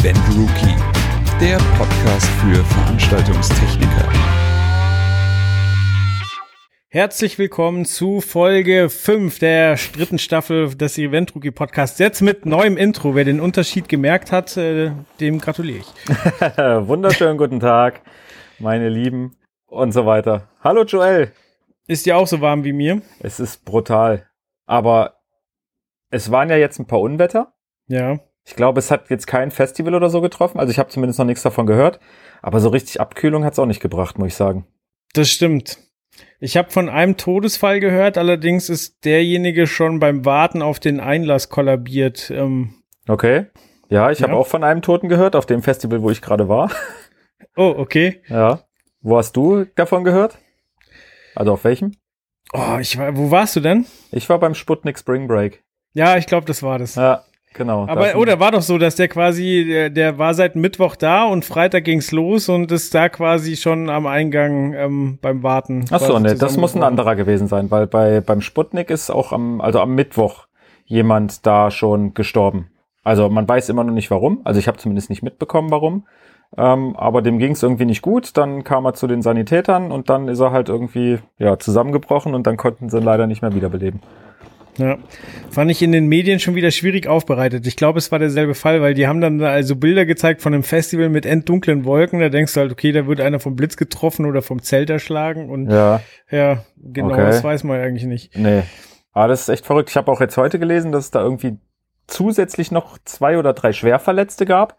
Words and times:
Event 0.00 0.18
Rookie, 0.36 0.76
der 1.40 1.56
Podcast 1.76 2.26
für 2.40 2.64
Veranstaltungstechniker. 2.64 4.08
Herzlich 6.88 7.36
willkommen 7.36 7.84
zu 7.84 8.20
Folge 8.20 8.90
5 8.90 9.40
der 9.40 9.74
dritten 9.74 10.20
Staffel 10.20 10.72
des 10.76 10.98
Event 10.98 11.34
Rookie 11.34 11.50
Podcasts. 11.50 11.98
Jetzt 11.98 12.20
mit 12.20 12.46
neuem 12.46 12.76
Intro. 12.76 13.16
Wer 13.16 13.24
den 13.24 13.40
Unterschied 13.40 13.88
gemerkt 13.88 14.30
hat, 14.30 14.56
äh, 14.56 14.92
dem 15.18 15.40
gratuliere 15.40 15.78
ich. 15.78 15.86
Wunderschönen 16.86 17.36
guten 17.36 17.58
Tag, 17.58 18.02
meine 18.60 18.88
Lieben 18.88 19.36
und 19.66 19.90
so 19.90 20.06
weiter. 20.06 20.48
Hallo 20.62 20.84
Joel. 20.84 21.32
Ist 21.88 22.06
dir 22.06 22.16
auch 22.18 22.28
so 22.28 22.40
warm 22.40 22.62
wie 22.62 22.72
mir? 22.72 23.02
Es 23.18 23.40
ist 23.40 23.64
brutal. 23.64 24.28
Aber 24.64 25.18
es 26.10 26.30
waren 26.30 26.50
ja 26.50 26.56
jetzt 26.56 26.78
ein 26.78 26.86
paar 26.86 27.00
Unwetter. 27.00 27.54
Ja. 27.88 28.20
Ich 28.48 28.56
glaube, 28.56 28.78
es 28.78 28.90
hat 28.90 29.10
jetzt 29.10 29.26
kein 29.26 29.50
Festival 29.50 29.94
oder 29.94 30.08
so 30.08 30.22
getroffen. 30.22 30.58
Also 30.58 30.70
ich 30.70 30.78
habe 30.78 30.88
zumindest 30.88 31.18
noch 31.18 31.26
nichts 31.26 31.42
davon 31.42 31.66
gehört. 31.66 32.00
Aber 32.40 32.60
so 32.60 32.70
richtig 32.70 32.98
Abkühlung 32.98 33.44
hat 33.44 33.52
es 33.52 33.58
auch 33.58 33.66
nicht 33.66 33.80
gebracht, 33.82 34.18
muss 34.18 34.28
ich 34.28 34.34
sagen. 34.36 34.66
Das 35.12 35.28
stimmt. 35.28 35.76
Ich 36.40 36.56
habe 36.56 36.70
von 36.70 36.88
einem 36.88 37.18
Todesfall 37.18 37.78
gehört, 37.78 38.16
allerdings 38.16 38.70
ist 38.70 39.04
derjenige 39.04 39.66
schon 39.66 40.00
beim 40.00 40.24
Warten 40.24 40.62
auf 40.62 40.80
den 40.80 40.98
Einlass 40.98 41.50
kollabiert. 41.50 42.30
Ähm, 42.30 42.82
okay. 43.06 43.46
Ja, 43.90 44.10
ich 44.10 44.20
Ja. 44.20 44.28
habe 44.28 44.36
auch 44.38 44.46
von 44.46 44.64
einem 44.64 44.80
Toten 44.80 45.10
gehört, 45.10 45.36
auf 45.36 45.44
dem 45.44 45.62
Festival, 45.62 46.00
wo 46.00 46.10
ich 46.10 46.22
gerade 46.22 46.48
war. 46.48 46.70
oh, 47.56 47.74
okay. 47.76 48.22
Ja. 48.28 48.60
Wo 49.02 49.18
hast 49.18 49.36
du 49.36 49.66
davon 49.74 50.04
gehört? 50.04 50.38
Also 51.34 51.52
auf 51.52 51.64
welchem? 51.64 51.92
Oh, 52.54 52.78
ich 52.80 52.96
war, 52.96 53.14
wo 53.14 53.30
warst 53.30 53.56
du 53.56 53.60
denn? 53.60 53.84
Ich 54.10 54.28
war 54.30 54.38
beim 54.38 54.54
Sputnik 54.54 54.98
Spring 54.98 55.28
Break. 55.28 55.62
Ja, 55.92 56.16
ich 56.16 56.26
glaube, 56.26 56.46
das 56.46 56.62
war 56.62 56.78
das. 56.78 56.94
Ja, 56.94 57.24
genau. 57.54 57.86
Da 57.86 57.92
Aber 57.92 58.16
oder 58.16 58.40
war 58.40 58.52
doch 58.52 58.62
so, 58.62 58.78
dass 58.78 58.96
der 58.96 59.08
quasi, 59.08 59.64
der, 59.68 59.90
der 59.90 60.18
war 60.18 60.34
seit 60.34 60.56
Mittwoch 60.56 60.96
da 60.96 61.24
und 61.24 61.44
Freitag 61.44 61.84
ging's 61.84 62.12
los 62.12 62.48
und 62.48 62.70
ist 62.72 62.94
da 62.94 63.08
quasi 63.08 63.56
schon 63.56 63.90
am 63.90 64.06
Eingang 64.06 64.74
ähm, 64.74 65.18
beim 65.20 65.42
Warten. 65.42 65.84
Ach 65.90 66.00
so, 66.00 66.18
ne, 66.18 66.34
das 66.34 66.56
muss 66.56 66.74
ein 66.74 66.82
anderer 66.82 67.16
gewesen 67.16 67.48
sein, 67.48 67.70
weil 67.70 67.86
bei 67.86 68.20
beim 68.20 68.40
Sputnik 68.40 68.90
ist 68.90 69.10
auch 69.10 69.32
am 69.32 69.60
also 69.60 69.80
am 69.80 69.94
Mittwoch 69.94 70.46
jemand 70.84 71.46
da 71.46 71.70
schon 71.70 72.14
gestorben. 72.14 72.70
Also 73.04 73.28
man 73.28 73.48
weiß 73.48 73.68
immer 73.68 73.84
noch 73.84 73.94
nicht 73.94 74.10
warum. 74.10 74.40
Also 74.44 74.58
ich 74.60 74.68
habe 74.68 74.78
zumindest 74.78 75.10
nicht 75.10 75.22
mitbekommen, 75.22 75.70
warum. 75.70 76.06
Ähm, 76.56 76.96
aber 76.96 77.22
dem 77.22 77.38
ging 77.38 77.52
es 77.52 77.62
irgendwie 77.62 77.84
nicht 77.84 78.02
gut. 78.02 78.36
Dann 78.36 78.64
kam 78.64 78.84
er 78.86 78.94
zu 78.94 79.06
den 79.06 79.22
Sanitätern 79.22 79.92
und 79.92 80.08
dann 80.08 80.28
ist 80.28 80.40
er 80.40 80.50
halt 80.50 80.68
irgendwie 80.68 81.18
ja 81.38 81.58
zusammengebrochen 81.58 82.34
und 82.34 82.46
dann 82.46 82.56
konnten 82.56 82.88
sie 82.88 82.98
ihn 82.98 83.04
leider 83.04 83.26
nicht 83.26 83.42
mehr 83.42 83.54
wiederbeleben. 83.54 84.00
Ja, 84.78 84.96
fand 85.50 85.70
ich 85.70 85.82
in 85.82 85.92
den 85.92 86.06
Medien 86.06 86.38
schon 86.38 86.54
wieder 86.54 86.70
schwierig 86.70 87.06
aufbereitet. 87.08 87.66
Ich 87.66 87.76
glaube, 87.76 87.98
es 87.98 88.10
war 88.12 88.18
derselbe 88.18 88.54
Fall, 88.54 88.80
weil 88.80 88.94
die 88.94 89.06
haben 89.08 89.20
dann 89.20 89.40
also 89.42 89.76
Bilder 89.76 90.06
gezeigt 90.06 90.40
von 90.40 90.54
einem 90.54 90.62
Festival 90.62 91.08
mit 91.08 91.26
enddunklen 91.26 91.84
Wolken. 91.84 92.20
Da 92.20 92.28
denkst 92.28 92.54
du 92.54 92.60
halt, 92.60 92.72
okay, 92.72 92.92
da 92.92 93.06
wird 93.06 93.20
einer 93.20 93.40
vom 93.40 93.56
Blitz 93.56 93.76
getroffen 93.76 94.24
oder 94.24 94.40
vom 94.40 94.62
Zelt 94.62 94.88
erschlagen. 94.88 95.50
Und 95.50 95.70
ja, 95.70 96.00
Ja, 96.30 96.64
genau, 96.76 97.08
Okay. 97.10 97.22
das 97.24 97.42
weiß 97.44 97.64
man 97.64 97.80
eigentlich 97.80 98.04
nicht. 98.06 98.36
nee. 98.36 98.62
Aber 99.12 99.28
das 99.28 99.42
ist 99.42 99.48
echt 99.48 99.66
verrückt. 99.66 99.90
Ich 99.90 99.96
habe 99.96 100.12
auch 100.12 100.20
jetzt 100.20 100.36
heute 100.36 100.60
gelesen, 100.60 100.92
dass 100.92 101.06
es 101.06 101.10
da 101.10 101.20
irgendwie 101.22 101.58
zusätzlich 102.06 102.70
noch 102.70 102.98
zwei 103.04 103.36
oder 103.38 103.52
drei 103.52 103.72
Schwerverletzte 103.72 104.46
gab. 104.46 104.76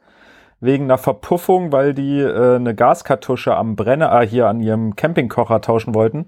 Wegen 0.62 0.86
einer 0.86 0.98
Verpuffung, 0.98 1.72
weil 1.72 1.94
die 1.94 2.20
äh, 2.20 2.56
eine 2.56 2.76
Gaskartusche 2.76 3.56
am 3.56 3.76
Brenner, 3.76 4.12
ah, 4.12 4.22
hier 4.22 4.48
an 4.48 4.60
ihrem 4.62 4.96
Campingkocher 4.96 5.62
tauschen 5.62 5.94
wollten. 5.96 6.28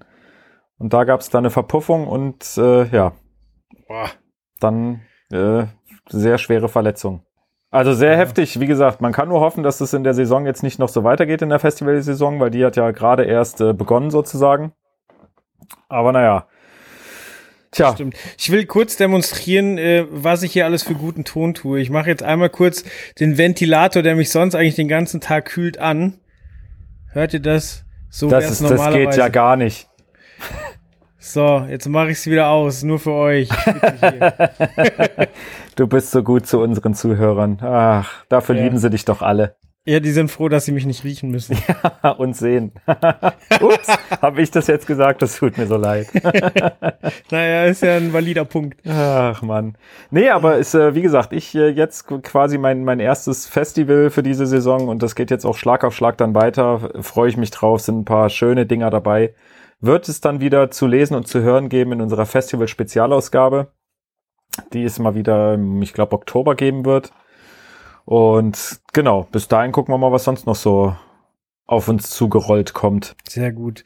Und 0.78 0.92
da 0.92 1.04
gab 1.04 1.20
es 1.20 1.30
da 1.30 1.38
eine 1.38 1.50
Verpuffung 1.50 2.06
und 2.06 2.44
äh, 2.56 2.84
ja, 2.88 3.12
Boah. 3.92 4.10
dann 4.58 5.02
äh, 5.30 5.64
sehr 6.08 6.38
schwere 6.38 6.70
Verletzung. 6.70 7.26
Also 7.70 7.92
sehr 7.92 8.16
heftig, 8.16 8.58
wie 8.58 8.66
gesagt, 8.66 9.02
man 9.02 9.12
kann 9.12 9.28
nur 9.28 9.40
hoffen, 9.40 9.62
dass 9.62 9.82
es 9.82 9.92
in 9.92 10.02
der 10.02 10.14
Saison 10.14 10.46
jetzt 10.46 10.62
nicht 10.62 10.78
noch 10.78 10.88
so 10.88 11.04
weitergeht 11.04 11.42
in 11.42 11.50
der 11.50 11.58
Festivalsaison, 11.58 12.40
weil 12.40 12.50
die 12.50 12.64
hat 12.64 12.76
ja 12.76 12.90
gerade 12.90 13.24
erst 13.24 13.60
äh, 13.60 13.74
begonnen 13.74 14.10
sozusagen. 14.10 14.72
Aber 15.90 16.12
naja. 16.12 16.46
Tja, 17.70 17.92
Stimmt. 17.92 18.16
Ich 18.38 18.50
will 18.50 18.64
kurz 18.64 18.96
demonstrieren, 18.96 19.76
äh, 19.76 20.06
was 20.08 20.42
ich 20.42 20.54
hier 20.54 20.64
alles 20.64 20.84
für 20.84 20.94
guten 20.94 21.24
Ton 21.24 21.52
tue. 21.52 21.80
Ich 21.80 21.90
mache 21.90 22.08
jetzt 22.08 22.22
einmal 22.22 22.48
kurz 22.48 22.84
den 23.20 23.36
Ventilator, 23.36 24.02
der 24.02 24.16
mich 24.16 24.30
sonst 24.30 24.54
eigentlich 24.54 24.74
den 24.74 24.88
ganzen 24.88 25.20
Tag 25.20 25.44
kühlt, 25.44 25.76
an. 25.76 26.18
Hört 27.12 27.34
ihr 27.34 27.40
das? 27.40 27.84
So 28.08 28.30
das, 28.30 28.50
ist, 28.50 28.62
das 28.62 28.90
geht 28.90 29.16
ja 29.16 29.28
gar 29.28 29.56
nicht. 29.56 29.88
So, 31.24 31.64
jetzt 31.70 31.88
mache 31.88 32.10
ich 32.10 32.18
es 32.18 32.26
wieder 32.26 32.48
aus, 32.48 32.82
nur 32.82 32.98
für 32.98 33.12
euch. 33.12 33.48
Du 35.76 35.86
bist 35.86 36.10
so 36.10 36.22
gut 36.22 36.46
zu 36.46 36.60
unseren 36.60 36.94
Zuhörern. 36.94 37.58
Ach, 37.62 38.24
dafür 38.28 38.54
Ja. 38.56 38.64
lieben 38.64 38.76
sie 38.76 38.90
dich 38.90 39.04
doch 39.06 39.22
alle. 39.22 39.54
ja, 39.86 40.00
die 40.00 40.10
sind 40.10 40.30
froh, 40.30 40.48
dass 40.50 40.64
sie 40.66 40.72
mich 40.72 40.84
nicht 40.84 41.02
riechen 41.04 41.30
müssen. 41.30 41.56
Und 42.18 42.36
sehen. 42.36 42.72
Ups, 43.60 43.88
habe 44.20 44.42
ich 44.42 44.50
das 44.50 44.66
jetzt 44.66 44.86
gesagt? 44.86 45.22
Das 45.22 45.36
tut 45.38 45.56
mir 45.56 45.66
so 45.66 45.76
leid. 45.76 46.08
Naja, 47.30 47.64
ist 47.64 47.82
ja 47.82 47.96
ein 47.96 48.12
valider 48.12 48.44
Punkt. 48.44 48.78
Ach 48.86 49.40
Mann. 49.42 49.76
Nee, 50.10 50.28
aber 50.28 50.56
ist, 50.58 50.74
äh, 50.74 50.94
wie 50.94 51.02
gesagt, 51.02 51.32
ich 51.32 51.54
äh, 51.54 51.68
jetzt 51.68 52.06
quasi 52.06 52.58
mein, 52.58 52.84
mein 52.84 53.00
erstes 53.00 53.46
Festival 53.46 54.10
für 54.10 54.22
diese 54.22 54.46
Saison 54.46 54.88
und 54.88 55.02
das 55.02 55.14
geht 55.14 55.30
jetzt 55.30 55.46
auch 55.46 55.56
Schlag 55.56 55.84
auf 55.84 55.94
Schlag 55.94 56.18
dann 56.18 56.34
weiter. 56.34 56.90
Freue 57.00 57.30
ich 57.30 57.36
mich 57.38 57.50
drauf, 57.52 57.80
sind 57.80 58.00
ein 58.00 58.04
paar 58.04 58.28
schöne 58.28 58.66
Dinger 58.66 58.90
dabei. 58.90 59.32
Wird 59.82 60.08
es 60.08 60.20
dann 60.20 60.40
wieder 60.40 60.70
zu 60.70 60.86
lesen 60.86 61.14
und 61.16 61.26
zu 61.26 61.42
hören 61.42 61.68
geben 61.68 61.92
in 61.92 62.00
unserer 62.00 62.24
Festival-Spezialausgabe, 62.24 63.72
die 64.72 64.84
es 64.84 64.98
mal 65.00 65.14
wieder, 65.16 65.58
ich 65.80 65.92
glaube, 65.92 66.14
Oktober 66.16 66.54
geben 66.54 66.84
wird. 66.84 67.12
Und 68.04 68.80
genau, 68.92 69.24
bis 69.30 69.48
dahin 69.48 69.72
gucken 69.72 69.92
wir 69.92 69.98
mal, 69.98 70.12
was 70.12 70.24
sonst 70.24 70.46
noch 70.46 70.54
so 70.54 70.94
auf 71.66 71.88
uns 71.88 72.10
zugerollt 72.10 72.74
kommt. 72.74 73.16
Sehr 73.28 73.50
gut. 73.52 73.82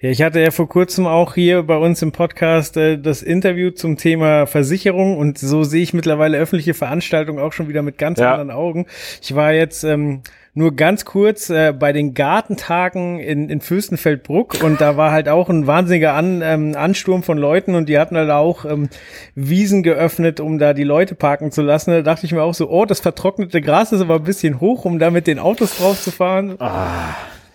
Ja, 0.00 0.10
ich 0.10 0.22
hatte 0.22 0.40
ja 0.40 0.50
vor 0.50 0.68
kurzem 0.68 1.06
auch 1.06 1.34
hier 1.34 1.62
bei 1.62 1.76
uns 1.76 2.02
im 2.02 2.12
Podcast 2.12 2.76
äh, 2.76 2.98
das 2.98 3.22
Interview 3.22 3.70
zum 3.70 3.96
Thema 3.96 4.46
Versicherung 4.46 5.16
und 5.16 5.38
so 5.38 5.62
sehe 5.64 5.82
ich 5.82 5.94
mittlerweile 5.94 6.38
öffentliche 6.38 6.74
Veranstaltungen 6.74 7.38
auch 7.38 7.52
schon 7.52 7.68
wieder 7.68 7.82
mit 7.82 7.98
ganz 7.98 8.18
Ja. 8.20 8.32
anderen 8.32 8.50
Augen. 8.50 8.86
Ich 9.22 9.34
war 9.34 9.52
jetzt 9.52 9.84
ähm, 9.84 10.22
nur 10.52 10.74
ganz 10.74 11.04
kurz 11.04 11.48
äh, 11.50 11.72
bei 11.72 11.92
den 11.92 12.14
Gartentagen 12.14 13.20
in, 13.20 13.48
in 13.48 13.60
Fürstenfeldbruck 13.60 14.62
und 14.62 14.80
da 14.80 14.96
war 14.96 15.12
halt 15.12 15.28
auch 15.28 15.48
ein 15.48 15.66
wahnsinniger 15.66 16.14
An, 16.14 16.42
ähm, 16.42 16.74
Ansturm 16.76 17.22
von 17.22 17.38
Leuten 17.38 17.74
und 17.74 17.88
die 17.88 17.98
hatten 17.98 18.16
halt 18.16 18.30
auch 18.30 18.64
ähm, 18.64 18.88
Wiesen 19.34 19.82
geöffnet, 19.82 20.40
um 20.40 20.58
da 20.58 20.72
die 20.74 20.84
Leute 20.84 21.14
parken 21.14 21.52
zu 21.52 21.62
lassen. 21.62 21.92
Da 21.92 22.02
dachte 22.02 22.26
ich 22.26 22.32
mir 22.32 22.42
auch 22.42 22.54
so, 22.54 22.68
oh, 22.68 22.84
das 22.84 23.00
vertrocknete 23.00 23.60
Gras 23.60 23.92
ist 23.92 24.00
aber 24.00 24.16
ein 24.16 24.24
bisschen 24.24 24.60
hoch, 24.60 24.84
um 24.84 24.98
da 24.98 25.10
mit 25.10 25.26
den 25.26 25.38
Autos 25.38 25.78
drauf 25.78 26.00
zu 26.00 26.10
fahren. 26.10 26.56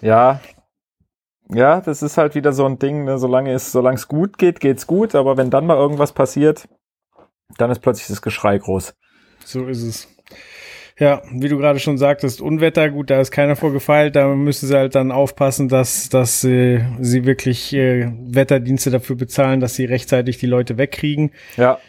Ja. 0.01 0.39
Ja, 1.49 1.81
das 1.81 2.01
ist 2.01 2.17
halt 2.17 2.33
wieder 2.33 2.53
so 2.53 2.65
ein 2.65 2.79
Ding, 2.79 3.03
ne? 3.03 3.19
solange 3.19 3.53
es, 3.53 3.71
solange 3.71 3.97
es 3.97 4.07
gut 4.07 4.37
geht, 4.39 4.59
geht's 4.59 4.87
gut, 4.87 5.13
aber 5.13 5.37
wenn 5.37 5.51
dann 5.51 5.67
mal 5.67 5.77
irgendwas 5.77 6.11
passiert, 6.11 6.67
dann 7.57 7.69
ist 7.69 7.79
plötzlich 7.79 8.07
das 8.07 8.21
Geschrei 8.21 8.57
groß. 8.57 8.95
So 9.43 9.67
ist 9.67 9.83
es. 9.83 10.14
Ja, 10.97 11.21
wie 11.29 11.49
du 11.49 11.57
gerade 11.57 11.79
schon 11.79 11.97
sagtest, 11.97 12.39
Unwetter, 12.39 12.89
gut, 12.89 13.09
da 13.09 13.19
ist 13.19 13.31
keiner 13.31 13.57
vorgefeilt, 13.57 14.15
da 14.15 14.29
müssen 14.29 14.67
sie 14.67 14.77
halt 14.77 14.95
dann 14.95 15.11
aufpassen, 15.11 15.67
dass, 15.67 16.07
dass 16.07 16.41
äh, 16.45 16.85
sie 17.01 17.25
wirklich 17.25 17.73
äh, 17.73 18.09
Wetterdienste 18.17 18.91
dafür 18.91 19.17
bezahlen, 19.17 19.59
dass 19.59 19.75
sie 19.75 19.83
rechtzeitig 19.83 20.37
die 20.37 20.45
Leute 20.45 20.77
wegkriegen. 20.77 21.31
Ja. 21.57 21.79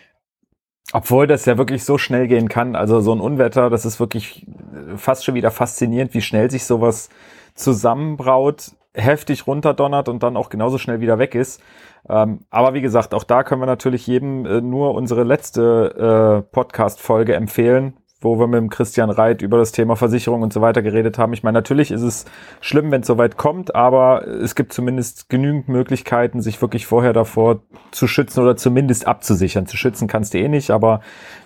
Obwohl 0.92 1.28
das 1.28 1.44
ja 1.46 1.56
wirklich 1.56 1.84
so 1.84 1.98
schnell 1.98 2.26
gehen 2.26 2.48
kann. 2.48 2.74
Also 2.74 3.00
so 3.00 3.12
ein 3.12 3.20
Unwetter, 3.20 3.70
das 3.70 3.84
ist 3.84 4.00
wirklich 4.00 4.44
äh, 4.44 4.96
fast 4.96 5.24
schon 5.24 5.36
wieder 5.36 5.52
faszinierend, 5.52 6.12
wie 6.12 6.20
schnell 6.20 6.50
sich 6.50 6.64
sowas 6.64 7.08
zusammenbraut, 7.54 8.72
heftig 8.92 9.46
runterdonnert 9.46 10.08
und 10.08 10.24
dann 10.24 10.36
auch 10.36 10.48
genauso 10.48 10.78
schnell 10.78 11.00
wieder 11.00 11.20
weg 11.20 11.36
ist. 11.36 11.62
Ähm, 12.08 12.40
aber 12.50 12.74
wie 12.74 12.80
gesagt, 12.80 13.14
auch 13.14 13.24
da 13.24 13.44
können 13.44 13.62
wir 13.62 13.66
natürlich 13.66 14.06
jedem 14.08 14.46
äh, 14.46 14.60
nur 14.60 14.94
unsere 14.94 15.22
letzte 15.22 16.42
äh, 16.44 16.52
Podcast-Folge 16.52 17.34
empfehlen, 17.34 17.94
wo 18.20 18.38
wir 18.38 18.46
mit 18.46 18.58
dem 18.58 18.70
Christian 18.70 19.10
Reit 19.10 19.42
über 19.42 19.58
das 19.58 19.72
Thema 19.72 19.96
Versicherung 19.96 20.42
und 20.42 20.52
so 20.52 20.60
weiter 20.60 20.82
geredet 20.82 21.18
haben. 21.18 21.32
Ich 21.32 21.42
meine, 21.42 21.56
natürlich 21.58 21.90
ist 21.90 22.02
es 22.02 22.24
schlimm, 22.60 22.90
wenn 22.90 23.02
es 23.02 23.06
soweit 23.06 23.36
kommt, 23.36 23.74
aber 23.74 24.26
es 24.26 24.54
gibt 24.54 24.72
zumindest 24.72 25.28
genügend 25.28 25.68
Möglichkeiten, 25.68 26.40
sich 26.40 26.60
wirklich 26.62 26.86
vorher 26.86 27.12
davor 27.12 27.60
zu 27.90 28.06
schützen 28.06 28.40
oder 28.40 28.56
zumindest 28.56 29.06
abzusichern. 29.06 29.66
Zu 29.66 29.76
schützen 29.76 30.08
kannst 30.08 30.34
du 30.34 30.38
eh 30.38 30.48
nicht, 30.48 30.70
aber 30.70 31.00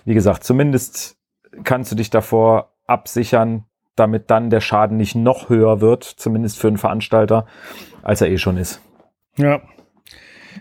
wie 0.05 0.13
gesagt, 0.13 0.43
zumindest 0.43 1.17
kannst 1.63 1.91
du 1.91 1.95
dich 1.95 2.09
davor 2.09 2.71
absichern, 2.87 3.65
damit 3.95 4.31
dann 4.31 4.49
der 4.49 4.61
Schaden 4.61 4.97
nicht 4.97 5.15
noch 5.15 5.49
höher 5.49 5.81
wird, 5.81 6.03
zumindest 6.03 6.57
für 6.59 6.67
einen 6.67 6.77
Veranstalter, 6.77 7.45
als 8.01 8.21
er 8.21 8.29
eh 8.29 8.37
schon 8.37 8.57
ist. 8.57 8.81
Ja. 9.37 9.61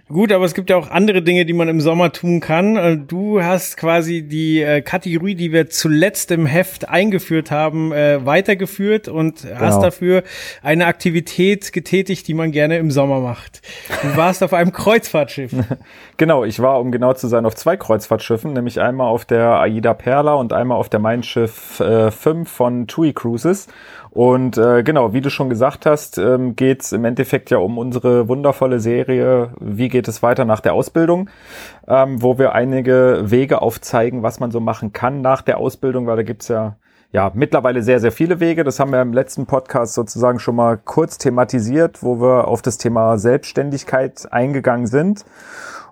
Gut, 0.09 0.33
aber 0.33 0.45
es 0.45 0.55
gibt 0.55 0.71
ja 0.71 0.77
auch 0.77 0.91
andere 0.91 1.23
Dinge, 1.23 1.45
die 1.45 1.53
man 1.53 1.69
im 1.69 1.81
Sommer 1.81 2.13
tun 2.13 2.41
kann. 2.41 2.77
Äh, 2.77 2.97
du 2.97 3.43
hast 3.43 3.77
quasi 3.77 4.23
die 4.23 4.61
äh, 4.61 4.81
Kategorie, 4.81 5.35
die 5.35 5.53
wir 5.53 5.71
zuletzt 5.71 6.31
im 6.33 6.47
Heft 6.47 6.89
eingeführt 6.89 7.51
haben, 7.51 7.93
äh, 7.93 8.25
weitergeführt 8.27 9.09
und 9.09 9.43
genau. 9.43 9.61
hast 9.61 9.81
dafür 9.81 10.25
eine 10.63 10.87
Aktivität 10.87 11.73
getätigt, 11.73 12.27
die 12.27 12.35
man 12.35 12.51
gerne 12.51 12.79
im 12.79 12.91
Sommer 12.91 13.21
macht. 13.21 13.63
Du 14.03 14.17
warst 14.17 14.43
auf 14.43 14.53
einem 14.53 14.73
Kreuzfahrtschiff. 14.73 15.53
genau, 16.17 16.45
ich 16.45 16.61
war, 16.61 16.81
um 16.81 16.91
genau 16.91 17.13
zu 17.13 17.29
sein, 17.29 17.47
auf 17.47 17.55
zwei 17.55 17.77
Kreuzfahrtschiffen, 17.77 18.53
nämlich 18.53 18.81
einmal 18.81 19.09
auf 19.09 19.25
der 19.25 19.61
Aida 19.61 19.95
Perla 19.95 20.35
und 20.35 20.53
einmal 20.53 20.79
auf 20.79 20.89
der 20.89 21.01
Mein 21.01 21.23
Schiff 21.23 21.81
äh, 21.81 22.11
5 22.11 22.51
von 22.51 22.87
TUI 22.87 23.13
Cruises. 23.13 23.69
Und 24.11 24.59
äh, 24.59 24.83
genau, 24.83 25.13
wie 25.13 25.21
du 25.21 25.31
schon 25.31 25.49
gesagt 25.49 25.87
hast, 25.87 26.19
ähm, 26.19 26.57
geht 26.57 26.83
es 26.83 26.93
im 26.93 27.05
Endeffekt 27.05 27.51
ja 27.51 27.59
um 27.59 27.79
unsere 27.79 28.29
wundervolle 28.29 28.81
Serie 28.81 29.53
Wie 29.61 29.89
geht 29.89 30.09
es 30.09 30.23
weiter 30.23 30.45
nach 30.45 30.61
der 30.61 30.75
Ausbildung, 30.75 31.31
ähm, 31.87 32.21
wo 32.21 32.37
wir 32.37 32.53
einige 32.53 33.23
Wege 33.25 33.63
aufzeigen, 33.63 34.23
was 34.23 34.41
man 34.41 34.51
so 34.51 34.59
machen 34.59 34.93
kann 34.93 35.21
nach 35.21 35.43
der 35.43 35.59
Ausbildung, 35.59 36.07
weil 36.09 36.17
da 36.17 36.23
gibt's 36.23 36.49
ja 36.49 36.77
ja, 37.13 37.33
mittlerweile 37.35 37.83
sehr, 37.83 37.99
sehr 37.99 38.13
viele 38.13 38.39
Wege. 38.39 38.63
Das 38.63 38.79
haben 38.79 38.93
wir 38.93 39.03
im 39.03 39.13
letzten 39.13 39.47
Podcast 39.47 39.95
sozusagen 39.95 40.39
schon 40.39 40.55
mal 40.55 40.77
kurz 40.79 41.19
thematisiert, 41.19 42.03
wo 42.03 42.21
wir 42.21 42.47
auf 42.47 42.63
das 42.63 42.79
Thema 42.79 43.19
Selbstständigkeit 43.19 44.33
eingegangen 44.33 44.87
sind. 44.87 45.25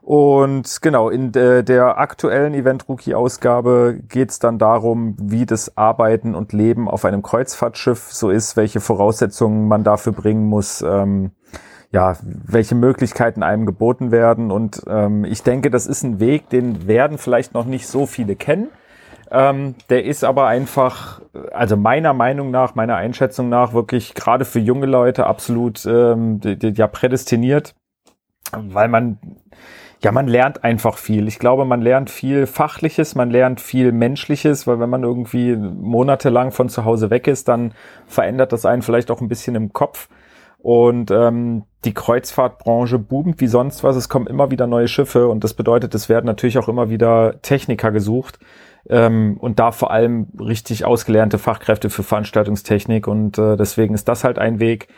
Und 0.09 0.81
genau, 0.81 1.11
in 1.11 1.33
de, 1.33 1.63
der 1.63 1.99
aktuellen 1.99 2.55
Event-Rookie-Ausgabe 2.55 4.01
geht 4.09 4.31
es 4.31 4.39
dann 4.39 4.59
darum, 4.59 5.15
wie 5.21 5.45
das 5.45 5.77
Arbeiten 5.77 6.35
und 6.35 6.55
Leben 6.55 6.89
auf 6.89 7.05
einem 7.05 7.23
Kreuzfahrtschiff 7.23 8.11
so 8.11 8.31
ist, 8.31 8.57
welche 8.57 8.81
Voraussetzungen 8.81 9.69
man 9.69 9.85
dafür 9.85 10.13
bringen 10.13 10.47
muss, 10.47 10.81
ähm, 10.81 11.33
ja, 11.93 12.17
welche 12.23 12.75
Möglichkeiten 12.75 13.43
einem 13.43 13.67
geboten 13.67 14.11
werden. 14.11 14.51
Und 14.51 14.81
ähm, 14.89 15.27
ich 15.27 15.43
denke, 15.43 15.71
das 15.71 15.87
ist 15.87 16.05
ein 16.05 16.21
Weg, 16.21 16.49
den 16.49 16.87
werden 16.87 17.19
vielleicht 17.19 17.53
noch 17.53 17.67
nicht 17.67 17.87
so 17.87 18.07
viele 18.07 18.35
kennen. 18.35 18.69
Ähm, 19.31 19.75
der 19.91 20.07
ist 20.07 20.25
aber 20.25 20.47
einfach, 20.47 21.21
also 21.53 21.77
meiner 21.77 22.15
Meinung 22.15 22.51
nach, 22.51 22.75
meiner 22.75 22.97
Einschätzung 22.97 23.51
nach, 23.51 23.75
wirklich 23.75 24.15
gerade 24.15 24.47
für 24.47 24.59
junge 24.59 24.87
Leute 24.87 25.27
absolut 25.27 25.85
ähm, 25.85 26.41
ja 26.43 26.87
prädestiniert, 26.87 27.75
weil 28.53 28.89
man 28.89 29.19
ja, 30.00 30.12
man 30.12 30.29
lernt 30.29 30.62
einfach 30.62 30.97
viel. 30.97 31.27
Ich 31.27 31.39
glaube, 31.39 31.65
man 31.65 31.83
lernt 31.83 32.09
viel 32.09 32.47
Fachliches, 32.47 33.17
man 33.17 33.31
lernt 33.31 33.61
viel 33.61 33.91
Menschliches, 33.91 34.67
weil 34.67 34.79
wenn 34.79 34.91
man 34.91 35.03
irgendwie 35.03 35.56
monatelang 35.56 36.53
von 36.53 36.69
zu 36.69 36.85
Hause 36.85 37.11
weg 37.11 37.27
ist, 37.27 37.49
dann 37.49 37.73
verändert 38.06 38.53
das 38.53 38.65
einen 38.65 38.83
vielleicht 38.83 39.11
auch 39.11 39.21
ein 39.21 39.29
bisschen 39.29 39.56
im 39.56 39.73
Kopf. 39.73 40.09
Und 40.61 41.11
ähm, 41.11 41.65
die 41.85 41.95
Kreuzfahrtbranche 41.95 42.99
boomt 42.99 43.41
wie 43.41 43.47
sonst 43.47 43.83
was. 43.83 43.97
Es 43.97 44.09
kommen 44.09 44.27
immer 44.27 44.50
wieder 44.50 44.67
neue 44.67 44.89
Schiffe 44.89 45.29
und 45.29 45.43
das 45.43 45.55
bedeutet, 45.55 45.95
es 45.95 46.09
werden 46.09 46.27
natürlich 46.27 46.59
auch 46.59 46.69
immer 46.69 46.91
wieder 46.91 47.41
Techniker 47.43 47.91
gesucht 47.91 48.39
ähm, 48.89 49.37
und 49.41 49.59
da 49.59 49.73
vor 49.73 49.91
allem 49.91 50.29
richtig 50.39 50.85
ausgelernte 50.85 51.39
Fachkräfte 51.39 51.91
für 51.91 52.03
Veranstaltungstechnik. 52.03 53.06
Und 53.06 53.39
äh, 53.39 53.56
deswegen 53.56 53.95
ist 53.95 54.09
das 54.09 54.25
halt 54.25 54.39
ein 54.39 54.61
Weg, 54.61 54.89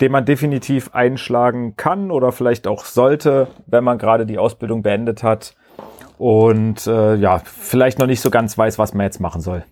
den 0.00 0.12
man 0.12 0.24
definitiv 0.24 0.94
einschlagen 0.94 1.76
kann 1.76 2.10
oder 2.10 2.32
vielleicht 2.32 2.66
auch 2.66 2.84
sollte, 2.84 3.48
wenn 3.66 3.84
man 3.84 3.98
gerade 3.98 4.26
die 4.26 4.38
Ausbildung 4.38 4.82
beendet 4.82 5.22
hat 5.22 5.54
und 6.18 6.86
äh, 6.86 7.16
ja, 7.16 7.40
vielleicht 7.44 7.98
noch 7.98 8.06
nicht 8.06 8.20
so 8.20 8.30
ganz 8.30 8.56
weiß, 8.56 8.78
was 8.78 8.94
man 8.94 9.04
jetzt 9.04 9.20
machen 9.20 9.40
soll. 9.40 9.64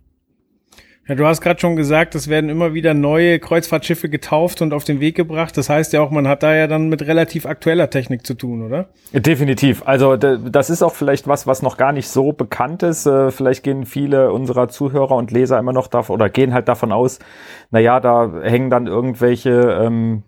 Ja, 1.09 1.15
du 1.15 1.25
hast 1.25 1.41
gerade 1.41 1.59
schon 1.59 1.75
gesagt, 1.75 2.15
es 2.15 2.29
werden 2.29 2.51
immer 2.51 2.75
wieder 2.75 2.93
neue 2.93 3.39
Kreuzfahrtschiffe 3.39 4.11
getauft 4.11 4.61
und 4.61 4.75
auf 4.75 4.85
den 4.85 5.01
Weg 5.01 5.17
gebracht. 5.17 5.57
Das 5.57 5.71
heißt 5.71 5.95
ja 5.95 6.03
auch, 6.03 6.11
man 6.11 6.29
hat 6.29 6.43
da 6.43 6.55
ja 6.55 6.67
dann 6.67 6.91
mit 6.91 7.01
relativ 7.01 7.47
aktueller 7.47 7.89
Technik 7.89 8.27
zu 8.27 8.35
tun, 8.35 8.63
oder? 8.63 8.91
Definitiv. 9.15 9.83
Also 9.87 10.17
das 10.19 10.69
ist 10.69 10.83
auch 10.83 10.95
vielleicht 10.95 11.27
was, 11.27 11.47
was 11.47 11.63
noch 11.63 11.79
gar 11.79 11.93
nicht 11.93 12.09
so 12.09 12.33
bekannt 12.33 12.83
ist. 12.83 13.07
Äh, 13.07 13.31
vielleicht 13.31 13.63
gehen 13.63 13.87
viele 13.87 14.33
unserer 14.33 14.69
Zuhörer 14.69 15.13
und 15.13 15.31
Leser 15.31 15.59
immer 15.59 15.73
noch 15.73 15.87
davon 15.87 16.13
oder 16.13 16.29
gehen 16.29 16.53
halt 16.53 16.69
davon 16.69 16.93
aus, 16.93 17.21
na 17.71 17.79
ja, 17.79 18.01
da 18.01 18.31
hängen 18.43 18.69
dann 18.69 18.87
irgendwelche 18.87 19.51
ähm, 19.51 20.25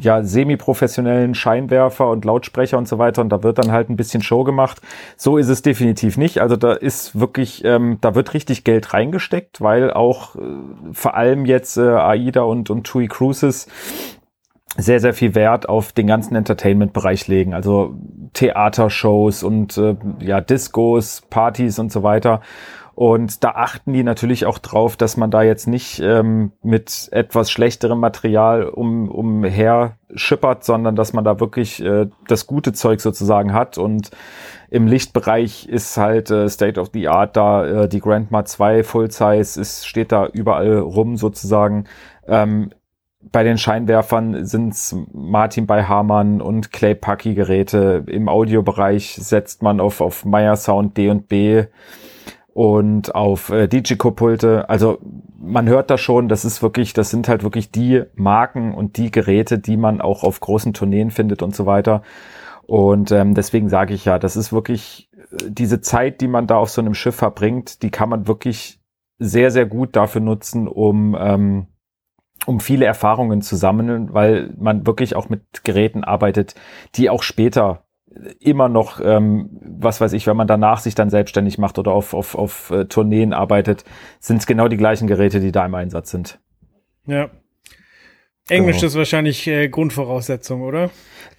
ja, 0.00 0.22
semi-professionellen 0.22 1.34
Scheinwerfer 1.34 2.08
und 2.08 2.24
Lautsprecher 2.24 2.76
und 2.76 2.88
so 2.88 2.98
weiter 2.98 3.22
und 3.22 3.30
da 3.30 3.42
wird 3.42 3.58
dann 3.58 3.72
halt 3.72 3.88
ein 3.88 3.96
bisschen 3.96 4.22
Show 4.22 4.44
gemacht. 4.44 4.80
So 5.16 5.38
ist 5.38 5.48
es 5.48 5.62
definitiv 5.62 6.16
nicht. 6.16 6.40
Also 6.40 6.56
da 6.56 6.72
ist 6.72 7.18
wirklich, 7.18 7.64
ähm, 7.64 7.98
da 8.00 8.14
wird 8.14 8.34
richtig 8.34 8.64
Geld 8.64 8.92
reingesteckt, 8.92 9.60
weil 9.60 9.90
auch 9.90 10.09
äh, 10.36 10.40
vor 10.92 11.14
allem 11.14 11.44
jetzt 11.44 11.76
äh, 11.76 11.82
AIDA 11.82 12.42
und, 12.42 12.70
und 12.70 12.84
TUI 12.84 13.08
Cruises 13.08 13.66
sehr, 14.76 15.00
sehr 15.00 15.14
viel 15.14 15.34
Wert 15.34 15.68
auf 15.68 15.92
den 15.92 16.06
ganzen 16.06 16.36
Entertainment-Bereich 16.36 17.26
legen. 17.28 17.54
Also 17.54 17.96
Theatershows 18.32 19.42
und 19.42 19.76
äh, 19.76 19.96
ja, 20.20 20.40
Discos, 20.40 21.22
Partys 21.28 21.78
und 21.78 21.90
so 21.92 22.02
weiter. 22.02 22.40
Und 22.94 23.44
da 23.44 23.52
achten 23.52 23.92
die 23.94 24.02
natürlich 24.02 24.44
auch 24.44 24.58
drauf, 24.58 24.96
dass 24.96 25.16
man 25.16 25.30
da 25.30 25.42
jetzt 25.42 25.66
nicht 25.66 26.00
ähm, 26.00 26.52
mit 26.62 27.08
etwas 27.12 27.50
schlechterem 27.50 27.98
Material 27.98 28.64
um, 28.64 29.08
umher 29.08 29.96
schippert, 30.14 30.64
sondern 30.64 30.96
dass 30.96 31.12
man 31.12 31.24
da 31.24 31.40
wirklich 31.40 31.82
äh, 31.82 32.08
das 32.28 32.46
gute 32.46 32.72
Zeug 32.74 33.00
sozusagen 33.00 33.54
hat. 33.54 33.78
Und 33.78 34.10
im 34.70 34.86
Lichtbereich 34.86 35.66
ist 35.66 35.96
halt 35.96 36.30
äh, 36.30 36.48
State 36.48 36.80
of 36.80 36.90
the 36.92 37.08
Art 37.08 37.36
da, 37.36 37.66
äh, 37.66 37.88
die 37.88 38.00
Grandma 38.00 38.44
2 38.44 38.84
Full 38.84 39.10
Size 39.10 39.60
ist, 39.60 39.86
steht 39.86 40.12
da 40.12 40.26
überall 40.26 40.78
rum 40.78 41.16
sozusagen. 41.16 41.84
Ähm, 42.26 42.70
bei 43.32 43.42
den 43.42 43.58
Scheinwerfern 43.58 44.46
sind's 44.46 44.96
Martin 45.12 45.66
bei 45.66 45.84
Hamann 45.84 46.40
und 46.40 46.72
Clay 46.72 46.94
Pucky 46.94 47.34
Geräte. 47.34 48.04
Im 48.06 48.28
Audiobereich 48.28 49.16
setzt 49.20 49.62
man 49.62 49.80
auf, 49.80 50.00
auf 50.00 50.24
Meyer 50.24 50.56
Sound 50.56 50.96
D&B 50.96 51.64
und 52.54 53.14
auf 53.14 53.50
äh, 53.50 53.68
DJ-Pulte. 53.68 54.68
Also 54.70 54.98
man 55.38 55.68
hört 55.68 55.90
da 55.90 55.98
schon, 55.98 56.28
das 56.28 56.44
ist 56.44 56.62
wirklich, 56.62 56.92
das 56.92 57.10
sind 57.10 57.28
halt 57.28 57.42
wirklich 57.42 57.70
die 57.70 58.02
Marken 58.14 58.72
und 58.72 58.96
die 58.96 59.10
Geräte, 59.10 59.58
die 59.58 59.76
man 59.76 60.00
auch 60.00 60.22
auf 60.22 60.40
großen 60.40 60.72
Tourneen 60.72 61.10
findet 61.10 61.42
und 61.42 61.54
so 61.54 61.66
weiter. 61.66 62.02
Und 62.70 63.10
ähm, 63.10 63.34
deswegen 63.34 63.68
sage 63.68 63.94
ich 63.94 64.04
ja, 64.04 64.20
das 64.20 64.36
ist 64.36 64.52
wirklich 64.52 65.10
äh, 65.12 65.50
diese 65.50 65.80
Zeit, 65.80 66.20
die 66.20 66.28
man 66.28 66.46
da 66.46 66.56
auf 66.56 66.70
so 66.70 66.80
einem 66.80 66.94
Schiff 66.94 67.16
verbringt, 67.16 67.82
die 67.82 67.90
kann 67.90 68.08
man 68.08 68.28
wirklich 68.28 68.78
sehr, 69.18 69.50
sehr 69.50 69.66
gut 69.66 69.96
dafür 69.96 70.20
nutzen, 70.20 70.68
um 70.68 71.16
ähm, 71.18 71.66
um 72.46 72.60
viele 72.60 72.84
Erfahrungen 72.86 73.42
zu 73.42 73.56
sammeln, 73.56 74.14
weil 74.14 74.54
man 74.56 74.86
wirklich 74.86 75.16
auch 75.16 75.28
mit 75.28 75.64
Geräten 75.64 76.04
arbeitet, 76.04 76.54
die 76.94 77.10
auch 77.10 77.24
später 77.24 77.86
immer 78.38 78.68
noch, 78.68 79.00
ähm, 79.00 79.50
was 79.62 80.00
weiß 80.00 80.12
ich, 80.12 80.28
wenn 80.28 80.36
man 80.36 80.46
danach 80.46 80.78
sich 80.78 80.94
dann 80.94 81.10
selbstständig 81.10 81.58
macht 81.58 81.76
oder 81.76 81.90
auf, 81.90 82.14
auf, 82.14 82.36
auf 82.36 82.70
äh, 82.70 82.84
Tourneen 82.84 83.32
arbeitet, 83.32 83.84
sind 84.20 84.36
es 84.36 84.46
genau 84.46 84.68
die 84.68 84.76
gleichen 84.76 85.08
Geräte, 85.08 85.40
die 85.40 85.50
da 85.50 85.66
im 85.66 85.74
Einsatz 85.74 86.12
sind. 86.12 86.38
Ja. 87.04 87.30
Englisch 88.48 88.76
genau. 88.76 88.86
ist 88.86 88.96
wahrscheinlich 88.96 89.46
äh, 89.48 89.68
Grundvoraussetzung, 89.68 90.62
oder? 90.62 90.90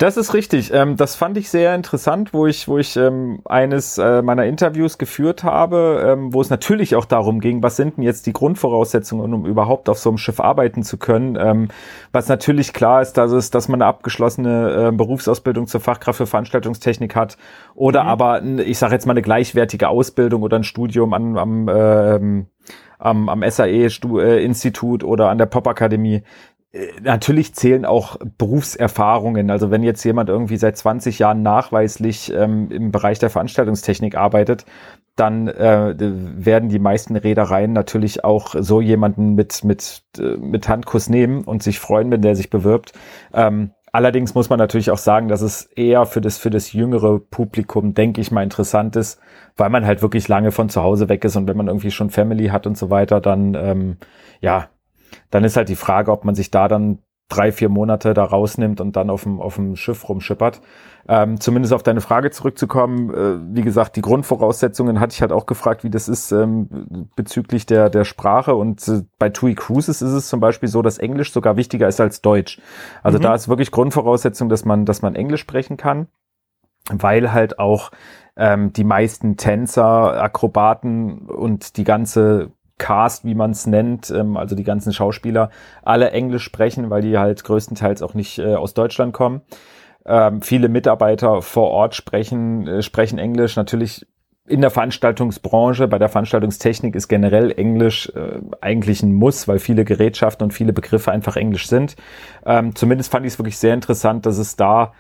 Das 0.02 0.18
ist 0.18 0.34
richtig. 0.34 0.74
Ähm, 0.74 0.98
das 0.98 1.16
fand 1.16 1.38
ich 1.38 1.52
sehr 1.52 1.76
interessant, 1.76 2.34
wo 2.34 2.48
ich, 2.48 2.68
wo 2.68 2.80
ich 2.80 2.98
ähm, 2.98 3.42
eines 3.46 4.00
äh, 4.00 4.24
meiner 4.24 4.46
Interviews 4.46 4.98
geführt 4.98 5.44
habe, 5.44 6.04
ähm, 6.04 6.34
wo 6.34 6.42
es 6.42 6.50
natürlich 6.50 6.96
auch 6.96 7.06
darum 7.06 7.40
ging, 7.40 7.62
was 7.62 7.76
sind 7.76 7.98
denn 7.98 8.04
jetzt 8.04 8.26
die 8.26 8.34
Grundvoraussetzungen, 8.34 9.32
um 9.32 9.46
überhaupt 9.46 9.90
auf 9.90 10.00
so 10.00 10.10
einem 10.10 10.18
Schiff 10.18 10.40
arbeiten 10.40 10.82
zu 10.82 10.98
können. 10.98 11.38
Ähm, 11.40 11.68
was 12.12 12.28
natürlich 12.30 12.74
klar 12.74 13.04
ist, 13.04 13.14
dass 13.14 13.32
es, 13.32 13.52
dass 13.52 13.68
man 13.68 13.80
eine 13.80 13.90
abgeschlossene 13.90 14.88
äh, 14.88 14.92
Berufsausbildung 14.92 15.68
zur 15.68 15.82
Fachkraft 15.82 16.18
für 16.18 16.26
Veranstaltungstechnik 16.26 17.16
hat 17.16 17.38
oder 17.76 18.02
mhm. 18.02 18.10
aber, 18.10 18.44
ich 18.44 18.80
sage 18.80 18.96
jetzt 18.96 19.06
mal 19.06 19.14
eine 19.14 19.22
gleichwertige 19.22 19.88
Ausbildung 19.88 20.42
oder 20.42 20.58
ein 20.58 20.64
Studium 20.64 21.14
an, 21.14 21.38
am 21.38 21.70
ähm, 21.72 22.48
am, 23.02 23.30
am 23.30 23.44
SAE-Institut 23.48 25.02
äh, 25.02 25.06
oder 25.06 25.30
an 25.30 25.38
der 25.38 25.48
Pop-Akademie. 25.48 26.24
Äh, 26.72 26.88
natürlich 27.02 27.54
zählen 27.54 27.86
auch 27.86 28.18
Berufserfahrungen. 28.38 29.50
Also 29.50 29.72
wenn 29.72 29.84
jetzt 29.84 30.04
jemand 30.04 30.30
irgendwie 30.30 30.58
seit 30.58 30.78
20 30.78 31.20
Jahren 31.20 31.42
nachweislich 31.42 32.32
ähm, 32.34 32.72
im 32.72 32.92
Bereich 32.92 33.20
der 33.20 33.30
Veranstaltungstechnik 33.30 34.16
arbeitet, 34.16 34.66
dann 35.16 35.48
äh, 35.48 35.94
werden 36.00 36.70
die 36.70 36.80
meisten 36.80 37.16
Reedereien 37.16 37.74
natürlich 37.74 38.24
auch 38.24 38.56
so 38.58 38.80
jemanden 38.82 39.36
mit, 39.36 39.64
mit, 39.64 40.04
äh, 40.18 40.38
mit 40.38 40.70
Handkuss 40.70 41.10
nehmen 41.10 41.44
und 41.44 41.62
sich 41.64 41.80
freuen, 41.80 42.10
wenn 42.12 42.22
der 42.22 42.36
sich 42.36 42.50
bewirbt. 42.50 42.94
Ähm, 43.34 43.72
allerdings 43.92 44.34
muss 44.36 44.50
man 44.50 44.58
natürlich 44.58 44.90
auch 44.90 44.98
sagen, 44.98 45.28
dass 45.28 45.42
es 45.42 45.66
eher 45.76 46.06
für 46.06 46.22
das, 46.22 46.38
für 46.38 46.50
das 46.50 46.72
jüngere 46.72 47.20
Publikum, 47.20 47.94
denke 47.94 48.22
ich 48.22 48.32
mal, 48.32 48.44
interessant 48.44 48.96
ist, 48.96 49.20
weil 49.58 49.70
man 49.70 49.86
halt 49.86 50.02
wirklich 50.02 50.30
lange 50.30 50.52
von 50.52 50.70
zu 50.70 50.82
Hause 50.82 51.10
weg 51.10 51.26
ist 51.26 51.36
und 51.36 51.48
wenn 51.48 51.58
man 51.58 51.68
irgendwie 51.68 51.92
schon 51.92 52.10
Family 52.10 52.48
hat 52.48 52.66
und 52.66 52.78
so 52.78 52.90
weiter, 52.90 53.20
dann 53.20 53.54
ähm, 53.56 53.98
ja, 54.40 54.70
dann 55.30 55.44
ist 55.44 55.58
halt 55.58 55.70
die 55.70 55.76
Frage, 55.76 56.12
ob 56.12 56.26
man 56.26 56.36
sich 56.36 56.52
da 56.52 56.68
dann 56.68 57.00
drei, 57.32 57.52
vier 57.52 57.70
Monate 57.70 58.14
da 58.14 58.26
rausnimmt 58.26 58.82
und 58.82 58.96
dann 58.96 59.10
auf 59.10 59.24
dem, 59.24 59.40
auf 59.40 59.56
dem 59.56 59.76
Schiff 59.76 60.08
rumschippert. 60.10 60.62
Ähm, 61.08 61.40
zumindest 61.40 61.74
auf 61.74 61.82
deine 61.82 62.02
Frage 62.02 62.30
zurückzukommen, 62.30 63.10
äh, 63.10 63.56
wie 63.56 63.62
gesagt, 63.62 63.96
die 63.96 64.02
Grundvoraussetzungen 64.02 65.00
hatte 65.00 65.14
ich 65.14 65.22
halt 65.22 65.32
auch 65.32 65.46
gefragt, 65.46 65.84
wie 65.84 65.90
das 65.90 66.08
ist 66.08 66.32
ähm, 66.32 67.08
bezüglich 67.16 67.66
der, 67.66 67.90
der 67.90 68.04
Sprache. 68.04 68.54
Und 68.56 68.88
äh, 68.88 69.04
bei 69.18 69.30
TUI 69.30 69.56
Cruises 69.56 70.02
ist 70.02 70.12
es 70.12 70.28
zum 70.28 70.40
Beispiel 70.40 70.70
so, 70.70 70.82
dass 70.82 71.00
Englisch 71.00 71.32
sogar 71.32 71.58
wichtiger 71.58 71.88
ist 71.88 72.02
als 72.02 72.22
Deutsch. 72.22 72.62
Also 73.02 73.18
mhm. 73.18 73.24
da 73.24 73.34
ist 73.34 73.48
wirklich 73.48 73.72
Grundvoraussetzung, 73.72 74.50
dass 74.50 74.66
man, 74.66 74.86
dass 74.86 75.02
man 75.02 75.16
Englisch 75.16 75.42
sprechen 75.42 75.78
kann. 75.78 76.08
weil 76.90 77.32
halt 77.32 77.60
auch 77.60 77.92
ähm, 78.36 78.74
die 78.74 78.84
meisten 78.84 79.38
Tänzer, 79.38 80.22
Akrobaten 80.22 81.30
und 81.30 81.78
die 81.78 81.84
ganze 81.84 82.52
Cast, 82.82 83.26
wie 83.26 83.36
man 83.36 83.52
es 83.52 83.68
nennt, 83.68 84.10
ähm, 84.10 84.38
also 84.38 84.56
die 84.56 84.64
ganzen 84.64 84.92
Schauspieler, 84.92 85.52
alle 85.84 86.10
Englisch 86.10 86.44
sprechen, 86.44 86.90
weil 86.90 87.04
die 87.04 87.20
halt 87.20 87.44
größtenteils 87.44 88.02
auch 88.02 88.16
nicht 88.16 88.40
äh, 88.40 88.56
aus 88.56 88.74
Deutschland 88.74 89.14
kommen. 89.14 89.42
Ähm, 90.04 90.42
viele 90.42 90.68
Mitarbeiter 90.68 91.44
vor 91.44 91.70
Ort 91.70 91.94
sprechen, 91.94 92.68
äh, 92.68 92.82
sprechen 92.82 93.20
Englisch. 93.20 93.56
Natürlich 93.56 94.08
in 94.48 94.62
der 94.62 94.72
Veranstaltungsbranche, 94.72 95.88
bei 95.88 96.00
der 96.00 96.10
Veranstaltungstechnik 96.10 96.96
ist 96.96 97.08
generell 97.08 97.52
Englisch 97.52 98.12
äh, 98.16 98.40
eigentlich 98.62 99.04
ein 99.04 99.14
Muss, 99.14 99.48
weil 99.48 99.60
viele 99.60 99.86
Gerätschaften 99.86 100.46
und 100.46 100.52
viele 100.52 100.74
Begriffe 100.74 101.12
einfach 101.12 101.36
Englisch 101.36 101.68
sind. 101.68 101.96
Ähm, 102.48 102.76
zumindest 102.76 103.12
fand 103.12 103.28
ich 103.28 103.34
es 103.34 103.40
wirklich 103.40 103.60
sehr 103.60 103.76
interessant, 103.76 104.26
dass 104.26 104.40
es 104.40 104.56
da 104.56 104.94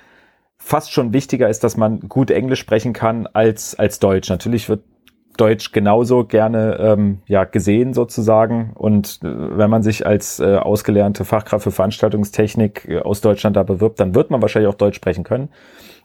fast 0.60 0.92
schon 0.92 1.14
wichtiger 1.14 1.50
ist, 1.50 1.64
dass 1.64 1.78
man 1.78 2.02
gut 2.02 2.30
Englisch 2.30 2.60
sprechen 2.60 2.94
kann 2.94 3.26
als, 3.26 3.74
als 3.74 3.98
Deutsch. 3.98 4.30
Natürlich 4.30 4.70
wird 4.70 4.84
Deutsch 5.38 5.72
genauso 5.72 6.26
gerne 6.26 6.78
ähm, 6.80 7.22
ja 7.26 7.46
gesehen 7.46 7.94
sozusagen. 7.94 8.72
Und 8.74 9.20
äh, 9.24 9.58
wenn 9.58 9.70
man 9.70 9.84
sich 9.84 10.06
als 10.06 10.40
äh, 10.40 10.58
ausgelernte 10.58 11.26
Fachkraft 11.26 11.64
für 11.64 11.72
Veranstaltungstechnik 11.72 12.88
äh, 12.88 13.00
aus 13.00 13.22
Deutschland 13.22 13.56
da 13.56 13.64
bewirbt, 13.64 14.00
dann 14.00 14.16
wird 14.16 14.32
man 14.32 14.42
wahrscheinlich 14.42 14.70
auch 14.70 14.78
Deutsch 14.78 14.98
sprechen 14.98 15.24
können, 15.24 15.50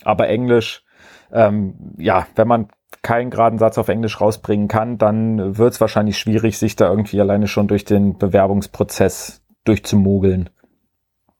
aber 0.04 0.28
Englisch 0.28 0.84
ähm, 1.32 1.74
ja, 1.98 2.26
wenn 2.34 2.48
man 2.48 2.68
keinen 3.02 3.30
geraden 3.30 3.58
Satz 3.58 3.78
auf 3.78 3.88
Englisch 3.88 4.20
rausbringen 4.20 4.68
kann, 4.68 4.98
dann 4.98 5.58
wird 5.58 5.74
es 5.74 5.80
wahrscheinlich 5.80 6.18
schwierig, 6.18 6.58
sich 6.58 6.76
da 6.76 6.88
irgendwie 6.88 7.20
alleine 7.20 7.46
schon 7.46 7.68
durch 7.68 7.84
den 7.84 8.18
Bewerbungsprozess 8.18 9.42
durchzumogeln. 9.64 10.50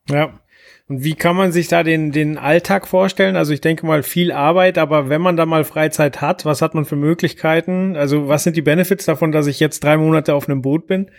Ja, 0.08 0.30
und 0.88 1.02
wie 1.02 1.14
kann 1.14 1.34
man 1.34 1.50
sich 1.50 1.66
da 1.66 1.82
den, 1.82 2.12
den 2.12 2.38
Alltag 2.38 2.86
vorstellen? 2.86 3.34
Also 3.34 3.52
ich 3.52 3.60
denke 3.60 3.84
mal 3.86 4.04
viel 4.04 4.30
Arbeit, 4.30 4.78
aber 4.78 5.08
wenn 5.08 5.20
man 5.20 5.36
da 5.36 5.44
mal 5.44 5.64
Freizeit 5.64 6.20
hat, 6.20 6.44
was 6.44 6.62
hat 6.62 6.74
man 6.74 6.84
für 6.84 6.94
Möglichkeiten? 6.94 7.96
Also 7.96 8.28
was 8.28 8.44
sind 8.44 8.56
die 8.56 8.62
Benefits 8.62 9.04
davon, 9.04 9.32
dass 9.32 9.48
ich 9.48 9.58
jetzt 9.58 9.82
drei 9.82 9.96
Monate 9.96 10.34
auf 10.34 10.48
einem 10.48 10.62
Boot 10.62 10.86
bin? 10.86 11.10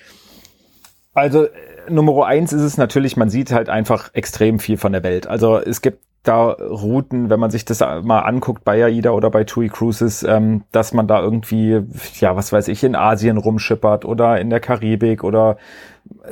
Also 1.14 1.46
äh, 1.46 1.50
Nummer 1.90 2.26
eins 2.26 2.54
ist 2.54 2.62
es 2.62 2.78
natürlich, 2.78 3.18
man 3.18 3.30
sieht 3.30 3.52
halt 3.52 3.68
einfach 3.68 4.10
extrem 4.14 4.60
viel 4.60 4.78
von 4.78 4.94
der 4.94 5.04
Welt. 5.04 5.28
Also 5.28 5.58
es 5.58 5.82
gibt 5.82 6.00
da 6.24 6.52
Routen, 6.52 7.30
wenn 7.30 7.40
man 7.40 7.52
sich 7.52 7.66
das 7.66 7.80
mal 7.80 8.20
anguckt 8.20 8.64
bei 8.64 8.84
AIDA 8.84 9.12
oder 9.12 9.30
bei 9.30 9.44
TUI 9.44 9.70
Cruises, 9.70 10.24
ähm, 10.24 10.64
dass 10.72 10.94
man 10.94 11.08
da 11.08 11.22
irgendwie, 11.22 11.82
ja, 12.20 12.36
was 12.36 12.52
weiß 12.52 12.68
ich, 12.70 12.84
in 12.84 12.96
Asien 12.96 13.38
rumschippert 13.38 14.06
oder 14.06 14.40
in 14.40 14.50
der 14.50 14.60
Karibik 14.60 15.24
oder 15.24 15.58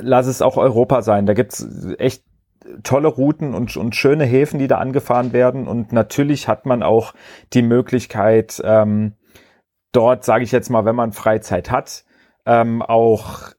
lass 0.00 0.26
es 0.26 0.42
auch 0.42 0.56
Europa 0.56 1.02
sein. 1.02 1.26
Da 1.26 1.34
gibt's 1.34 1.66
echt 1.98 2.22
tolle 2.82 3.08
Routen 3.08 3.54
und, 3.54 3.76
und 3.76 3.94
schöne 3.94 4.24
Häfen, 4.24 4.58
die 4.58 4.68
da 4.68 4.78
angefahren 4.78 5.32
werden. 5.32 5.66
Und 5.66 5.92
natürlich 5.92 6.48
hat 6.48 6.66
man 6.66 6.82
auch 6.82 7.14
die 7.52 7.62
Möglichkeit, 7.62 8.60
ähm, 8.64 9.14
dort, 9.92 10.24
sage 10.24 10.44
ich 10.44 10.52
jetzt 10.52 10.70
mal, 10.70 10.84
wenn 10.84 10.96
man 10.96 11.12
Freizeit 11.12 11.70
hat, 11.70 12.04
ähm, 12.44 12.82
auch 12.82 13.50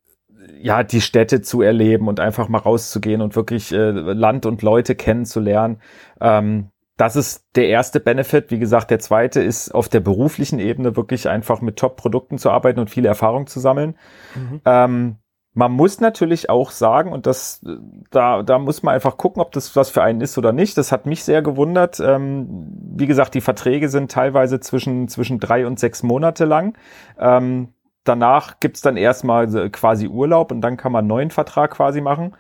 ja 0.60 0.84
die 0.84 1.02
Städte 1.02 1.42
zu 1.42 1.62
erleben 1.62 2.08
und 2.08 2.20
einfach 2.20 2.48
mal 2.48 2.60
rauszugehen 2.60 3.22
und 3.22 3.36
wirklich 3.36 3.72
äh, 3.72 3.92
Land 3.92 4.46
und 4.46 4.62
Leute 4.62 4.96
kennenzulernen. 4.96 5.82
Ähm, 6.22 6.70
das 6.98 7.16
ist 7.16 7.46
der 7.56 7.68
erste 7.68 8.00
Benefit. 8.00 8.50
Wie 8.50 8.58
gesagt, 8.58 8.90
der 8.90 9.00
zweite 9.00 9.42
ist 9.42 9.74
auf 9.74 9.88
der 9.88 10.00
beruflichen 10.00 10.60
Ebene 10.60 10.96
wirklich 10.96 11.30
einfach 11.30 11.62
mit 11.62 11.78
Top-Produkten 11.78 12.40
zu 12.40 12.50
arbeiten 12.50 12.80
und 12.80 12.90
viele 12.90 13.08
Erfahrung 13.08 13.46
zu 13.46 13.60
sammeln. 13.60 13.96
Mhm. 14.36 14.62
Ähm, 14.66 15.16
man 15.58 15.72
muss 15.72 16.00
natürlich 16.00 16.52
auch 16.52 16.70
sagen, 16.70 17.12
und 17.12 17.26
das, 17.26 17.66
da, 18.12 18.44
da 18.44 18.60
muss 18.60 18.84
man 18.84 18.94
einfach 18.94 19.18
gucken, 19.18 19.42
ob 19.42 19.52
das 19.54 19.76
was 19.76 19.90
für 19.90 20.04
einen 20.04 20.22
ist 20.22 20.38
oder 20.38 20.52
nicht. 20.52 20.78
Das 20.78 20.92
hat 20.92 21.08
mich 21.08 21.24
sehr 21.24 21.42
gewundert. 21.42 22.00
Ähm, 22.00 22.48
wie 22.96 23.08
gesagt, 23.08 23.34
die 23.34 23.42
Verträge 23.42 23.90
sind 23.90 24.12
teilweise 24.12 24.60
zwischen, 24.60 25.08
zwischen 25.08 25.40
drei 25.40 25.66
und 25.66 25.80
sechs 25.80 26.04
Monate 26.04 26.46
lang. 26.46 26.78
Ähm, 27.18 27.70
danach 28.04 28.60
gibt's 28.60 28.82
dann 28.82 28.98
erstmal 28.98 29.72
quasi 29.72 30.08
Urlaub 30.08 30.52
und 30.52 30.62
dann 30.62 30.78
kann 30.78 30.92
man 30.92 31.00
einen 31.00 31.08
neuen 31.08 31.32
Vertrag 31.32 31.72
quasi 31.72 32.02
machen. 32.02 32.36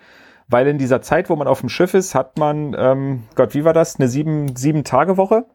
Weil 0.47 0.67
in 0.67 0.77
dieser 0.77 1.01
Zeit, 1.01 1.31
wo 1.31 1.35
man 1.35 1.47
auf 1.47 1.61
dem 1.61 1.69
Schiff 1.69 1.95
ist, 1.95 2.13
hat 2.13 2.37
man, 2.37 2.75
ähm, 2.77 3.23
Gott, 3.33 3.55
wie 3.55 3.65
war 3.65 3.73
das? 3.73 3.95
Eine 3.95 4.09
sieben, 4.09 4.55
sieben 4.55 4.83
Tage 4.83 5.17
Woche 5.17 5.45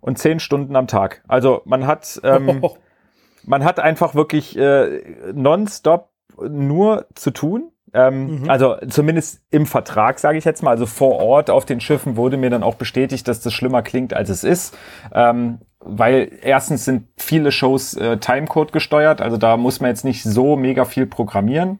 und 0.00 0.16
zehn 0.16 0.40
Stunden 0.40 0.74
am 0.76 0.86
Tag. 0.86 1.22
Also 1.28 1.60
man 1.66 1.86
hat, 1.86 2.18
ähm, 2.24 2.64
man 3.44 3.64
hat 3.64 3.80
einfach 3.80 4.14
wirklich 4.14 4.56
äh, 4.56 5.02
nonstop 5.34 6.08
nur 6.48 7.06
zu 7.14 7.30
tun. 7.30 7.70
Ähm, 7.92 8.40
mhm. 8.40 8.50
Also 8.50 8.76
zumindest 8.88 9.40
im 9.50 9.64
Vertrag, 9.66 10.18
sage 10.18 10.38
ich 10.38 10.44
jetzt 10.44 10.62
mal. 10.62 10.70
Also 10.70 10.86
vor 10.86 11.18
Ort 11.18 11.50
auf 11.50 11.64
den 11.64 11.80
Schiffen 11.80 12.16
wurde 12.16 12.36
mir 12.36 12.50
dann 12.50 12.62
auch 12.62 12.74
bestätigt, 12.74 13.26
dass 13.28 13.40
das 13.40 13.52
schlimmer 13.52 13.82
klingt, 13.82 14.12
als 14.12 14.28
es 14.28 14.44
ist. 14.44 14.76
Ähm, 15.12 15.60
weil 15.80 16.32
erstens 16.42 16.84
sind 16.84 17.08
viele 17.16 17.52
Shows 17.52 17.94
äh, 17.94 18.18
Timecode 18.18 18.72
gesteuert, 18.72 19.20
also 19.20 19.36
da 19.36 19.56
muss 19.56 19.80
man 19.80 19.90
jetzt 19.90 20.04
nicht 20.04 20.24
so 20.24 20.56
mega 20.56 20.84
viel 20.84 21.06
programmieren. 21.06 21.78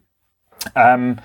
Ähm, 0.75 1.17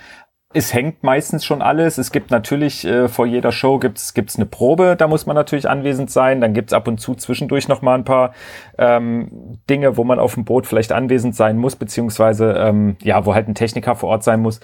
es 0.54 0.74
hängt 0.74 1.04
meistens 1.04 1.46
schon 1.46 1.62
alles. 1.62 1.98
Es 1.98 2.12
gibt 2.12 2.32
natürlich 2.32 2.86
äh, 2.86 3.08
vor 3.08 3.26
jeder 3.26 3.52
Show 3.52 3.80
gibt's 3.80 4.14
gibt's 4.14 4.36
eine 4.36 4.46
Probe, 4.46 4.96
da 4.98 5.08
muss 5.08 5.26
man 5.26 5.36
natürlich 5.36 5.70
anwesend 5.70 6.12
sein. 6.12 6.42
Dann 6.42 6.54
gibt's 6.54 6.74
ab 6.74 6.88
und 6.88 7.00
zu 7.00 7.16
zwischendurch 7.16 7.68
noch 7.68 7.82
mal 7.82 7.96
ein 7.96 8.04
paar 8.04 8.34
ähm, 8.78 9.60
Dinge, 9.70 9.98
wo 9.98 10.04
man 10.04 10.20
auf 10.20 10.34
dem 10.34 10.46
Boot 10.46 10.68
vielleicht 10.68 10.92
anwesend 10.92 11.36
sein 11.36 11.58
muss, 11.58 11.76
beziehungsweise 11.76 12.54
ähm, 12.54 12.98
ja, 13.02 13.26
wo 13.26 13.34
halt 13.34 13.48
ein 13.48 13.56
Techniker 13.56 13.96
vor 13.96 14.10
Ort 14.10 14.24
sein 14.24 14.42
muss. 14.42 14.60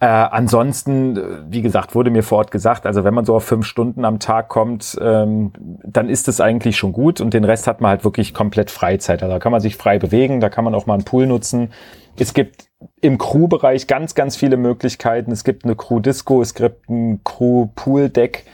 Äh, 0.00 0.06
ansonsten, 0.06 1.18
wie 1.50 1.62
gesagt, 1.62 1.94
wurde 1.94 2.10
mir 2.10 2.22
vor 2.22 2.38
Ort 2.38 2.50
gesagt, 2.50 2.84
also 2.84 3.04
wenn 3.04 3.14
man 3.14 3.24
so 3.24 3.36
auf 3.36 3.44
fünf 3.44 3.64
Stunden 3.64 4.04
am 4.04 4.18
Tag 4.18 4.48
kommt, 4.48 4.98
ähm, 5.00 5.52
dann 5.84 6.08
ist 6.08 6.28
es 6.28 6.40
eigentlich 6.40 6.76
schon 6.76 6.92
gut 6.92 7.20
und 7.20 7.32
den 7.32 7.44
Rest 7.44 7.66
hat 7.66 7.80
man 7.80 7.90
halt 7.90 8.04
wirklich 8.04 8.34
komplett 8.34 8.70
Freizeit. 8.70 9.22
Also 9.22 9.32
da 9.32 9.38
kann 9.38 9.52
man 9.52 9.60
sich 9.60 9.76
frei 9.76 9.98
bewegen, 9.98 10.40
da 10.40 10.50
kann 10.50 10.64
man 10.64 10.74
auch 10.74 10.86
mal 10.86 10.94
einen 10.94 11.04
Pool 11.04 11.26
nutzen. 11.26 11.70
Es 12.18 12.34
gibt 12.34 12.66
im 13.00 13.18
Crew-Bereich 13.18 13.86
ganz, 13.86 14.14
ganz 14.14 14.36
viele 14.36 14.56
Möglichkeiten. 14.56 15.32
Es 15.32 15.44
gibt 15.44 15.64
eine 15.64 15.76
Crew-Disco, 15.76 16.42
es 16.42 16.54
gibt 16.54 16.88
ein 16.88 17.22
Crew-Pool-Deck. 17.24 18.44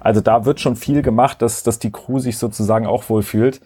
Also 0.00 0.20
da 0.20 0.44
wird 0.44 0.60
schon 0.60 0.76
viel 0.76 1.02
gemacht, 1.02 1.42
dass, 1.42 1.62
dass 1.62 1.78
die 1.78 1.90
Crew 1.90 2.18
sich 2.18 2.38
sozusagen 2.38 2.86
auch 2.86 3.08
wohlfühlt. 3.08 3.60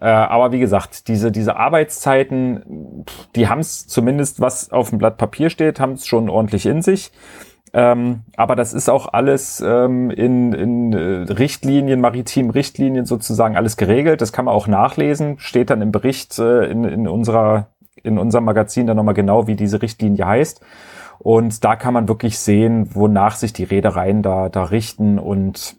Äh, 0.00 0.06
aber 0.06 0.52
wie 0.52 0.58
gesagt, 0.58 1.08
diese, 1.08 1.32
diese 1.32 1.56
Arbeitszeiten, 1.56 3.04
die 3.34 3.48
haben 3.48 3.60
es 3.60 3.86
zumindest, 3.86 4.40
was 4.40 4.70
auf 4.70 4.90
dem 4.90 4.98
Blatt 4.98 5.16
Papier 5.16 5.50
steht, 5.50 5.80
haben 5.80 5.92
es 5.92 6.06
schon 6.06 6.28
ordentlich 6.28 6.66
in 6.66 6.82
sich. 6.82 7.10
Ähm, 7.74 8.20
aber 8.36 8.56
das 8.56 8.72
ist 8.72 8.88
auch 8.88 9.12
alles 9.12 9.60
ähm, 9.60 10.10
in, 10.10 10.52
in 10.52 10.92
äh, 10.92 11.32
Richtlinien, 11.32 12.00
maritimen 12.00 12.50
Richtlinien 12.50 13.04
sozusagen 13.04 13.56
alles 13.56 13.76
geregelt. 13.76 14.20
Das 14.20 14.32
kann 14.32 14.46
man 14.46 14.54
auch 14.54 14.68
nachlesen, 14.68 15.38
steht 15.38 15.70
dann 15.70 15.82
im 15.82 15.92
Bericht 15.92 16.38
äh, 16.38 16.64
in, 16.66 16.84
in 16.84 17.08
unserer 17.08 17.68
in 18.02 18.18
unserem 18.18 18.44
Magazin 18.44 18.86
dann 18.86 18.96
nochmal 18.96 19.14
genau, 19.14 19.46
wie 19.46 19.56
diese 19.56 19.82
Richtlinie 19.82 20.26
heißt. 20.26 20.60
Und 21.18 21.64
da 21.64 21.76
kann 21.76 21.94
man 21.94 22.08
wirklich 22.08 22.38
sehen, 22.38 22.94
wonach 22.94 23.36
sich 23.36 23.52
die 23.52 23.64
Reedereien 23.64 24.22
da, 24.22 24.48
da 24.48 24.64
richten 24.64 25.18
und 25.18 25.76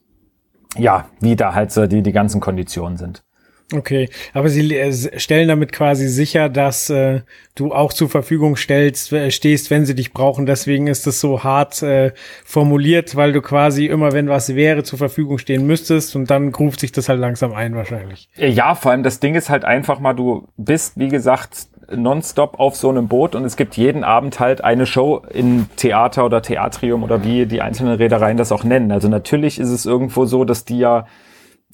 ja, 0.77 1.05
wie 1.19 1.35
da 1.35 1.55
halt 1.55 1.71
so 1.71 1.88
die, 1.88 2.03
die 2.03 2.11
ganzen 2.11 2.41
Konditionen 2.41 2.97
sind. 2.97 3.23
Okay, 3.71 4.09
aber 4.33 4.49
sie 4.49 4.75
äh, 4.75 5.19
stellen 5.19 5.47
damit 5.47 5.71
quasi 5.71 6.07
sicher, 6.07 6.49
dass 6.49 6.89
äh, 6.89 7.21
du 7.53 7.71
auch 7.71 7.93
zur 7.93 8.09
Verfügung 8.09 8.55
stellst, 8.55 9.13
äh, 9.13 9.29
stehst, 9.29 9.69
wenn 9.69 9.85
sie 9.85 9.93
dich 9.93 10.11
brauchen. 10.11 10.47
Deswegen 10.47 10.88
ist 10.88 11.05
es 11.05 11.21
so 11.21 11.43
hart 11.43 11.83
äh, 11.83 12.13
formuliert, 12.43 13.15
weil 13.15 13.31
du 13.31 13.43
quasi 13.43 13.85
immer, 13.85 14.11
wenn 14.11 14.27
was 14.27 14.55
wäre, 14.55 14.81
zur 14.81 14.97
Verfügung 14.97 15.38
stehen 15.38 15.67
müsstest 15.67 16.15
und 16.15 16.31
dann 16.31 16.51
ruft 16.51 16.79
sich 16.79 16.91
das 16.91 17.09
halt 17.09 17.19
langsam 17.19 17.53
ein 17.53 17.75
wahrscheinlich. 17.75 18.27
Ja, 18.38 18.73
vor 18.73 18.89
allem 18.89 19.03
das 19.03 19.19
Ding 19.19 19.35
ist 19.35 19.51
halt 19.51 19.65
einfach 19.65 19.99
mal, 19.99 20.13
du 20.13 20.47
bist, 20.57 20.97
wie 20.97 21.09
gesagt, 21.09 21.67
nonstop 21.96 22.60
auf 22.60 22.75
so 22.75 22.89
einem 22.89 23.08
Boot 23.08 23.36
und 23.36 23.46
es 23.46 23.55
gibt 23.55 23.77
jeden 23.77 24.03
Abend 24.03 24.39
halt 24.39 24.63
eine 24.63 24.86
Show 24.86 25.22
in 25.29 25.69
Theater 25.75 26.25
oder 26.25 26.41
Theatrium 26.41 27.03
oder 27.03 27.24
wie 27.24 27.46
die 27.46 27.62
einzelnen 27.62 27.96
Reedereien 27.96 28.38
das 28.38 28.51
auch 28.51 28.63
nennen. 28.63 28.91
Also 28.91 29.08
natürlich 29.08 29.60
ist 29.60 29.69
es 29.69 29.86
irgendwo 29.86 30.25
so, 30.25 30.46
dass 30.46 30.65
die 30.65 30.79
ja 30.79 31.05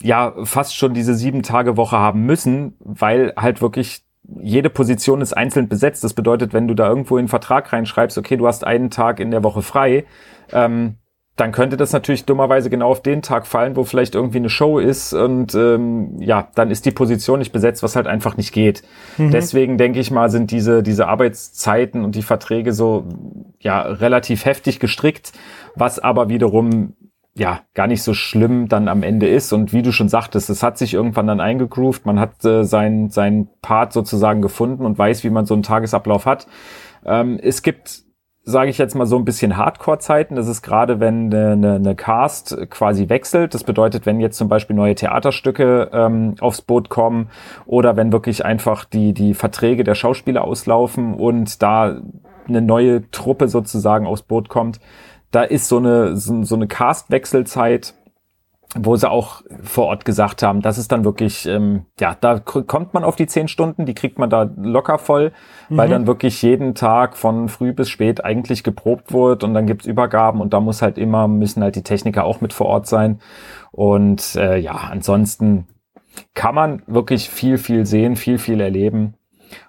ja 0.02 0.34
fast 0.44 0.76
schon 0.76 0.94
diese 0.94 1.16
sieben 1.16 1.42
Tage 1.42 1.78
Woche 1.78 1.98
haben 1.98 2.26
müssen, 2.26 2.76
weil 2.80 3.34
halt 3.38 3.62
wirklich 3.62 4.04
jede 4.42 4.70
Position 4.70 5.22
ist 5.22 5.34
einzeln 5.34 5.68
besetzt. 5.68 6.04
Das 6.04 6.14
bedeutet, 6.14 6.54
wenn 6.54 6.68
du 6.68 6.74
da 6.74 6.88
irgendwo 6.88 7.18
in 7.18 7.22
einen 7.22 7.28
Vertrag 7.28 7.72
reinschreibst, 7.72 8.18
okay, 8.18 8.38
du 8.38 8.48
hast 8.48 8.66
einen 8.66 8.90
Tag 8.90 9.20
in 9.20 9.32
der 9.32 9.44
Woche 9.44 9.62
frei, 9.62 10.06
ähm, 10.52 10.98
dann 11.36 11.52
könnte 11.52 11.76
das 11.76 11.92
natürlich 11.92 12.26
dummerweise 12.26 12.70
genau 12.70 12.90
auf 12.90 13.02
den 13.02 13.22
Tag 13.22 13.46
fallen, 13.46 13.76
wo 13.76 13.84
vielleicht 13.84 14.16
irgendwie 14.16 14.38
eine 14.38 14.50
Show 14.50 14.80
ist 14.80 15.14
und 15.14 15.54
ähm, 15.54 16.22
ja, 16.22 16.48
dann 16.56 16.72
ist 16.72 16.86
die 16.86 16.92
Position 16.92 17.40
nicht 17.40 17.52
besetzt, 17.52 17.84
was 17.84 17.98
halt 17.98 18.08
einfach 18.08 18.38
nicht 18.38 18.54
geht. 18.54 18.84
Mhm. 19.18 19.32
Deswegen 19.32 19.78
denke 19.78 20.00
ich 20.00 20.12
mal, 20.12 20.30
sind 20.30 20.52
diese 20.52 20.82
diese 20.82 21.08
Arbeitszeiten 21.08 22.06
und 22.06 22.16
die 22.16 22.22
Verträge 22.22 22.72
so 22.72 23.06
ja 23.60 23.82
relativ 23.82 24.46
heftig 24.46 24.80
gestrickt, 24.80 25.34
was 25.76 26.00
aber 26.00 26.30
wiederum 26.30 26.94
ja 27.38 27.64
gar 27.74 27.88
nicht 27.88 28.02
so 28.02 28.14
schlimm 28.14 28.70
dann 28.70 28.88
am 28.88 29.04
Ende 29.04 29.28
ist 29.28 29.52
und 29.52 29.74
wie 29.74 29.82
du 29.82 29.92
schon 29.92 30.08
sagtest, 30.08 30.50
es 30.50 30.64
hat 30.64 30.78
sich 30.78 30.94
irgendwann 30.94 31.28
dann 31.28 31.42
eingegroovt, 31.42 32.06
man 32.06 32.18
hat 32.18 32.46
äh, 32.46 32.64
sein 32.64 33.10
sein 33.10 33.50
Part 33.62 33.92
sozusagen 33.92 34.42
gefunden 34.42 34.86
und 34.86 34.98
weiß, 34.98 35.26
wie 35.26 35.30
man 35.30 35.46
so 35.46 35.54
einen 35.54 35.64
Tagesablauf 35.64 36.26
hat. 36.26 36.48
Ähm, 37.06 37.38
es 37.44 37.62
gibt 37.62 38.05
sage 38.48 38.70
ich 38.70 38.78
jetzt 38.78 38.94
mal 38.96 39.08
so 39.08 39.18
ein 39.18 39.26
bisschen 39.26 39.58
Hardcore-Zeiten. 39.58 40.36
Das 40.36 40.48
ist 40.48 40.62
gerade, 40.62 41.00
wenn 41.00 41.34
eine, 41.34 41.76
eine 41.76 41.96
Cast 41.96 42.56
quasi 42.70 43.10
wechselt. 43.10 43.56
Das 43.56 43.64
bedeutet, 43.64 44.06
wenn 44.06 44.20
jetzt 44.20 44.38
zum 44.38 44.48
Beispiel 44.48 44.76
neue 44.76 44.94
Theaterstücke 44.94 45.90
ähm, 45.92 46.36
aufs 46.40 46.62
Boot 46.62 46.90
kommen 46.90 47.30
oder 47.66 47.98
wenn 47.98 48.14
wirklich 48.14 48.46
einfach 48.46 48.86
die, 48.86 49.14
die 49.14 49.34
Verträge 49.34 49.84
der 49.84 49.96
Schauspieler 49.96 50.44
auslaufen 50.44 51.16
und 51.16 51.64
da 51.64 52.00
eine 52.48 52.62
neue 52.62 53.10
Truppe 53.10 53.48
sozusagen 53.48 54.06
aufs 54.06 54.22
Boot 54.22 54.48
kommt. 54.48 54.80
Da 55.32 55.42
ist 55.42 55.68
so 55.68 55.78
eine, 55.78 56.16
so, 56.16 56.44
so 56.44 56.56
eine 56.56 56.68
Cast-Wechselzeit 56.68 57.96
wo 58.78 58.96
sie 58.98 59.10
auch 59.10 59.42
vor 59.64 59.86
Ort 59.86 60.04
gesagt 60.04 60.44
haben, 60.44 60.62
das 60.62 60.78
ist 60.78 60.92
dann 60.92 61.06
wirklich, 61.06 61.46
ähm, 61.48 61.86
ja, 62.00 62.16
da 62.20 62.40
kommt 62.40 62.94
man 62.94 63.06
auf 63.06 63.16
die 63.16 63.26
zehn 63.26 63.48
Stunden, 63.48 63.86
die 63.86 63.94
kriegt 63.94 64.20
man 64.20 64.30
da 64.30 64.50
locker 64.58 64.98
voll, 64.98 65.32
mhm. 65.70 65.78
weil 65.78 65.90
dann 65.90 66.08
wirklich 66.08 66.42
jeden 66.42 66.76
Tag 66.76 67.16
von 67.16 67.48
früh 67.48 67.72
bis 67.72 67.90
spät 67.90 68.24
eigentlich 68.24 68.64
geprobt 68.64 69.14
wird 69.14 69.44
und 69.44 69.54
dann 69.54 69.66
gibt's 69.66 69.86
Übergaben 69.86 70.42
und 70.42 70.54
da 70.54 70.60
muss 70.60 70.82
halt 70.82 70.98
immer, 70.98 71.28
müssen 71.28 71.64
halt 71.64 71.76
die 71.76 71.84
Techniker 71.84 72.26
auch 72.26 72.42
mit 72.42 72.52
vor 72.52 72.68
Ort 72.68 72.88
sein. 72.88 73.20
Und 73.72 74.36
äh, 74.36 74.58
ja, 74.58 74.74
ansonsten 74.74 75.68
kann 76.34 76.56
man 76.56 76.82
wirklich 76.86 77.30
viel, 77.30 77.58
viel 77.58 77.86
sehen, 77.86 78.18
viel, 78.18 78.38
viel 78.38 78.60
erleben. 78.60 79.16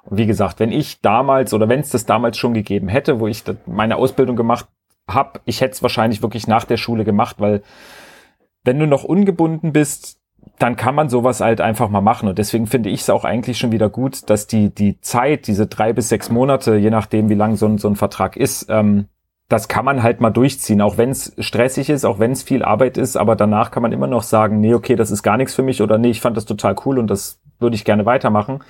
Und 0.04 0.18
wie 0.18 0.26
gesagt, 0.26 0.58
wenn 0.58 0.72
ich 0.72 1.00
damals 1.00 1.54
oder 1.54 1.68
wenn 1.68 1.80
es 1.80 1.90
das 1.90 2.06
damals 2.06 2.38
schon 2.38 2.54
gegeben 2.54 2.88
hätte, 2.88 3.20
wo 3.20 3.28
ich 3.28 3.44
meine 3.66 3.96
Ausbildung 3.96 4.34
gemacht 4.34 4.66
habe, 5.08 5.40
ich 5.44 5.60
hätte 5.60 5.72
es 5.72 5.82
wahrscheinlich 5.82 6.22
wirklich 6.22 6.48
nach 6.48 6.64
der 6.64 6.76
Schule 6.76 7.04
gemacht, 7.04 7.36
weil 7.38 7.62
wenn 8.66 8.78
du 8.78 8.86
noch 8.86 9.04
ungebunden 9.04 9.72
bist, 9.72 10.18
dann 10.58 10.76
kann 10.76 10.94
man 10.94 11.08
sowas 11.08 11.40
halt 11.40 11.60
einfach 11.60 11.88
mal 11.88 12.00
machen. 12.00 12.28
Und 12.28 12.38
deswegen 12.38 12.66
finde 12.66 12.88
ich 12.90 13.00
es 13.00 13.10
auch 13.10 13.24
eigentlich 13.24 13.58
schon 13.58 13.72
wieder 13.72 13.88
gut, 13.88 14.28
dass 14.30 14.46
die, 14.46 14.74
die 14.74 15.00
Zeit, 15.00 15.46
diese 15.46 15.66
drei 15.66 15.92
bis 15.92 16.08
sechs 16.08 16.30
Monate, 16.30 16.76
je 16.76 16.90
nachdem, 16.90 17.28
wie 17.28 17.34
lang 17.34 17.56
so 17.56 17.66
ein, 17.66 17.78
so 17.78 17.88
ein 17.88 17.96
Vertrag 17.96 18.36
ist, 18.36 18.66
ähm, 18.68 19.06
das 19.48 19.68
kann 19.68 19.84
man 19.84 20.02
halt 20.02 20.20
mal 20.20 20.30
durchziehen, 20.30 20.80
auch 20.80 20.98
wenn 20.98 21.10
es 21.10 21.32
stressig 21.38 21.88
ist, 21.88 22.04
auch 22.04 22.18
wenn 22.18 22.32
es 22.32 22.42
viel 22.42 22.64
Arbeit 22.64 22.96
ist, 22.96 23.16
aber 23.16 23.36
danach 23.36 23.70
kann 23.70 23.82
man 23.82 23.92
immer 23.92 24.08
noch 24.08 24.24
sagen, 24.24 24.60
nee, 24.60 24.74
okay, 24.74 24.96
das 24.96 25.12
ist 25.12 25.22
gar 25.22 25.36
nichts 25.36 25.54
für 25.54 25.62
mich 25.62 25.82
oder 25.82 25.98
nee, 25.98 26.10
ich 26.10 26.20
fand 26.20 26.36
das 26.36 26.46
total 26.46 26.74
cool 26.84 26.98
und 26.98 27.08
das 27.08 27.40
würde 27.60 27.76
ich 27.76 27.84
gerne 27.84 28.06
weitermachen 28.06 28.60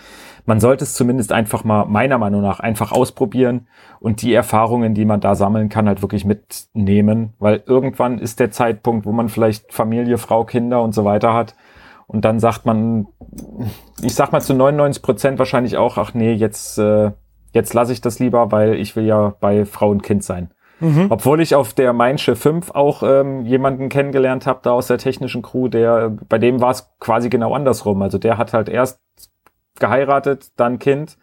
man 0.47 0.61
sollte 0.61 0.85
es 0.85 0.95
zumindest 0.95 1.33
einfach 1.33 1.65
mal, 1.65 1.85
meiner 1.87 2.19
Meinung 2.19 2.41
nach, 2.41 2.61
einfach 2.61 2.93
ausprobieren 2.93 3.67
und 4.01 4.23
die 4.23 4.33
Erfahrungen, 4.33 4.95
die 4.95 5.05
man 5.05 5.21
da 5.21 5.35
sammeln 5.35 5.69
kann, 5.69 5.89
halt 5.89 6.03
wirklich 6.03 6.25
mitnehmen, 6.25 7.35
weil 7.39 7.63
irgendwann 7.67 8.19
ist 8.19 8.39
der 8.39 8.53
Zeitpunkt, 8.53 9.07
wo 9.07 9.13
man 9.13 9.29
vielleicht 9.29 9.73
Familie, 9.73 10.19
Frau, 10.19 10.45
Kinder 10.45 10.83
und 10.83 10.95
so 10.95 11.05
weiter 11.05 11.35
hat. 11.35 11.57
Und 12.07 12.25
dann 12.25 12.39
sagt 12.39 12.65
man, 12.65 13.09
ich 14.01 14.15
sag 14.15 14.31
mal 14.31 14.41
zu 14.41 14.55
99 14.55 15.03
Prozent 15.03 15.39
wahrscheinlich 15.41 15.77
auch, 15.77 15.99
ach 15.99 16.15
nee, 16.15 16.33
jetzt, 16.33 16.79
äh, 16.79 17.11
jetzt 17.53 17.75
lasse 17.75 17.93
ich 17.93 18.01
das 18.01 18.21
lieber, 18.21 18.53
weil 18.53 18.75
ich 18.75 18.95
will 18.95 19.05
ja 19.05 19.35
bei 19.41 19.65
Frau 19.65 19.91
und 19.91 20.05
Kind 20.05 20.23
sein. 20.23 20.53
Mhm. 20.79 21.07
Obwohl 21.09 21.41
ich 21.41 21.57
auf 21.57 21.75
der 21.75 21.93
Mein 21.93 22.19
Schiff 22.19 22.39
5 22.39 22.71
auch 22.71 23.03
ähm, 23.03 23.45
jemanden 23.47 23.89
kennengelernt 23.89 24.47
habe, 24.47 24.61
da 24.63 24.73
aus 24.73 24.87
der 24.87 24.99
technischen 24.99 25.43
Crew, 25.43 25.67
der 25.69 26.11
bei 26.29 26.39
dem 26.39 26.61
war 26.61 26.71
es 26.71 26.93
quasi 27.01 27.29
genau 27.31 27.55
andersrum. 27.55 28.03
Also 28.03 28.19
der 28.19 28.39
hat 28.39 28.53
halt 28.53 28.69
erst 28.69 29.01
geheiratet, 29.81 30.51
dann 30.57 30.79
Kind, 30.79 31.17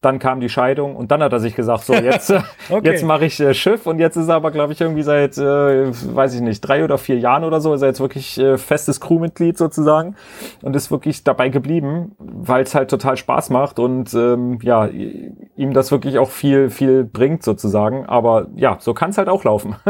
dann 0.00 0.20
kam 0.20 0.38
die 0.38 0.48
Scheidung 0.48 0.94
und 0.94 1.10
dann 1.10 1.22
hat 1.22 1.32
er 1.32 1.40
sich 1.40 1.56
gesagt, 1.56 1.84
so 1.84 1.92
jetzt, 1.92 2.30
okay. 2.70 2.88
jetzt 2.88 3.04
mache 3.04 3.24
ich 3.24 3.40
äh, 3.40 3.52
Schiff 3.52 3.84
und 3.86 3.98
jetzt 3.98 4.16
ist 4.16 4.28
er 4.28 4.36
aber, 4.36 4.52
glaube 4.52 4.72
ich, 4.72 4.80
irgendwie 4.80 5.02
seit, 5.02 5.36
äh, 5.38 5.90
weiß 5.90 6.34
ich 6.34 6.40
nicht, 6.40 6.60
drei 6.60 6.84
oder 6.84 6.98
vier 6.98 7.18
Jahren 7.18 7.42
oder 7.42 7.60
so, 7.60 7.74
ist 7.74 7.82
er 7.82 7.88
jetzt 7.88 8.00
wirklich 8.00 8.38
äh, 8.38 8.58
festes 8.58 9.00
Crewmitglied 9.00 9.58
sozusagen 9.58 10.14
und 10.62 10.76
ist 10.76 10.92
wirklich 10.92 11.24
dabei 11.24 11.48
geblieben, 11.48 12.12
weil 12.18 12.62
es 12.62 12.76
halt 12.76 12.90
total 12.90 13.16
Spaß 13.16 13.50
macht 13.50 13.80
und 13.80 14.14
ähm, 14.14 14.60
ja, 14.62 14.86
ihm 14.86 15.74
das 15.74 15.90
wirklich 15.90 16.18
auch 16.18 16.30
viel, 16.30 16.70
viel 16.70 17.02
bringt 17.02 17.42
sozusagen. 17.42 18.06
Aber 18.06 18.46
ja, 18.54 18.76
so 18.78 18.94
kann 18.94 19.10
es 19.10 19.18
halt 19.18 19.28
auch 19.28 19.44
laufen. 19.44 19.76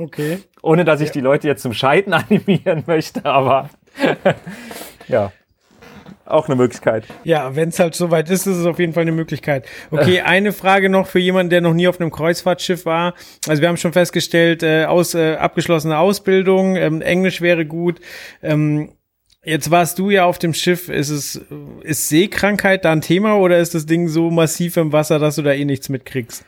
Okay. 0.00 0.38
Ohne 0.62 0.84
dass 0.84 1.00
ich 1.00 1.08
ja. 1.08 1.14
die 1.14 1.20
Leute 1.20 1.48
jetzt 1.48 1.60
zum 1.60 1.72
Scheiden 1.72 2.12
animieren 2.12 2.84
möchte, 2.86 3.24
aber 3.24 3.68
ja 5.08 5.32
auch 6.30 6.46
eine 6.46 6.56
Möglichkeit. 6.56 7.04
Ja, 7.24 7.56
wenn 7.56 7.70
es 7.70 7.78
halt 7.78 7.94
soweit 7.94 8.30
ist, 8.30 8.46
ist 8.46 8.56
es 8.56 8.66
auf 8.66 8.78
jeden 8.78 8.92
Fall 8.92 9.02
eine 9.02 9.12
Möglichkeit. 9.12 9.66
Okay, 9.90 10.20
eine 10.24 10.52
Frage 10.52 10.88
noch 10.88 11.06
für 11.06 11.18
jemanden, 11.18 11.50
der 11.50 11.60
noch 11.60 11.74
nie 11.74 11.88
auf 11.88 12.00
einem 12.00 12.10
Kreuzfahrtschiff 12.10 12.86
war. 12.86 13.14
Also 13.46 13.62
wir 13.62 13.68
haben 13.68 13.76
schon 13.76 13.92
festgestellt, 13.92 14.62
äh, 14.62 14.84
aus 14.84 15.14
äh, 15.14 15.36
abgeschlossene 15.36 15.98
Ausbildung, 15.98 16.76
ähm, 16.76 17.00
Englisch 17.00 17.40
wäre 17.40 17.66
gut. 17.66 18.00
Ähm, 18.42 18.90
Jetzt 19.44 19.70
warst 19.70 19.98
du 19.98 20.10
ja 20.10 20.24
auf 20.24 20.38
dem 20.38 20.52
Schiff. 20.52 20.88
Ist 20.88 21.08
es 21.08 21.40
ist 21.82 22.08
Seekrankheit 22.08 22.84
da 22.84 22.92
ein 22.92 23.00
Thema 23.00 23.38
oder 23.38 23.58
ist 23.58 23.74
das 23.74 23.86
Ding 23.86 24.08
so 24.08 24.30
massiv 24.30 24.76
im 24.76 24.92
Wasser, 24.92 25.18
dass 25.18 25.36
du 25.36 25.42
da 25.42 25.52
eh 25.52 25.64
nichts 25.64 25.88
mitkriegst? 25.88 26.44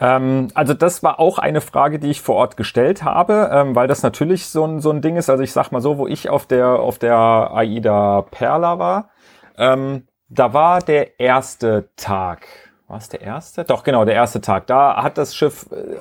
Ähm, 0.00 0.48
also 0.54 0.74
das 0.74 1.02
war 1.02 1.18
auch 1.18 1.38
eine 1.38 1.60
Frage, 1.60 1.98
die 1.98 2.08
ich 2.08 2.20
vor 2.20 2.36
Ort 2.36 2.56
gestellt 2.56 3.02
habe, 3.02 3.50
ähm, 3.52 3.74
weil 3.74 3.88
das 3.88 4.02
natürlich 4.02 4.46
so 4.46 4.64
ein, 4.64 4.80
so 4.80 4.90
ein 4.90 5.02
Ding 5.02 5.16
ist. 5.16 5.28
Also 5.28 5.42
ich 5.42 5.52
sag 5.52 5.72
mal 5.72 5.80
so, 5.80 5.98
wo 5.98 6.06
ich 6.06 6.28
auf 6.28 6.46
der 6.46 6.68
auf 6.68 6.98
der 6.98 7.16
Aida 7.52 8.22
Perla 8.30 8.78
war, 8.78 9.10
ähm, 9.58 10.06
da 10.28 10.52
war 10.52 10.80
der 10.80 11.18
erste 11.20 11.88
Tag. 11.96 12.46
War 12.86 12.98
es 12.98 13.08
der 13.08 13.20
erste? 13.20 13.64
Doch, 13.64 13.82
genau, 13.82 14.04
der 14.04 14.14
erste 14.14 14.40
Tag. 14.40 14.66
Da 14.66 15.02
hat 15.02 15.18
das 15.18 15.34
Schiff 15.34 15.66
äh, 15.70 15.96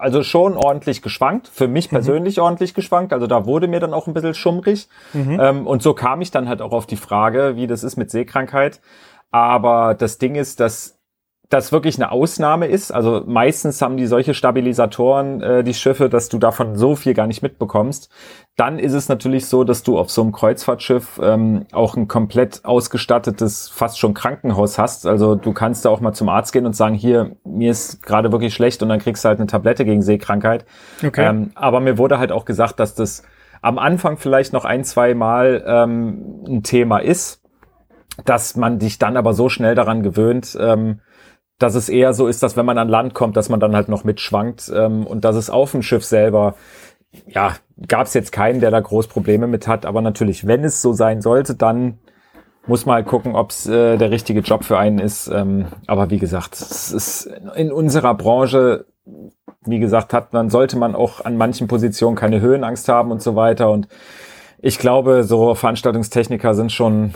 also 0.00 0.22
schon 0.22 0.56
ordentlich 0.56 1.02
geschwankt, 1.02 1.46
für 1.48 1.68
mich 1.68 1.90
mhm. 1.90 1.96
persönlich 1.96 2.38
mhm. 2.38 2.44
ordentlich 2.44 2.74
geschwankt. 2.74 3.12
Also 3.12 3.26
da 3.26 3.46
wurde 3.46 3.68
mir 3.68 3.80
dann 3.80 3.92
auch 3.92 4.06
ein 4.06 4.14
bisschen 4.14 4.34
schummrig. 4.34 4.88
Mhm. 5.12 5.38
Ähm, 5.40 5.66
und 5.66 5.82
so 5.82 5.94
kam 5.94 6.20
ich 6.20 6.30
dann 6.30 6.48
halt 6.48 6.62
auch 6.62 6.72
auf 6.72 6.86
die 6.86 6.96
Frage, 6.96 7.56
wie 7.56 7.66
das 7.66 7.84
ist 7.84 7.96
mit 7.96 8.10
Seekrankheit. 8.10 8.80
Aber 9.30 9.94
das 9.94 10.18
Ding 10.18 10.34
ist, 10.34 10.58
dass 10.58 10.99
das 11.50 11.72
wirklich 11.72 11.96
eine 11.96 12.12
Ausnahme 12.12 12.68
ist. 12.68 12.92
Also 12.92 13.24
meistens 13.26 13.82
haben 13.82 13.96
die 13.96 14.06
solche 14.06 14.34
Stabilisatoren, 14.34 15.42
äh, 15.42 15.64
die 15.64 15.74
Schiffe, 15.74 16.08
dass 16.08 16.28
du 16.28 16.38
davon 16.38 16.76
so 16.76 16.94
viel 16.94 17.12
gar 17.12 17.26
nicht 17.26 17.42
mitbekommst. 17.42 18.08
Dann 18.56 18.78
ist 18.78 18.92
es 18.92 19.08
natürlich 19.08 19.46
so, 19.46 19.64
dass 19.64 19.82
du 19.82 19.98
auf 19.98 20.10
so 20.10 20.22
einem 20.22 20.30
Kreuzfahrtschiff 20.30 21.20
ähm, 21.20 21.66
auch 21.72 21.96
ein 21.96 22.06
komplett 22.06 22.64
ausgestattetes, 22.64 23.68
fast 23.68 23.98
schon 23.98 24.14
Krankenhaus 24.14 24.78
hast. 24.78 25.06
Also 25.06 25.34
du 25.34 25.52
kannst 25.52 25.84
da 25.84 25.90
auch 25.90 26.00
mal 26.00 26.12
zum 26.12 26.28
Arzt 26.28 26.52
gehen 26.52 26.66
und 26.66 26.76
sagen, 26.76 26.94
hier, 26.94 27.34
mir 27.44 27.72
ist 27.72 28.00
gerade 28.00 28.30
wirklich 28.30 28.54
schlecht 28.54 28.80
und 28.84 28.88
dann 28.88 29.00
kriegst 29.00 29.24
du 29.24 29.28
halt 29.28 29.40
eine 29.40 29.48
Tablette 29.48 29.84
gegen 29.84 30.02
Seekrankheit. 30.02 30.64
Okay. 31.04 31.26
Ähm, 31.28 31.50
aber 31.56 31.80
mir 31.80 31.98
wurde 31.98 32.20
halt 32.20 32.30
auch 32.30 32.44
gesagt, 32.44 32.78
dass 32.78 32.94
das 32.94 33.24
am 33.60 33.80
Anfang 33.80 34.18
vielleicht 34.18 34.52
noch 34.52 34.64
ein, 34.64 34.84
zwei 34.84 35.14
Mal 35.14 35.64
ähm, 35.66 36.44
ein 36.46 36.62
Thema 36.62 36.98
ist, 36.98 37.42
dass 38.24 38.54
man 38.54 38.78
dich 38.78 38.98
dann 38.98 39.16
aber 39.16 39.32
so 39.32 39.48
schnell 39.48 39.74
daran 39.74 40.04
gewöhnt, 40.04 40.56
ähm, 40.60 41.00
dass 41.60 41.74
es 41.74 41.88
eher 41.88 42.14
so 42.14 42.26
ist, 42.26 42.42
dass 42.42 42.56
wenn 42.56 42.66
man 42.66 42.78
an 42.78 42.88
Land 42.88 43.14
kommt, 43.14 43.36
dass 43.36 43.48
man 43.48 43.60
dann 43.60 43.76
halt 43.76 43.88
noch 43.88 44.02
mitschwankt 44.02 44.72
ähm, 44.74 45.06
und 45.06 45.24
dass 45.24 45.36
es 45.36 45.50
auf 45.50 45.72
dem 45.72 45.82
Schiff 45.82 46.04
selber, 46.04 46.54
ja, 47.26 47.54
gab 47.86 48.06
es 48.06 48.14
jetzt 48.14 48.32
keinen, 48.32 48.60
der 48.60 48.70
da 48.70 48.80
groß 48.80 49.06
Probleme 49.08 49.46
mit 49.46 49.68
hat. 49.68 49.84
Aber 49.84 50.00
natürlich, 50.00 50.46
wenn 50.46 50.64
es 50.64 50.80
so 50.80 50.92
sein 50.92 51.20
sollte, 51.20 51.54
dann 51.54 51.98
muss 52.66 52.86
man 52.86 52.96
halt 52.96 53.06
gucken, 53.06 53.34
ob 53.34 53.50
es 53.50 53.66
äh, 53.66 53.98
der 53.98 54.10
richtige 54.10 54.40
Job 54.40 54.64
für 54.64 54.78
einen 54.78 54.98
ist. 54.98 55.28
Ähm, 55.28 55.66
aber 55.86 56.10
wie 56.10 56.18
gesagt, 56.18 56.54
es 56.54 56.90
ist 56.90 57.30
in 57.54 57.72
unserer 57.72 58.14
Branche, 58.14 58.86
wie 59.66 59.80
gesagt, 59.80 60.14
hat 60.14 60.32
man 60.32 60.48
sollte 60.48 60.78
man 60.78 60.94
auch 60.94 61.24
an 61.24 61.36
manchen 61.36 61.68
Positionen 61.68 62.16
keine 62.16 62.40
Höhenangst 62.40 62.88
haben 62.88 63.10
und 63.10 63.22
so 63.22 63.36
weiter. 63.36 63.70
Und 63.70 63.86
ich 64.62 64.78
glaube, 64.78 65.24
so 65.24 65.54
Veranstaltungstechniker 65.54 66.54
sind 66.54 66.72
schon 66.72 67.14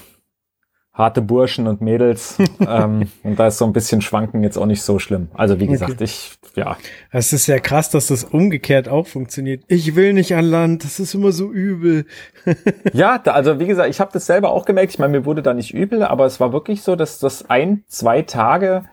harte 0.95 1.21
Burschen 1.21 1.67
und 1.67 1.81
Mädels. 1.81 2.39
ähm, 2.67 3.11
und 3.23 3.39
da 3.39 3.49
ist 3.49 3.59
so 3.59 3.65
ein 3.67 3.73
bisschen 3.73 4.01
Schwanken 4.01 4.43
jetzt 4.43 4.57
auch 4.57 4.67
nicht 4.67 4.83
so 4.83 4.99
schlimm. 4.99 5.29
Also 5.35 5.59
wie 5.59 5.67
gesagt, 5.67 5.95
okay. 5.95 6.05
ich, 6.05 6.39
ja. 6.55 6.77
Es 7.11 7.33
ist 7.33 7.49
ja 7.49 7.59
krass, 7.59 7.91
dass 7.91 8.07
das 8.07 8.25
umgekehrt 8.25 8.89
auch 8.89 9.07
funktioniert. 9.07 9.65
Ich 9.67 9.97
will 9.97 10.13
nicht 10.13 10.35
an 10.35 10.45
Land, 10.45 10.85
das 10.85 11.01
ist 11.01 11.15
immer 11.15 11.33
so 11.33 11.51
übel. 11.51 12.07
ja, 12.93 13.19
da, 13.19 13.33
also 13.33 13.59
wie 13.59 13.67
gesagt, 13.67 13.91
ich 13.91 14.01
habe 14.01 14.13
das 14.13 14.27
selber 14.27 14.53
auch 14.53 14.65
gemerkt. 14.65 14.93
Ich 14.93 14.99
meine, 14.99 15.19
mir 15.19 15.25
wurde 15.25 15.43
da 15.43 15.53
nicht 15.53 15.75
übel, 15.75 16.05
aber 16.05 16.27
es 16.27 16.39
war 16.39 16.53
wirklich 16.53 16.83
so, 16.83 16.95
dass 16.95 17.19
das 17.19 17.51
ein, 17.51 17.83
zwei 17.89 18.23
Tage 18.23 18.85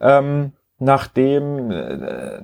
ähm, 0.00 0.52
nachdem 0.78 1.72
äh, 1.72 2.40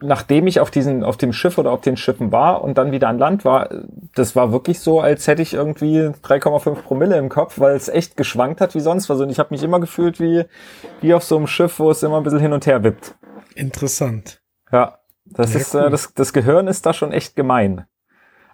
nachdem 0.00 0.46
ich 0.46 0.60
auf 0.60 0.70
diesen, 0.70 1.02
auf 1.02 1.16
dem 1.16 1.32
Schiff 1.32 1.56
oder 1.58 1.72
auf 1.72 1.80
den 1.80 1.96
Schiffen 1.96 2.32
war 2.32 2.62
und 2.62 2.76
dann 2.76 2.92
wieder 2.92 3.08
an 3.08 3.18
Land 3.18 3.44
war, 3.44 3.70
das 4.16 4.34
war 4.34 4.50
wirklich 4.50 4.80
so, 4.80 5.00
als 5.00 5.26
hätte 5.26 5.42
ich 5.42 5.52
irgendwie 5.52 5.98
3,5 6.00 6.82
Promille 6.82 7.18
im 7.18 7.28
Kopf, 7.28 7.60
weil 7.60 7.76
es 7.76 7.88
echt 7.88 8.16
geschwankt 8.16 8.62
hat 8.62 8.74
wie 8.74 8.80
sonst 8.80 9.10
was. 9.10 9.20
Und 9.20 9.28
ich 9.28 9.38
habe 9.38 9.50
mich 9.50 9.62
immer 9.62 9.78
gefühlt 9.78 10.18
wie, 10.18 10.44
wie 11.02 11.12
auf 11.12 11.22
so 11.22 11.36
einem 11.36 11.46
Schiff, 11.46 11.78
wo 11.78 11.90
es 11.90 12.02
immer 12.02 12.16
ein 12.16 12.22
bisschen 12.22 12.40
hin 12.40 12.54
und 12.54 12.66
her 12.66 12.82
wippt. 12.82 13.14
Interessant. 13.54 14.40
Ja, 14.72 14.98
das 15.26 15.52
Sehr 15.52 15.60
ist, 15.60 15.74
äh, 15.74 15.78
cool. 15.78 15.86
äh, 15.86 15.90
das, 15.90 16.14
das 16.14 16.32
Gehirn 16.32 16.66
ist 16.66 16.86
da 16.86 16.94
schon 16.94 17.12
echt 17.12 17.36
gemein. 17.36 17.84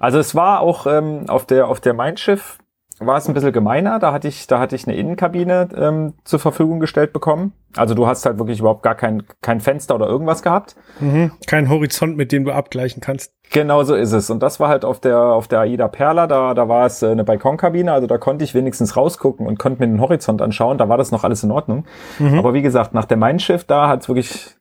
Also 0.01 0.19
es 0.19 0.35
war 0.35 0.61
auch 0.61 0.87
ähm, 0.87 1.29
auf 1.29 1.47
der, 1.47 1.69
auf 1.69 1.81
der 1.81 1.95
Mein 1.95 2.17
Schiff, 2.17 2.59
war 3.07 3.17
es 3.19 3.29
ein 3.29 3.35
bisschen 3.35 3.53
gemeiner. 3.53 3.99
Da 3.99 4.13
hatte 4.13 4.29
ich, 4.29 4.47
da 4.47 4.59
hatte 4.59 4.77
ich 4.77 4.87
eine 4.87 4.97
Innenkabine 4.97 5.69
ähm, 5.77 6.15
zur 6.25 6.39
Verfügung 6.39 6.81
gestellt 6.81 7.13
bekommen. 7.13 7.53
Also 7.77 7.95
du 7.95 8.07
hast 8.07 8.27
halt 8.27 8.39
wirklich 8.39 8.61
überhaupt 8.61 8.83
gar 8.83 8.95
kein, 8.95 9.23
kein 9.41 9.61
Fenster 9.61 9.95
oder 9.95 10.07
irgendwas 10.07 10.43
gehabt. 10.43 10.77
Mhm. 11.01 11.33
Kein 11.47 11.69
Horizont, 11.69 12.17
mit 12.17 12.33
dem 12.33 12.45
du 12.45 12.53
abgleichen 12.53 13.01
kannst. 13.01 13.33
Genau 13.51 13.85
so 13.85 13.95
ist 13.95 14.13
es. 14.13 14.31
Und 14.31 14.43
das 14.43 14.61
war 14.61 14.69
halt 14.69 14.85
auf 14.85 15.01
der, 15.01 15.19
auf 15.19 15.49
der 15.49 15.61
AIDA 15.61 15.89
Perla, 15.89 16.27
da, 16.27 16.55
da 16.55 16.69
war 16.69 16.87
es 16.87 17.03
äh, 17.03 17.11
eine 17.11 17.25
Balkonkabine, 17.25 17.93
also 17.93 18.07
da 18.07 18.19
konnte 18.19 18.45
ich 18.45 18.55
wenigstens 18.55 18.97
rausgucken 18.97 19.47
und 19.47 19.59
konnte 19.59 19.81
mir 19.81 19.89
den 19.89 20.01
Horizont 20.01 20.41
anschauen. 20.41 20.79
Da 20.79 20.89
war 20.89 20.99
das 20.99 21.11
noch 21.11 21.25
alles 21.25 21.43
in 21.43 21.51
Ordnung. 21.51 21.85
Mhm. 22.19 22.39
Aber 22.39 22.55
wie 22.55 22.63
gesagt, 22.63 22.95
nach 22.95 23.05
der 23.05 23.17
Mein 23.17 23.39
Schiff, 23.39 23.65
da 23.65 23.89
hat 23.89 24.03
es 24.03 24.09
wirklich 24.09 24.57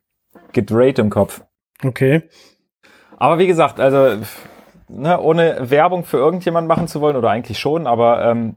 gedreht 0.52 0.98
im 0.98 1.10
Kopf. 1.10 1.42
Okay. 1.84 2.22
Aber 3.16 3.38
wie 3.38 3.46
gesagt, 3.46 3.80
also 3.80 4.18
ne, 4.92 5.20
ohne 5.20 5.70
Werbung 5.70 6.04
für 6.04 6.18
irgendjemand 6.18 6.68
machen 6.68 6.88
zu 6.88 7.00
wollen, 7.00 7.16
oder 7.16 7.30
eigentlich 7.30 7.58
schon, 7.58 7.86
aber 7.86 8.24
ähm, 8.24 8.56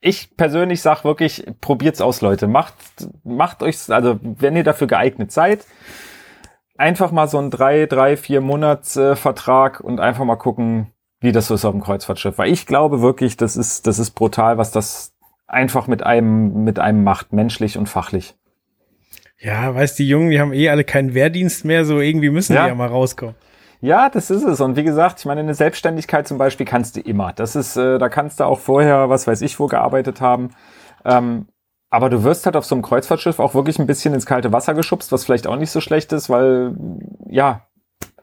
ich 0.00 0.36
persönlich 0.36 0.82
sag 0.82 1.04
wirklich, 1.04 1.46
probiert's 1.60 2.02
aus, 2.02 2.20
Leute. 2.20 2.46
Macht, 2.46 2.74
macht 3.24 3.62
euch, 3.62 3.90
also 3.90 4.18
wenn 4.22 4.54
ihr 4.54 4.64
dafür 4.64 4.86
geeignet 4.86 5.32
seid, 5.32 5.64
einfach 6.76 7.10
mal 7.10 7.26
so 7.26 7.38
ein 7.38 7.50
drei, 7.50 7.86
drei, 7.86 8.16
vier 8.16 8.42
Monats 8.42 8.96
äh, 8.96 9.16
Vertrag 9.16 9.80
und 9.80 10.00
einfach 10.00 10.24
mal 10.24 10.36
gucken, 10.36 10.88
wie 11.20 11.32
das 11.32 11.46
so 11.46 11.54
ist 11.54 11.64
auf 11.64 11.72
dem 11.72 11.80
Kreuzfahrtschiff. 11.82 12.36
Weil 12.36 12.52
ich 12.52 12.66
glaube 12.66 13.00
wirklich, 13.00 13.38
das 13.38 13.56
ist, 13.56 13.86
das 13.86 13.98
ist 13.98 14.10
brutal, 14.10 14.58
was 14.58 14.72
das 14.72 15.14
einfach 15.46 15.86
mit 15.86 16.02
einem, 16.02 16.64
mit 16.64 16.78
einem 16.78 17.02
macht, 17.02 17.32
menschlich 17.32 17.78
und 17.78 17.88
fachlich. 17.88 18.34
Ja, 19.38 19.74
weißt 19.74 19.98
die 19.98 20.08
Jungen, 20.08 20.30
die 20.30 20.40
haben 20.40 20.52
eh 20.52 20.68
alle 20.68 20.84
keinen 20.84 21.14
Wehrdienst 21.14 21.64
mehr, 21.64 21.84
so 21.84 22.00
irgendwie 22.00 22.30
müssen 22.30 22.54
Ja. 22.54 22.64
die 22.64 22.68
ja 22.68 22.74
mal 22.74 22.88
rauskommen. 22.88 23.34
Ja, 23.84 24.08
das 24.08 24.30
ist 24.30 24.44
es. 24.44 24.62
Und 24.62 24.76
wie 24.76 24.82
gesagt, 24.82 25.18
ich 25.20 25.26
meine, 25.26 25.40
eine 25.40 25.52
Selbstständigkeit 25.52 26.26
zum 26.26 26.38
Beispiel 26.38 26.64
kannst 26.64 26.96
du 26.96 27.00
immer. 27.00 27.34
Das 27.34 27.54
ist, 27.54 27.76
äh, 27.76 27.98
da 27.98 28.08
kannst 28.08 28.40
du 28.40 28.44
auch 28.44 28.58
vorher, 28.58 29.10
was 29.10 29.26
weiß 29.26 29.42
ich, 29.42 29.60
wo 29.60 29.66
gearbeitet 29.66 30.22
haben. 30.22 30.52
Ähm, 31.04 31.48
aber 31.90 32.08
du 32.08 32.24
wirst 32.24 32.46
halt 32.46 32.56
auf 32.56 32.64
so 32.64 32.74
einem 32.74 32.80
Kreuzfahrtschiff 32.80 33.38
auch 33.38 33.54
wirklich 33.54 33.78
ein 33.78 33.86
bisschen 33.86 34.14
ins 34.14 34.24
kalte 34.24 34.52
Wasser 34.54 34.72
geschubst, 34.72 35.12
was 35.12 35.26
vielleicht 35.26 35.46
auch 35.46 35.56
nicht 35.56 35.70
so 35.70 35.82
schlecht 35.82 36.14
ist, 36.14 36.30
weil, 36.30 36.74
ja, 37.28 37.66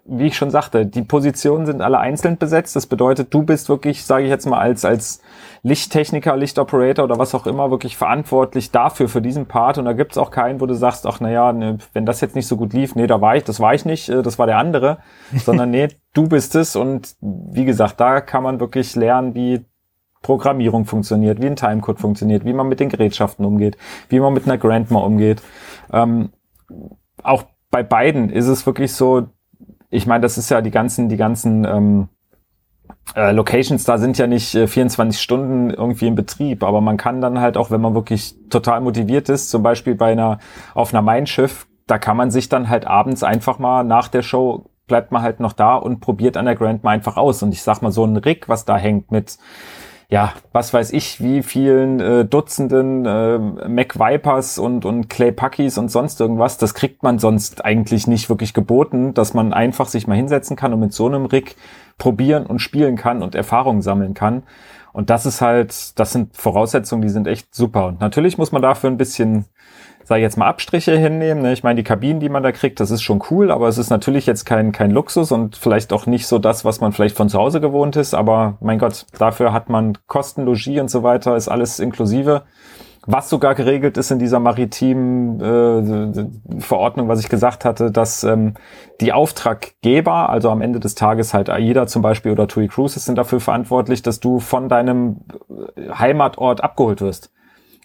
wie 0.05 0.27
ich 0.27 0.35
schon 0.35 0.49
sagte, 0.49 0.85
die 0.85 1.03
Positionen 1.03 1.65
sind 1.65 1.81
alle 1.81 1.99
einzeln 1.99 2.37
besetzt. 2.37 2.75
Das 2.75 2.87
bedeutet, 2.87 3.33
du 3.33 3.43
bist 3.43 3.69
wirklich, 3.69 4.03
sage 4.03 4.23
ich 4.23 4.29
jetzt 4.29 4.47
mal, 4.47 4.59
als, 4.59 4.83
als 4.83 5.21
Lichttechniker, 5.61 6.35
Lichtoperator 6.35 7.05
oder 7.05 7.19
was 7.19 7.35
auch 7.35 7.45
immer, 7.45 7.69
wirklich 7.69 7.97
verantwortlich 7.97 8.71
dafür, 8.71 9.09
für 9.09 9.21
diesen 9.21 9.45
Part. 9.45 9.77
Und 9.77 9.85
da 9.85 9.93
gibt's 9.93 10.17
auch 10.17 10.31
keinen, 10.31 10.59
wo 10.59 10.65
du 10.65 10.73
sagst, 10.73 11.05
ach 11.05 11.19
naja, 11.19 11.53
ne, 11.53 11.77
wenn 11.93 12.05
das 12.05 12.19
jetzt 12.21 12.35
nicht 12.35 12.47
so 12.47 12.57
gut 12.57 12.73
lief, 12.73 12.95
nee, 12.95 13.05
da 13.05 13.21
war 13.21 13.35
ich, 13.35 13.43
das 13.43 13.59
war 13.59 13.73
ich 13.75 13.85
nicht, 13.85 14.09
äh, 14.09 14.23
das 14.23 14.39
war 14.39 14.47
der 14.47 14.57
andere. 14.57 14.97
Sondern 15.35 15.69
nee, 15.69 15.89
du 16.13 16.27
bist 16.27 16.55
es. 16.55 16.75
Und 16.75 17.15
wie 17.21 17.65
gesagt, 17.65 17.99
da 17.99 18.21
kann 18.21 18.43
man 18.43 18.59
wirklich 18.59 18.95
lernen, 18.95 19.35
wie 19.35 19.65
Programmierung 20.23 20.85
funktioniert, 20.85 21.41
wie 21.41 21.47
ein 21.47 21.55
Timecode 21.55 21.99
funktioniert, 21.99 22.45
wie 22.45 22.53
man 22.53 22.67
mit 22.67 22.79
den 22.79 22.89
Gerätschaften 22.89 23.45
umgeht, 23.45 23.77
wie 24.09 24.19
man 24.19 24.33
mit 24.33 24.45
einer 24.45 24.57
Grandma 24.57 24.99
umgeht. 24.99 25.41
Ähm, 25.93 26.31
auch 27.23 27.43
bei 27.69 27.83
beiden 27.83 28.29
ist 28.29 28.47
es 28.47 28.65
wirklich 28.65 28.93
so, 28.93 29.27
ich 29.91 30.07
meine, 30.07 30.21
das 30.21 30.37
ist 30.37 30.49
ja 30.49 30.61
die 30.61 30.71
ganzen, 30.71 31.09
die 31.09 31.17
ganzen 31.17 31.65
ähm, 31.65 32.07
äh, 33.15 33.31
Locations 33.31 33.83
da 33.83 33.97
sind 33.97 34.17
ja 34.17 34.25
nicht 34.25 34.55
äh, 34.55 34.67
24 34.67 35.21
Stunden 35.21 35.69
irgendwie 35.69 36.07
in 36.07 36.15
Betrieb, 36.15 36.63
aber 36.63 36.81
man 36.81 36.97
kann 36.97 37.21
dann 37.21 37.39
halt 37.39 37.57
auch, 37.57 37.69
wenn 37.69 37.81
man 37.81 37.93
wirklich 37.93 38.35
total 38.49 38.81
motiviert 38.81 39.29
ist, 39.29 39.49
zum 39.49 39.63
Beispiel 39.63 39.95
bei 39.95 40.13
einer 40.13 40.39
auf 40.73 40.93
einer 40.93 41.01
Mein 41.01 41.27
Schiff, 41.27 41.67
da 41.87 41.99
kann 41.99 42.17
man 42.17 42.31
sich 42.31 42.49
dann 42.49 42.69
halt 42.69 42.87
abends 42.87 43.21
einfach 43.21 43.59
mal 43.59 43.83
nach 43.83 44.07
der 44.07 44.21
Show 44.21 44.65
bleibt 44.87 45.11
man 45.11 45.21
halt 45.21 45.39
noch 45.39 45.53
da 45.53 45.75
und 45.75 46.01
probiert 46.01 46.35
an 46.35 46.45
der 46.45 46.55
Grandma 46.55 46.91
einfach 46.91 47.15
aus. 47.15 47.41
Und 47.43 47.53
ich 47.53 47.61
sag 47.63 47.81
mal, 47.81 47.93
so 47.93 48.03
ein 48.03 48.17
Rig, 48.17 48.49
was 48.49 48.65
da 48.65 48.77
hängt 48.77 49.09
mit 49.09 49.37
ja, 50.11 50.33
was 50.51 50.73
weiß 50.73 50.91
ich, 50.91 51.23
wie 51.23 51.41
vielen 51.41 52.01
äh, 52.01 52.25
Dutzenden 52.25 53.05
äh, 53.05 53.39
Mac 53.69 53.97
Vipers 53.97 54.57
und, 54.57 54.83
und 54.83 55.09
Clay 55.09 55.31
Puckies 55.31 55.77
und 55.77 55.89
sonst 55.89 56.19
irgendwas, 56.19 56.57
das 56.57 56.73
kriegt 56.73 57.01
man 57.01 57.17
sonst 57.17 57.63
eigentlich 57.63 58.07
nicht 58.07 58.27
wirklich 58.29 58.53
geboten, 58.53 59.13
dass 59.13 59.33
man 59.33 59.53
einfach 59.53 59.87
sich 59.87 60.07
mal 60.07 60.15
hinsetzen 60.15 60.57
kann 60.57 60.73
und 60.73 60.81
mit 60.81 60.91
so 60.91 61.05
einem 61.05 61.25
Rig 61.27 61.55
probieren 61.97 62.45
und 62.45 62.59
spielen 62.59 62.97
kann 62.97 63.23
und 63.23 63.35
Erfahrungen 63.35 63.81
sammeln 63.81 64.13
kann. 64.13 64.43
Und 64.91 65.09
das 65.09 65.25
ist 65.25 65.39
halt, 65.39 65.97
das 65.97 66.11
sind 66.11 66.35
Voraussetzungen, 66.35 67.01
die 67.01 67.09
sind 67.09 67.25
echt 67.25 67.55
super. 67.55 67.87
Und 67.87 68.01
natürlich 68.01 68.37
muss 68.37 68.51
man 68.51 68.61
dafür 68.61 68.89
ein 68.89 68.97
bisschen, 68.97 69.45
sag 70.03 70.17
ich 70.17 70.23
jetzt 70.23 70.37
mal, 70.37 70.47
Abstriche 70.47 70.97
hinnehmen. 70.97 71.41
Ne? 71.41 71.53
Ich 71.53 71.63
meine, 71.63 71.75
die 71.75 71.83
Kabinen, 71.83 72.19
die 72.19 72.29
man 72.29 72.43
da 72.43 72.51
kriegt, 72.51 72.79
das 72.79 72.91
ist 72.91 73.01
schon 73.01 73.21
cool, 73.29 73.51
aber 73.51 73.67
es 73.67 73.77
ist 73.77 73.89
natürlich 73.89 74.25
jetzt 74.25 74.45
kein, 74.45 74.71
kein 74.71 74.91
Luxus 74.91 75.31
und 75.31 75.55
vielleicht 75.55 75.93
auch 75.93 76.05
nicht 76.05 76.27
so 76.27 76.39
das, 76.39 76.65
was 76.65 76.81
man 76.81 76.91
vielleicht 76.91 77.15
von 77.15 77.29
zu 77.29 77.39
Hause 77.39 77.61
gewohnt 77.61 77.95
ist. 77.95 78.13
Aber 78.13 78.57
mein 78.61 78.79
Gott, 78.79 79.05
dafür 79.17 79.53
hat 79.53 79.69
man 79.69 79.97
Kosten, 80.07 80.45
Logis 80.45 80.79
und 80.79 80.89
so 80.89 81.03
weiter, 81.03 81.35
ist 81.35 81.47
alles 81.47 81.79
inklusive. 81.79 82.43
Was 83.07 83.29
sogar 83.29 83.55
geregelt 83.55 83.97
ist 83.97 84.11
in 84.11 84.19
dieser 84.19 84.39
maritimen 84.39 85.41
äh, 85.41 86.61
Verordnung, 86.61 87.07
was 87.07 87.19
ich 87.19 87.29
gesagt 87.29 87.65
hatte, 87.65 87.89
dass 87.89 88.23
ähm, 88.23 88.53
die 88.99 89.11
Auftraggeber, 89.11 90.29
also 90.29 90.51
am 90.51 90.61
Ende 90.61 90.79
des 90.79 90.93
Tages 90.93 91.33
halt 91.33 91.49
AIDA 91.49 91.87
zum 91.87 92.03
Beispiel 92.03 92.31
oder 92.31 92.47
TUI 92.47 92.67
Cruises 92.67 93.05
sind 93.05 93.17
dafür 93.17 93.39
verantwortlich, 93.39 94.03
dass 94.03 94.19
du 94.19 94.39
von 94.39 94.69
deinem 94.69 95.21
äh, 95.75 95.89
Heimatort 95.93 96.63
abgeholt 96.63 97.01
wirst. 97.01 97.31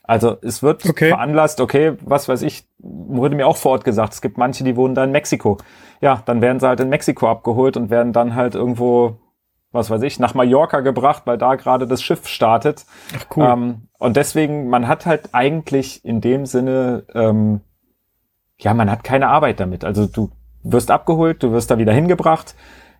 Also 0.07 0.37
es 0.43 0.63
wird 0.63 0.89
Okay. 0.89 1.09
veranlasst, 1.09 1.61
okay, 1.61 1.95
was 2.03 2.29
weiß 2.29 2.43
ich, 2.43 2.69
wurde 2.79 3.35
mir 3.35 3.47
auch 3.47 3.57
vor 3.57 3.73
Ort 3.73 3.85
gesagt, 3.85 4.13
es 4.15 4.21
gibt 4.21 4.39
manche, 4.39 4.63
die 4.65 4.77
wohnen 4.77 4.95
da 4.95 5.05
in 5.05 5.11
Mexiko. 5.13 5.59
Ja, 6.01 6.23
dann 6.27 6.41
werden 6.41 6.61
sie 6.61 6.69
halt 6.69 6.81
in 6.81 6.89
Mexiko 6.89 7.29
abgeholt 7.29 7.77
und 7.77 7.91
werden 7.91 8.13
dann 8.13 8.35
halt 8.35 8.55
irgendwo, 8.55 9.19
was 9.73 9.91
weiß 9.91 10.03
ich, 10.03 10.19
nach 10.21 10.35
Mallorca 10.35 10.81
gebracht, 10.81 11.23
weil 11.25 11.39
da 11.39 11.55
gerade 11.57 11.87
das 11.87 12.03
Schiff 12.03 12.29
startet. 12.29 12.87
Ach 13.17 13.37
cool. 13.37 13.45
Ähm, 13.45 13.89
und 13.99 14.17
deswegen, 14.17 14.69
man 14.69 14.87
hat 14.87 15.07
halt 15.07 15.31
eigentlich 15.33 16.05
in 16.05 16.21
dem 16.21 16.47
Sinne, 16.47 17.05
ähm, 17.15 17.61
ja, 18.59 18.75
man 18.75 18.91
hat 18.91 19.05
keine 19.05 19.29
Arbeit 19.29 19.59
damit. 19.61 19.85
Also 19.85 20.07
du 20.07 20.31
wirst 20.63 20.91
abgeholt, 20.91 21.43
du 21.43 21.53
wirst 21.53 21.71
da 21.71 21.79
wieder 21.79 21.93
hingebracht, 21.93 22.55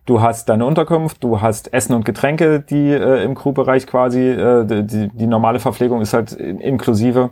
du 0.07 0.21
hast 0.21 0.49
deine 0.49 0.65
Unterkunft, 0.65 1.23
du 1.23 1.39
hast 1.41 1.71
Essen 1.73 1.93
und 1.93 2.03
Getränke, 2.05 2.59
die 2.61 2.89
äh, 2.91 3.23
im 3.23 3.35
Crewbereich 3.35 3.85
quasi, 3.85 4.21
äh, 4.31 4.65
die, 4.65 5.09
die 5.13 5.27
normale 5.27 5.59
Verpflegung 5.59 6.01
ist 6.01 6.13
halt 6.13 6.31
in- 6.31 6.59
inklusive. 6.59 7.29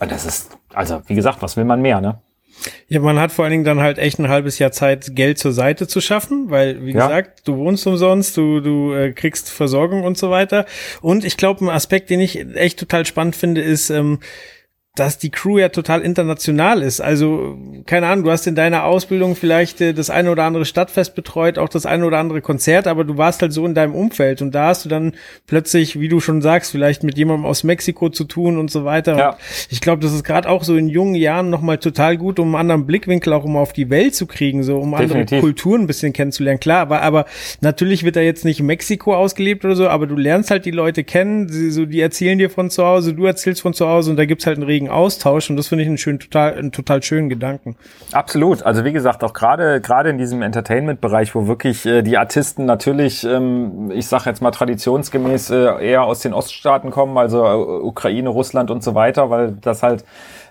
Und 0.00 0.10
das 0.10 0.24
ist, 0.24 0.56
also 0.72 1.02
wie 1.06 1.14
gesagt, 1.14 1.42
was 1.42 1.56
will 1.58 1.64
man 1.64 1.82
mehr, 1.82 2.00
ne? 2.00 2.20
Ja, 2.86 3.00
man 3.00 3.18
hat 3.18 3.32
vor 3.32 3.44
allen 3.44 3.52
Dingen 3.52 3.64
dann 3.64 3.80
halt 3.80 3.98
echt 3.98 4.18
ein 4.20 4.28
halbes 4.28 4.58
Jahr 4.60 4.70
Zeit, 4.70 5.16
Geld 5.16 5.38
zur 5.38 5.52
Seite 5.52 5.88
zu 5.88 6.00
schaffen, 6.00 6.50
weil, 6.50 6.84
wie 6.84 6.92
Ja. 6.92 7.06
gesagt, 7.08 7.48
du 7.48 7.56
wohnst 7.56 7.86
umsonst, 7.86 8.36
du, 8.36 8.60
du 8.60 8.92
äh, 8.92 9.12
kriegst 9.12 9.50
Versorgung 9.50 10.04
und 10.04 10.16
so 10.16 10.30
weiter. 10.30 10.66
Und 11.00 11.24
ich 11.24 11.36
glaube, 11.36 11.64
ein 11.64 11.68
Aspekt, 11.70 12.10
den 12.10 12.20
ich 12.20 12.38
echt 12.54 12.78
total 12.78 13.04
spannend 13.06 13.34
finde, 13.36 13.60
ist, 13.62 13.90
ähm, 13.90 14.20
dass 14.94 15.16
die 15.16 15.30
Crew 15.30 15.56
ja 15.56 15.70
total 15.70 16.02
international 16.02 16.82
ist. 16.82 17.00
Also, 17.00 17.56
keine 17.86 18.08
Ahnung, 18.08 18.26
du 18.26 18.30
hast 18.30 18.46
in 18.46 18.54
deiner 18.54 18.84
Ausbildung 18.84 19.36
vielleicht 19.36 19.80
äh, 19.80 19.94
das 19.94 20.10
eine 20.10 20.30
oder 20.30 20.44
andere 20.44 20.66
Stadtfest 20.66 21.14
betreut, 21.14 21.56
auch 21.56 21.70
das 21.70 21.86
eine 21.86 22.04
oder 22.04 22.18
andere 22.18 22.42
Konzert, 22.42 22.86
aber 22.86 23.04
du 23.04 23.16
warst 23.16 23.40
halt 23.40 23.54
so 23.54 23.64
in 23.64 23.74
deinem 23.74 23.94
Umfeld 23.94 24.42
und 24.42 24.54
da 24.54 24.66
hast 24.66 24.84
du 24.84 24.90
dann 24.90 25.14
plötzlich, 25.46 25.98
wie 25.98 26.08
du 26.08 26.20
schon 26.20 26.42
sagst, 26.42 26.72
vielleicht 26.72 27.04
mit 27.04 27.16
jemandem 27.16 27.46
aus 27.46 27.64
Mexiko 27.64 28.10
zu 28.10 28.24
tun 28.24 28.58
und 28.58 28.70
so 28.70 28.84
weiter. 28.84 29.16
Ja. 29.16 29.30
Und 29.30 29.38
ich 29.70 29.80
glaube, 29.80 30.02
das 30.02 30.12
ist 30.12 30.24
gerade 30.24 30.46
auch 30.46 30.62
so 30.62 30.76
in 30.76 30.88
jungen 30.88 31.14
Jahren 31.14 31.48
nochmal 31.48 31.78
total 31.78 32.18
gut, 32.18 32.38
um 32.38 32.48
einen 32.48 32.60
anderen 32.60 32.86
Blickwinkel 32.86 33.32
auch 33.32 33.44
um 33.44 33.56
auf 33.56 33.72
die 33.72 33.88
Welt 33.88 34.14
zu 34.14 34.26
kriegen, 34.26 34.62
so 34.62 34.76
um 34.76 34.92
andere 34.92 35.20
Definitiv. 35.20 35.40
Kulturen 35.40 35.80
ein 35.82 35.86
bisschen 35.86 36.12
kennenzulernen. 36.12 36.60
Klar, 36.60 36.80
aber, 36.80 37.00
aber 37.00 37.24
natürlich 37.62 38.04
wird 38.04 38.16
da 38.16 38.20
jetzt 38.20 38.44
nicht 38.44 38.62
Mexiko 38.62 39.14
ausgelebt 39.14 39.64
oder 39.64 39.74
so, 39.74 39.88
aber 39.88 40.06
du 40.06 40.16
lernst 40.16 40.50
halt 40.50 40.66
die 40.66 40.70
Leute 40.70 41.02
kennen, 41.02 41.48
sie, 41.48 41.70
so, 41.70 41.86
die 41.86 42.00
erzählen 42.00 42.36
dir 42.36 42.50
von 42.50 42.68
zu 42.68 42.84
Hause, 42.84 43.14
du 43.14 43.24
erzählst 43.24 43.62
von 43.62 43.72
zu 43.72 43.88
Hause 43.88 44.10
und 44.10 44.18
da 44.18 44.26
gibt's 44.26 44.46
halt 44.46 44.58
einen 44.58 44.66
regen 44.66 44.81
Austausch 44.88 45.50
und 45.50 45.56
das 45.56 45.68
finde 45.68 45.82
ich 45.82 45.88
einen 45.88 45.98
schönen, 45.98 46.18
total, 46.18 46.54
einen 46.54 46.72
total 46.72 47.02
schönen 47.02 47.28
Gedanken. 47.28 47.76
Absolut. 48.12 48.62
Also 48.62 48.84
wie 48.84 48.92
gesagt, 48.92 49.24
auch 49.24 49.32
gerade 49.32 49.80
gerade 49.80 50.10
in 50.10 50.18
diesem 50.18 50.42
Entertainment-Bereich, 50.42 51.34
wo 51.34 51.46
wirklich 51.46 51.86
äh, 51.86 52.02
die 52.02 52.18
Artisten 52.18 52.64
natürlich, 52.64 53.24
ähm, 53.24 53.90
ich 53.92 54.06
sage 54.06 54.24
jetzt 54.26 54.42
mal 54.42 54.50
traditionsgemäß 54.50 55.50
äh, 55.50 55.86
eher 55.86 56.04
aus 56.04 56.20
den 56.20 56.32
Oststaaten 56.32 56.90
kommen, 56.90 57.16
also 57.18 57.44
äh, 57.44 57.82
Ukraine, 57.82 58.28
Russland 58.28 58.70
und 58.70 58.82
so 58.82 58.94
weiter, 58.94 59.30
weil 59.30 59.56
das 59.60 59.82
halt 59.82 60.04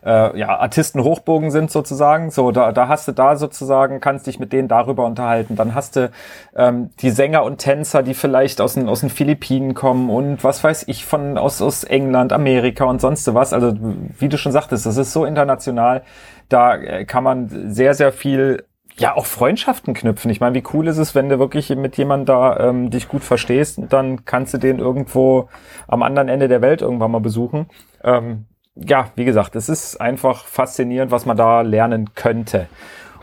äh, 0.06 0.38
ja 0.38 0.60
Artisten-Hochbogen 0.60 1.52
sind 1.52 1.72
sozusagen. 1.72 2.32
So, 2.32 2.52
da, 2.52 2.72
da 2.72 2.88
hast 2.88 3.08
du 3.08 3.12
da 3.12 3.36
sozusagen, 3.36 4.00
kannst 4.00 4.28
dich 4.28 4.40
mit 4.40 4.54
denen 4.54 4.68
darüber 4.68 5.06
unterhalten. 5.06 5.56
Dann 5.56 5.76
hast 5.76 5.96
du 5.96 6.12
ähm, 6.56 6.90
die 7.00 7.12
Sänger 7.12 7.44
und 7.44 7.58
Tänzer, 7.58 8.04
die 8.04 8.14
vielleicht 8.14 8.62
aus 8.62 8.74
den 8.76 8.90
aus 8.90 9.02
den 9.02 9.10
Philippinen 9.10 9.74
kommen 9.74 10.10
und 10.10 10.44
was 10.44 10.64
weiß 10.64 10.88
ich 10.88 11.06
von 11.06 11.38
aus 11.38 11.62
aus 11.62 11.84
England, 11.84 12.34
Amerika 12.34 12.86
und 12.86 13.02
sonst 13.02 13.32
was. 13.34 13.54
Also 13.54 13.74
wie 13.80 14.30
du 14.30 14.38
schon 14.38 14.52
sagtest, 14.52 14.86
das 14.86 14.98
ist 14.98 15.14
so 15.14 15.26
international. 15.26 16.04
Da 16.50 16.76
äh, 16.76 17.06
kann 17.06 17.24
man 17.24 17.72
sehr 17.72 17.94
sehr 17.94 18.12
viel 18.12 18.66
ja 18.98 19.16
auch 19.16 19.26
Freundschaften 19.26 19.94
knüpfen. 19.94 20.30
Ich 20.32 20.40
meine, 20.40 20.56
wie 20.56 20.64
cool 20.74 20.88
ist 20.88 20.98
es, 20.98 21.16
wenn 21.16 21.30
du 21.30 21.40
wirklich 21.40 21.70
mit 21.76 21.98
jemandem 21.98 22.26
da 22.26 22.70
ähm, 22.70 22.90
dich 22.90 23.08
gut 23.08 23.24
verstehst 23.24 23.80
dann 23.90 24.26
kannst 24.26 24.54
du 24.54 24.58
den 24.58 24.80
irgendwo 24.80 25.50
am 25.88 26.04
anderen 26.04 26.30
Ende 26.30 26.48
der 26.48 26.62
Welt 26.62 26.82
irgendwann 26.82 27.12
mal 27.12 27.20
besuchen. 27.20 27.68
Ähm, 28.04 28.46
ja, 28.76 29.12
wie 29.16 29.26
gesagt, 29.26 29.56
es 29.56 29.70
ist 29.70 30.00
einfach 30.00 30.46
faszinierend, 30.46 31.12
was 31.12 31.26
man 31.26 31.38
da 31.38 31.62
lernen 31.62 32.14
könnte. 32.16 32.68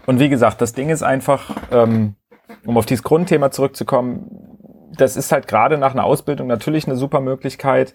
Und 0.06 0.20
wie 0.20 0.28
gesagt, 0.28 0.60
das 0.60 0.72
Ding 0.72 0.90
ist 0.90 1.02
einfach, 1.02 1.50
ähm, 1.70 2.14
um 2.64 2.76
auf 2.76 2.86
dieses 2.86 3.02
Grundthema 3.02 3.50
zurückzukommen, 3.50 4.48
das 4.96 5.16
ist 5.16 5.32
halt 5.32 5.46
gerade 5.48 5.78
nach 5.78 5.92
einer 5.92 6.04
Ausbildung 6.04 6.46
natürlich 6.46 6.86
eine 6.86 6.96
super 6.96 7.20
Möglichkeit. 7.20 7.94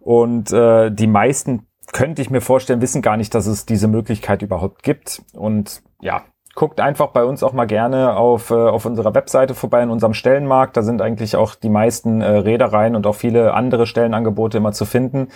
Und 0.00 0.52
äh, 0.52 0.90
die 0.90 1.06
meisten, 1.06 1.66
könnte 1.92 2.22
ich 2.22 2.30
mir 2.30 2.40
vorstellen, 2.40 2.80
wissen 2.80 3.02
gar 3.02 3.16
nicht, 3.16 3.34
dass 3.34 3.46
es 3.46 3.66
diese 3.66 3.88
Möglichkeit 3.88 4.42
überhaupt 4.42 4.82
gibt. 4.82 5.22
Und 5.32 5.82
ja, 6.00 6.24
guckt 6.60 6.78
einfach 6.78 7.06
bei 7.06 7.24
uns 7.24 7.42
auch 7.42 7.54
mal 7.54 7.64
gerne 7.64 8.18
auf, 8.18 8.50
äh, 8.50 8.54
auf 8.54 8.84
unserer 8.84 9.14
Webseite 9.14 9.54
vorbei 9.54 9.82
in 9.82 9.88
unserem 9.88 10.12
Stellenmarkt. 10.12 10.76
Da 10.76 10.82
sind 10.82 11.00
eigentlich 11.00 11.34
auch 11.34 11.54
die 11.54 11.70
meisten 11.70 12.20
äh, 12.20 12.26
Reedereien 12.26 12.96
und 12.96 13.06
auch 13.06 13.14
viele 13.14 13.54
andere 13.54 13.86
Stellenangebote 13.86 14.58
immer 14.58 14.72
zu 14.72 14.84
finden, 14.84 15.28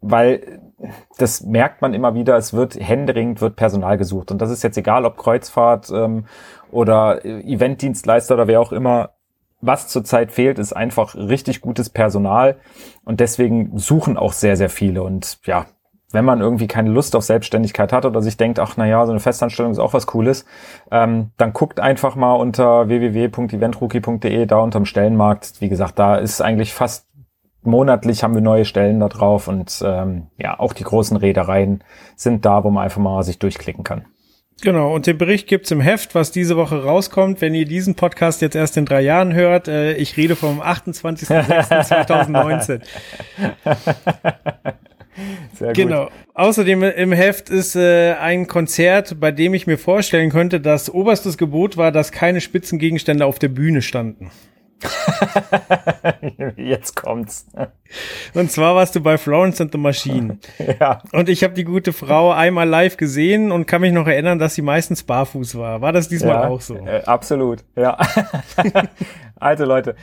weil 0.00 0.40
das 1.18 1.42
merkt 1.42 1.82
man 1.82 1.92
immer 1.92 2.14
wieder, 2.14 2.34
es 2.38 2.54
wird 2.54 2.76
händeringend 2.76 3.42
wird 3.42 3.56
Personal 3.56 3.98
gesucht. 3.98 4.30
Und 4.30 4.40
das 4.40 4.50
ist 4.50 4.62
jetzt 4.62 4.78
egal, 4.78 5.04
ob 5.04 5.18
Kreuzfahrt 5.18 5.90
ähm, 5.90 6.24
oder 6.70 7.26
Eventdienstleister 7.26 8.32
oder 8.36 8.46
wer 8.46 8.62
auch 8.62 8.72
immer. 8.72 9.10
Was 9.60 9.88
zurzeit 9.88 10.32
fehlt, 10.32 10.58
ist 10.58 10.72
einfach 10.72 11.14
richtig 11.14 11.60
gutes 11.60 11.90
Personal. 11.90 12.56
Und 13.04 13.20
deswegen 13.20 13.76
suchen 13.76 14.16
auch 14.16 14.32
sehr, 14.32 14.56
sehr 14.56 14.70
viele. 14.70 15.02
Und 15.02 15.40
ja, 15.44 15.66
wenn 16.12 16.24
man 16.24 16.40
irgendwie 16.40 16.66
keine 16.66 16.90
Lust 16.90 17.14
auf 17.16 17.24
Selbstständigkeit 17.24 17.92
hat 17.92 18.04
oder 18.04 18.22
sich 18.22 18.36
denkt, 18.36 18.58
ach 18.58 18.76
na 18.76 18.86
ja, 18.86 19.04
so 19.06 19.12
eine 19.12 19.20
Festanstellung 19.20 19.72
ist 19.72 19.78
auch 19.78 19.92
was 19.92 20.06
Cooles, 20.06 20.44
ähm, 20.90 21.30
dann 21.36 21.52
guckt 21.52 21.80
einfach 21.80 22.16
mal 22.16 22.34
unter 22.34 22.88
www.eventrookie.de 22.88 24.46
da 24.46 24.58
unterm 24.58 24.86
Stellenmarkt. 24.86 25.60
Wie 25.60 25.68
gesagt, 25.68 25.98
da 25.98 26.16
ist 26.16 26.40
eigentlich 26.40 26.74
fast 26.74 27.06
monatlich 27.62 28.22
haben 28.22 28.34
wir 28.34 28.40
neue 28.40 28.64
Stellen 28.64 29.00
da 29.00 29.08
drauf 29.08 29.48
und 29.48 29.82
ähm, 29.84 30.28
ja, 30.38 30.58
auch 30.58 30.72
die 30.72 30.84
großen 30.84 31.16
Reedereien 31.16 31.82
sind 32.16 32.46
da, 32.46 32.64
wo 32.64 32.70
man 32.70 32.84
einfach 32.84 33.02
mal 33.02 33.22
sich 33.22 33.38
durchklicken 33.38 33.84
kann. 33.84 34.06
Genau, 34.62 34.94
und 34.94 35.06
den 35.06 35.16
Bericht 35.16 35.46
gibt's 35.46 35.70
im 35.70 35.80
Heft, 35.80 36.14
was 36.14 36.32
diese 36.32 36.54
Woche 36.56 36.84
rauskommt. 36.84 37.40
Wenn 37.40 37.54
ihr 37.54 37.64
diesen 37.64 37.94
Podcast 37.94 38.42
jetzt 38.42 38.54
erst 38.54 38.76
in 38.76 38.84
drei 38.84 39.00
Jahren 39.00 39.32
hört, 39.32 39.68
äh, 39.68 39.94
ich 39.94 40.18
rede 40.18 40.36
vom 40.36 40.60
28.06.2019. 40.60 42.82
Sehr 45.54 45.72
genau. 45.72 46.10
Außerdem 46.34 46.82
im 46.82 47.12
Heft 47.12 47.50
ist 47.50 47.76
äh, 47.76 48.12
ein 48.14 48.46
Konzert, 48.46 49.20
bei 49.20 49.30
dem 49.30 49.54
ich 49.54 49.66
mir 49.66 49.78
vorstellen 49.78 50.30
könnte, 50.30 50.60
dass 50.60 50.92
oberstes 50.92 51.36
Gebot 51.38 51.76
war, 51.76 51.92
dass 51.92 52.12
keine 52.12 52.40
Spitzengegenstände 52.40 53.26
auf 53.26 53.38
der 53.38 53.48
Bühne 53.48 53.82
standen. 53.82 54.30
Jetzt 56.56 56.96
kommt's. 56.96 57.46
Und 58.34 58.50
zwar 58.50 58.74
warst 58.74 58.94
du 58.94 59.00
bei 59.00 59.18
Florence 59.18 59.60
and 59.60 59.72
the 59.72 59.78
Machine. 59.78 60.38
Ja. 60.80 61.02
Und 61.12 61.28
ich 61.28 61.42
habe 61.42 61.54
die 61.54 61.64
gute 61.64 61.92
Frau 61.92 62.32
einmal 62.32 62.68
live 62.68 62.96
gesehen 62.96 63.50
und 63.50 63.66
kann 63.66 63.80
mich 63.80 63.92
noch 63.92 64.06
erinnern, 64.06 64.38
dass 64.38 64.54
sie 64.54 64.62
meistens 64.62 65.02
barfuß 65.02 65.58
war. 65.58 65.80
War 65.80 65.92
das 65.92 66.08
diesmal 66.08 66.34
ja, 66.34 66.48
auch 66.48 66.60
so? 66.60 66.76
Äh, 66.76 67.02
absolut, 67.04 67.64
ja. 67.76 67.98
also 69.40 69.64
Leute, 69.64 69.96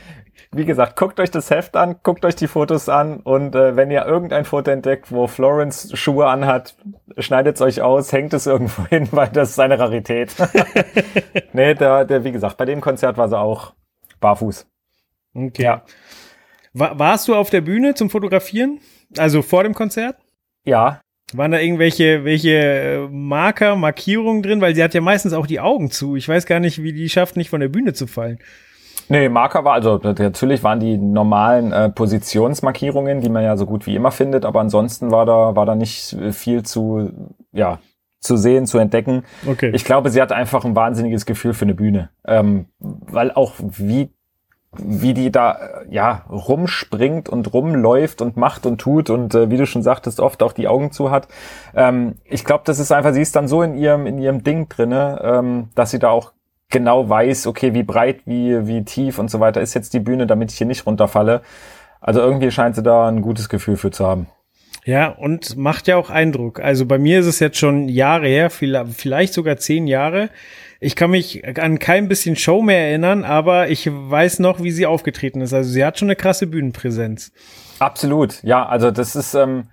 wie 0.52 0.64
gesagt, 0.64 0.96
guckt 0.96 1.20
euch 1.20 1.30
das 1.30 1.50
Heft 1.50 1.76
an, 1.76 1.96
guckt 2.02 2.24
euch 2.24 2.36
die 2.36 2.48
Fotos 2.48 2.88
an 2.88 3.20
und 3.20 3.54
äh, 3.54 3.76
wenn 3.76 3.90
ihr 3.90 4.04
irgendein 4.04 4.44
Foto 4.44 4.70
entdeckt, 4.70 5.10
wo 5.10 5.26
Florence 5.26 5.90
Schuhe 5.94 6.26
anhat, 6.26 6.74
schneidet 7.18 7.56
es 7.56 7.62
euch 7.62 7.82
aus, 7.82 8.12
hängt 8.12 8.34
es 8.34 8.46
irgendwo 8.46 8.86
hin, 8.86 9.08
weil 9.10 9.28
das 9.28 9.50
ist 9.50 9.60
eine 9.60 9.78
Rarität. 9.78 10.34
nee, 11.52 11.74
der, 11.74 12.04
der, 12.04 12.24
wie 12.24 12.32
gesagt, 12.32 12.56
bei 12.56 12.64
dem 12.64 12.80
Konzert 12.80 13.16
war 13.16 13.28
sie 13.28 13.38
auch 13.38 13.72
barfuß. 14.20 14.66
Okay. 15.34 15.62
Ja. 15.62 15.82
War, 16.72 16.98
warst 16.98 17.28
du 17.28 17.34
auf 17.34 17.50
der 17.50 17.60
Bühne 17.60 17.94
zum 17.94 18.10
Fotografieren? 18.10 18.80
Also 19.16 19.42
vor 19.42 19.62
dem 19.62 19.74
Konzert? 19.74 20.16
Ja. 20.64 21.00
Waren 21.32 21.52
da 21.52 21.58
irgendwelche 21.58 22.24
welche 22.24 22.50
äh, 22.50 23.08
Marker, 23.08 23.76
Markierungen 23.76 24.42
drin? 24.42 24.60
Weil 24.60 24.74
sie 24.74 24.82
hat 24.82 24.94
ja 24.94 25.00
meistens 25.00 25.32
auch 25.32 25.46
die 25.46 25.60
Augen 25.60 25.90
zu. 25.90 26.16
Ich 26.16 26.28
weiß 26.28 26.46
gar 26.46 26.60
nicht, 26.60 26.82
wie 26.82 26.92
die 26.92 27.08
schafft, 27.08 27.36
nicht 27.36 27.50
von 27.50 27.60
der 27.60 27.68
Bühne 27.68 27.92
zu 27.92 28.06
fallen. 28.06 28.38
Nee, 29.10 29.30
Marker 29.30 29.64
war, 29.64 29.72
also 29.72 29.98
natürlich 30.02 30.62
waren 30.62 30.80
die 30.80 30.98
normalen 30.98 31.72
äh, 31.72 31.88
Positionsmarkierungen, 31.88 33.22
die 33.22 33.30
man 33.30 33.42
ja 33.42 33.56
so 33.56 33.64
gut 33.64 33.86
wie 33.86 33.94
immer 33.94 34.10
findet, 34.10 34.44
aber 34.44 34.60
ansonsten 34.60 35.10
war 35.10 35.24
da, 35.24 35.56
war 35.56 35.64
da 35.64 35.74
nicht 35.74 36.14
viel 36.32 36.62
zu, 36.62 37.10
ja, 37.52 37.78
zu 38.20 38.36
sehen, 38.36 38.66
zu 38.66 38.78
entdecken. 38.78 39.24
Okay. 39.46 39.70
Ich 39.74 39.84
glaube, 39.84 40.10
sie 40.10 40.20
hat 40.20 40.32
einfach 40.32 40.64
ein 40.64 40.74
wahnsinniges 40.74 41.26
Gefühl 41.26 41.54
für 41.54 41.64
eine 41.64 41.74
Bühne. 41.74 42.10
Ähm, 42.26 42.66
weil 42.78 43.30
auch 43.30 43.54
wie 43.58 44.10
wie 44.76 45.14
die 45.14 45.32
da 45.32 45.58
ja 45.88 46.24
rumspringt 46.28 47.28
und 47.28 47.52
rumläuft 47.52 48.20
und 48.20 48.36
macht 48.36 48.66
und 48.66 48.78
tut 48.78 49.08
und 49.08 49.34
äh, 49.34 49.50
wie 49.50 49.56
du 49.56 49.66
schon 49.66 49.82
sagtest 49.82 50.20
oft 50.20 50.42
auch 50.42 50.52
die 50.52 50.68
Augen 50.68 50.92
zu 50.92 51.10
hat 51.10 51.26
ähm, 51.74 52.16
ich 52.24 52.44
glaube 52.44 52.64
das 52.66 52.78
ist 52.78 52.92
einfach 52.92 53.14
sie 53.14 53.22
ist 53.22 53.34
dann 53.34 53.48
so 53.48 53.62
in 53.62 53.76
ihrem 53.76 54.06
in 54.06 54.18
ihrem 54.18 54.44
Ding 54.44 54.68
drinne 54.68 55.20
ähm, 55.24 55.68
dass 55.74 55.90
sie 55.90 55.98
da 55.98 56.10
auch 56.10 56.32
genau 56.68 57.08
weiß 57.08 57.46
okay 57.46 57.72
wie 57.72 57.82
breit 57.82 58.20
wie 58.26 58.66
wie 58.66 58.84
tief 58.84 59.18
und 59.18 59.30
so 59.30 59.40
weiter 59.40 59.62
ist 59.62 59.72
jetzt 59.72 59.94
die 59.94 60.00
Bühne 60.00 60.26
damit 60.26 60.52
ich 60.52 60.58
hier 60.58 60.66
nicht 60.66 60.84
runterfalle 60.86 61.40
also 62.00 62.20
irgendwie 62.20 62.50
scheint 62.50 62.76
sie 62.76 62.82
da 62.82 63.08
ein 63.08 63.22
gutes 63.22 63.48
Gefühl 63.48 63.78
für 63.78 63.90
zu 63.90 64.06
haben 64.06 64.26
ja, 64.88 65.08
und 65.08 65.58
macht 65.58 65.86
ja 65.86 65.98
auch 65.98 66.08
Eindruck. 66.08 66.60
Also 66.60 66.86
bei 66.86 66.96
mir 66.96 67.20
ist 67.20 67.26
es 67.26 67.40
jetzt 67.40 67.58
schon 67.58 67.90
Jahre 67.90 68.26
her, 68.26 68.48
vielleicht 68.48 69.34
sogar 69.34 69.58
zehn 69.58 69.86
Jahre. 69.86 70.30
Ich 70.80 70.96
kann 70.96 71.10
mich 71.10 71.46
an 71.58 71.78
kein 71.78 72.08
bisschen 72.08 72.36
Show 72.36 72.62
mehr 72.62 72.88
erinnern, 72.88 73.22
aber 73.22 73.68
ich 73.68 73.86
weiß 73.86 74.38
noch, 74.38 74.62
wie 74.62 74.70
sie 74.70 74.86
aufgetreten 74.86 75.42
ist. 75.42 75.52
Also 75.52 75.68
sie 75.68 75.84
hat 75.84 75.98
schon 75.98 76.06
eine 76.08 76.16
krasse 76.16 76.46
Bühnenpräsenz. 76.46 77.32
Absolut, 77.80 78.42
ja. 78.42 78.64
Also 78.64 78.90
das 78.90 79.14
ist, 79.14 79.34
ähm, 79.34 79.68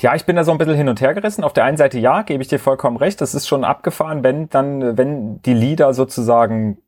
ja, 0.00 0.14
ich 0.14 0.24
bin 0.24 0.36
da 0.36 0.44
so 0.44 0.52
ein 0.52 0.58
bisschen 0.58 0.76
hin 0.76 0.88
und 0.88 1.00
her 1.00 1.12
gerissen. 1.12 1.42
Auf 1.42 1.52
der 1.52 1.64
einen 1.64 1.76
Seite 1.76 1.98
ja, 1.98 2.22
gebe 2.22 2.44
ich 2.44 2.48
dir 2.48 2.60
vollkommen 2.60 2.96
recht. 2.96 3.20
Das 3.20 3.34
ist 3.34 3.48
schon 3.48 3.64
abgefahren, 3.64 4.22
wenn 4.22 4.50
dann, 4.50 4.96
wenn 4.96 5.42
die 5.42 5.54
Lieder 5.54 5.94
sozusagen 5.94 6.78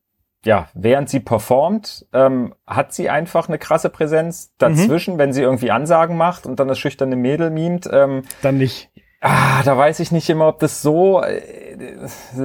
ja, 0.45 0.67
während 0.75 1.09
sie 1.09 1.19
performt, 1.19 2.05
ähm, 2.13 2.53
hat 2.67 2.93
sie 2.93 3.09
einfach 3.09 3.49
eine 3.49 3.57
krasse 3.57 3.89
Präsenz. 3.89 4.53
Dazwischen, 4.59 5.15
mhm. 5.15 5.17
wenn 5.17 5.33
sie 5.33 5.41
irgendwie 5.41 5.71
Ansagen 5.71 6.17
macht 6.17 6.45
und 6.45 6.59
dann 6.59 6.67
das 6.67 6.77
schüchterne 6.77 7.15
Mädel 7.15 7.49
mimt. 7.49 7.89
Ähm, 7.91 8.21
dann 8.43 8.59
nicht. 8.59 8.91
Ah, 9.21 9.63
da 9.63 9.75
weiß 9.75 9.99
ich 10.01 10.11
nicht 10.11 10.29
immer, 10.29 10.47
ob 10.47 10.59
das 10.59 10.83
so 10.83 11.23
äh, 11.23 11.97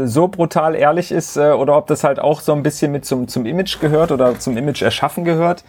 so 0.06 0.28
brutal 0.28 0.74
ehrlich 0.74 1.12
ist 1.12 1.36
äh, 1.36 1.50
oder 1.50 1.76
ob 1.76 1.88
das 1.88 2.02
halt 2.02 2.18
auch 2.18 2.40
so 2.40 2.54
ein 2.54 2.62
bisschen 2.62 2.90
mit 2.90 3.04
zum 3.04 3.28
zum 3.28 3.44
Image 3.44 3.80
gehört 3.80 4.12
oder 4.12 4.38
zum 4.38 4.56
Image 4.56 4.80
erschaffen 4.80 5.24
gehört. 5.24 5.62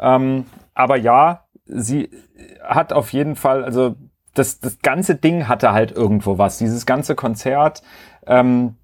Ähm, 0.00 0.46
aber 0.72 0.96
ja, 0.96 1.44
sie 1.66 2.10
hat 2.62 2.94
auf 2.94 3.12
jeden 3.12 3.36
Fall, 3.36 3.62
also 3.62 3.94
das 4.32 4.58
das 4.58 4.78
ganze 4.78 5.16
Ding 5.16 5.48
hatte 5.48 5.72
halt 5.72 5.92
irgendwo 5.92 6.38
was. 6.38 6.56
Dieses 6.56 6.86
ganze 6.86 7.14
Konzert. 7.14 7.82
Ähm, 8.26 8.76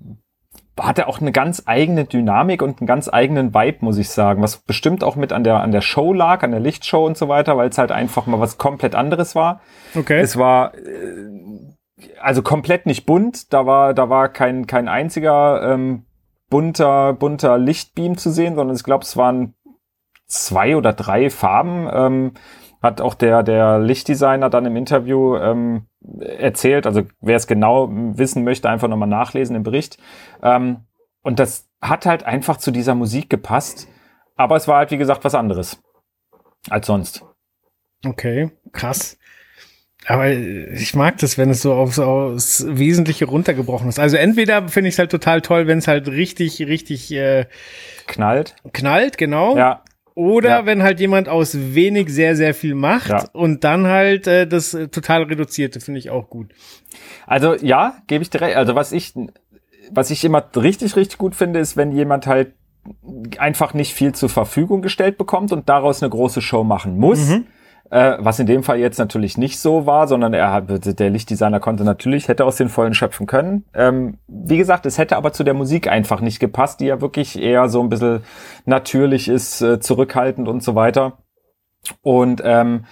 hatte 0.81 1.07
auch 1.07 1.21
eine 1.21 1.33
ganz 1.33 1.62
eigene 1.66 2.05
Dynamik 2.05 2.62
und 2.62 2.81
einen 2.81 2.87
ganz 2.87 3.09
eigenen 3.12 3.55
Vibe, 3.55 3.79
muss 3.81 3.99
ich 3.99 4.11
sagen, 4.11 4.43
was 4.43 4.59
bestimmt 4.59 5.05
auch 5.05 5.16
mit 5.16 5.33
an 5.33 5.45
der 5.45 5.61
an 5.61 5.73
der 5.73 5.81
Show 5.81 6.12
lag, 6.12 6.43
an 6.43 6.51
der 6.51 6.61
Lichtshow 6.61 7.07
und 7.07 7.16
so 7.16 7.29
weiter, 7.29 7.57
weil 7.57 7.69
es 7.69 7.79
halt 7.79 7.93
einfach 7.93 8.27
mal 8.27 8.40
was 8.40 8.59
komplett 8.59 8.95
anderes 8.95 9.35
war. 9.35 9.61
Okay. 9.95 10.21
Es 10.21 10.37
war 10.37 10.75
äh, 10.75 12.09
also 12.21 12.43
komplett 12.43 12.87
nicht 12.87 13.07
bunt, 13.07 13.53
da 13.53 13.66
war 13.66 13.95
da 13.95 14.09
war 14.09 14.29
kein 14.29 14.66
kein 14.66 14.88
einziger 14.88 15.73
ähm, 15.73 16.05
bunter 16.49 17.12
bunter 17.12 17.59
Lichtbeam 17.59 18.16
zu 18.16 18.31
sehen, 18.31 18.55
sondern 18.55 18.77
ich 18.77 18.85
glaube, 18.85 19.05
es 19.05 19.16
waren 19.16 19.55
zwei 20.27 20.77
oder 20.77 20.93
drei 20.93 21.29
Farben. 21.31 21.88
Ähm, 21.93 22.33
hat 22.83 23.01
auch 23.01 23.14
der 23.14 23.43
der 23.43 23.79
Lichtdesigner 23.79 24.51
dann 24.51 24.66
im 24.66 24.77
Interview 24.77 25.37
ähm, 25.37 25.87
erzählt. 26.21 26.87
Also 26.87 27.03
wer 27.21 27.37
es 27.37 27.47
genau 27.47 27.88
wissen 27.90 28.45
möchte, 28.45 28.69
einfach 28.69 28.88
nochmal 28.88 29.09
nachlesen 29.09 29.57
im 29.57 29.62
Bericht. 29.62 29.99
Ähm, 30.43 30.87
und 31.23 31.38
das 31.38 31.69
hat 31.81 32.07
halt 32.07 32.25
einfach 32.25 32.57
zu 32.57 32.71
dieser 32.71 32.95
Musik 32.95 33.29
gepasst. 33.31 33.88
Aber 34.37 34.57
es 34.57 34.66
war 34.69 34.79
halt, 34.79 34.90
wie 34.90 34.97
gesagt, 34.97 35.25
was 35.25 35.35
anderes 35.35 35.83
als 36.69 36.87
sonst. 36.87 37.25
Okay, 38.05 38.51
krass. 38.73 39.19
Aber 40.07 40.31
ich 40.31 40.95
mag 40.95 41.19
das, 41.19 41.37
wenn 41.37 41.51
es 41.51 41.61
so 41.61 41.75
aufs, 41.75 41.99
aufs 41.99 42.64
Wesentliche 42.66 43.27
runtergebrochen 43.27 43.88
ist. 43.88 43.99
Also 43.99 44.16
entweder 44.16 44.69
finde 44.69 44.88
ich 44.88 44.95
es 44.95 44.99
halt 44.99 45.11
total 45.11 45.43
toll, 45.43 45.66
wenn 45.66 45.79
es 45.79 45.88
halt 45.88 46.09
richtig, 46.09 46.61
richtig 46.61 47.12
äh, 47.12 47.47
knallt. 48.07 48.57
Knallt, 48.73 49.19
genau. 49.19 49.57
Ja. 49.59 49.85
Oder 50.14 50.49
ja. 50.49 50.66
wenn 50.66 50.83
halt 50.83 51.01
jemand 51.01 51.29
aus 51.29 51.57
wenig 51.57 52.11
sehr, 52.11 52.37
sehr 52.37 52.55
viel 52.55 52.75
macht 52.75 53.11
ja. 53.11 53.25
und 53.33 53.64
dann 53.64 53.87
halt 53.87 54.27
äh, 54.27 54.46
das 54.46 54.75
äh, 54.75 54.88
total 54.88 55.23
reduzierte, 55.25 55.81
finde 55.81 56.01
ich 56.01 56.11
auch 56.11 56.29
gut. 56.29 56.53
Also 57.27 57.55
ja, 57.55 57.94
gebe 58.07 58.23
ich 58.23 58.31
dir 58.31 58.40
recht. 58.40 58.57
Also 58.57 58.75
was 58.75 58.92
ich, 58.92 59.14
was 59.90 60.11
ich 60.11 60.25
immer 60.25 60.44
richtig, 60.57 60.96
richtig 60.96 61.18
gut 61.18 61.35
finde, 61.35 61.61
ist, 61.61 61.77
wenn 61.77 61.92
jemand 61.92 62.27
halt 62.27 62.53
einfach 63.38 63.75
nicht 63.75 63.94
viel 63.94 64.12
zur 64.12 64.29
Verfügung 64.29 64.83
gestellt 64.83 65.18
bekommt 65.18 65.53
und 65.53 65.68
daraus 65.68 66.03
eine 66.03 66.11
große 66.11 66.40
Show 66.40 66.64
machen 66.64 66.99
muss. 66.99 67.29
Mhm 67.29 67.46
äh, 67.90 68.16
was 68.18 68.38
in 68.38 68.46
dem 68.46 68.62
Fall 68.62 68.79
jetzt 68.79 68.98
natürlich 68.98 69.37
nicht 69.37 69.59
so 69.59 69.85
war, 69.85 70.07
sondern 70.07 70.33
er 70.33 70.53
hat, 70.53 70.68
der 70.98 71.11
Lichtdesigner 71.11 71.61
konnte 71.61 71.85
natürlich, 71.85 72.29
hätte 72.29 72.44
aus 72.44 72.57
den 72.57 72.68
Vollen 72.68 72.94
schöpfen 72.94 73.26
können. 73.26 73.64
Ähm, 73.74 74.18
wie 74.29 74.57
gesagt, 74.57 74.87
es 74.87 74.96
hätte 74.96 75.16
aber 75.16 75.33
zu 75.33 75.44
der 75.44 75.55
Musik 75.55 75.88
einfach 75.88 76.20
nicht 76.20 76.38
gepasst, 76.38 76.81
die 76.81 76.87
ja 76.87 77.00
wirklich 77.00 77.40
eher 77.40 77.68
so 77.68 77.83
ein 77.83 77.88
bisschen 77.88 78.22
natürlich 78.64 79.29
ist, 79.29 79.61
äh, 79.61 79.81
zurückhaltend 79.81 80.48
und 80.48 80.62
so 80.62 80.74
weiter. 80.74 81.18
Und 82.03 82.40
ähm, 82.44 82.85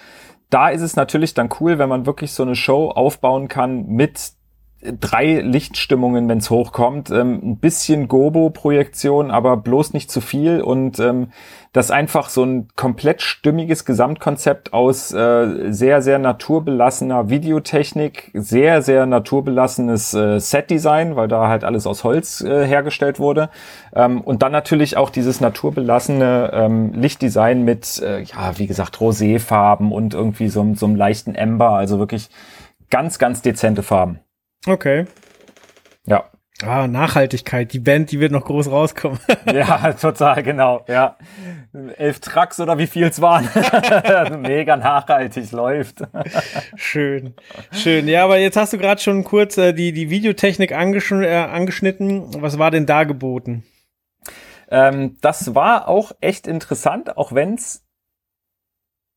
da 0.49 0.69
ist 0.69 0.81
es 0.81 0.95
natürlich 0.95 1.33
dann 1.33 1.49
cool, 1.59 1.77
wenn 1.79 1.89
man 1.89 2.05
wirklich 2.05 2.33
so 2.33 2.43
eine 2.43 2.55
Show 2.55 2.89
aufbauen 2.89 3.47
kann 3.47 3.85
mit 3.85 4.33
drei 4.81 5.41
Lichtstimmungen, 5.41 6.29
wenn 6.29 6.37
es 6.37 6.49
hochkommt, 6.49 7.09
ähm, 7.09 7.39
ein 7.43 7.57
bisschen 7.57 8.07
Gobo-Projektion, 8.07 9.29
aber 9.29 9.57
bloß 9.57 9.93
nicht 9.93 10.09
zu 10.09 10.21
viel. 10.21 10.61
Und 10.61 10.99
ähm, 10.99 11.31
das 11.73 11.91
einfach 11.91 12.29
so 12.29 12.43
ein 12.43 12.69
komplett 12.75 13.21
stimmiges 13.21 13.83
Gesamtkonzept 13.83 14.73
aus 14.73 15.11
äh, 15.11 15.71
sehr, 15.71 16.01
sehr 16.01 16.17
naturbelassener 16.17 17.29
Videotechnik, 17.29 18.31
sehr, 18.33 18.81
sehr 18.81 19.05
naturbelassenes 19.05 20.13
äh, 20.13 20.39
Setdesign, 20.39 21.17
weil 21.17 21.27
da 21.27 21.49
halt 21.49 21.65
alles 21.65 21.85
aus 21.85 22.05
Holz 22.05 22.41
äh, 22.41 22.65
hergestellt 22.65 23.19
wurde. 23.19 23.49
Ähm, 23.93 24.21
und 24.21 24.41
dann 24.41 24.53
natürlich 24.53 24.95
auch 24.95 25.09
dieses 25.09 25.41
naturbelassene 25.41 26.51
ähm, 26.53 26.93
Lichtdesign 26.93 27.63
mit, 27.63 28.01
äh, 28.01 28.21
ja, 28.21 28.57
wie 28.57 28.67
gesagt, 28.67 28.95
Roséfarben 28.99 29.91
und 29.91 30.13
irgendwie 30.13 30.47
so, 30.47 30.65
so 30.75 30.85
einem 30.85 30.95
leichten 30.95 31.35
Ember, 31.35 31.71
also 31.71 31.99
wirklich 31.99 32.29
ganz, 32.89 33.19
ganz 33.19 33.41
dezente 33.41 33.83
Farben. 33.83 34.19
Okay. 34.65 35.05
Ja. 36.05 36.29
Ah, 36.61 36.87
Nachhaltigkeit. 36.87 37.71
Die 37.71 37.79
Band, 37.79 38.11
die 38.11 38.19
wird 38.19 38.33
noch 38.33 38.43
groß 38.43 38.69
rauskommen. 38.69 39.19
ja, 39.53 39.93
total, 39.93 40.43
genau. 40.43 40.83
Ja. 40.89 41.17
Elf 41.97 42.19
Trucks 42.19 42.59
oder 42.59 42.77
wie 42.77 42.87
viel 42.87 43.05
es 43.05 43.21
waren. 43.21 43.47
Mega 44.41 44.75
nachhaltig 44.75 45.51
läuft. 45.53 46.01
Schön. 46.75 47.33
Schön. 47.71 48.09
Ja, 48.09 48.25
aber 48.25 48.39
jetzt 48.39 48.57
hast 48.57 48.73
du 48.73 48.77
gerade 48.77 48.99
schon 48.99 49.23
kurz 49.23 49.57
äh, 49.57 49.71
die, 49.71 49.93
die 49.93 50.09
Videotechnik 50.09 50.73
angesch 50.73 51.11
äh, 51.13 51.33
angeschnitten. 51.33 52.41
Was 52.41 52.59
war 52.59 52.71
denn 52.71 52.85
da 52.85 53.05
geboten? 53.05 53.63
Ähm, 54.69 55.17
das 55.21 55.55
war 55.55 55.87
auch 55.87 56.11
echt 56.19 56.45
interessant, 56.45 57.17
auch 57.17 57.31
wenn's 57.31 57.85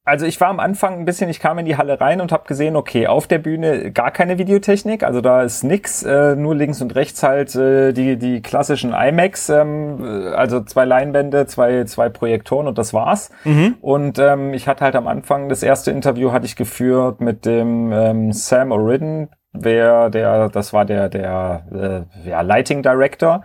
also 0.04 0.26
ich 0.26 0.40
war 0.40 0.48
am 0.48 0.58
Anfang 0.58 0.98
ein 0.98 1.04
bisschen, 1.04 1.30
ich 1.30 1.38
kam 1.38 1.58
in 1.58 1.64
die 1.64 1.76
Halle 1.76 2.00
rein 2.00 2.20
und 2.20 2.32
habe 2.32 2.46
gesehen, 2.48 2.74
okay, 2.74 3.06
auf 3.06 3.28
der 3.28 3.38
Bühne 3.38 3.92
gar 3.92 4.10
keine 4.10 4.36
Videotechnik, 4.36 5.04
also 5.04 5.20
da 5.20 5.42
ist 5.42 5.62
nix, 5.62 6.02
äh, 6.02 6.34
nur 6.34 6.56
links 6.56 6.82
und 6.82 6.94
rechts 6.96 7.22
halt 7.22 7.54
äh, 7.54 7.92
die 7.92 8.16
die 8.16 8.42
klassischen 8.42 8.92
IMAX, 8.92 9.48
ähm, 9.48 10.32
also 10.34 10.60
zwei 10.62 10.84
Leinwände, 10.84 11.46
zwei 11.46 11.84
zwei 11.84 12.08
Projektoren 12.08 12.66
und 12.66 12.78
das 12.78 12.92
war's. 12.92 13.30
Mhm. 13.44 13.76
Und 13.80 14.18
ähm, 14.18 14.54
ich 14.54 14.66
hatte 14.66 14.84
halt 14.84 14.96
am 14.96 15.06
Anfang 15.06 15.48
das 15.48 15.62
erste 15.62 15.92
Interview 15.92 16.32
hatte 16.32 16.46
ich 16.46 16.56
geführt 16.56 17.20
mit 17.20 17.46
dem 17.46 17.92
ähm, 17.92 18.32
Sam 18.32 18.72
O'Ridden, 18.72 19.28
wer 19.52 20.10
der, 20.10 20.48
das 20.48 20.72
war 20.72 20.84
der 20.84 21.10
der 21.10 22.06
äh, 22.24 22.28
ja, 22.28 22.40
Lighting 22.40 22.82
Director, 22.82 23.44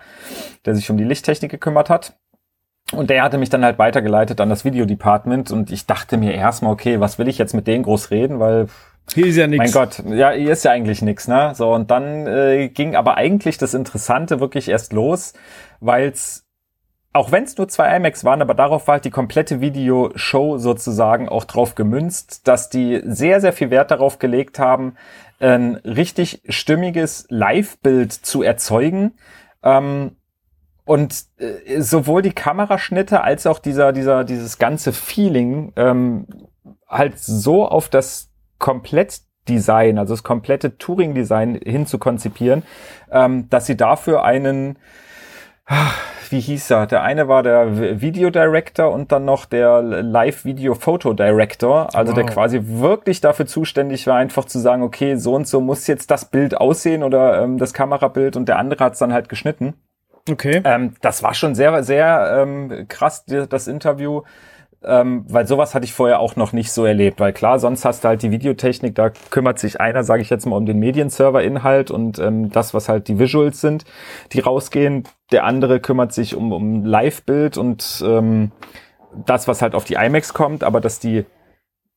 der 0.66 0.74
sich 0.74 0.90
um 0.90 0.98
die 0.98 1.04
Lichttechnik 1.04 1.52
gekümmert 1.52 1.92
hat. 1.92 2.18
Und 2.94 3.10
der 3.10 3.22
hatte 3.24 3.38
mich 3.38 3.50
dann 3.50 3.66
halt 3.66 3.80
weitergeleitet 3.80 4.40
an 4.40 4.50
das 4.50 4.64
Videodepartment 4.64 5.52
und 5.52 5.72
ich 5.72 5.86
dachte 5.86 6.18
mir 6.18 6.34
erstmal, 6.34 6.72
okay, 6.72 7.00
was 7.00 7.20
will 7.20 7.28
ich 7.28 7.38
jetzt 7.38 7.54
mit 7.54 7.68
denen 7.68 7.84
groß 7.84 8.12
reden, 8.12 8.40
weil 8.40 8.68
hier 9.14 9.28
ist 9.28 9.38
ja 9.38 9.48
nichts. 9.48 9.74
Mein 9.74 9.84
Gott, 9.84 10.04
ja, 10.06 10.32
hier 10.32 10.52
ist 10.52 10.64
ja 10.64 10.72
eigentlich 10.72 11.02
nichts, 11.02 11.28
ne? 11.28 11.54
So, 11.56 11.74
und 11.74 11.92
dann 11.92 12.28
äh, 12.28 12.70
ging 12.70 12.96
aber 12.96 13.16
eigentlich 13.16 13.58
das 13.58 13.74
Interessante 13.74 14.40
wirklich 14.40 14.70
erst 14.70 14.94
los, 14.94 15.34
weil's 15.80 16.48
auch 17.14 17.32
wenn 17.32 17.46
es 17.46 17.58
nur 17.58 17.68
zwei 17.68 17.96
IMAX 17.96 18.24
waren, 18.24 18.44
aber 18.44 18.54
darauf 18.54 18.88
war 18.88 18.94
halt 18.94 19.06
die 19.06 19.10
komplette 19.10 19.60
Videoshow 19.60 20.60
sozusagen 20.60 21.28
auch 21.28 21.46
drauf 21.46 21.74
gemünzt, 21.74 22.48
dass 22.48 22.70
die 22.70 23.02
sehr, 23.06 23.42
sehr 23.42 23.54
viel 23.54 23.72
Wert 23.72 23.90
darauf 23.90 24.20
gelegt 24.20 24.60
haben, 24.60 24.96
ein 25.40 25.78
richtig 25.78 26.44
stimmiges 26.48 27.26
Live-Bild 27.30 28.14
zu 28.14 28.44
erzeugen. 28.44 29.14
Ähm, 29.64 30.17
und 30.88 31.26
äh, 31.38 31.82
sowohl 31.82 32.22
die 32.22 32.32
Kameraschnitte 32.32 33.22
als 33.22 33.46
auch 33.46 33.60
dieser, 33.60 33.92
dieser, 33.92 34.24
dieses 34.24 34.58
ganze 34.58 34.94
Feeling 34.94 35.74
ähm, 35.76 36.28
halt 36.88 37.20
so 37.20 37.68
auf 37.68 37.90
das 37.90 38.30
Komplettdesign, 38.58 39.98
also 39.98 40.14
das 40.14 40.24
komplette 40.24 40.78
Touring-Design 40.78 41.60
hin 41.64 41.86
zu 41.86 42.00
konzipieren, 42.00 42.64
ähm, 43.12 43.50
dass 43.50 43.66
sie 43.66 43.76
dafür 43.76 44.24
einen, 44.24 44.80
wie 46.30 46.40
hieß 46.40 46.72
er? 46.72 46.88
Der 46.88 47.04
eine 47.04 47.28
war 47.28 47.44
der 47.44 48.00
Video 48.00 48.30
Director 48.30 48.90
und 48.90 49.12
dann 49.12 49.26
noch 49.26 49.44
der 49.44 49.82
Live 49.82 50.46
Video 50.46 50.74
Photo 50.74 51.12
Director, 51.12 51.94
also 51.94 52.14
wow. 52.14 52.16
der 52.16 52.26
quasi 52.34 52.62
wirklich 52.64 53.20
dafür 53.20 53.46
zuständig 53.46 54.08
war, 54.08 54.16
einfach 54.16 54.46
zu 54.46 54.60
sagen, 54.60 54.84
okay, 54.84 55.18
so 55.18 55.36
und 55.36 55.50
so 55.50 55.60
muss 55.60 55.86
jetzt 55.88 56.12
das 56.12 56.24
Bild 56.24 56.56
aussehen 56.56 57.04
oder 57.04 57.44
ähm, 57.44 57.58
das 57.58 57.74
Kamerabild 57.74 58.38
und 58.38 58.48
der 58.48 58.58
andere 58.58 58.86
hat 58.86 58.94
es 58.94 59.00
dann 59.00 59.12
halt 59.12 59.28
geschnitten. 59.28 59.74
Okay. 60.30 60.62
Ähm, 60.64 60.94
das 61.02 61.24
war 61.24 61.34
schon 61.34 61.56
sehr, 61.56 61.84
sehr 61.84 62.44
ähm, 62.44 62.86
krass, 62.88 63.26
das 63.26 63.68
Interview. 63.68 64.24
Ähm, 64.84 65.26
weil 65.28 65.48
sowas 65.48 65.74
hatte 65.74 65.86
ich 65.86 65.94
vorher 65.94 66.20
auch 66.20 66.36
noch 66.36 66.54
nicht 66.54 66.72
so 66.72 66.86
erlebt, 66.86 67.20
weil 67.20 67.34
klar, 67.34 67.58
sonst 67.58 67.84
hast 67.84 68.04
du 68.04 68.10
halt 68.10 68.22
die 68.22 68.30
Videotechnik, 68.30 68.94
da 68.94 69.10
kümmert 69.32 69.58
sich 69.58 69.82
einer, 69.82 70.04
sage 70.04 70.22
ich 70.22 70.30
jetzt 70.30 70.46
mal, 70.46 70.56
um 70.56 70.68
den 70.68 70.78
Medienserver-Inhalt 70.78 71.90
und 71.90 72.20
ähm, 72.20 72.52
das, 72.52 72.76
was 72.76 72.88
halt 72.88 73.08
die 73.08 73.18
Visuals 73.18 73.60
sind, 73.60 73.86
die 74.34 74.40
rausgehen. 74.40 75.04
Der 75.32 75.46
andere 75.46 75.80
kümmert 75.80 76.14
sich 76.14 76.36
um, 76.36 76.52
um 76.52 76.86
Live-Bild 76.86 77.58
und 77.58 78.04
ähm, 78.06 78.52
das, 79.26 79.48
was 79.48 79.64
halt 79.64 79.74
auf 79.74 79.84
die 79.84 79.96
IMAX 79.96 80.36
kommt, 80.36 80.64
aber 80.64 80.80
dass 80.80 81.00
die 81.00 81.26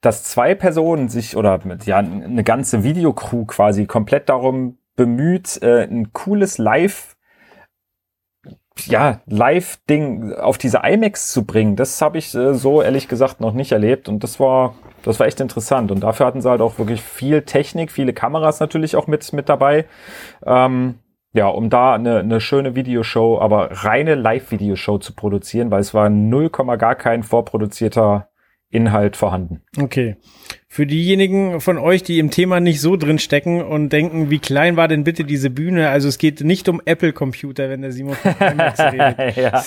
dass 0.00 0.24
zwei 0.24 0.54
Personen 0.54 1.10
sich 1.10 1.36
oder 1.36 1.60
ja 1.84 1.98
eine 1.98 2.42
ganze 2.42 2.82
Videocrew 2.82 3.44
quasi 3.44 3.84
komplett 3.84 4.30
darum 4.30 4.78
bemüht, 4.96 5.62
äh, 5.62 5.84
ein 5.84 6.12
cooles 6.12 6.58
Live 6.58 7.16
ja, 8.86 9.20
Live-Ding 9.26 10.34
auf 10.34 10.58
diese 10.58 10.80
IMAX 10.84 11.32
zu 11.32 11.44
bringen, 11.44 11.76
das 11.76 12.00
habe 12.00 12.18
ich 12.18 12.34
äh, 12.34 12.54
so 12.54 12.82
ehrlich 12.82 13.08
gesagt 13.08 13.40
noch 13.40 13.52
nicht 13.52 13.72
erlebt 13.72 14.08
und 14.08 14.22
das 14.22 14.40
war, 14.40 14.74
das 15.02 15.18
war 15.20 15.26
echt 15.26 15.40
interessant 15.40 15.90
und 15.90 16.00
dafür 16.00 16.26
hatten 16.26 16.40
sie 16.40 16.50
halt 16.50 16.60
auch 16.60 16.78
wirklich 16.78 17.02
viel 17.02 17.42
Technik, 17.42 17.90
viele 17.90 18.12
Kameras 18.12 18.60
natürlich 18.60 18.96
auch 18.96 19.06
mit, 19.06 19.32
mit 19.32 19.48
dabei. 19.48 19.86
Ähm, 20.44 20.96
ja, 21.32 21.46
um 21.46 21.70
da 21.70 21.94
eine, 21.94 22.18
eine 22.18 22.40
schöne 22.40 22.74
Videoshow, 22.74 23.38
aber 23.40 23.68
reine 23.84 24.16
Live-Videoshow 24.16 24.98
zu 24.98 25.14
produzieren, 25.14 25.70
weil 25.70 25.80
es 25.80 25.94
war 25.94 26.10
null 26.10 26.50
Komma 26.50 26.76
gar 26.76 26.96
kein 26.96 27.22
vorproduzierter 27.22 28.28
Inhalt 28.68 29.16
vorhanden. 29.16 29.62
Okay. 29.78 30.16
Für 30.72 30.86
diejenigen 30.86 31.60
von 31.60 31.78
euch, 31.78 32.04
die 32.04 32.20
im 32.20 32.30
Thema 32.30 32.60
nicht 32.60 32.80
so 32.80 32.96
drin 32.96 33.18
stecken 33.18 33.60
und 33.60 33.88
denken, 33.88 34.30
wie 34.30 34.38
klein 34.38 34.76
war 34.76 34.86
denn 34.86 35.02
bitte 35.02 35.24
diese 35.24 35.50
Bühne? 35.50 35.88
Also 35.88 36.06
es 36.06 36.16
geht 36.16 36.42
nicht 36.42 36.68
um 36.68 36.80
Apple-Computer, 36.84 37.68
wenn 37.68 37.82
der 37.82 37.90
Simon 37.90 38.14
von 38.14 38.32
IMAX 38.38 38.80
redet. 38.92 39.36
ja. 39.36 39.64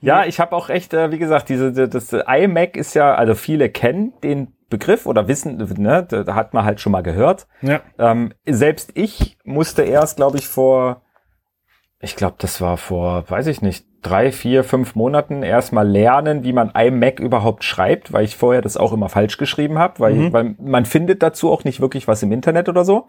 ja, 0.00 0.24
ich 0.24 0.40
habe 0.40 0.56
auch 0.56 0.70
echt, 0.70 0.94
äh, 0.94 1.12
wie 1.12 1.18
gesagt, 1.18 1.50
diese 1.50 1.70
das 1.70 2.14
iMac 2.14 2.78
ist 2.78 2.94
ja, 2.94 3.14
also 3.14 3.34
viele 3.34 3.68
kennen 3.68 4.14
den 4.22 4.54
Begriff 4.70 5.04
oder 5.04 5.28
wissen, 5.28 5.58
ne, 5.76 6.06
da 6.08 6.34
hat 6.34 6.54
man 6.54 6.64
halt 6.64 6.80
schon 6.80 6.92
mal 6.92 7.02
gehört. 7.02 7.46
Ja. 7.60 7.82
Ähm, 7.98 8.32
selbst 8.46 8.92
ich 8.94 9.36
musste 9.44 9.82
erst, 9.82 10.16
glaube 10.16 10.38
ich, 10.38 10.48
vor 10.48 11.02
ich 12.00 12.14
glaube, 12.14 12.36
das 12.38 12.60
war 12.60 12.76
vor, 12.76 13.28
weiß 13.28 13.46
ich 13.48 13.62
nicht, 13.62 13.85
drei, 14.02 14.30
vier, 14.30 14.64
fünf 14.64 14.94
Monaten 14.94 15.42
erstmal 15.42 15.88
lernen, 15.88 16.44
wie 16.44 16.52
man 16.52 16.70
iMac 16.70 17.20
überhaupt 17.20 17.64
schreibt, 17.64 18.12
weil 18.12 18.24
ich 18.24 18.36
vorher 18.36 18.62
das 18.62 18.76
auch 18.76 18.92
immer 18.92 19.08
falsch 19.08 19.36
geschrieben 19.36 19.78
habe, 19.78 19.98
weil, 19.98 20.14
mhm. 20.14 20.32
weil 20.32 20.54
man 20.58 20.84
findet 20.84 21.22
dazu 21.22 21.50
auch 21.50 21.64
nicht 21.64 21.80
wirklich 21.80 22.06
was 22.06 22.22
im 22.22 22.32
Internet 22.32 22.68
oder 22.68 22.84
so. 22.84 23.06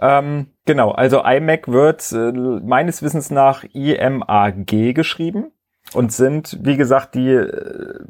Ähm, 0.00 0.48
genau, 0.64 0.92
also 0.92 1.22
iMac 1.24 1.68
wird 1.68 2.12
äh, 2.12 2.32
meines 2.32 3.02
Wissens 3.02 3.30
nach 3.30 3.64
IMAG 3.72 4.94
geschrieben 4.94 5.52
und 5.94 6.12
sind, 6.12 6.58
wie 6.62 6.76
gesagt, 6.76 7.14
die 7.14 7.30
äh, 7.30 8.00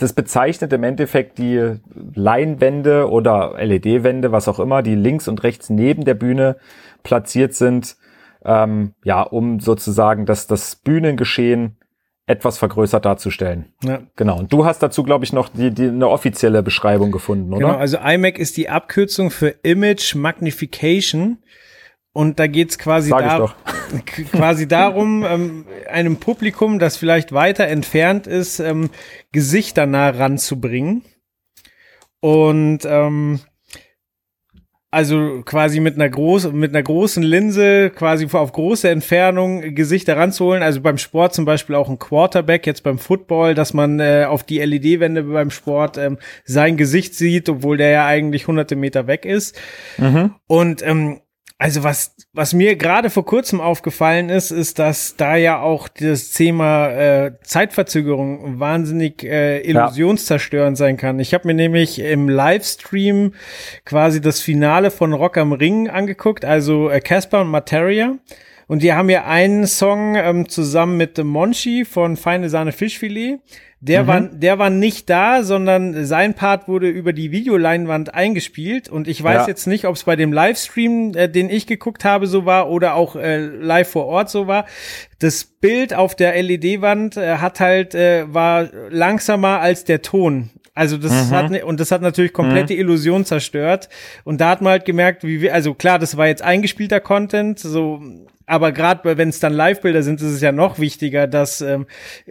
das 0.00 0.12
bezeichnet 0.12 0.72
im 0.72 0.82
Endeffekt 0.82 1.38
die 1.38 1.76
Leinwände 2.14 3.10
oder 3.10 3.54
LED-Wände, 3.58 4.32
was 4.32 4.48
auch 4.48 4.58
immer, 4.58 4.82
die 4.82 4.94
links 4.94 5.28
und 5.28 5.42
rechts 5.42 5.68
neben 5.68 6.04
der 6.04 6.14
Bühne 6.14 6.56
platziert 7.02 7.54
sind, 7.54 7.96
ähm, 8.44 8.94
ja, 9.04 9.22
um 9.22 9.60
sozusagen 9.60 10.26
das, 10.26 10.46
das 10.46 10.76
Bühnengeschehen 10.76 11.76
etwas 12.30 12.58
vergrößert 12.58 13.04
darzustellen. 13.04 13.72
Ja. 13.82 14.02
Genau. 14.14 14.38
Und 14.38 14.52
du 14.52 14.64
hast 14.64 14.78
dazu, 14.82 15.02
glaube 15.02 15.24
ich, 15.24 15.32
noch 15.32 15.48
die, 15.48 15.72
die, 15.72 15.88
eine 15.88 16.08
offizielle 16.08 16.62
Beschreibung 16.62 17.10
gefunden, 17.10 17.52
oder? 17.52 17.66
Genau, 17.66 17.78
also 17.78 17.98
iMac 17.98 18.38
ist 18.38 18.56
die 18.56 18.68
Abkürzung 18.68 19.30
für 19.30 19.48
Image 19.62 20.14
Magnification. 20.14 21.38
Und 22.12 22.38
da 22.38 22.46
geht's 22.46 22.78
quasi, 22.78 23.10
da, 23.10 23.54
quasi 24.32 24.66
darum, 24.66 25.24
ähm, 25.24 25.66
einem 25.88 26.16
Publikum, 26.16 26.78
das 26.78 26.96
vielleicht 26.96 27.32
weiter 27.32 27.66
entfernt 27.66 28.26
ist, 28.26 28.60
ähm, 28.60 28.90
Gesichter 29.32 29.86
nah 29.86 30.10
ranzubringen. 30.10 31.02
Und 32.20 32.80
ähm, 32.84 33.40
also 34.92 35.42
quasi 35.44 35.78
mit 35.78 35.94
einer 35.94 36.08
großen, 36.08 36.52
mit 36.52 36.74
einer 36.74 36.82
großen 36.82 37.22
Linse, 37.22 37.90
quasi 37.90 38.26
auf 38.32 38.52
große 38.52 38.88
Entfernung 38.88 39.74
Gesichter 39.74 40.16
ranzuholen. 40.16 40.62
Also 40.64 40.80
beim 40.80 40.98
Sport 40.98 41.32
zum 41.32 41.44
Beispiel 41.44 41.76
auch 41.76 41.88
ein 41.88 41.98
Quarterback, 41.98 42.66
jetzt 42.66 42.82
beim 42.82 42.98
Football, 42.98 43.54
dass 43.54 43.72
man 43.72 44.00
äh, 44.00 44.26
auf 44.28 44.42
die 44.42 44.58
LED-Wände 44.58 45.22
beim 45.22 45.50
Sport 45.50 45.96
ähm, 45.96 46.18
sein 46.44 46.76
Gesicht 46.76 47.14
sieht, 47.14 47.48
obwohl 47.48 47.76
der 47.76 47.90
ja 47.90 48.06
eigentlich 48.06 48.48
hunderte 48.48 48.74
Meter 48.74 49.06
weg 49.06 49.24
ist. 49.24 49.56
Mhm. 49.96 50.34
Und 50.48 50.82
ähm, 50.84 51.20
Also 51.60 51.84
was, 51.84 52.16
was 52.32 52.54
mir 52.54 52.74
gerade 52.76 53.10
vor 53.10 53.26
kurzem 53.26 53.60
aufgefallen 53.60 54.30
ist, 54.30 54.50
ist, 54.50 54.78
dass 54.78 55.16
da 55.16 55.36
ja 55.36 55.60
auch 55.60 55.88
das 55.88 56.30
Thema 56.30 56.88
äh, 56.88 57.32
Zeitverzögerung 57.42 58.58
wahnsinnig 58.58 59.22
äh, 59.24 59.60
illusionszerstörend 59.60 60.78
sein 60.78 60.96
kann. 60.96 61.20
Ich 61.20 61.34
habe 61.34 61.46
mir 61.46 61.52
nämlich 61.52 61.98
im 61.98 62.30
Livestream 62.30 63.34
quasi 63.84 64.22
das 64.22 64.40
Finale 64.40 64.90
von 64.90 65.12
Rock 65.12 65.36
am 65.36 65.52
Ring 65.52 65.90
angeguckt, 65.90 66.46
also 66.46 66.88
äh, 66.88 67.02
Casper 67.02 67.42
und 67.42 67.48
Materia. 67.48 68.14
Und 68.70 68.84
die 68.84 68.92
haben 68.92 69.10
ja 69.10 69.24
einen 69.24 69.66
Song 69.66 70.14
ähm, 70.14 70.48
zusammen 70.48 70.96
mit 70.96 71.18
Monchi 71.18 71.84
von 71.84 72.16
Feine 72.16 72.48
Sahne 72.48 72.70
Fischfilet. 72.70 73.40
Der, 73.80 74.04
mhm. 74.04 74.06
war, 74.06 74.20
der 74.20 74.58
war 74.60 74.70
nicht 74.70 75.10
da, 75.10 75.42
sondern 75.42 76.04
sein 76.04 76.34
Part 76.34 76.68
wurde 76.68 76.88
über 76.88 77.12
die 77.12 77.32
Videoleinwand 77.32 78.14
eingespielt. 78.14 78.88
Und 78.88 79.08
ich 79.08 79.24
weiß 79.24 79.40
ja. 79.40 79.48
jetzt 79.48 79.66
nicht, 79.66 79.86
ob 79.86 79.96
es 79.96 80.04
bei 80.04 80.14
dem 80.14 80.32
Livestream, 80.32 81.14
äh, 81.16 81.28
den 81.28 81.50
ich 81.50 81.66
geguckt 81.66 82.04
habe, 82.04 82.28
so 82.28 82.46
war 82.46 82.70
oder 82.70 82.94
auch 82.94 83.16
äh, 83.16 83.38
live 83.38 83.90
vor 83.90 84.06
Ort 84.06 84.30
so 84.30 84.46
war. 84.46 84.66
Das 85.18 85.42
Bild 85.42 85.92
auf 85.92 86.14
der 86.14 86.40
LED-Wand 86.40 87.16
äh, 87.16 87.38
hat 87.38 87.58
halt, 87.58 87.96
äh, 87.96 88.32
war 88.32 88.68
langsamer 88.88 89.58
als 89.58 89.82
der 89.82 90.00
Ton. 90.00 90.50
Also 90.74 90.96
das 90.96 91.10
mhm. 91.10 91.30
hat 91.34 91.50
ne, 91.50 91.64
und 91.64 91.80
das 91.80 91.90
hat 91.90 92.02
natürlich 92.02 92.32
komplette 92.32 92.74
mhm. 92.74 92.80
Illusion 92.80 93.24
zerstört 93.24 93.88
und 94.22 94.40
da 94.40 94.50
hat 94.50 94.62
man 94.62 94.70
halt 94.70 94.84
gemerkt, 94.84 95.24
wie 95.24 95.40
wir 95.40 95.52
also 95.52 95.74
klar, 95.74 95.98
das 95.98 96.16
war 96.16 96.28
jetzt 96.28 96.42
eingespielter 96.42 97.00
Content, 97.00 97.58
so 97.58 98.00
aber 98.50 98.72
gerade 98.72 99.16
wenn 99.16 99.28
es 99.28 99.38
dann 99.38 99.52
Live-Bilder 99.52 100.02
sind, 100.02 100.20
ist 100.20 100.32
es 100.32 100.40
ja 100.40 100.50
noch 100.50 100.80
wichtiger, 100.80 101.28
dass 101.28 101.60
ähm, 101.60 101.86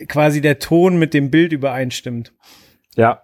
quasi 0.07 0.41
der 0.41 0.59
Ton 0.59 0.99
mit 0.99 1.13
dem 1.13 1.31
Bild 1.31 1.53
übereinstimmt. 1.53 2.33
Ja, 2.95 3.21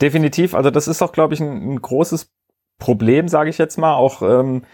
definitiv. 0.00 0.54
Also 0.54 0.70
das 0.70 0.86
ist 0.86 1.02
auch, 1.02 1.10
glaube 1.10 1.34
ich, 1.34 1.40
ein, 1.40 1.72
ein 1.72 1.82
großes 1.82 2.32
Problem, 2.78 3.26
sage 3.26 3.50
ich 3.50 3.58
jetzt 3.58 3.78
mal. 3.78 3.94
Auch 3.94 4.22
ähm, 4.22 4.64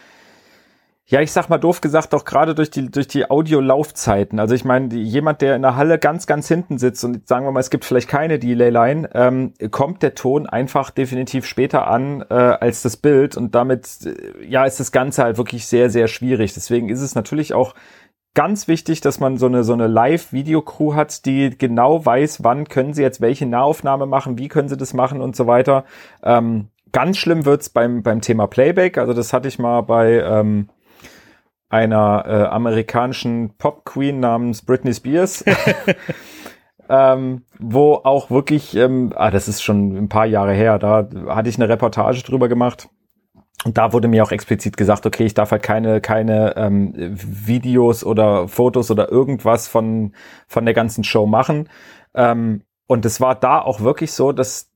ja, 1.06 1.20
ich 1.20 1.32
sag 1.32 1.48
mal 1.48 1.58
doof 1.58 1.80
gesagt, 1.80 2.14
auch 2.14 2.24
gerade 2.24 2.54
durch 2.54 2.70
die, 2.70 2.90
durch 2.90 3.08
die 3.08 3.28
Audiolaufzeiten. 3.28 4.38
Also 4.38 4.54
ich 4.54 4.64
meine, 4.64 4.94
jemand, 4.94 5.40
der 5.42 5.56
in 5.56 5.62
der 5.62 5.76
Halle 5.76 5.98
ganz, 5.98 6.26
ganz 6.26 6.46
hinten 6.46 6.78
sitzt 6.78 7.04
und 7.04 7.26
sagen 7.26 7.44
wir 7.44 7.50
mal, 7.50 7.60
es 7.60 7.70
gibt 7.70 7.84
vielleicht 7.84 8.08
keine 8.08 8.38
Delay-Line, 8.38 9.10
ähm, 9.12 9.52
kommt 9.70 10.02
der 10.02 10.14
Ton 10.14 10.46
einfach 10.46 10.90
definitiv 10.90 11.44
später 11.44 11.88
an 11.88 12.24
äh, 12.30 12.34
als 12.34 12.82
das 12.82 12.96
Bild 12.96 13.36
und 13.36 13.54
damit, 13.54 13.88
äh, 14.06 14.46
ja, 14.46 14.64
ist 14.64 14.78
das 14.78 14.92
Ganze 14.92 15.24
halt 15.24 15.38
wirklich 15.38 15.66
sehr, 15.66 15.90
sehr 15.90 16.06
schwierig. 16.06 16.54
Deswegen 16.54 16.88
ist 16.88 17.00
es 17.00 17.16
natürlich 17.16 17.52
auch 17.52 17.74
ganz 18.34 18.68
wichtig, 18.68 19.00
dass 19.00 19.18
man 19.18 19.36
so 19.38 19.46
eine, 19.46 19.64
so 19.64 19.72
eine 19.72 19.88
Live-Video-Crew 19.88 20.94
hat, 20.94 21.26
die 21.26 21.50
genau 21.58 22.06
weiß, 22.06 22.44
wann 22.44 22.68
können 22.68 22.94
sie 22.94 23.02
jetzt 23.02 23.20
welche 23.20 23.46
Nahaufnahme 23.46 24.06
machen, 24.06 24.38
wie 24.38 24.48
können 24.48 24.68
sie 24.68 24.76
das 24.76 24.94
machen 24.94 25.20
und 25.20 25.34
so 25.34 25.48
weiter. 25.48 25.84
Ähm, 26.22 26.68
ganz 26.92 27.18
schlimm 27.18 27.44
wird's 27.44 27.70
beim, 27.70 28.02
beim 28.02 28.20
Thema 28.20 28.46
Playback. 28.46 28.98
Also 28.98 29.12
das 29.12 29.32
hatte 29.32 29.48
ich 29.48 29.58
mal 29.58 29.82
bei, 29.82 30.20
ähm, 30.20 30.68
einer 31.72 32.24
äh, 32.26 32.44
amerikanischen 32.48 33.56
Pop-Queen 33.56 34.20
namens 34.20 34.62
Britney 34.62 34.92
Spears. 34.92 35.42
ähm, 36.88 37.44
wo 37.58 37.94
auch 37.94 38.30
wirklich, 38.30 38.76
ähm, 38.76 39.12
ah, 39.16 39.30
das 39.30 39.48
ist 39.48 39.62
schon 39.62 39.96
ein 39.96 40.08
paar 40.10 40.26
Jahre 40.26 40.52
her, 40.52 40.78
da 40.78 41.08
hatte 41.28 41.48
ich 41.48 41.56
eine 41.56 41.68
Reportage 41.68 42.22
drüber 42.22 42.48
gemacht. 42.48 42.90
Und 43.64 43.78
da 43.78 43.92
wurde 43.92 44.08
mir 44.08 44.22
auch 44.22 44.32
explizit 44.32 44.76
gesagt, 44.76 45.06
okay, 45.06 45.24
ich 45.24 45.34
darf 45.34 45.52
halt 45.52 45.62
keine, 45.62 46.00
keine 46.00 46.56
ähm, 46.56 46.92
Videos 46.96 48.04
oder 48.04 48.48
Fotos 48.48 48.90
oder 48.90 49.10
irgendwas 49.10 49.68
von, 49.68 50.14
von 50.48 50.64
der 50.66 50.74
ganzen 50.74 51.04
Show 51.04 51.26
machen. 51.26 51.68
Ähm, 52.14 52.64
und 52.86 53.06
es 53.06 53.20
war 53.20 53.34
da 53.34 53.60
auch 53.60 53.80
wirklich 53.80 54.12
so, 54.12 54.32
dass 54.32 54.70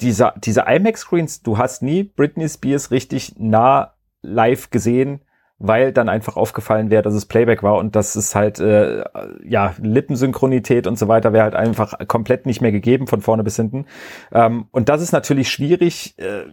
diese, 0.00 0.32
diese 0.38 0.62
IMAX-Screens, 0.62 1.42
du 1.42 1.58
hast 1.58 1.82
nie 1.82 2.02
Britney 2.02 2.48
Spears 2.48 2.90
richtig 2.90 3.34
nah 3.38 3.94
live 4.22 4.70
gesehen 4.70 5.20
weil 5.58 5.92
dann 5.92 6.08
einfach 6.08 6.36
aufgefallen 6.36 6.90
wäre, 6.90 7.02
dass 7.02 7.14
es 7.14 7.26
Playback 7.26 7.62
war 7.62 7.76
und 7.76 7.94
dass 7.96 8.16
es 8.16 8.34
halt 8.34 8.58
äh, 8.58 9.04
ja 9.44 9.74
Lippensynchronität 9.80 10.86
und 10.86 10.98
so 10.98 11.08
weiter 11.08 11.32
wäre 11.32 11.44
halt 11.44 11.54
einfach 11.54 11.94
komplett 12.08 12.46
nicht 12.46 12.60
mehr 12.60 12.72
gegeben 12.72 13.06
von 13.06 13.20
vorne 13.20 13.44
bis 13.44 13.56
hinten. 13.56 13.86
Ähm, 14.32 14.66
und 14.72 14.88
das 14.88 15.00
ist 15.00 15.12
natürlich 15.12 15.48
schwierig, 15.48 16.18
äh, 16.18 16.44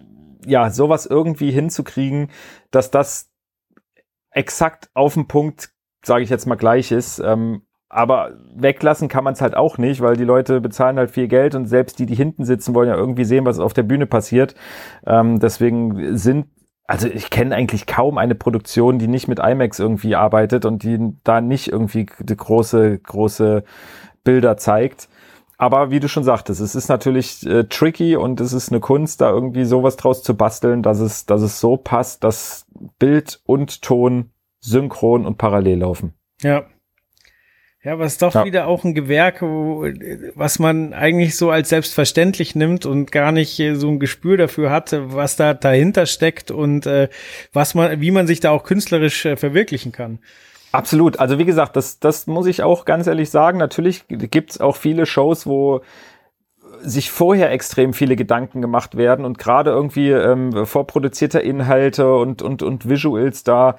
ja 0.45 0.69
sowas 0.69 1.05
irgendwie 1.05 1.51
hinzukriegen, 1.51 2.29
dass 2.71 2.91
das 2.91 3.31
exakt 4.31 4.89
auf 4.93 5.13
den 5.15 5.27
Punkt, 5.27 5.71
sage 6.03 6.23
ich 6.23 6.29
jetzt 6.29 6.45
mal 6.45 6.55
gleich 6.55 6.91
ist. 6.91 7.19
Ähm, 7.19 7.63
aber 7.89 8.31
weglassen 8.55 9.09
kann 9.09 9.25
man 9.25 9.33
es 9.33 9.41
halt 9.41 9.55
auch 9.55 9.77
nicht, 9.77 9.99
weil 9.99 10.15
die 10.15 10.23
Leute 10.23 10.61
bezahlen 10.61 10.97
halt 10.97 11.11
viel 11.11 11.27
Geld 11.27 11.55
und 11.55 11.65
selbst 11.65 11.99
die, 11.99 12.05
die 12.05 12.15
hinten 12.15 12.45
sitzen, 12.45 12.73
wollen 12.73 12.87
ja 12.87 12.95
irgendwie 12.95 13.25
sehen, 13.25 13.43
was 13.45 13.59
auf 13.59 13.73
der 13.73 13.83
Bühne 13.83 14.05
passiert. 14.05 14.55
Ähm, 15.05 15.39
deswegen 15.39 16.17
sind 16.17 16.47
also 16.91 17.07
ich 17.07 17.29
kenne 17.29 17.55
eigentlich 17.55 17.85
kaum 17.85 18.17
eine 18.17 18.35
Produktion, 18.35 18.99
die 18.99 19.07
nicht 19.07 19.29
mit 19.29 19.39
IMAX 19.39 19.79
irgendwie 19.79 20.17
arbeitet 20.17 20.65
und 20.65 20.83
die 20.83 21.13
da 21.23 21.39
nicht 21.39 21.69
irgendwie 21.69 22.05
große, 22.05 22.99
große 22.99 23.63
Bilder 24.25 24.57
zeigt. 24.57 25.07
Aber 25.57 25.89
wie 25.89 26.01
du 26.01 26.09
schon 26.09 26.25
sagtest, 26.25 26.59
es 26.59 26.75
ist 26.75 26.89
natürlich 26.89 27.45
äh, 27.45 27.63
tricky 27.63 28.17
und 28.17 28.41
es 28.41 28.51
ist 28.51 28.71
eine 28.71 28.81
Kunst, 28.81 29.21
da 29.21 29.29
irgendwie 29.29 29.63
sowas 29.63 29.95
draus 29.95 30.21
zu 30.21 30.35
basteln, 30.35 30.83
dass 30.83 30.99
es, 30.99 31.25
dass 31.25 31.41
es 31.41 31.61
so 31.61 31.77
passt, 31.77 32.25
dass 32.25 32.65
Bild 32.99 33.39
und 33.45 33.81
Ton 33.81 34.31
synchron 34.59 35.25
und 35.25 35.37
parallel 35.37 35.79
laufen. 35.79 36.13
Ja, 36.41 36.65
ja, 37.83 37.93
aber 37.93 38.05
es 38.05 38.13
ist 38.13 38.21
doch 38.21 38.35
ja. 38.35 38.45
wieder 38.45 38.67
auch 38.67 38.83
ein 38.83 38.93
Gewerk, 38.93 39.41
wo, 39.41 39.87
was 40.35 40.59
man 40.59 40.93
eigentlich 40.93 41.35
so 41.35 41.49
als 41.49 41.69
selbstverständlich 41.69 42.55
nimmt 42.55 42.85
und 42.85 43.11
gar 43.11 43.31
nicht 43.31 43.61
so 43.73 43.87
ein 43.87 43.99
Gespür 43.99 44.37
dafür 44.37 44.69
hat, 44.69 44.95
was 44.95 45.35
da 45.35 45.53
dahinter 45.53 46.05
steckt 46.05 46.51
und 46.51 46.85
äh, 46.85 47.09
was 47.53 47.73
man, 47.73 47.99
wie 47.99 48.11
man 48.11 48.27
sich 48.27 48.39
da 48.39 48.51
auch 48.51 48.63
künstlerisch 48.63 49.25
äh, 49.25 49.35
verwirklichen 49.35 49.91
kann. 49.91 50.19
Absolut. 50.71 51.19
Also 51.19 51.37
wie 51.37 51.45
gesagt, 51.45 51.75
das, 51.75 51.99
das 51.99 52.27
muss 52.27 52.45
ich 52.45 52.63
auch 52.63 52.85
ganz 52.85 53.07
ehrlich 53.07 53.29
sagen. 53.29 53.57
Natürlich 53.57 54.03
gibt's 54.07 54.61
auch 54.61 54.75
viele 54.75 55.05
Shows, 55.05 55.45
wo 55.45 55.81
sich 56.83 57.11
vorher 57.11 57.51
extrem 57.51 57.93
viele 57.93 58.15
Gedanken 58.15 58.61
gemacht 58.61 58.95
werden 58.95 59.25
und 59.25 59.37
gerade 59.37 59.71
irgendwie 59.71 60.11
ähm, 60.11 60.65
vorproduzierte 60.65 61.39
Inhalte 61.39 62.13
und, 62.15 62.41
und, 62.41 62.63
und 62.63 62.89
Visuals 62.89 63.43
da 63.43 63.77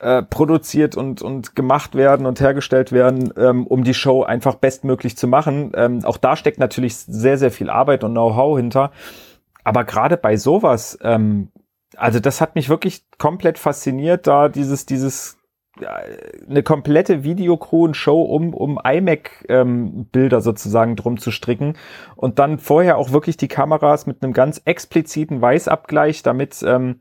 äh, 0.00 0.22
produziert 0.22 0.96
und, 0.96 1.22
und 1.22 1.56
gemacht 1.56 1.94
werden 1.94 2.26
und 2.26 2.40
hergestellt 2.40 2.92
werden, 2.92 3.32
ähm, 3.36 3.66
um 3.66 3.84
die 3.84 3.94
Show 3.94 4.22
einfach 4.22 4.54
bestmöglich 4.54 5.16
zu 5.16 5.26
machen. 5.26 5.72
Ähm, 5.74 6.04
auch 6.04 6.16
da 6.16 6.36
steckt 6.36 6.58
natürlich 6.58 6.96
sehr, 6.96 7.38
sehr 7.38 7.50
viel 7.50 7.70
Arbeit 7.70 8.04
und 8.04 8.12
Know-how 8.12 8.56
hinter. 8.56 8.92
Aber 9.64 9.84
gerade 9.84 10.16
bei 10.16 10.36
sowas, 10.36 10.98
ähm, 11.02 11.50
also 11.96 12.20
das 12.20 12.40
hat 12.40 12.54
mich 12.54 12.68
wirklich 12.68 13.04
komplett 13.18 13.58
fasziniert, 13.58 14.26
da 14.26 14.48
dieses, 14.48 14.86
dieses 14.86 15.38
eine 16.48 16.62
komplette 16.62 17.22
Videocrew 17.22 17.84
und 17.84 17.96
Show 17.96 18.22
um, 18.22 18.54
um 18.54 18.80
iMac-Bilder 18.82 20.36
ähm, 20.36 20.42
sozusagen 20.42 20.96
drum 20.96 21.18
zu 21.18 21.30
stricken 21.30 21.76
und 22.16 22.38
dann 22.38 22.58
vorher 22.58 22.98
auch 22.98 23.12
wirklich 23.12 23.36
die 23.36 23.48
Kameras 23.48 24.06
mit 24.06 24.22
einem 24.22 24.32
ganz 24.32 24.60
expliziten 24.64 25.40
Weißabgleich, 25.40 26.22
damit 26.22 26.62
ähm, 26.66 27.00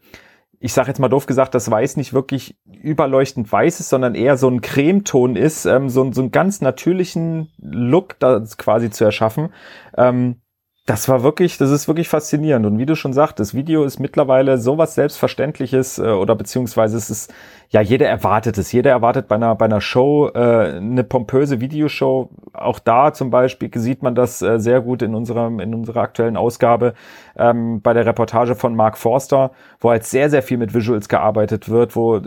ich 0.60 0.74
sage 0.74 0.88
jetzt 0.88 1.00
mal 1.00 1.10
doof 1.10 1.26
gesagt, 1.26 1.54
das 1.54 1.70
Weiß 1.70 1.98
nicht 1.98 2.14
wirklich 2.14 2.58
überleuchtend 2.66 3.52
weiß 3.52 3.80
ist, 3.80 3.90
sondern 3.90 4.16
eher 4.16 4.38
so 4.38 4.50
ein 4.50 4.62
Cremeton 4.62 5.36
ist, 5.36 5.66
ähm, 5.66 5.90
so, 5.90 6.12
so 6.12 6.22
einen 6.22 6.32
ganz 6.32 6.62
natürlichen 6.62 7.52
Look 7.58 8.18
da 8.20 8.44
quasi 8.58 8.90
zu 8.90 9.04
erschaffen. 9.04 9.54
Ähm, 9.96 10.42
das 10.88 11.10
war 11.10 11.22
wirklich, 11.22 11.58
das 11.58 11.70
ist 11.70 11.90
wirklich 11.90 12.08
faszinierend. 12.08 12.66
Und 12.66 12.80
wie 12.80 12.86
du 12.86 12.96
schon 12.96 13.12
sagst, 13.12 13.42
das 13.42 13.54
Video 13.54 13.84
ist 13.84 14.00
mittlerweile 14.00 14.58
sowas 14.58 14.96
Selbstverständliches 14.96 16.00
äh, 16.00 16.04
oder 16.04 16.34
beziehungsweise 16.34 16.96
es 16.96 17.10
ist, 17.10 17.34
ja, 17.70 17.82
jeder 17.82 18.08
erwartet 18.08 18.58
es. 18.58 18.72
Jeder 18.72 18.92
erwartet 18.92 19.28
bei 19.28 19.36
einer, 19.36 19.54
bei 19.56 19.66
einer 19.66 19.82
Show 19.82 20.30
äh, 20.34 20.78
eine 20.78 21.04
pompöse 21.04 21.60
Videoshow. 21.60 22.30
Auch 22.54 22.80
da 22.80 23.12
zum 23.12 23.30
Beispiel 23.32 23.70
sieht 23.76 24.02
man 24.02 24.16
das 24.16 24.42
äh, 24.42 24.62
sehr 24.62 24.80
gut 24.80 25.02
in 25.02 25.14
unserem, 25.14 25.60
in 25.60 25.76
unserer 25.76 26.00
aktuellen 26.00 26.38
Ausgabe 26.38 26.94
ähm, 27.36 27.82
bei 27.82 27.92
der 27.92 28.06
Reportage 28.06 28.56
von 28.56 28.74
Mark 28.74 28.98
Forster, 28.98 29.52
wo 29.82 29.90
halt 29.90 30.06
sehr, 30.06 30.30
sehr 30.30 30.42
viel 30.42 30.58
mit 30.58 30.74
Visuals 30.74 31.10
gearbeitet 31.10 31.68
wird, 31.68 31.98
wo 31.98 32.22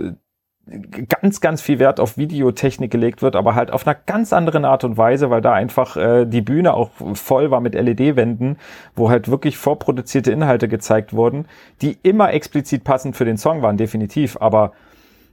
ganz, 0.67 1.41
ganz 1.41 1.63
viel 1.63 1.79
Wert 1.79 1.99
auf 1.99 2.17
Videotechnik 2.17 2.91
gelegt 2.91 3.23
wird, 3.23 3.35
aber 3.35 3.55
halt 3.55 3.73
auf 3.73 3.87
einer 3.87 3.97
ganz 4.07 4.33
anderen 4.33 4.65
Art 4.65 4.85
und 4.85 4.97
Weise, 4.97 5.31
weil 5.31 5.41
da 5.41 5.53
einfach 5.53 5.97
äh, 5.97 6.27
die 6.27 6.43
Bühne 6.43 6.75
auch 6.75 6.91
voll 7.15 7.51
war 7.51 7.61
mit 7.61 7.75
LED-Wänden, 7.75 8.57
wo 8.95 9.11
halt 9.11 9.29
wirklich 9.29 9.57
vorproduzierte 9.57 10.31
Inhalte 10.31 10.69
gezeigt 10.69 11.13
wurden, 11.13 11.47
die 11.83 11.99
immer 12.03 12.33
explizit 12.33 12.85
passend 12.85 13.17
für 13.17 13.25
den 13.25 13.37
Song 13.37 13.63
waren, 13.63 13.77
definitiv. 13.77 14.37
Aber 14.41 14.73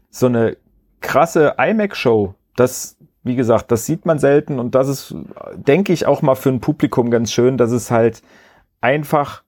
so 0.10 0.26
eine 0.26 0.58
krasse 1.02 1.56
iMac-Show, 1.58 2.34
das, 2.56 2.98
wie 3.24 3.36
gesagt, 3.36 3.72
das 3.72 3.86
sieht 3.86 4.06
man 4.06 4.18
selten 4.18 4.60
und 4.60 4.74
das 4.74 4.88
ist, 4.88 5.16
denke 5.56 5.94
ich, 5.94 6.08
auch 6.08 6.22
mal 6.22 6.36
für 6.36 6.50
ein 6.50 6.62
Publikum 6.62 7.12
ganz 7.12 7.32
schön, 7.32 7.58
dass 7.58 7.72
es 7.72 7.92
halt 7.92 8.24
einfach 8.82 9.44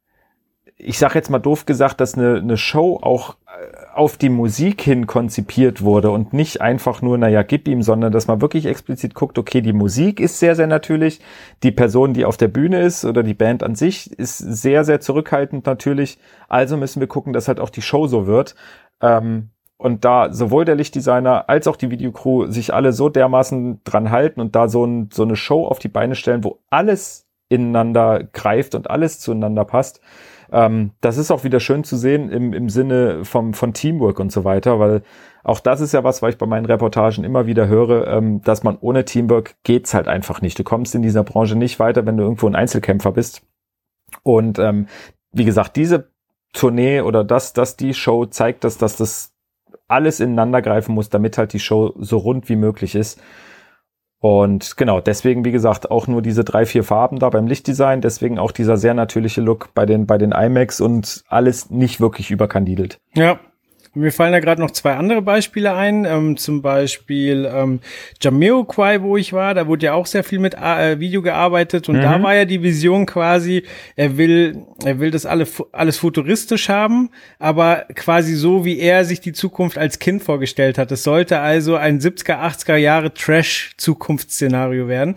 ich 0.81 0.97
sage 0.97 1.15
jetzt 1.15 1.29
mal 1.29 1.39
doof 1.39 1.65
gesagt, 1.65 1.99
dass 1.99 2.15
eine, 2.15 2.37
eine 2.37 2.55
Show 2.55 2.97
auch 3.01 3.35
äh, 3.47 3.75
auf 3.93 4.15
die 4.17 4.29
Musik 4.29 4.81
hin 4.81 5.07
konzipiert 5.07 5.81
wurde 5.81 6.09
und 6.09 6.31
nicht 6.31 6.61
einfach 6.61 7.01
nur, 7.01 7.17
naja, 7.17 7.43
gib 7.43 7.67
ihm, 7.67 7.83
sondern 7.83 8.13
dass 8.13 8.27
man 8.27 8.41
wirklich 8.41 8.65
explizit 8.65 9.13
guckt, 9.13 9.37
okay, 9.37 9.59
die 9.59 9.73
Musik 9.73 10.21
ist 10.21 10.39
sehr, 10.39 10.55
sehr 10.55 10.67
natürlich, 10.67 11.19
die 11.63 11.71
Person, 11.71 12.13
die 12.13 12.23
auf 12.23 12.37
der 12.37 12.47
Bühne 12.47 12.81
ist 12.81 13.03
oder 13.03 13.23
die 13.23 13.33
Band 13.33 13.61
an 13.61 13.75
sich 13.75 14.17
ist 14.17 14.37
sehr, 14.37 14.85
sehr 14.85 15.01
zurückhaltend 15.01 15.65
natürlich, 15.65 16.17
also 16.47 16.77
müssen 16.77 17.01
wir 17.01 17.07
gucken, 17.07 17.33
dass 17.33 17.49
halt 17.49 17.59
auch 17.59 17.69
die 17.69 17.81
Show 17.81 18.07
so 18.07 18.25
wird. 18.25 18.55
Ähm, 19.01 19.49
und 19.77 20.05
da 20.05 20.31
sowohl 20.31 20.65
der 20.65 20.75
Lichtdesigner 20.75 21.49
als 21.49 21.67
auch 21.67 21.75
die 21.75 21.91
Videocrew 21.91 22.47
sich 22.47 22.73
alle 22.73 22.93
so 22.93 23.09
dermaßen 23.09 23.81
dran 23.83 24.11
halten 24.11 24.39
und 24.39 24.55
da 24.55 24.69
so, 24.69 24.85
ein, 24.85 25.09
so 25.11 25.23
eine 25.23 25.35
Show 25.35 25.65
auf 25.67 25.79
die 25.79 25.87
Beine 25.87 26.15
stellen, 26.15 26.43
wo 26.43 26.59
alles 26.69 27.27
ineinander 27.49 28.23
greift 28.23 28.75
und 28.75 28.89
alles 28.89 29.19
zueinander 29.19 29.65
passt. 29.65 30.01
Ähm, 30.51 30.91
das 31.01 31.17
ist 31.17 31.31
auch 31.31 31.43
wieder 31.43 31.59
schön 31.59 31.83
zu 31.83 31.97
sehen 31.97 32.29
im, 32.29 32.53
im 32.53 32.69
Sinne 32.69 33.25
vom, 33.25 33.53
von 33.53 33.73
Teamwork 33.73 34.19
und 34.19 34.31
so 34.31 34.43
weiter, 34.43 34.79
weil 34.79 35.03
auch 35.43 35.59
das 35.59 35.81
ist 35.81 35.93
ja 35.93 36.03
was, 36.03 36.21
was 36.21 36.33
ich 36.33 36.37
bei 36.37 36.45
meinen 36.45 36.65
Reportagen 36.65 37.23
immer 37.23 37.45
wieder 37.45 37.67
höre, 37.67 38.07
ähm, 38.07 38.41
dass 38.41 38.63
man 38.63 38.77
ohne 38.79 39.05
Teamwork 39.05 39.55
geht's 39.63 39.93
halt 39.93 40.07
einfach 40.07 40.41
nicht. 40.41 40.57
Du 40.59 40.63
kommst 40.63 40.95
in 40.95 41.01
dieser 41.01 41.23
Branche 41.23 41.55
nicht 41.55 41.79
weiter, 41.79 42.05
wenn 42.05 42.17
du 42.17 42.23
irgendwo 42.23 42.47
ein 42.47 42.55
Einzelkämpfer 42.55 43.11
bist. 43.11 43.41
Und 44.23 44.59
ähm, 44.59 44.87
wie 45.31 45.45
gesagt, 45.45 45.75
diese 45.75 46.09
Tournee 46.53 47.01
oder 47.01 47.23
das, 47.23 47.53
dass 47.53 47.77
die 47.77 47.93
Show 47.93 48.25
zeigt, 48.25 48.63
dass, 48.63 48.77
dass 48.77 48.95
das 48.95 49.35
alles 49.87 50.19
ineinander 50.19 50.61
greifen 50.61 50.95
muss, 50.95 51.09
damit 51.09 51.37
halt 51.37 51.53
die 51.53 51.59
Show 51.59 51.93
so 51.97 52.17
rund 52.17 52.49
wie 52.49 52.55
möglich 52.55 52.95
ist. 52.95 53.21
Und 54.21 54.75
genau, 54.75 54.99
deswegen, 54.99 55.45
wie 55.45 55.51
gesagt, 55.51 55.89
auch 55.91 56.07
nur 56.07 56.21
diese 56.21 56.43
drei, 56.43 56.65
vier 56.65 56.83
Farben 56.83 57.19
da 57.19 57.29
beim 57.29 57.47
Lichtdesign, 57.47 58.01
deswegen 58.01 58.37
auch 58.37 58.51
dieser 58.51 58.75
sehr 58.75 58.93
natürliche 58.93 59.39
Look 59.39 59.73
bei 59.73 59.85
den, 59.85 60.05
bei 60.05 60.17
den 60.17 60.33
IMAX 60.33 60.81
und 60.81 61.23
alles 61.29 61.69
nicht 61.69 62.01
wirklich 62.01 62.29
überkandidelt. 62.29 62.99
Ja, 63.13 63.39
mir 63.93 64.11
fallen 64.11 64.31
da 64.31 64.39
gerade 64.39 64.61
noch 64.61 64.71
zwei 64.71 64.95
andere 64.95 65.21
Beispiele 65.21 65.73
ein, 65.73 66.05
ähm, 66.05 66.37
zum 66.37 66.61
Beispiel 66.61 67.49
ähm, 67.51 67.79
Jamiroquai, 68.21 69.01
wo 69.01 69.17
ich 69.17 69.33
war, 69.33 69.53
da 69.53 69.67
wurde 69.67 69.87
ja 69.87 69.93
auch 69.93 70.05
sehr 70.05 70.23
viel 70.23 70.39
mit 70.39 70.55
äh, 70.55 70.99
Video 70.99 71.21
gearbeitet 71.21 71.89
und 71.89 71.97
mhm. 71.97 72.01
da 72.01 72.21
war 72.21 72.35
ja 72.35 72.45
die 72.45 72.61
Vision 72.61 73.05
quasi, 73.05 73.63
er 73.95 74.17
will, 74.17 74.63
er 74.83 74.99
will 74.99 75.11
das 75.11 75.25
alle, 75.25 75.47
alles 75.71 75.97
futuristisch 75.97 76.69
haben, 76.69 77.09
aber 77.39 77.85
quasi 77.95 78.35
so, 78.35 78.65
wie 78.65 78.79
er 78.79 79.05
sich 79.05 79.21
die 79.21 79.33
Zukunft 79.33 79.77
als 79.77 79.99
Kind 79.99 80.23
vorgestellt 80.23 80.77
hat. 80.77 80.91
Es 80.91 81.03
sollte 81.03 81.39
also 81.39 81.75
ein 81.75 81.99
70er, 81.99 82.39
80er 82.39 82.75
Jahre 82.75 83.13
Trash-Zukunftsszenario 83.13 84.87
werden. 84.87 85.15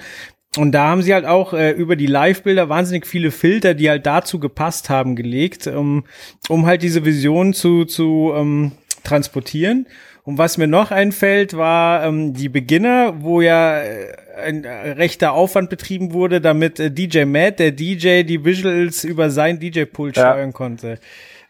Und 0.58 0.72
da 0.72 0.88
haben 0.88 1.02
sie 1.02 1.14
halt 1.14 1.24
auch 1.24 1.54
äh, 1.54 1.70
über 1.70 1.96
die 1.96 2.06
Live-Bilder 2.06 2.68
wahnsinnig 2.68 3.06
viele 3.06 3.30
Filter, 3.30 3.72
die 3.72 3.88
halt 3.88 4.04
dazu 4.04 4.38
gepasst 4.38 4.90
haben, 4.90 5.16
gelegt, 5.16 5.66
um, 5.66 6.04
um 6.48 6.66
halt 6.66 6.82
diese 6.82 7.06
Vision 7.06 7.54
zu, 7.54 7.86
zu 7.86 8.32
ähm, 8.36 8.72
transportieren. 9.02 9.86
Und 10.24 10.38
was 10.38 10.58
mir 10.58 10.68
noch 10.68 10.90
einfällt, 10.90 11.56
war 11.56 12.04
ähm, 12.04 12.34
die 12.34 12.48
Beginner, 12.48 13.14
wo 13.22 13.40
ja 13.40 13.80
äh, 13.80 14.14
ein 14.44 14.64
äh, 14.64 14.90
rechter 14.90 15.32
Aufwand 15.32 15.68
betrieben 15.68 16.12
wurde, 16.12 16.40
damit 16.40 16.78
äh, 16.78 16.90
DJ 16.90 17.24
Matt, 17.24 17.58
der 17.58 17.72
DJ, 17.72 18.22
die 18.22 18.44
Visuals 18.44 19.04
über 19.04 19.30
sein 19.30 19.58
DJ-Pult 19.58 20.16
ja. 20.16 20.32
steuern 20.32 20.52
konnte. 20.52 20.98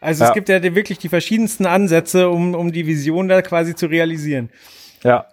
Also 0.01 0.23
ja. 0.23 0.29
es 0.29 0.33
gibt 0.33 0.49
ja 0.49 0.61
wirklich 0.63 0.97
die 0.97 1.09
verschiedensten 1.09 1.65
Ansätze, 1.65 2.29
um, 2.29 2.55
um 2.55 2.71
die 2.71 2.87
Vision 2.87 3.27
da 3.27 3.41
quasi 3.41 3.75
zu 3.75 3.85
realisieren. 3.85 4.49
Ja, 5.03 5.27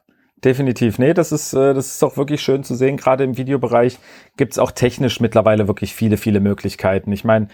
Definitiv. 0.44 0.98
Nee, 0.98 1.12
das 1.12 1.32
ist, 1.32 1.52
äh, 1.52 1.74
das 1.74 1.94
ist 1.94 2.02
auch 2.02 2.16
wirklich 2.16 2.40
schön 2.40 2.64
zu 2.64 2.74
sehen. 2.74 2.96
Gerade 2.96 3.24
im 3.24 3.36
Videobereich 3.36 3.98
gibt's 4.36 4.58
auch 4.58 4.70
technisch 4.70 5.20
mittlerweile 5.20 5.68
wirklich 5.68 5.94
viele, 5.94 6.16
viele 6.16 6.40
Möglichkeiten. 6.40 7.12
Ich 7.12 7.24
meine, 7.24 7.48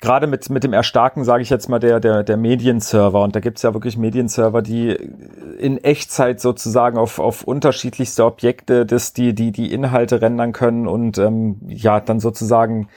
gerade 0.00 0.26
mit, 0.26 0.50
mit 0.50 0.64
dem 0.64 0.74
Erstarken, 0.74 1.24
sage 1.24 1.42
ich 1.42 1.50
jetzt 1.50 1.68
mal, 1.68 1.78
der, 1.78 1.98
der, 2.00 2.22
der 2.24 2.36
Medienserver. 2.36 3.22
Und 3.22 3.34
da 3.34 3.40
gibt's 3.40 3.62
ja 3.62 3.72
wirklich 3.72 3.96
Medienserver, 3.96 4.60
die 4.60 4.90
in 4.90 5.82
Echtzeit 5.82 6.40
sozusagen 6.40 6.98
auf, 6.98 7.18
auf 7.18 7.44
unterschiedlichste 7.44 8.24
Objekte, 8.24 8.84
das, 8.84 9.14
die, 9.14 9.34
die, 9.34 9.50
die 9.50 9.72
Inhalte 9.72 10.20
rendern 10.20 10.52
können 10.52 10.86
und 10.86 11.16
ähm, 11.18 11.60
ja, 11.68 12.00
dann 12.00 12.20
sozusagen 12.20 12.88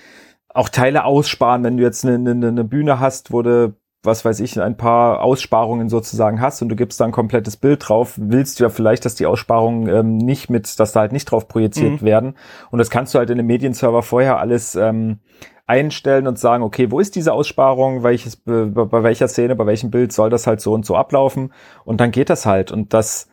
auch 0.54 0.68
Teile 0.68 1.06
aussparen, 1.06 1.64
wenn 1.64 1.78
du 1.78 1.84
jetzt 1.84 2.06
eine, 2.06 2.30
eine, 2.30 2.48
eine 2.50 2.64
Bühne 2.66 3.00
hast, 3.00 3.32
wo 3.32 3.42
du 3.42 3.74
was 4.04 4.26
weiß 4.26 4.40
ich, 4.40 4.60
ein 4.60 4.78
paar 4.78 5.22
Aussparungen 5.22 5.88
sozusagen 5.88 6.42
hast 6.42 6.62
und 6.62 6.70
du 6.70 6.76
gibst 6.76 7.00
da 7.00 7.06
ein 7.06 7.12
komplettes 7.12 7.58
Bild 7.58 7.88
drauf, 7.88 8.14
willst 8.18 8.60
du 8.60 8.64
ja 8.64 8.70
vielleicht, 8.70 9.06
dass 9.06 9.16
die 9.16 9.28
Aussparungen 9.28 9.88
ähm, 9.88 10.18
nicht 10.18 10.50
mit, 10.50 10.80
dass 10.80 10.92
da 10.92 11.02
halt 11.02 11.12
nicht 11.12 11.26
drauf 11.26 11.48
projiziert 11.48 12.02
mhm. 12.02 12.06
werden. 12.06 12.36
Und 12.72 12.80
das 12.80 12.90
kannst 12.90 13.14
du 13.14 13.20
halt 13.20 13.30
in 13.30 13.38
dem 13.38 13.46
Medienserver 13.46 14.02
vorher 14.02 14.40
alles 14.40 14.76
ähm, 14.76 15.20
einstellen 15.68 16.26
und 16.26 16.40
sagen, 16.40 16.64
okay, 16.64 16.90
wo 16.90 17.00
ist 17.00 17.16
diese 17.16 17.34
Aussparung, 17.34 18.02
welches, 18.02 18.38
bei, 18.38 18.66
bei 18.66 19.04
welcher 19.04 19.28
Szene, 19.28 19.56
bei 19.56 19.68
welchem 19.68 19.92
Bild 19.92 20.12
soll 20.12 20.32
das 20.32 20.48
halt 20.48 20.62
so 20.62 20.74
und 20.74 20.86
so 20.86 20.96
ablaufen. 20.96 21.54
Und 21.86 22.02
dann 22.02 22.10
geht 22.10 22.32
das 22.32 22.48
halt. 22.48 22.72
Und 22.72 22.94
das 22.94 23.30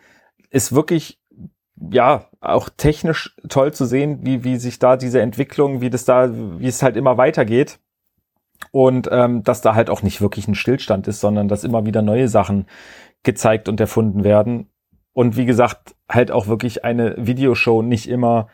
ist 0.50 0.74
wirklich 0.74 1.18
ja, 1.90 2.26
auch 2.40 2.68
technisch 2.76 3.36
toll 3.48 3.72
zu 3.72 3.86
sehen, 3.86 4.20
wie, 4.22 4.44
wie 4.44 4.56
sich 4.56 4.78
da 4.78 4.96
diese 4.96 5.20
Entwicklung, 5.20 5.80
wie 5.80 5.90
das 5.90 6.04
da, 6.04 6.28
wie 6.32 6.66
es 6.66 6.82
halt 6.82 6.96
immer 6.96 7.16
weitergeht 7.16 7.78
und 8.70 9.08
ähm, 9.10 9.42
dass 9.42 9.60
da 9.60 9.74
halt 9.74 9.90
auch 9.90 10.02
nicht 10.02 10.20
wirklich 10.20 10.48
ein 10.48 10.54
Stillstand 10.54 11.08
ist, 11.08 11.20
sondern 11.20 11.48
dass 11.48 11.64
immer 11.64 11.86
wieder 11.86 12.02
neue 12.02 12.28
Sachen 12.28 12.66
gezeigt 13.22 13.68
und 13.68 13.80
erfunden 13.80 14.24
werden. 14.24 14.70
Und 15.12 15.36
wie 15.36 15.46
gesagt, 15.46 15.96
halt 16.08 16.30
auch 16.30 16.46
wirklich 16.46 16.84
eine 16.84 17.14
Videoshow 17.18 17.82
nicht 17.82 18.08
immer, 18.08 18.48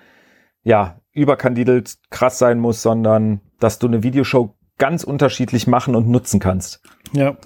ja, 0.63 1.01
überkandidelt 1.13 1.99
krass 2.11 2.39
sein 2.39 2.59
muss, 2.59 2.83
sondern 2.83 3.41
dass 3.61 3.79
du 3.79 3.87
eine 3.87 4.03
Videoshow 4.03 4.55
ganz 4.79 5.05
unterschiedlich 5.05 5.67
machen 5.67 5.95
und 5.95 6.09
nutzen 6.09 6.41
kannst. 6.41 6.83
Ja. 7.13 7.37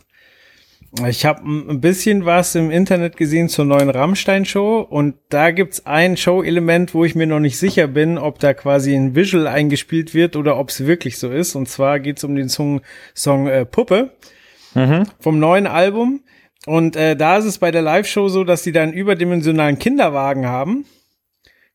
Ich 1.07 1.27
habe 1.27 1.43
ein 1.47 1.81
bisschen 1.81 2.25
was 2.25 2.55
im 2.55 2.71
Internet 2.71 3.19
gesehen 3.19 3.51
zur 3.51 3.67
neuen 3.67 3.91
Rammstein-Show 3.91 4.81
und 4.81 5.17
da 5.29 5.51
gibt's 5.51 5.85
ein 5.85 6.17
Show-Element, 6.17 6.95
wo 6.95 7.05
ich 7.05 7.15
mir 7.15 7.27
noch 7.27 7.41
nicht 7.41 7.59
sicher 7.59 7.87
bin, 7.89 8.17
ob 8.17 8.39
da 8.39 8.55
quasi 8.55 8.95
ein 8.95 9.15
Visual 9.15 9.47
eingespielt 9.47 10.15
wird 10.15 10.35
oder 10.35 10.59
ob 10.59 10.71
es 10.71 10.87
wirklich 10.87 11.19
so 11.19 11.31
ist. 11.31 11.55
Und 11.55 11.69
zwar 11.69 12.01
geht's 12.01 12.25
um 12.25 12.35
den 12.35 12.49
Song, 12.49 12.81
Song 13.15 13.49
äh, 13.49 13.67
Puppe 13.67 14.13
mhm. 14.75 15.05
vom 15.21 15.39
neuen 15.39 15.67
Album. 15.67 16.21
Und 16.67 16.97
äh, 16.97 17.17
da 17.17 17.37
ist 17.37 17.45
es 17.45 17.59
bei 17.59 17.71
der 17.71 17.83
Live-Show 17.83 18.29
so, 18.29 18.45
dass 18.45 18.63
die 18.63 18.73
da 18.73 18.83
einen 18.83 18.95
überdimensionalen 18.95 19.79
Kinderwagen 19.79 20.47
haben 20.47 20.87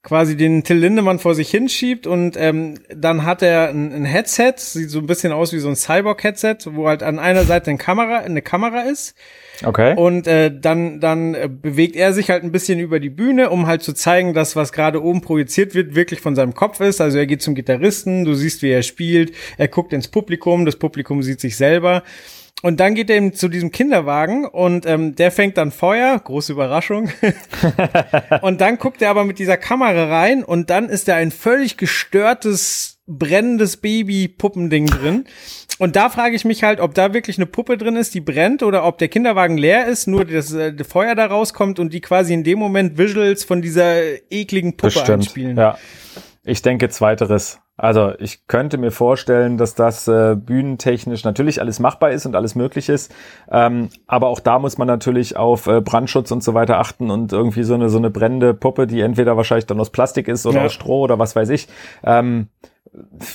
quasi 0.03 0.35
den 0.35 0.65
Till 0.65 0.77
Lindemann 0.77 1.17
vor 1.17 1.33
sich 1.33 1.49
hinschiebt 1.49 2.07
und 2.07 2.35
ähm, 2.37 2.75
dann 2.93 3.23
hat 3.23 3.41
er 3.41 3.69
ein, 3.69 3.93
ein, 3.93 4.03
Headset, 4.03 4.55
sieht 4.57 4.89
so 4.89 4.99
ein 4.99 5.05
bisschen 5.05 5.31
aus 5.31 5.53
wie 5.53 5.59
so 5.59 5.69
ein 5.69 5.77
Cyborg-Headset, 5.77 6.57
wo 6.71 6.89
halt 6.89 7.03
an 7.03 7.19
einer 7.19 7.45
Seite 7.45 7.69
eine 7.69 7.77
Kamera, 7.77 8.17
eine 8.17 8.41
Kamera 8.41 8.81
ist. 8.81 9.15
Okay. 9.63 9.95
Und 9.95 10.27
äh, 10.27 10.51
dann, 10.53 10.99
dann 10.99 11.35
äh, 11.35 11.49
bewegt 11.49 11.95
er 11.95 12.11
sich 12.11 12.29
halt 12.29 12.43
ein 12.43 12.51
bisschen 12.51 12.79
über 12.79 12.99
die 12.99 13.09
Bühne, 13.09 13.49
um 13.49 13.65
halt 13.65 13.81
zu 13.81 13.93
zeigen, 13.93 14.33
dass 14.33 14.57
was 14.57 14.73
gerade 14.73 15.01
oben 15.01 15.21
projiziert 15.21 15.73
wird, 15.73 15.95
wirklich 15.95 16.19
von 16.19 16.35
seinem 16.35 16.53
Kopf 16.53 16.81
ist. 16.81 16.99
Also 16.99 17.17
er 17.17 17.25
geht 17.25 17.41
zum 17.41 17.55
Gitarristen, 17.55 18.25
du 18.25 18.33
siehst, 18.33 18.61
wie 18.61 18.71
er 18.71 18.83
spielt, 18.83 19.33
er 19.57 19.69
guckt 19.69 19.93
ins 19.93 20.09
Publikum, 20.09 20.65
das 20.65 20.75
Publikum 20.75 21.23
sieht 21.23 21.39
sich 21.39 21.55
selber. 21.55 22.03
Und 22.63 22.79
dann 22.79 22.95
geht 22.95 23.09
er 23.09 23.17
eben 23.17 23.33
zu 23.33 23.49
diesem 23.49 23.71
Kinderwagen 23.71 24.45
und 24.45 24.85
ähm, 24.85 25.15
der 25.15 25.31
fängt 25.31 25.57
dann 25.57 25.69
Feuer, 25.69 26.17
große 26.17 26.53
Überraschung. 26.53 27.11
und 28.41 28.61
dann 28.61 28.77
guckt 28.77 29.01
er 29.01 29.09
aber 29.09 29.25
mit 29.25 29.37
dieser 29.37 29.57
Kamera 29.57 30.05
rein 30.05 30.45
und 30.45 30.69
dann 30.69 30.87
ist 30.87 31.09
da 31.09 31.15
ein 31.15 31.31
völlig 31.31 31.75
gestörtes, 31.75 33.01
brennendes 33.05 33.75
Baby-Puppending 33.75 34.85
drin. 34.85 35.25
Und 35.77 35.97
da 35.97 36.09
frage 36.09 36.37
ich 36.37 36.45
mich 36.45 36.63
halt, 36.63 36.79
ob 36.79 36.93
da 36.93 37.13
wirklich 37.13 37.37
eine 37.37 37.47
Puppe 37.47 37.77
drin 37.77 37.97
ist, 37.97 38.13
die 38.13 38.21
brennt, 38.21 38.63
oder 38.63 38.85
ob 38.85 38.97
der 38.97 39.09
Kinderwagen 39.09 39.57
leer 39.57 39.87
ist, 39.87 40.07
nur 40.07 40.23
das 40.23 40.53
äh, 40.53 40.73
Feuer 40.85 41.15
da 41.15 41.25
rauskommt 41.25 41.79
und 41.79 41.91
die 41.91 41.99
quasi 41.99 42.33
in 42.33 42.45
dem 42.45 42.59
Moment 42.59 42.97
Visuals 42.97 43.43
von 43.43 43.61
dieser 43.61 44.31
ekligen 44.31 44.77
Puppe 44.77 44.93
Bestimmt, 44.93 45.09
einspielen. 45.09 45.57
Ja. 45.57 45.77
Ich 46.45 46.61
denke 46.61 46.87
zweiteres. 46.87 47.59
Also 47.75 48.13
ich 48.19 48.45
könnte 48.47 48.77
mir 48.77 48.91
vorstellen, 48.91 49.57
dass 49.57 49.73
das 49.73 50.07
äh, 50.07 50.35
bühnentechnisch 50.35 51.23
natürlich 51.23 51.59
alles 51.59 51.79
machbar 51.79 52.11
ist 52.11 52.25
und 52.27 52.35
alles 52.35 52.53
möglich 52.53 52.87
ist. 52.87 53.13
Ähm, 53.51 53.89
aber 54.05 54.27
auch 54.27 54.39
da 54.39 54.59
muss 54.59 54.77
man 54.77 54.87
natürlich 54.87 55.37
auf 55.37 55.65
äh, 55.65 55.81
Brandschutz 55.81 56.31
und 56.31 56.43
so 56.43 56.53
weiter 56.53 56.77
achten 56.77 57.09
und 57.09 57.33
irgendwie 57.33 57.63
so 57.63 57.73
eine 57.73 57.89
so 57.89 57.97
eine 57.97 58.11
brennende 58.11 58.53
Puppe, 58.53 58.85
die 58.85 59.01
entweder 59.01 59.37
wahrscheinlich 59.37 59.65
dann 59.65 59.79
aus 59.79 59.89
Plastik 59.89 60.27
ist 60.27 60.45
oder 60.45 60.59
ja. 60.59 60.65
aus 60.65 60.73
Stroh 60.73 61.01
oder 61.01 61.17
was 61.17 61.35
weiß 61.35 61.49
ich. 61.49 61.67
Ähm, 62.03 62.49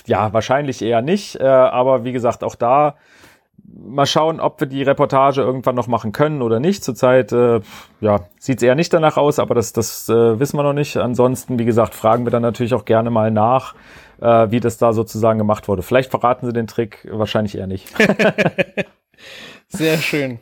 ja, 0.07 0.32
wahrscheinlich 0.32 0.82
eher 0.82 1.03
nicht. 1.03 1.41
Äh, 1.41 1.45
aber 1.45 2.05
wie 2.05 2.12
gesagt, 2.12 2.45
auch 2.45 2.55
da 2.55 2.95
mal 3.76 4.07
schauen, 4.07 4.41
ob 4.41 4.61
wir 4.61 4.66
die 4.66 4.82
Reportage 4.82 5.43
irgendwann 5.43 5.74
noch 5.74 5.89
machen 5.89 6.12
können 6.12 6.43
oder 6.43 6.61
nicht. 6.61 6.84
Zurzeit 6.84 7.32
äh, 7.32 7.61
ja, 8.01 8.20
sieht 8.39 8.59
es 8.59 8.62
eher 8.62 8.74
nicht 8.74 8.93
danach 8.93 9.16
aus, 9.16 9.39
aber 9.39 9.55
das, 9.55 9.72
das 9.72 10.09
äh, 10.09 10.39
wissen 10.39 10.57
wir 10.57 10.62
noch 10.62 10.72
nicht. 10.72 10.97
Ansonsten, 10.97 11.59
wie 11.59 11.64
gesagt, 11.64 11.95
fragen 11.95 12.24
wir 12.24 12.30
dann 12.30 12.43
natürlich 12.43 12.74
auch 12.74 12.84
gerne 12.84 13.11
mal 13.11 13.30
nach, 13.30 13.74
äh, 14.20 14.50
wie 14.50 14.60
das 14.60 14.78
da 14.78 14.92
sozusagen 14.92 15.38
gemacht 15.38 15.68
wurde. 15.68 15.82
Vielleicht 15.82 16.10
verraten 16.10 16.46
sie 16.46 16.52
den 16.52 16.66
Trick, 16.66 17.06
wahrscheinlich 17.10 17.56
eher 17.56 17.66
nicht. 17.66 17.88
Sehr 19.68 19.98
schön. 19.98 20.40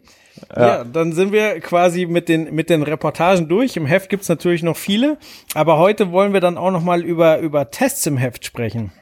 Ja. 0.55 0.67
ja. 0.67 0.85
dann 0.85 1.13
sind 1.13 1.33
wir 1.33 1.61
quasi 1.61 2.07
mit 2.07 2.29
den, 2.29 2.55
mit 2.55 2.71
den 2.71 2.83
Reportagen 2.83 3.49
durch. 3.49 3.77
Im 3.77 3.87
Heft 3.87 4.11
gibt's 4.11 4.29
natürlich 4.29 4.63
noch 4.63 4.77
viele, 4.77 5.19
aber 5.55 5.79
heute 5.79 6.13
wollen 6.13 6.33
wir 6.33 6.41
dann 6.41 6.59
auch 6.59 6.71
noch 6.71 6.83
mal 6.83 7.03
über, 7.03 7.39
über 7.39 7.71
Tests 7.71 8.07
im 8.07 8.17
Heft 8.17 8.45
sprechen. 8.45 8.93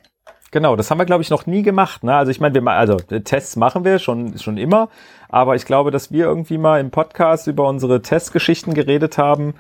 Genau, 0.52 0.76
das 0.76 0.88
haben 0.90 0.98
wir, 0.98 1.04
glaube 1.04 1.22
ich, 1.22 1.30
noch 1.30 1.46
nie 1.46 1.62
gemacht. 1.62 2.04
Ne? 2.04 2.14
Also 2.14 2.30
ich 2.30 2.38
meine, 2.38 2.54
wir 2.54 2.70
also 2.70 2.96
Tests 2.96 3.56
machen 3.56 3.84
wir 3.84 3.98
schon, 3.98 4.38
schon 4.38 4.56
immer, 4.56 4.88
aber 5.28 5.56
ich 5.56 5.64
glaube, 5.64 5.90
dass 5.90 6.12
wir 6.12 6.26
irgendwie 6.26 6.58
mal 6.58 6.80
im 6.80 6.92
Podcast 6.92 7.48
über 7.48 7.66
unsere 7.68 8.02
Testgeschichten 8.02 8.72
geredet 8.72 9.18
haben, 9.18 9.54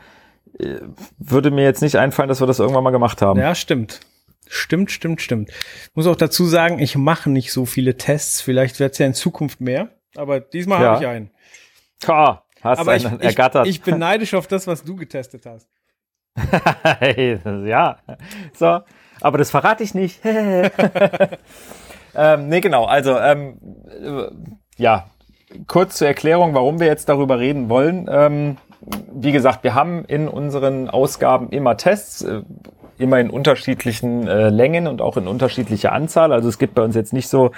äh, 0.56 0.76
würde 1.18 1.50
mir 1.50 1.64
jetzt 1.64 1.82
nicht 1.82 1.96
einfallen, 1.96 2.28
dass 2.28 2.40
wir 2.40 2.46
das 2.46 2.60
irgendwann 2.60 2.84
mal 2.84 2.92
gemacht 2.92 3.22
haben. 3.22 3.40
Ja, 3.40 3.56
stimmt. 3.56 4.00
Stimmt, 4.48 4.90
stimmt, 4.90 5.22
stimmt. 5.22 5.50
Ich 5.50 5.94
muss 5.94 6.06
auch 6.06 6.16
dazu 6.16 6.44
sagen, 6.46 6.78
ich 6.78 6.96
mache 6.96 7.30
nicht 7.30 7.52
so 7.52 7.66
viele 7.66 7.96
Tests. 7.96 8.40
Vielleicht 8.40 8.80
wird 8.80 8.92
es 8.92 8.98
ja 8.98 9.06
in 9.06 9.14
Zukunft 9.14 9.60
mehr, 9.60 9.90
aber 10.16 10.40
diesmal 10.40 10.82
ja. 10.82 10.88
habe 10.88 11.02
ich 11.02 11.08
einen. 11.08 11.30
Ha, 12.06 12.44
hast 12.62 12.78
Aber 12.78 12.96
ich, 12.96 13.06
einen 13.06 13.20
ich, 13.20 13.26
ergattert. 13.26 13.66
ich 13.66 13.82
bin 13.82 13.98
neidisch 13.98 14.34
auf 14.34 14.46
das, 14.46 14.66
was 14.66 14.84
du 14.84 14.96
getestet 14.96 15.46
hast. 15.46 15.68
ja, 17.46 17.98
so, 18.52 18.80
aber 19.20 19.38
das 19.38 19.50
verrate 19.50 19.84
ich 19.84 19.94
nicht. 19.94 20.20
ähm, 22.14 22.48
nee, 22.48 22.60
genau, 22.60 22.84
also, 22.86 23.16
ähm, 23.18 23.58
äh, 23.88 24.26
ja, 24.76 25.10
kurz 25.66 25.98
zur 25.98 26.08
Erklärung, 26.08 26.54
warum 26.54 26.80
wir 26.80 26.88
jetzt 26.88 27.08
darüber 27.08 27.38
reden 27.38 27.68
wollen. 27.68 28.08
Ähm, 28.10 28.56
wie 29.12 29.32
gesagt, 29.32 29.64
wir 29.64 29.74
haben 29.74 30.04
in 30.04 30.28
unseren 30.28 30.90
Ausgaben 30.90 31.50
immer 31.50 31.76
Tests, 31.76 32.22
äh, 32.22 32.42
immer 32.98 33.20
in 33.20 33.30
unterschiedlichen 33.30 34.26
äh, 34.26 34.48
Längen 34.48 34.86
und 34.86 35.02
auch 35.02 35.16
in 35.16 35.26
unterschiedlicher 35.26 35.92
Anzahl. 35.92 36.32
Also 36.32 36.48
es 36.48 36.58
gibt 36.58 36.74
bei 36.74 36.82
uns 36.82 36.94
jetzt 36.94 37.12
nicht 37.12 37.28
so 37.28 37.50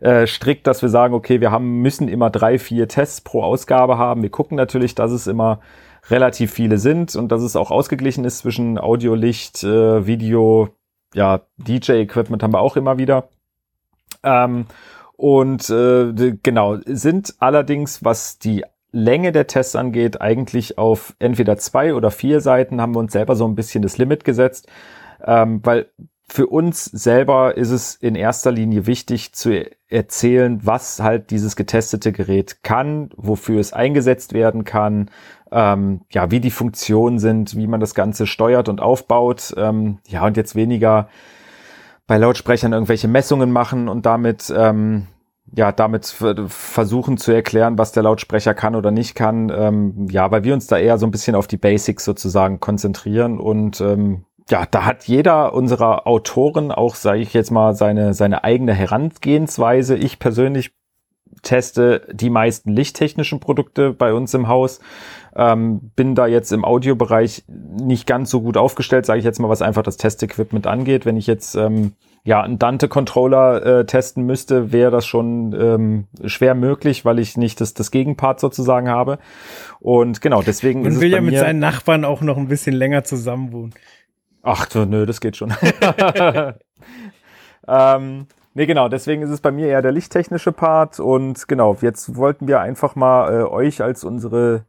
äh, 0.00 0.26
strikt, 0.26 0.66
dass 0.66 0.82
wir 0.82 0.88
sagen, 0.88 1.14
okay, 1.14 1.40
wir 1.40 1.50
haben, 1.50 1.82
müssen 1.82 2.08
immer 2.08 2.30
drei, 2.30 2.58
vier 2.58 2.88
Tests 2.88 3.20
pro 3.20 3.42
Ausgabe 3.42 3.98
haben. 3.98 4.22
Wir 4.22 4.30
gucken 4.30 4.56
natürlich, 4.56 4.94
dass 4.94 5.10
es 5.10 5.26
immer 5.26 5.60
relativ 6.08 6.52
viele 6.52 6.78
sind 6.78 7.14
und 7.16 7.30
dass 7.30 7.42
es 7.42 7.56
auch 7.56 7.70
ausgeglichen 7.70 8.24
ist 8.24 8.38
zwischen 8.38 8.78
Audio, 8.78 9.14
Licht, 9.14 9.62
äh, 9.62 10.06
Video, 10.06 10.70
ja, 11.14 11.42
DJ-Equipment 11.58 12.42
haben 12.42 12.54
wir 12.54 12.60
auch 12.60 12.76
immer 12.76 12.98
wieder. 12.98 13.28
Ähm, 14.22 14.66
und 15.16 15.68
äh, 15.68 16.36
genau, 16.42 16.78
sind 16.86 17.34
allerdings, 17.40 18.04
was 18.04 18.38
die 18.38 18.64
Länge 18.92 19.32
der 19.32 19.46
Tests 19.46 19.76
angeht, 19.76 20.20
eigentlich 20.20 20.78
auf 20.78 21.14
entweder 21.18 21.56
zwei 21.56 21.94
oder 21.94 22.10
vier 22.10 22.40
Seiten 22.40 22.80
haben 22.80 22.94
wir 22.94 23.00
uns 23.00 23.12
selber 23.12 23.36
so 23.36 23.46
ein 23.46 23.54
bisschen 23.54 23.82
das 23.82 23.98
Limit 23.98 24.24
gesetzt, 24.24 24.68
ähm, 25.24 25.60
weil 25.62 25.86
für 26.30 26.46
uns 26.46 26.84
selber 26.84 27.56
ist 27.56 27.70
es 27.70 27.96
in 27.96 28.14
erster 28.14 28.52
Linie 28.52 28.86
wichtig 28.86 29.32
zu 29.32 29.64
erzählen, 29.88 30.60
was 30.62 31.00
halt 31.00 31.30
dieses 31.30 31.56
getestete 31.56 32.12
Gerät 32.12 32.62
kann, 32.62 33.10
wofür 33.16 33.58
es 33.58 33.72
eingesetzt 33.72 34.32
werden 34.32 34.64
kann, 34.64 35.10
ähm, 35.50 36.02
ja, 36.10 36.30
wie 36.30 36.38
die 36.38 36.52
Funktionen 36.52 37.18
sind, 37.18 37.56
wie 37.56 37.66
man 37.66 37.80
das 37.80 37.96
Ganze 37.96 38.28
steuert 38.28 38.68
und 38.68 38.80
aufbaut. 38.80 39.52
Ähm, 39.56 39.98
ja, 40.06 40.24
und 40.24 40.36
jetzt 40.36 40.54
weniger 40.54 41.08
bei 42.06 42.16
Lautsprechern 42.16 42.72
irgendwelche 42.72 43.08
Messungen 43.08 43.50
machen 43.50 43.88
und 43.88 44.06
damit 44.06 44.52
ähm, 44.56 45.08
ja, 45.54 45.72
damit 45.72 46.06
versuchen 46.06 47.16
zu 47.16 47.32
erklären, 47.32 47.78
was 47.78 47.92
der 47.92 48.04
Lautsprecher 48.04 48.54
kann 48.54 48.74
oder 48.74 48.90
nicht 48.90 49.14
kann. 49.14 49.50
Ähm, 49.54 50.08
ja, 50.10 50.30
weil 50.30 50.44
wir 50.44 50.54
uns 50.54 50.66
da 50.66 50.78
eher 50.78 50.98
so 50.98 51.06
ein 51.06 51.10
bisschen 51.10 51.34
auf 51.34 51.46
die 51.46 51.56
Basics 51.56 52.04
sozusagen 52.04 52.60
konzentrieren 52.60 53.38
und 53.38 53.80
ähm, 53.80 54.24
ja, 54.50 54.66
da 54.68 54.84
hat 54.84 55.04
jeder 55.04 55.54
unserer 55.54 56.06
Autoren 56.06 56.72
auch, 56.72 56.96
sage 56.96 57.20
ich 57.20 57.32
jetzt 57.34 57.50
mal, 57.50 57.74
seine, 57.74 58.14
seine 58.14 58.42
eigene 58.42 58.74
Herangehensweise. 58.74 59.96
Ich 59.96 60.18
persönlich 60.18 60.72
teste 61.42 62.06
die 62.12 62.30
meisten 62.30 62.70
lichttechnischen 62.70 63.40
Produkte 63.40 63.92
bei 63.92 64.12
uns 64.12 64.34
im 64.34 64.48
Haus. 64.48 64.80
Ähm, 65.36 65.92
bin 65.94 66.16
da 66.16 66.26
jetzt 66.26 66.52
im 66.52 66.64
Audiobereich 66.64 67.44
nicht 67.46 68.06
ganz 68.06 68.30
so 68.30 68.40
gut 68.42 68.56
aufgestellt, 68.56 69.06
sage 69.06 69.20
ich 69.20 69.24
jetzt 69.24 69.38
mal, 69.38 69.48
was 69.48 69.62
einfach 69.62 69.82
das 69.82 69.96
Testequipment 69.96 70.66
angeht. 70.66 71.06
Wenn 71.06 71.16
ich 71.16 71.28
jetzt 71.28 71.54
ähm, 71.54 71.92
ja 72.24 72.42
einen 72.42 72.58
Dante-Controller 72.58 73.80
äh, 73.80 73.86
testen 73.86 74.24
müsste, 74.24 74.72
wäre 74.72 74.90
das 74.90 75.06
schon 75.06 75.54
ähm, 75.58 76.06
schwer 76.24 76.54
möglich, 76.54 77.04
weil 77.04 77.18
ich 77.18 77.36
nicht 77.36 77.60
das, 77.60 77.74
das 77.74 77.90
Gegenpart 77.90 78.40
sozusagen 78.40 78.88
habe. 78.88 79.18
Und 79.80 80.20
genau, 80.20 80.42
deswegen 80.42 80.82
Man 80.82 80.92
ist 80.92 81.00
will 81.00 81.08
es 81.08 81.12
bei 81.12 81.18
ja 81.18 81.22
mit 81.22 81.32
mir, 81.32 81.40
seinen 81.40 81.58
Nachbarn 81.58 82.04
auch 82.04 82.20
noch 82.20 82.36
ein 82.36 82.48
bisschen 82.48 82.74
länger 82.74 83.04
zusammenwohnen. 83.04 83.74
Ach, 84.42 84.68
so, 84.70 84.84
nö, 84.84 85.06
das 85.06 85.20
geht 85.20 85.36
schon. 85.36 85.52
ähm, 87.68 88.26
nee, 88.54 88.66
genau, 88.66 88.88
deswegen 88.88 89.22
ist 89.22 89.30
es 89.30 89.40
bei 89.40 89.50
mir 89.50 89.68
eher 89.68 89.82
der 89.82 89.92
lichttechnische 89.92 90.52
Part 90.52 91.00
und 91.00 91.48
genau, 91.48 91.76
jetzt 91.80 92.16
wollten 92.16 92.48
wir 92.48 92.60
einfach 92.60 92.96
mal 92.96 93.32
äh, 93.32 93.44
euch 93.44 93.82
als 93.82 94.04
unsere 94.04 94.64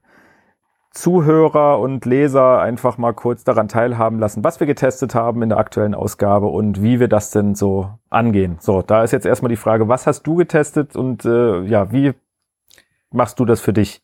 Zuhörer 0.91 1.79
und 1.79 2.05
Leser 2.05 2.59
einfach 2.59 2.97
mal 2.97 3.13
kurz 3.13 3.45
daran 3.45 3.69
teilhaben 3.69 4.19
lassen, 4.19 4.43
was 4.43 4.59
wir 4.59 4.67
getestet 4.67 5.15
haben 5.15 5.41
in 5.41 5.49
der 5.49 5.57
aktuellen 5.57 5.95
Ausgabe 5.95 6.47
und 6.47 6.83
wie 6.83 6.99
wir 6.99 7.07
das 7.07 7.31
denn 7.31 7.55
so 7.55 7.89
angehen. 8.09 8.57
So, 8.59 8.81
da 8.81 9.03
ist 9.03 9.11
jetzt 9.11 9.25
erstmal 9.25 9.49
die 9.49 9.55
Frage, 9.55 9.87
was 9.87 10.05
hast 10.05 10.23
du 10.23 10.35
getestet 10.35 10.95
und 10.97 11.23
äh, 11.23 11.61
ja, 11.61 11.91
wie 11.93 12.13
machst 13.09 13.39
du 13.39 13.45
das 13.45 13.61
für 13.61 13.71
dich? 13.71 14.01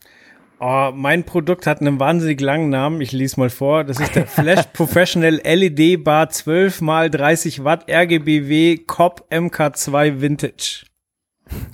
Oh, 0.59 0.91
mein 0.91 1.23
Produkt 1.23 1.67
hat 1.67 1.81
einen 1.81 1.99
wahnsinnig 1.99 2.41
langen 2.41 2.69
Namen. 2.69 2.99
Ich 3.01 3.11
lese 3.11 3.39
mal 3.39 3.51
vor. 3.51 3.83
Das 3.83 3.99
ist 3.99 4.15
der 4.15 4.25
Flash 4.27 4.65
Professional 4.73 5.39
LED 5.43 6.03
Bar 6.03 6.29
12 6.29 6.81
x 6.81 7.11
30 7.11 7.63
Watt 7.63 7.91
RGBW 7.91 8.77
COP 8.87 9.27
MK2 9.29 10.19
Vintage. 10.19 10.86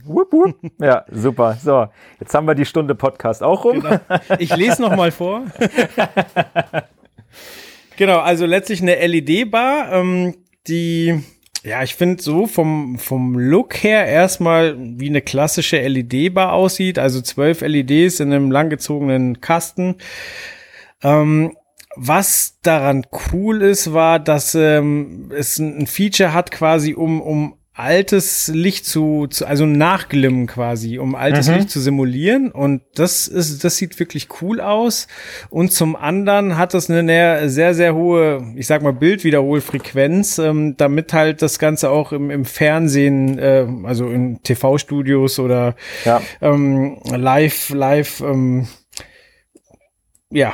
Wupp, 0.06 0.32
wupp. 0.34 0.56
Ja, 0.80 1.06
super. 1.12 1.58
So, 1.62 1.88
jetzt 2.20 2.34
haben 2.34 2.48
wir 2.48 2.56
die 2.56 2.66
Stunde 2.66 2.96
Podcast 2.96 3.44
auch 3.44 3.64
rum. 3.64 3.82
Genau. 3.82 4.00
Ich 4.40 4.56
lese 4.56 4.82
noch 4.82 4.96
mal 4.96 5.12
vor. 5.12 5.44
genau, 7.98 8.20
also 8.20 8.46
letztlich 8.46 8.82
eine 8.82 8.96
LED-Bar, 8.96 9.92
ähm, 9.94 10.36
die 10.68 11.24
ja, 11.64 11.82
ich 11.82 11.96
finde 11.96 12.22
so 12.22 12.46
vom, 12.46 13.00
vom 13.00 13.40
Look 13.40 13.84
her 13.84 14.06
erstmal 14.06 14.76
wie 14.78 15.08
eine 15.08 15.22
klassische 15.22 15.80
LED-Bar 15.80 16.52
aussieht, 16.52 17.00
also 17.00 17.22
zwölf 17.22 17.62
LEDs 17.62 18.20
in 18.20 18.34
einem 18.34 18.52
langgezogenen 18.52 19.40
Kasten. 19.40 19.96
Ähm, 21.02 21.56
was 21.96 22.60
daran 22.64 23.06
cool 23.32 23.62
ist, 23.62 23.94
war, 23.94 24.20
dass 24.20 24.56
ähm, 24.56 25.32
es 25.34 25.58
ein 25.58 25.88
Feature 25.88 26.34
hat 26.34 26.52
quasi, 26.52 26.96
um, 26.96 27.22
um 27.22 27.56
altes 27.76 28.50
Licht 28.54 28.86
zu, 28.86 29.26
zu 29.28 29.48
also 29.48 29.66
nachglimmen 29.66 30.46
quasi, 30.46 31.00
um 31.00 31.16
altes 31.16 31.48
Mhm. 31.48 31.56
Licht 31.56 31.70
zu 31.72 31.80
simulieren 31.80 32.52
und 32.52 32.82
das 32.94 33.28
ist 33.28 33.64
das 33.64 33.78
sieht 33.78 34.00
wirklich 34.00 34.28
cool 34.42 34.62
aus 34.62 35.08
und 35.50 35.72
zum 35.72 35.96
anderen 35.96 36.56
hat 36.58 36.76
es 36.76 36.90
eine 36.90 37.50
sehr 37.50 37.74
sehr 37.74 37.96
hohe, 37.96 38.54
ich 38.56 38.68
sag 38.68 38.84
mal 38.84 38.94
Bildwiederholfrequenz, 38.94 40.38
ähm, 40.38 40.76
damit 40.78 41.14
halt 41.14 41.42
das 41.42 41.60
ganze 41.60 41.90
auch 41.90 42.12
im, 42.12 42.30
im 42.30 42.46
Fernsehen, 42.46 43.40
äh, 43.40 43.66
also 43.86 44.08
in 44.08 44.42
TV-Studios 44.44 45.40
oder 45.40 45.76
Ja. 46.06 46.22
ähm, 46.42 46.98
live 47.06 47.70
live 47.70 48.22
ähm, 48.22 48.68
ja, 50.34 50.54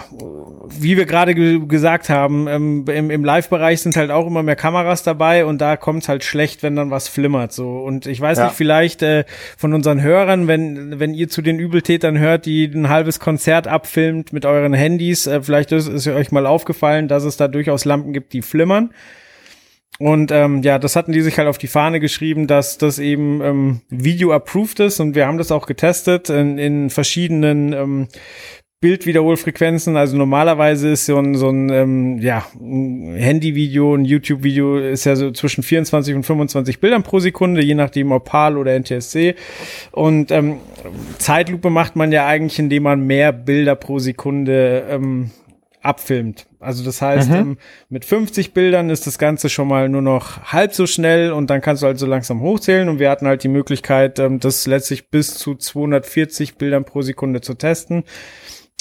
wie 0.69 0.97
wir 0.97 1.05
gerade 1.05 1.33
ge 1.33 1.59
gesagt 1.67 2.09
haben, 2.09 2.47
ähm, 2.47 2.85
im, 2.87 3.09
im 3.09 3.23
Live-Bereich 3.23 3.81
sind 3.81 3.95
halt 3.95 4.11
auch 4.11 4.27
immer 4.27 4.43
mehr 4.43 4.55
Kameras 4.55 5.03
dabei 5.03 5.45
und 5.45 5.59
da 5.61 5.77
kommt 5.77 6.03
es 6.03 6.09
halt 6.09 6.23
schlecht, 6.23 6.61
wenn 6.63 6.75
dann 6.75 6.91
was 6.91 7.07
flimmert. 7.07 7.53
So 7.53 7.79
und 7.79 8.05
ich 8.05 8.19
weiß 8.19 8.37
Ja. 8.37 8.45
nicht, 8.45 8.55
vielleicht 8.55 9.01
äh, 9.01 9.23
von 9.57 9.73
unseren 9.73 10.01
Hörern, 10.01 10.47
wenn 10.47 10.99
wenn 10.99 11.13
ihr 11.13 11.29
zu 11.29 11.41
den 11.41 11.59
Übeltätern 11.59 12.19
hört, 12.19 12.45
die 12.45 12.65
ein 12.65 12.89
halbes 12.89 13.19
Konzert 13.19 13.67
abfilmt 13.67 14.33
mit 14.33 14.45
euren 14.45 14.73
Handys, 14.73 15.27
äh, 15.27 15.41
vielleicht 15.41 15.71
ist, 15.71 15.87
ist 15.87 16.07
euch 16.07 16.31
mal 16.31 16.45
aufgefallen, 16.45 17.07
dass 17.07 17.23
es 17.23 17.37
da 17.37 17.47
durchaus 17.47 17.85
Lampen 17.85 18.11
gibt, 18.13 18.33
die 18.33 18.41
flimmern. 18.41 18.91
Und 19.97 20.31
ähm, 20.31 20.61
ja, 20.61 20.79
das 20.79 20.95
hatten 20.95 21.11
die 21.11 21.21
sich 21.21 21.37
halt 21.37 21.47
auf 21.49 21.57
die 21.57 21.67
Fahne 21.67 21.99
geschrieben, 21.99 22.47
dass 22.47 22.77
das 22.77 22.99
eben 22.99 23.41
ähm, 23.41 23.81
Video-approved 23.89 24.79
ist 24.81 24.99
und 25.01 25.13
wir 25.15 25.25
haben 25.27 25.37
das 25.37 25.51
auch 25.51 25.65
getestet 25.65 26.29
in, 26.29 26.57
in 26.57 26.89
verschiedenen 26.89 27.73
ähm, 27.73 28.07
Bildwiederholfrequenzen. 28.81 29.97
Also 29.97 30.17
normalerweise 30.17 30.89
ist 30.89 31.05
so 31.05 31.17
ein, 31.17 31.35
so 31.35 31.49
ein 31.49 31.69
ähm, 31.69 32.17
ja, 32.19 32.45
ein 32.59 33.15
Handyvideo, 33.17 33.95
ein 33.95 34.05
YouTube-Video 34.05 34.77
ist 34.77 35.05
ja 35.05 35.15
so 35.15 35.31
zwischen 35.31 35.63
24 35.63 36.15
und 36.15 36.23
25 36.23 36.79
Bildern 36.79 37.03
pro 37.03 37.19
Sekunde, 37.19 37.61
je 37.61 37.75
nachdem 37.75 38.11
ob 38.11 38.25
PAL 38.25 38.57
oder 38.57 38.73
NTSC. 38.79 39.35
Und 39.91 40.31
ähm, 40.31 40.57
Zeitlupe 41.17 41.69
macht 41.69 41.95
man 41.95 42.11
ja 42.11 42.25
eigentlich, 42.25 42.59
indem 42.59 42.83
man 42.83 43.05
mehr 43.05 43.33
Bilder 43.33 43.75
pro 43.75 43.99
Sekunde 43.99 44.85
ähm, 44.89 45.31
abfilmt. 45.81 46.45
Also 46.59 46.83
das 46.83 47.01
heißt, 47.01 47.29
Mhm. 47.29 47.35
ähm, 47.35 47.57
mit 47.89 48.03
50 48.05 48.53
Bildern 48.53 48.89
ist 48.89 49.07
das 49.07 49.17
Ganze 49.17 49.49
schon 49.49 49.67
mal 49.69 49.87
nur 49.87 50.01
noch 50.01 50.43
halb 50.51 50.73
so 50.73 50.85
schnell 50.87 51.31
und 51.31 51.49
dann 51.49 51.61
kannst 51.61 51.83
du 51.83 51.87
halt 51.87 51.97
so 51.97 52.05
langsam 52.05 52.41
hochzählen 52.41 52.89
und 52.89 52.99
wir 52.99 53.09
hatten 53.09 53.27
halt 53.27 53.43
die 53.43 53.47
Möglichkeit, 53.49 54.19
ähm, 54.19 54.39
das 54.41 54.67
letztlich 54.67 55.09
bis 55.09 55.35
zu 55.37 55.55
240 55.55 56.55
Bildern 56.55 56.83
pro 56.83 57.01
Sekunde 57.01 57.39
zu 57.39 57.53
testen. 57.53 58.03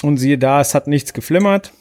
Und 0.02 0.18
siehe 0.18 0.38
da, 0.38 0.60
es 0.60 0.74
hat 0.74 0.86
nichts 0.86 1.12
geflimmert. 1.12 1.72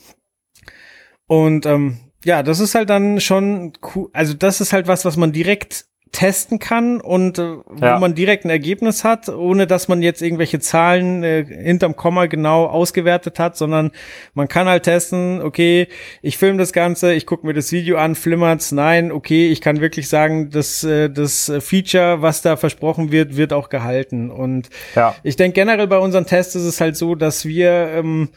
Und 1.28 1.66
ähm, 1.66 2.00
ja, 2.24 2.44
das 2.44 2.60
ist 2.60 2.76
halt 2.76 2.90
dann 2.90 3.22
schon 3.22 3.74
cool. 3.96 4.10
Also 4.14 4.34
das 4.34 4.62
ist 4.62 4.74
halt 4.74 4.88
was, 4.88 5.06
was 5.06 5.18
man 5.18 5.32
direkt 5.32 5.86
testen 6.12 6.60
kann 6.60 7.02
und 7.02 7.38
äh, 7.40 7.58
wo 7.66 7.86
Ja. 7.86 8.00
man 8.00 8.16
direkt 8.16 8.46
ein 8.46 8.50
Ergebnis 8.50 9.04
hat, 9.04 9.30
ohne 9.30 9.68
dass 9.68 9.88
man 9.88 10.02
jetzt 10.02 10.22
irgendwelche 10.22 10.60
Zahlen 10.60 11.24
äh, 11.24 11.46
hinterm 11.46 11.96
Komma 11.96 12.28
genau 12.28 12.66
ausgewertet 12.66 13.40
hat, 13.40 13.58
sondern 13.58 13.92
man 14.34 14.48
kann 14.48 14.68
halt 14.68 14.84
testen, 14.84 15.42
okay, 15.42 15.88
ich 16.22 16.38
filme 16.38 16.58
das 16.60 16.74
Ganze, 16.74 17.14
ich 17.14 17.26
gucke 17.26 17.46
mir 17.46 17.54
das 17.54 17.72
Video 17.72 17.98
an, 17.98 18.16
flimmert's, 18.16 18.72
nein, 18.72 19.12
okay, 19.12 19.50
ich 19.50 19.62
kann 19.62 19.82
wirklich 19.82 20.08
sagen, 20.10 20.50
dass 20.50 20.84
äh, 20.84 21.10
das 21.10 21.52
Feature, 21.60 22.22
was 22.22 22.42
da 22.42 22.58
versprochen 22.58 23.12
wird, 23.12 23.36
wird 23.38 23.54
auch 23.54 23.70
gehalten. 23.70 24.32
Und 24.32 24.70
Ja. 24.96 25.16
ich 25.24 25.36
denke 25.36 25.56
generell 25.56 25.88
bei 25.88 25.98
unseren 26.00 26.26
Tests 26.26 26.56
ist 26.56 26.64
es 26.64 26.80
halt 26.82 26.96
so, 26.96 27.16
dass 27.16 27.46
wir 27.46 27.72
ähm, 27.94 28.30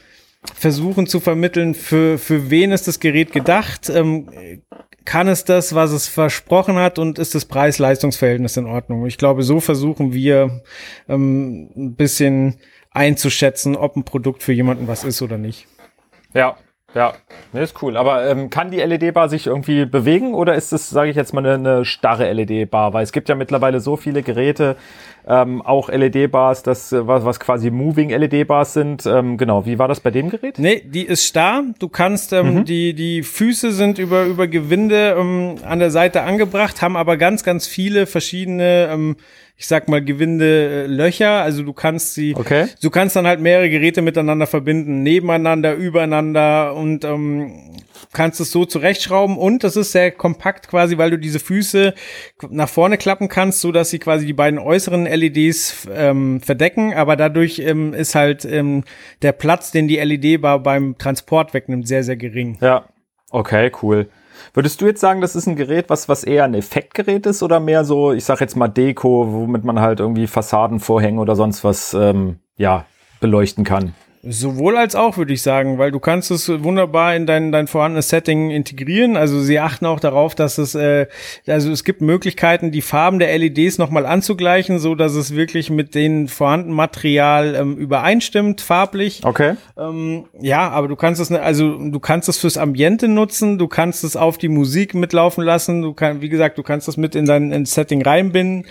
versuchen 0.55 1.07
zu 1.07 1.21
vermitteln, 1.21 1.75
für, 1.75 2.17
für 2.19 2.51
wen 2.51 2.73
ist 2.73 2.89
das 2.89 2.99
Gerät 3.01 3.33
gedacht, 3.33 3.91
ähm, 3.91 4.29
kann 5.11 5.27
es 5.27 5.43
das, 5.43 5.75
was 5.75 5.91
es 5.91 6.07
versprochen 6.07 6.77
hat 6.77 7.01
und 7.01 7.19
ist 7.19 7.35
das 7.35 7.45
Preis-Leistungs-Verhältnis 7.45 8.57
in 8.57 8.67
Ordnung? 8.67 9.07
Ich 9.07 9.19
glaube, 9.19 9.43
so 9.43 9.59
versuchen 9.59 10.13
wir 10.13 10.63
ähm, 11.09 11.69
ein 11.75 11.97
bisschen 11.97 12.61
einzuschätzen, 12.93 13.75
ob 13.75 13.97
ein 13.97 14.05
Produkt 14.05 14.45
für 14.45 14.53
jemanden 14.53 14.87
was 14.87 15.03
ist 15.03 15.21
oder 15.21 15.37
nicht. 15.37 15.67
Ja, 16.33 16.57
ja, 16.95 17.15
nee, 17.53 17.63
ist 17.63 17.81
cool. 17.83 17.97
Aber 17.97 18.27
ähm, 18.29 18.51
kann 18.51 18.71
die 18.71 18.79
LED-Bar 18.79 19.29
sich 19.29 19.47
irgendwie 19.47 19.85
bewegen 19.85 20.35
oder 20.35 20.55
ist 20.55 20.73
es, 20.73 20.91
sage 20.91 21.11
ich 21.11 21.17
jetzt 21.17 21.33
mal, 21.33 21.47
eine, 21.47 21.55
eine 21.55 21.85
starre 21.85 22.33
LED-Bar? 22.33 22.93
Weil 22.93 23.05
es 23.05 23.13
gibt 23.13 23.29
ja 23.29 23.35
mittlerweile 23.35 23.81
so 23.81 23.97
viele 23.97 24.23
Geräte, 24.23 24.77
ähm, 25.27 25.63
auch 25.63 25.89
LED-Bars, 25.89 26.63
das 26.63 26.93
äh, 26.93 27.07
was, 27.07 27.25
was 27.25 27.39
quasi 27.39 27.71
Moving 27.71 28.11
LED-Bars 28.11 28.73
sind. 28.73 29.07
Ähm, 29.07 29.37
genau, 29.37 29.67
wie 29.67 29.79
war 29.79 29.87
das 29.87 30.01
bei 30.01 30.11
dem 30.11 30.31
Gerät? 30.31 30.59
Nee, 30.59 30.83
die 30.85 31.05
ist 31.05 31.25
starr. 31.25 31.63
Du 31.79 31.89
kannst 31.89 32.33
ähm, 32.33 32.55
mhm. 32.55 32.65
die 32.65 32.95
die 32.95 33.23
Füße 33.23 33.71
sind 33.71 33.99
über 33.99 34.25
über 34.25 34.49
Gewinde 34.49 35.17
ähm, 35.19 35.57
an 35.65 35.79
der 35.79 35.91
Seite 35.91 36.23
angebracht, 36.23 36.83
haben 36.83 36.97
aber 36.97 37.17
ganz 37.17 37.45
ganz 37.45 37.67
viele 37.67 38.07
verschiedene 38.07 38.89
ähm, 38.91 39.17
ich 39.61 39.67
sag 39.67 39.91
mal, 39.91 40.03
gewinde 40.03 40.87
Löcher. 40.87 41.43
Also 41.43 41.63
du 41.63 41.75
kannst 41.75 42.15
sie, 42.15 42.35
okay. 42.35 42.69
du 42.81 42.89
kannst 42.89 43.15
dann 43.15 43.27
halt 43.27 43.41
mehrere 43.41 43.69
Geräte 43.69 44.01
miteinander 44.01 44.47
verbinden, 44.47 45.03
nebeneinander, 45.03 45.75
übereinander 45.75 46.75
und 46.75 47.05
ähm, 47.05 47.77
kannst 48.15 48.41
es 48.41 48.53
so 48.53 48.65
zurechtschrauben 48.65 49.37
und 49.37 49.63
das 49.63 49.77
ist 49.77 49.93
sehr 49.93 50.13
kompakt 50.13 50.69
quasi, 50.69 50.97
weil 50.97 51.11
du 51.11 51.19
diese 51.19 51.41
Füße 51.41 51.93
nach 52.49 52.71
vorne 52.71 52.97
klappen 52.97 53.29
kannst, 53.29 53.61
so 53.61 53.71
dass 53.71 53.91
sie 53.91 53.99
quasi 53.99 54.25
die 54.25 54.33
beiden 54.33 54.59
äußeren 54.59 55.05
LEDs 55.05 55.87
ähm, 55.95 56.41
verdecken, 56.41 56.95
aber 56.95 57.17
dadurch 57.17 57.59
ähm, 57.59 57.93
ist 57.93 58.15
halt 58.15 58.47
ähm, 58.47 58.85
der 59.21 59.33
Platz, 59.33 59.73
den 59.73 59.89
die 59.89 59.99
LED 59.99 60.41
beim 60.41 60.97
Transport 60.97 61.53
wegnimmt, 61.53 61.87
sehr, 61.87 62.03
sehr 62.03 62.17
gering. 62.17 62.57
Ja, 62.63 62.87
okay, 63.31 63.71
cool. 63.83 64.09
Würdest 64.53 64.81
du 64.81 64.87
jetzt 64.87 65.01
sagen, 65.01 65.21
das 65.21 65.37
ist 65.37 65.47
ein 65.47 65.57
Gerät, 65.57 65.91
was, 65.91 66.09
was 66.09 66.25
eher 66.25 66.45
ein 66.45 66.55
Effektgerät 66.55 67.27
ist 67.27 67.43
oder 67.43 67.61
mehr 67.61 67.85
so, 67.85 68.13
ich 68.13 68.25
sag 68.25 68.41
jetzt 68.41 68.57
mal 68.57 68.69
Deko, 68.69 69.33
womit 69.33 69.65
man 69.65 69.81
halt 69.81 70.01
irgendwie 70.01 70.27
Fassadenvorhänge 70.27 71.21
oder 71.21 71.37
sonst 71.37 71.63
was, 71.63 71.95
ähm, 71.95 72.41
ja, 72.57 72.85
beleuchten 73.21 73.65
kann? 73.65 73.95
Sowohl 74.23 74.77
als 74.77 74.95
auch, 74.95 75.17
würde 75.17 75.33
ich 75.33 75.41
sagen, 75.41 75.79
weil 75.79 75.91
du 75.91 75.99
kannst 75.99 76.31
es 76.31 76.47
wunderbar 76.63 77.17
in 77.17 77.25
dein, 77.25 77.53
dein 77.53 77.67
vorhandenes 77.67 78.11
Setting 78.11 78.51
integrieren. 78.51 79.17
Also 79.17 79.41
sie 79.41 79.59
achten 79.59 79.87
auch 79.87 79.99
darauf, 79.99 80.35
dass 80.35 80.59
es, 80.59 80.75
äh, 80.75 81.07
also 81.47 81.73
es 81.73 81.85
gibt 81.85 82.03
Möglichkeiten, 82.03 82.71
die 82.71 82.83
Farben 82.83 83.19
der 83.19 83.37
LEDs 83.39 83.79
nochmal 83.79 84.05
anzugleichen, 84.05 84.79
so 84.79 84.95
dass 84.95 85.15
es 85.15 85.35
wirklich 85.35 85.71
mit 85.71 85.95
dem 85.95 86.29
vorhandenen 86.29 86.77
Material 86.77 87.55
ähm, 87.55 87.79
übereinstimmt, 87.79 88.61
farblich. 88.61 89.23
Okay. 89.25 89.55
Ähm, 89.79 90.27
ja, 90.39 90.69
aber 90.69 90.89
du 90.89 90.97
kannst 90.97 91.19
es, 91.19 91.33
also 91.33 91.79
du 91.79 91.99
kannst 91.99 92.29
es 92.29 92.37
fürs 92.37 92.59
Ambiente 92.59 93.09
nutzen, 93.09 93.57
du 93.57 93.69
kannst 93.69 94.05
es 94.05 94.17
auf 94.17 94.37
die 94.37 94.49
Musik 94.49 94.93
mitlaufen 94.93 95.43
lassen, 95.45 95.81
du 95.81 95.95
kannst, 95.95 96.21
wie 96.21 96.29
gesagt, 96.29 96.59
du 96.59 96.63
kannst 96.63 96.89
das 96.89 96.99
mit 96.99 97.15
in 97.15 97.25
dein 97.25 97.53
in 97.53 97.65
Setting 97.65 98.03
reinbinden. 98.03 98.67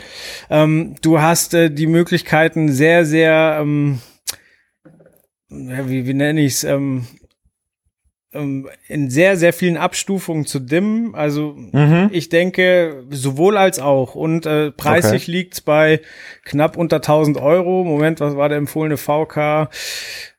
Ähm, 0.51 0.93
du 1.01 1.19
hast 1.19 1.55
äh, 1.55 1.71
die 1.71 1.87
Möglichkeiten 1.87 2.71
sehr, 2.71 3.03
sehr, 3.03 3.57
ähm, 3.61 3.99
ja, 5.49 5.89
wie, 5.89 6.05
wie 6.05 6.13
nenne 6.13 6.41
ich 6.41 6.53
es, 6.53 6.63
ähm, 6.63 7.05
ähm, 8.31 8.69
in 8.87 9.09
sehr, 9.09 9.37
sehr 9.37 9.53
vielen 9.53 9.77
Abstufungen 9.77 10.45
zu 10.45 10.59
dimmen. 10.59 11.15
Also 11.15 11.55
mhm. 11.55 12.09
ich 12.11 12.29
denke, 12.29 13.03
sowohl 13.09 13.57
als 13.57 13.79
auch. 13.79 14.13
Und 14.15 14.45
äh, 14.45 14.71
preislich 14.71 15.23
okay. 15.23 15.31
liegt's 15.31 15.61
bei 15.61 16.01
knapp 16.45 16.77
unter 16.77 16.97
1000 16.97 17.37
Euro. 17.37 17.83
Moment, 17.83 18.19
was 18.19 18.35
war 18.35 18.49
der 18.49 18.59
empfohlene 18.59 18.97
VK? 18.97 19.69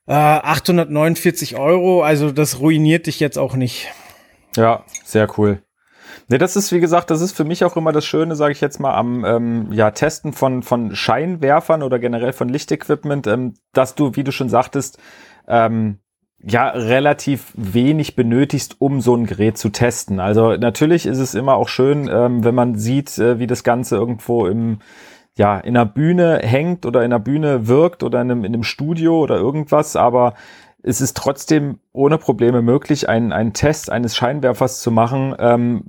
Äh, 0.06 0.12
849 0.12 1.56
Euro. 1.56 2.02
Also 2.02 2.30
das 2.30 2.60
ruiniert 2.60 3.06
dich 3.06 3.18
jetzt 3.18 3.38
auch 3.38 3.56
nicht. 3.56 3.88
Ja, 4.56 4.84
sehr 5.04 5.28
cool. 5.38 5.62
Ne, 6.30 6.38
das 6.38 6.54
ist, 6.54 6.70
wie 6.70 6.78
gesagt, 6.78 7.10
das 7.10 7.22
ist 7.22 7.36
für 7.36 7.44
mich 7.44 7.64
auch 7.64 7.76
immer 7.76 7.90
das 7.90 8.04
Schöne, 8.06 8.36
sage 8.36 8.52
ich 8.52 8.60
jetzt 8.60 8.78
mal, 8.78 8.94
am 8.94 9.24
ähm, 9.24 9.72
ja, 9.72 9.90
Testen 9.90 10.32
von, 10.32 10.62
von 10.62 10.94
Scheinwerfern 10.94 11.82
oder 11.82 11.98
generell 11.98 12.32
von 12.32 12.48
Lichtequipment, 12.48 13.26
ähm, 13.26 13.54
dass 13.72 13.96
du, 13.96 14.14
wie 14.14 14.22
du 14.22 14.30
schon 14.30 14.48
sagtest, 14.48 15.00
ähm, 15.48 15.98
ja, 16.40 16.68
relativ 16.68 17.52
wenig 17.56 18.14
benötigst, 18.14 18.76
um 18.78 19.00
so 19.00 19.16
ein 19.16 19.26
Gerät 19.26 19.58
zu 19.58 19.70
testen. 19.70 20.20
Also 20.20 20.54
natürlich 20.54 21.04
ist 21.04 21.18
es 21.18 21.34
immer 21.34 21.54
auch 21.54 21.68
schön, 21.68 22.08
ähm, 22.08 22.44
wenn 22.44 22.54
man 22.54 22.76
sieht, 22.76 23.18
äh, 23.18 23.40
wie 23.40 23.48
das 23.48 23.64
Ganze 23.64 23.96
irgendwo 23.96 24.46
im, 24.46 24.78
ja, 25.36 25.58
in 25.58 25.76
einer 25.76 25.84
Bühne 25.84 26.38
hängt 26.44 26.86
oder 26.86 27.00
in 27.00 27.12
einer 27.12 27.18
Bühne 27.18 27.66
wirkt 27.66 28.04
oder 28.04 28.20
in 28.20 28.30
einem, 28.30 28.44
in 28.44 28.54
einem 28.54 28.62
Studio 28.62 29.18
oder 29.18 29.34
irgendwas, 29.34 29.96
aber 29.96 30.34
es 30.82 31.00
ist 31.00 31.16
trotzdem 31.16 31.78
ohne 31.92 32.18
Probleme 32.18 32.62
möglich, 32.62 33.08
einen, 33.08 33.32
einen 33.32 33.52
Test 33.52 33.90
eines 33.90 34.16
Scheinwerfers 34.16 34.80
zu 34.80 34.90
machen, 34.90 35.34
ähm, 35.38 35.82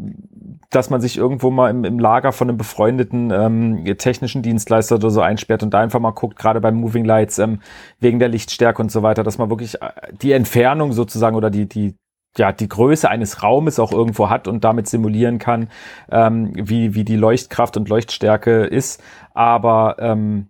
dass 0.71 0.89
man 0.89 1.01
sich 1.01 1.17
irgendwo 1.17 1.51
mal 1.51 1.69
im, 1.69 1.83
im 1.83 1.99
Lager 1.99 2.31
von 2.31 2.49
einem 2.49 2.57
befreundeten 2.57 3.29
ähm, 3.29 3.97
technischen 3.97 4.41
Dienstleister 4.41 4.95
oder 4.95 5.09
so 5.09 5.21
einsperrt 5.21 5.63
und 5.63 5.73
da 5.73 5.79
einfach 5.79 5.99
mal 5.99 6.11
guckt, 6.11 6.37
gerade 6.37 6.61
beim 6.61 6.75
Moving 6.75 7.05
Lights, 7.05 7.39
ähm, 7.39 7.59
wegen 7.99 8.19
der 8.19 8.29
Lichtstärke 8.29 8.81
und 8.81 8.91
so 8.91 9.03
weiter, 9.03 9.23
dass 9.23 9.37
man 9.37 9.49
wirklich 9.49 9.81
äh, 9.81 9.89
die 10.21 10.31
Entfernung 10.31 10.93
sozusagen 10.93 11.35
oder 11.35 11.49
die, 11.49 11.67
die, 11.67 11.95
ja, 12.37 12.53
die 12.53 12.69
Größe 12.69 13.09
eines 13.09 13.43
Raumes 13.43 13.79
auch 13.79 13.91
irgendwo 13.91 14.29
hat 14.29 14.47
und 14.47 14.63
damit 14.63 14.87
simulieren 14.87 15.39
kann, 15.39 15.67
ähm, 16.09 16.53
wie, 16.55 16.95
wie 16.95 17.03
die 17.03 17.17
Leuchtkraft 17.17 17.75
und 17.75 17.89
Leuchtstärke 17.89 18.63
ist. 18.63 19.03
Aber 19.33 19.97
ähm, 19.99 20.47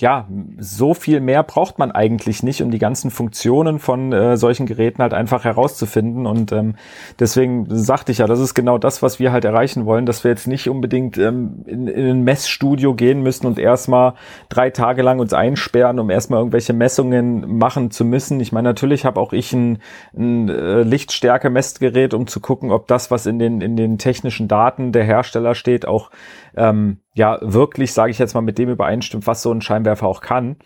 ja, 0.00 0.28
so 0.58 0.94
viel 0.94 1.18
mehr 1.18 1.42
braucht 1.42 1.80
man 1.80 1.90
eigentlich 1.90 2.44
nicht, 2.44 2.62
um 2.62 2.70
die 2.70 2.78
ganzen 2.78 3.10
Funktionen 3.10 3.80
von 3.80 4.12
äh, 4.12 4.36
solchen 4.36 4.64
Geräten 4.64 5.02
halt 5.02 5.12
einfach 5.12 5.42
herauszufinden. 5.42 6.24
Und 6.24 6.52
ähm, 6.52 6.76
deswegen 7.18 7.66
sagte 7.68 8.12
ich 8.12 8.18
ja, 8.18 8.28
das 8.28 8.38
ist 8.38 8.54
genau 8.54 8.78
das, 8.78 9.02
was 9.02 9.18
wir 9.18 9.32
halt 9.32 9.44
erreichen 9.44 9.86
wollen, 9.86 10.06
dass 10.06 10.22
wir 10.22 10.30
jetzt 10.30 10.46
nicht 10.46 10.68
unbedingt 10.68 11.18
ähm, 11.18 11.64
in, 11.66 11.88
in 11.88 12.06
ein 12.06 12.22
Messstudio 12.22 12.94
gehen 12.94 13.24
müssen 13.24 13.46
und 13.46 13.58
erstmal 13.58 14.14
drei 14.48 14.70
Tage 14.70 15.02
lang 15.02 15.18
uns 15.18 15.32
einsperren, 15.32 15.98
um 15.98 16.10
erstmal 16.10 16.38
irgendwelche 16.38 16.74
Messungen 16.74 17.58
machen 17.58 17.90
zu 17.90 18.04
müssen. 18.04 18.38
Ich 18.38 18.52
meine, 18.52 18.68
natürlich 18.68 19.04
habe 19.04 19.18
auch 19.18 19.32
ich 19.32 19.52
ein, 19.52 19.78
ein 20.16 20.48
äh, 20.48 20.82
Lichtstärke-Messgerät, 20.82 22.14
um 22.14 22.28
zu 22.28 22.38
gucken, 22.38 22.70
ob 22.70 22.86
das, 22.86 23.10
was 23.10 23.26
in 23.26 23.40
den, 23.40 23.60
in 23.60 23.74
den 23.74 23.98
technischen 23.98 24.46
Daten 24.46 24.92
der 24.92 25.02
Hersteller 25.02 25.56
steht, 25.56 25.88
auch 25.88 26.12
ähm, 26.58 26.98
ja 27.14 27.38
wirklich, 27.40 27.92
sage 27.92 28.10
ich 28.10 28.18
jetzt 28.18 28.34
mal, 28.34 28.40
mit 28.40 28.58
dem 28.58 28.68
übereinstimmt, 28.68 29.26
was 29.26 29.42
so 29.42 29.52
ein 29.52 29.62
Scheinwerfer 29.62 30.06
auch 30.06 30.20
kann. 30.20 30.56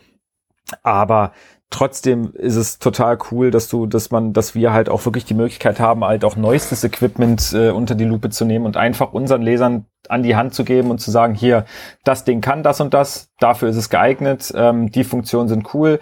Aber 0.81 1.33
trotzdem 1.69 2.33
ist 2.33 2.55
es 2.55 2.79
total 2.79 3.17
cool, 3.31 3.51
dass 3.51 3.67
du, 3.67 3.85
dass 3.85 4.11
man, 4.11 4.33
dass 4.33 4.55
wir 4.55 4.73
halt 4.73 4.89
auch 4.89 5.05
wirklich 5.05 5.25
die 5.25 5.33
Möglichkeit 5.33 5.79
haben, 5.79 6.03
halt 6.03 6.23
auch 6.23 6.35
neuestes 6.35 6.83
Equipment 6.83 7.53
äh, 7.53 7.71
unter 7.71 7.95
die 7.95 8.05
Lupe 8.05 8.29
zu 8.29 8.45
nehmen 8.45 8.65
und 8.65 8.77
einfach 8.77 9.13
unseren 9.13 9.41
Lesern 9.41 9.85
an 10.09 10.23
die 10.23 10.35
Hand 10.35 10.53
zu 10.53 10.63
geben 10.63 10.91
und 10.91 10.99
zu 10.99 11.11
sagen, 11.11 11.33
hier, 11.33 11.65
das 12.03 12.23
Ding 12.23 12.41
kann 12.41 12.63
das 12.63 12.79
und 12.81 12.93
das, 12.93 13.29
dafür 13.39 13.69
ist 13.69 13.77
es 13.77 13.89
geeignet, 13.89 14.53
ähm, 14.55 14.91
die 14.91 15.03
Funktionen 15.03 15.49
sind 15.49 15.73
cool 15.73 15.99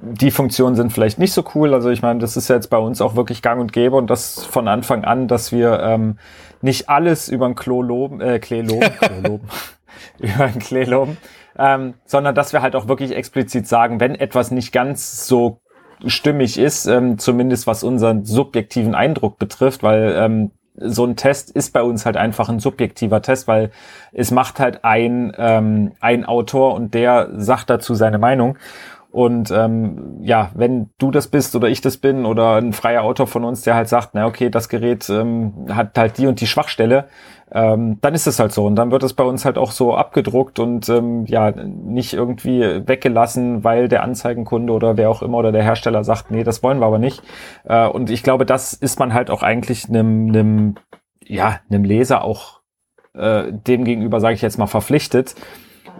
die 0.00 0.30
Funktionen 0.30 0.76
sind 0.76 0.92
vielleicht 0.92 1.18
nicht 1.18 1.32
so 1.32 1.42
cool. 1.54 1.74
Also 1.74 1.90
ich 1.90 2.02
meine, 2.02 2.20
das 2.20 2.36
ist 2.36 2.48
jetzt 2.48 2.70
bei 2.70 2.78
uns 2.78 3.00
auch 3.00 3.16
wirklich 3.16 3.42
gang 3.42 3.60
und 3.60 3.72
gäbe 3.72 3.96
und 3.96 4.08
das 4.08 4.44
von 4.44 4.68
Anfang 4.68 5.04
an, 5.04 5.28
dass 5.28 5.50
wir 5.50 5.80
ähm, 5.80 6.18
nicht 6.62 6.88
alles 6.88 7.28
über 7.28 7.46
ein 7.46 7.54
Klo 7.54 7.82
loben, 7.82 8.20
äh, 8.20 8.38
Klee 8.38 8.62
loben, 8.62 8.90
Klo 9.00 9.20
loben. 9.22 9.48
Über 10.20 10.44
ein 10.44 10.58
Klee 10.58 10.84
loben, 10.84 11.16
ähm, 11.56 11.94
sondern 12.04 12.34
dass 12.34 12.52
wir 12.52 12.62
halt 12.62 12.74
auch 12.74 12.88
wirklich 12.88 13.14
explizit 13.14 13.66
sagen, 13.68 14.00
wenn 14.00 14.14
etwas 14.14 14.50
nicht 14.50 14.72
ganz 14.72 15.26
so 15.26 15.60
stimmig 16.06 16.58
ist, 16.58 16.86
ähm, 16.86 17.18
zumindest 17.18 17.66
was 17.66 17.82
unseren 17.82 18.24
subjektiven 18.24 18.94
Eindruck 18.94 19.38
betrifft, 19.38 19.82
weil 19.82 20.14
ähm, 20.16 20.50
so 20.80 21.04
ein 21.04 21.16
Test 21.16 21.50
ist 21.50 21.72
bei 21.72 21.82
uns 21.82 22.06
halt 22.06 22.16
einfach 22.16 22.48
ein 22.48 22.60
subjektiver 22.60 23.20
Test, 23.20 23.48
weil 23.48 23.70
es 24.12 24.30
macht 24.30 24.60
halt 24.60 24.84
ein, 24.84 25.32
ähm, 25.36 25.92
ein 26.00 26.24
Autor 26.24 26.74
und 26.74 26.94
der 26.94 27.30
sagt 27.36 27.70
dazu 27.70 27.94
seine 27.94 28.18
Meinung. 28.18 28.58
Und 29.18 29.50
ähm, 29.50 30.18
ja, 30.20 30.52
wenn 30.54 30.90
du 30.98 31.10
das 31.10 31.26
bist 31.26 31.56
oder 31.56 31.68
ich 31.68 31.80
das 31.80 31.96
bin 31.96 32.24
oder 32.24 32.54
ein 32.54 32.72
freier 32.72 33.02
Autor 33.02 33.26
von 33.26 33.42
uns, 33.42 33.62
der 33.62 33.74
halt 33.74 33.88
sagt, 33.88 34.10
na 34.12 34.26
okay, 34.26 34.48
das 34.48 34.68
Gerät 34.68 35.10
ähm, 35.10 35.66
hat 35.70 35.98
halt 35.98 36.18
die 36.18 36.28
und 36.28 36.40
die 36.40 36.46
Schwachstelle, 36.46 37.06
ähm, 37.50 37.98
dann 38.00 38.14
ist 38.14 38.28
es 38.28 38.38
halt 38.38 38.52
so. 38.52 38.64
Und 38.64 38.76
dann 38.76 38.92
wird 38.92 39.02
es 39.02 39.14
bei 39.14 39.24
uns 39.24 39.44
halt 39.44 39.58
auch 39.58 39.72
so 39.72 39.96
abgedruckt 39.96 40.60
und 40.60 40.88
ähm, 40.88 41.26
ja, 41.26 41.50
nicht 41.50 42.12
irgendwie 42.12 42.60
weggelassen, 42.86 43.64
weil 43.64 43.88
der 43.88 44.04
Anzeigenkunde 44.04 44.72
oder 44.72 44.96
wer 44.96 45.10
auch 45.10 45.22
immer 45.22 45.38
oder 45.38 45.50
der 45.50 45.64
Hersteller 45.64 46.04
sagt, 46.04 46.30
nee, 46.30 46.44
das 46.44 46.62
wollen 46.62 46.78
wir 46.78 46.86
aber 46.86 47.00
nicht. 47.00 47.20
Äh, 47.64 47.88
und 47.88 48.10
ich 48.10 48.22
glaube, 48.22 48.46
das 48.46 48.72
ist 48.72 49.00
man 49.00 49.14
halt 49.14 49.30
auch 49.30 49.42
eigentlich 49.42 49.88
einem, 49.88 50.28
einem, 50.28 50.74
ja, 51.24 51.58
einem 51.68 51.82
Leser 51.82 52.22
auch 52.22 52.60
äh, 53.14 53.52
dem 53.52 53.82
gegenüber, 53.82 54.20
sage 54.20 54.34
ich 54.34 54.42
jetzt 54.42 54.58
mal, 54.58 54.68
verpflichtet 54.68 55.34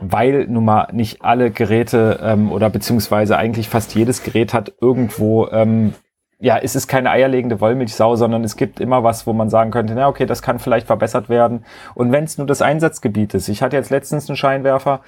weil 0.01 0.47
nun 0.47 0.65
mal 0.65 0.89
nicht 0.93 1.23
alle 1.23 1.51
Geräte 1.51 2.21
ähm, 2.23 2.53
oder 2.53 2.71
beziehungsweise 2.71 3.37
eigentlich 3.37 3.69
fast 3.69 3.95
jedes 3.95 4.23
Gerät 4.23 4.55
hat 4.55 4.73
irgendwo, 4.81 5.49
ähm, 5.49 5.95
ja, 6.39 6.57
es 6.59 6.77
ist 6.77 6.87
keine 6.87 7.11
eierlegende 7.11 7.61
Wollmilchsau, 7.61 8.15
sondern 8.17 8.45
es 8.45 8.57
gibt 8.57 8.81
immer 8.81 9.03
was, 9.03 9.27
wo 9.27 9.33
man 9.33 9.51
sagen 9.51 9.71
könnte, 9.71 9.95
na 9.95 10.09
okay, 10.09 10.27
das 10.27 10.43
kann 10.43 10.59
vielleicht 10.59 10.87
verbessert 10.87 11.29
werden. 11.29 11.65
Und 11.95 12.13
wenn 12.13 12.25
es 12.25 12.39
nur 12.39 12.47
das 12.47 12.63
Einsatzgebiet 12.63 13.35
ist. 13.35 13.49
Ich 13.49 13.63
hatte 13.63 13.77
jetzt 13.77 13.91
letztens 13.91 14.29
einen 14.29 14.37
Scheinwerfer, 14.37 15.01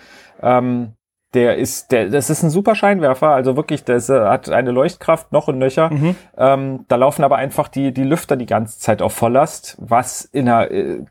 ähm, 0.42 0.94
der 1.34 1.56
ist, 1.56 1.92
der, 1.92 2.08
das 2.08 2.28
ist 2.28 2.42
ein 2.42 2.50
super 2.50 2.74
Scheinwerfer, 2.74 3.28
also 3.28 3.56
wirklich, 3.56 3.84
der 3.84 3.96
ist, 3.96 4.08
hat 4.08 4.50
eine 4.50 4.72
Leuchtkraft 4.72 5.30
noch 5.30 5.46
und 5.46 5.58
nöcher. 5.58 5.90
Mhm. 5.90 6.16
Ähm, 6.36 6.84
da 6.88 6.96
laufen 6.96 7.22
aber 7.22 7.36
einfach 7.36 7.68
die, 7.68 7.92
die 7.92 8.02
Lüfter 8.02 8.36
die 8.36 8.46
ganze 8.46 8.80
Zeit 8.80 9.00
auf 9.00 9.12
Volllast, 9.12 9.76
was 9.80 10.24
in 10.24 10.48
einer 10.48 10.70
äh, 10.72 11.04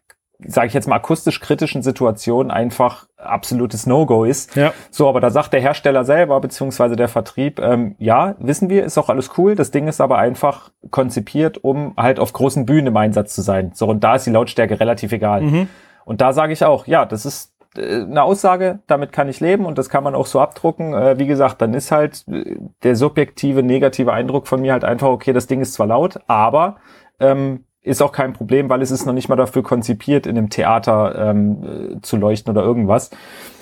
sage 0.46 0.68
ich 0.68 0.74
jetzt 0.74 0.88
mal, 0.88 0.96
akustisch 0.96 1.42
kritischen 1.42 1.82
Situationen 1.82 2.50
einfach 2.50 3.08
absolutes 3.18 3.86
No-Go 3.86 4.24
ist. 4.24 4.56
Ja. 4.56 4.74
So, 4.90 5.10
aber 5.10 5.20
da 5.20 5.32
sagt 5.32 5.52
der 5.52 5.60
Hersteller 5.60 6.06
selber, 6.06 6.40
beziehungsweise 6.40 6.96
der 6.96 7.10
Vertrieb, 7.10 7.60
ähm, 7.60 7.96
ja, 8.00 8.36
wissen 8.40 8.70
wir, 8.70 8.86
ist 8.86 8.98
auch 8.98 9.10
alles 9.10 9.32
cool. 9.38 9.56
Das 9.56 9.72
Ding 9.72 9.88
ist 9.88 10.00
aber 10.00 10.18
einfach 10.18 10.72
konzipiert, 10.92 11.64
um 11.64 11.94
halt 11.98 12.20
auf 12.20 12.32
großen 12.32 12.66
Bühnen 12.66 12.88
im 12.88 12.98
Einsatz 12.98 13.36
zu 13.36 13.42
sein. 13.42 13.72
So, 13.74 13.88
und 13.88 14.04
da 14.04 14.16
ist 14.16 14.26
die 14.26 14.32
Lautstärke 14.32 14.80
relativ 14.80 15.12
egal. 15.12 15.42
Mhm. 15.42 15.70
Und 16.06 16.22
da 16.22 16.32
sage 16.32 16.54
ich 16.54 16.64
auch, 16.64 16.88
ja, 16.88 17.06
das 17.06 17.26
ist 17.26 17.54
äh, 17.76 18.02
eine 18.02 18.24
Aussage, 18.24 18.80
damit 18.88 19.12
kann 19.12 19.28
ich 19.28 19.42
leben 19.42 19.66
und 19.66 19.78
das 19.78 19.90
kann 19.90 20.06
man 20.06 20.16
auch 20.16 20.26
so 20.26 20.40
abdrucken. 20.40 20.94
Äh, 20.94 21.20
wie 21.20 21.28
gesagt, 21.28 21.62
dann 21.62 21.74
ist 21.74 21.92
halt 21.92 22.26
äh, 22.30 22.56
der 22.84 22.96
subjektive, 22.96 23.62
negative 23.62 24.14
Eindruck 24.14 24.48
von 24.48 24.62
mir 24.62 24.72
halt 24.72 24.86
einfach, 24.86 25.10
okay, 25.10 25.34
das 25.34 25.48
Ding 25.48 25.60
ist 25.60 25.74
zwar 25.74 25.88
laut, 25.88 26.22
aber 26.28 26.78
ähm, 27.20 27.66
ist 27.82 28.02
auch 28.02 28.12
kein 28.12 28.34
Problem, 28.34 28.70
weil 28.70 28.82
es 28.82 28.92
ist 28.92 29.06
noch 29.06 29.14
nicht 29.14 29.30
mal 29.30 29.36
dafür 29.36 29.64
konzipiert, 29.64 30.28
in 30.28 30.38
einem 30.38 30.50
Theater 30.50 31.16
ähm, 31.30 31.64
äh, 31.98 32.02
zu 32.02 32.18
leuchten 32.18 32.52
oder 32.52 32.64
irgendwas. 32.64 33.10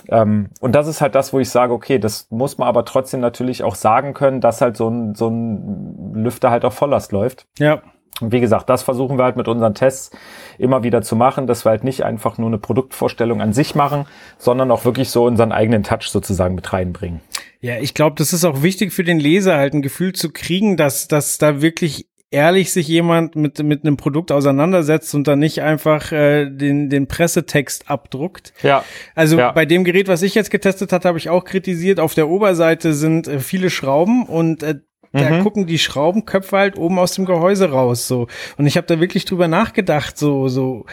Ähm, 0.10 0.50
und 0.60 0.74
das 0.74 0.88
ist 0.88 1.02
halt 1.02 1.16
das, 1.16 1.34
wo 1.34 1.40
ich 1.40 1.50
sage, 1.50 1.74
okay, 1.74 2.00
das 2.00 2.28
muss 2.30 2.58
man 2.58 2.68
aber 2.68 2.86
trotzdem 2.86 3.20
natürlich 3.20 3.64
auch 3.64 3.76
sagen 3.76 4.14
können, 4.14 4.42
dass 4.42 4.62
halt 4.62 4.78
so 4.78 4.90
ein, 4.90 5.16
so 5.16 5.30
ein 5.30 6.14
Lüfter 6.14 6.50
halt 6.50 6.66
auf 6.66 6.74
Volllast 6.74 7.12
läuft. 7.12 7.46
Ja. 7.60 7.82
Und 8.20 8.32
wie 8.32 8.40
gesagt, 8.40 8.70
das 8.70 8.82
versuchen 8.82 9.18
wir 9.20 9.26
halt 9.26 9.36
mit 9.36 9.48
unseren 9.48 9.76
Tests 9.76 10.10
immer 10.58 10.84
wieder 10.84 11.04
zu 11.04 11.16
machen, 11.16 11.46
dass 11.46 11.66
wir 11.66 11.70
halt 11.70 11.84
nicht 11.84 12.04
einfach 12.04 12.40
nur 12.40 12.48
eine 12.48 12.58
Produktvorstellung 12.58 13.42
an 13.42 13.54
sich 13.54 13.76
machen, 13.76 14.06
sondern 14.40 14.72
auch 14.72 14.86
wirklich 14.86 15.12
so 15.12 15.26
unseren 15.26 15.52
eigenen 15.52 15.84
Touch 15.84 16.10
sozusagen 16.10 16.56
mit 16.56 16.74
reinbringen. 16.74 17.22
Ja, 17.60 17.78
ich 17.78 17.94
glaube, 17.94 18.16
das 18.16 18.34
ist 18.34 18.46
auch 18.46 18.64
wichtig 18.64 18.94
für 18.94 19.04
den 19.04 19.20
Leser, 19.20 19.58
halt 19.58 19.74
ein 19.74 19.82
Gefühl 19.84 20.14
zu 20.14 20.32
kriegen, 20.32 20.78
dass, 20.78 21.08
dass 21.08 21.38
da 21.38 21.62
wirklich 21.62 22.08
ehrlich 22.32 22.72
sich 22.74 22.88
jemand 22.88 23.36
mit, 23.36 23.60
mit 23.64 23.84
einem 23.86 23.96
Produkt 23.98 24.32
auseinandersetzt 24.32 25.16
und 25.16 25.28
dann 25.28 25.40
nicht 25.40 25.62
einfach 25.62 26.12
äh, 26.12 26.50
den, 26.50 26.90
den 26.90 27.08
Pressetext 27.08 27.90
abdruckt. 27.90 28.54
Ja. 28.64 28.84
Also 29.16 29.38
Ja. 29.38 29.52
bei 29.54 29.66
dem 29.66 29.84
Gerät, 29.84 30.08
was 30.08 30.22
ich 30.24 30.36
jetzt 30.36 30.52
getestet 30.52 30.92
hatte, 30.92 31.08
habe 31.08 31.18
ich 31.18 31.30
auch 31.30 31.46
kritisiert, 31.46 32.00
auf 32.00 32.14
der 32.16 32.28
Oberseite 32.30 32.94
sind 32.94 33.28
äh, 33.28 33.40
viele 33.40 33.70
Schrauben 33.70 34.26
und 34.26 34.64
äh, 34.64 34.76
da 35.14 35.30
Mhm. 35.30 35.42
gucken 35.44 35.66
die 35.68 35.80
Schraubenköpfe 35.80 36.58
halt 36.58 36.78
oben 36.78 37.00
aus 37.00 37.14
dem 37.14 37.24
Gehäuse 37.26 37.70
raus 37.72 38.08
so 38.10 38.28
und 38.58 38.68
ich 38.68 38.76
habe 38.76 38.88
da 38.88 39.00
wirklich 39.00 39.24
drüber 39.24 39.48
nachgedacht 39.48 40.18
so 40.18 40.50
so 40.50 40.86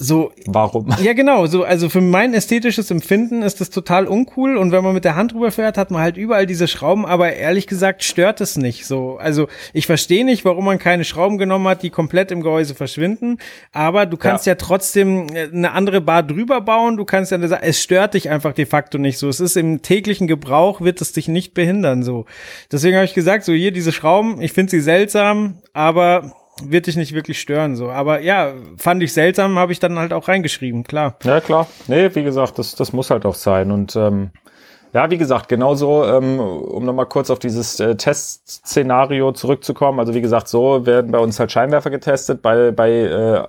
so 0.00 0.30
Warum? 0.46 0.94
ja, 1.02 1.12
genau. 1.12 1.46
So, 1.46 1.64
also 1.64 1.88
für 1.88 2.00
mein 2.00 2.32
ästhetisches 2.32 2.88
Empfinden 2.92 3.42
ist 3.42 3.60
das 3.60 3.68
total 3.68 4.06
uncool. 4.06 4.56
Und 4.56 4.70
wenn 4.70 4.84
man 4.84 4.94
mit 4.94 5.04
der 5.04 5.16
Hand 5.16 5.32
drüber 5.32 5.50
fährt, 5.50 5.76
hat 5.76 5.90
man 5.90 6.00
halt 6.00 6.16
überall 6.16 6.46
diese 6.46 6.68
Schrauben. 6.68 7.04
Aber 7.04 7.32
ehrlich 7.32 7.66
gesagt 7.66 8.04
stört 8.04 8.40
es 8.40 8.56
nicht. 8.56 8.86
So, 8.86 9.18
also 9.18 9.48
ich 9.72 9.86
verstehe 9.86 10.24
nicht, 10.24 10.44
warum 10.44 10.64
man 10.66 10.78
keine 10.78 11.04
Schrauben 11.04 11.36
genommen 11.36 11.66
hat, 11.66 11.82
die 11.82 11.90
komplett 11.90 12.30
im 12.30 12.42
Gehäuse 12.42 12.76
verschwinden. 12.76 13.38
Aber 13.72 14.06
du 14.06 14.16
kannst 14.16 14.46
ja, 14.46 14.54
trotzdem 14.54 15.26
äh, 15.34 15.48
eine 15.52 15.72
andere 15.72 16.00
Bar 16.00 16.22
drüber 16.22 16.60
bauen. 16.60 16.96
Du 16.96 17.04
kannst 17.04 17.32
ja, 17.32 17.38
es 17.38 17.82
stört 17.82 18.14
dich 18.14 18.30
einfach 18.30 18.52
de 18.52 18.66
facto 18.66 18.98
nicht. 18.98 19.18
So, 19.18 19.28
es 19.28 19.40
ist 19.40 19.56
im 19.56 19.82
täglichen 19.82 20.28
Gebrauch 20.28 20.80
wird 20.80 21.00
es 21.00 21.12
dich 21.12 21.26
nicht 21.26 21.54
behindern. 21.54 22.04
So, 22.04 22.24
deswegen 22.70 22.94
habe 22.94 23.04
ich 23.04 23.14
gesagt, 23.14 23.44
so 23.44 23.52
hier 23.52 23.72
diese 23.72 23.90
Schrauben. 23.90 24.40
Ich 24.40 24.52
finde 24.52 24.70
sie 24.70 24.80
seltsam, 24.80 25.58
aber 25.72 26.32
wird 26.64 26.86
dich 26.86 26.96
nicht 26.96 27.14
wirklich 27.14 27.40
stören. 27.40 27.76
So, 27.76 27.90
aber 27.90 28.20
ja, 28.20 28.52
fand 28.76 29.02
ich 29.02 29.12
seltsam, 29.12 29.58
habe 29.58 29.72
ich 29.72 29.80
dann 29.80 29.98
halt 29.98 30.12
auch 30.12 30.28
reingeschrieben. 30.28 30.84
Klar. 30.84 31.16
Ja, 31.24 31.40
klar. 31.40 31.66
Nee, 31.86 32.14
wie 32.14 32.22
gesagt, 32.22 32.58
das, 32.58 32.74
das 32.74 32.92
muss 32.92 33.10
halt 33.10 33.24
auch 33.26 33.34
sein. 33.34 33.70
Und 33.70 33.96
ähm, 33.96 34.30
ja, 34.94 35.10
wie 35.10 35.18
gesagt, 35.18 35.48
genauso, 35.48 36.04
ähm, 36.04 36.40
um 36.40 36.84
nochmal 36.84 37.06
kurz 37.06 37.30
auf 37.30 37.38
dieses 37.38 37.78
äh, 37.78 37.96
Testszenario 37.96 39.32
zurückzukommen. 39.32 40.00
Also 40.00 40.14
wie 40.14 40.22
gesagt, 40.22 40.48
so 40.48 40.86
werden 40.86 41.10
bei 41.10 41.18
uns 41.18 41.38
halt 41.38 41.52
Scheinwerfer 41.52 41.90
getestet. 41.90 42.42
Bei, 42.42 42.70
bei 42.70 42.90
äh, 42.90 43.44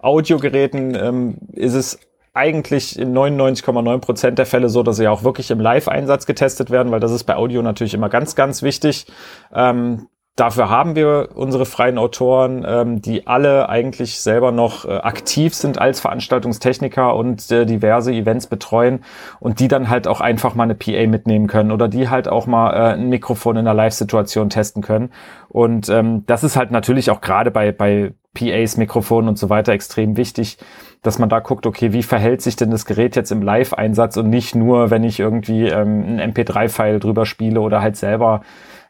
Audiogeräten 0.00 0.94
ähm, 0.94 1.36
ist 1.52 1.74
es 1.74 1.98
eigentlich 2.34 2.98
in 2.98 3.12
99,9 3.16 3.98
Prozent 3.98 4.38
der 4.38 4.46
Fälle 4.46 4.70
so, 4.70 4.82
dass 4.82 4.96
sie 4.96 5.06
auch 5.06 5.22
wirklich 5.22 5.50
im 5.50 5.60
Live-Einsatz 5.60 6.26
getestet 6.26 6.70
werden, 6.70 6.90
weil 6.90 7.00
das 7.00 7.12
ist 7.12 7.24
bei 7.24 7.36
Audio 7.36 7.60
natürlich 7.62 7.94
immer 7.94 8.08
ganz, 8.08 8.34
ganz 8.34 8.62
wichtig. 8.62 9.06
Ähm, 9.54 10.08
Dafür 10.34 10.70
haben 10.70 10.96
wir 10.96 11.28
unsere 11.34 11.66
freien 11.66 11.98
Autoren, 11.98 12.64
ähm, 12.66 13.02
die 13.02 13.26
alle 13.26 13.68
eigentlich 13.68 14.18
selber 14.18 14.50
noch 14.50 14.86
äh, 14.86 14.96
aktiv 14.96 15.54
sind 15.54 15.78
als 15.78 16.00
Veranstaltungstechniker 16.00 17.14
und 17.14 17.50
äh, 17.50 17.66
diverse 17.66 18.14
Events 18.14 18.46
betreuen 18.46 19.04
und 19.40 19.60
die 19.60 19.68
dann 19.68 19.90
halt 19.90 20.08
auch 20.08 20.22
einfach 20.22 20.54
mal 20.54 20.64
eine 20.64 20.74
PA 20.74 21.06
mitnehmen 21.06 21.48
können 21.48 21.70
oder 21.70 21.86
die 21.86 22.08
halt 22.08 22.28
auch 22.28 22.46
mal 22.46 22.72
äh, 22.72 22.94
ein 22.94 23.10
Mikrofon 23.10 23.56
in 23.56 23.66
einer 23.66 23.74
Live-Situation 23.74 24.48
testen 24.48 24.82
können. 24.82 25.12
Und 25.50 25.90
ähm, 25.90 26.24
das 26.24 26.44
ist 26.44 26.56
halt 26.56 26.70
natürlich 26.70 27.10
auch 27.10 27.20
gerade 27.20 27.50
bei, 27.50 27.70
bei 27.70 28.14
PAs, 28.32 28.78
Mikrofonen 28.78 29.28
und 29.28 29.38
so 29.38 29.50
weiter 29.50 29.72
extrem 29.72 30.16
wichtig, 30.16 30.56
dass 31.02 31.18
man 31.18 31.28
da 31.28 31.40
guckt, 31.40 31.66
okay, 31.66 31.92
wie 31.92 32.02
verhält 32.02 32.40
sich 32.40 32.56
denn 32.56 32.70
das 32.70 32.86
Gerät 32.86 33.16
jetzt 33.16 33.32
im 33.32 33.42
Live-Einsatz 33.42 34.16
und 34.16 34.30
nicht 34.30 34.54
nur, 34.54 34.90
wenn 34.90 35.04
ich 35.04 35.20
irgendwie 35.20 35.68
ähm, 35.68 36.18
ein 36.18 36.32
MP3-File 36.32 37.00
drüber 37.00 37.26
spiele 37.26 37.60
oder 37.60 37.82
halt 37.82 37.96
selber 37.96 38.40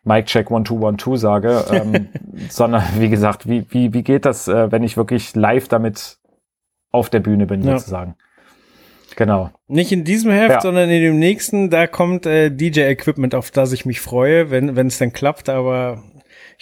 Mic 0.04 0.26
Check 0.26 0.46
1212 0.50 1.20
sage, 1.20 1.64
ähm, 1.70 2.08
sondern 2.48 2.82
wie 2.98 3.08
gesagt, 3.08 3.48
wie, 3.48 3.66
wie, 3.70 3.92
wie 3.94 4.02
geht 4.02 4.24
das, 4.24 4.48
äh, 4.48 4.70
wenn 4.72 4.82
ich 4.82 4.96
wirklich 4.96 5.34
live 5.36 5.68
damit 5.68 6.18
auf 6.90 7.08
der 7.08 7.20
Bühne 7.20 7.46
bin, 7.46 7.62
Ja. 7.62 7.78
sozusagen. 7.78 8.16
Genau. 9.14 9.50
Nicht 9.68 9.92
in 9.92 10.04
diesem 10.04 10.30
Heft, 10.32 10.50
Ja. 10.50 10.60
sondern 10.62 10.88
in 10.90 11.02
dem 11.02 11.18
nächsten, 11.18 11.68
da 11.70 11.86
kommt 11.86 12.24
äh, 12.26 12.50
DJ-Equipment, 12.50 13.34
auf 13.34 13.50
das 13.50 13.72
ich 13.72 13.84
mich 13.84 14.00
freue, 14.00 14.50
wenn 14.50 14.74
wenn 14.74 14.86
es 14.86 14.98
dann 14.98 15.12
klappt, 15.12 15.48
aber 15.50 16.02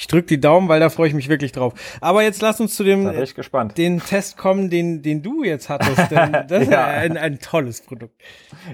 ich 0.01 0.07
drück 0.07 0.27
die 0.27 0.41
Daumen, 0.41 0.69
weil 0.71 0.81
da 0.81 0.89
freue 0.89 1.09
ich 1.09 1.15
mich 1.15 1.29
wirklich 1.29 1.53
drauf. 1.53 1.75
Aber 2.01 2.23
jetzt 2.23 2.41
lass 2.41 2.59
uns 2.59 2.75
zu 2.75 2.85
dem 2.85 3.13
gespannt. 3.35 3.77
den 3.77 4.01
Test 4.01 4.39
kommen, 4.39 4.71
den 4.71 5.03
den 5.03 5.23
du 5.23 5.45
jetzt 5.45 5.69
hattest, 5.69 6.11
denn 6.11 6.33
das 6.49 6.63
ist 6.63 6.71
Ja. 6.71 6.87
ein, 6.87 7.19
ein 7.19 7.39
tolles 7.39 7.83
Produkt. 7.83 8.15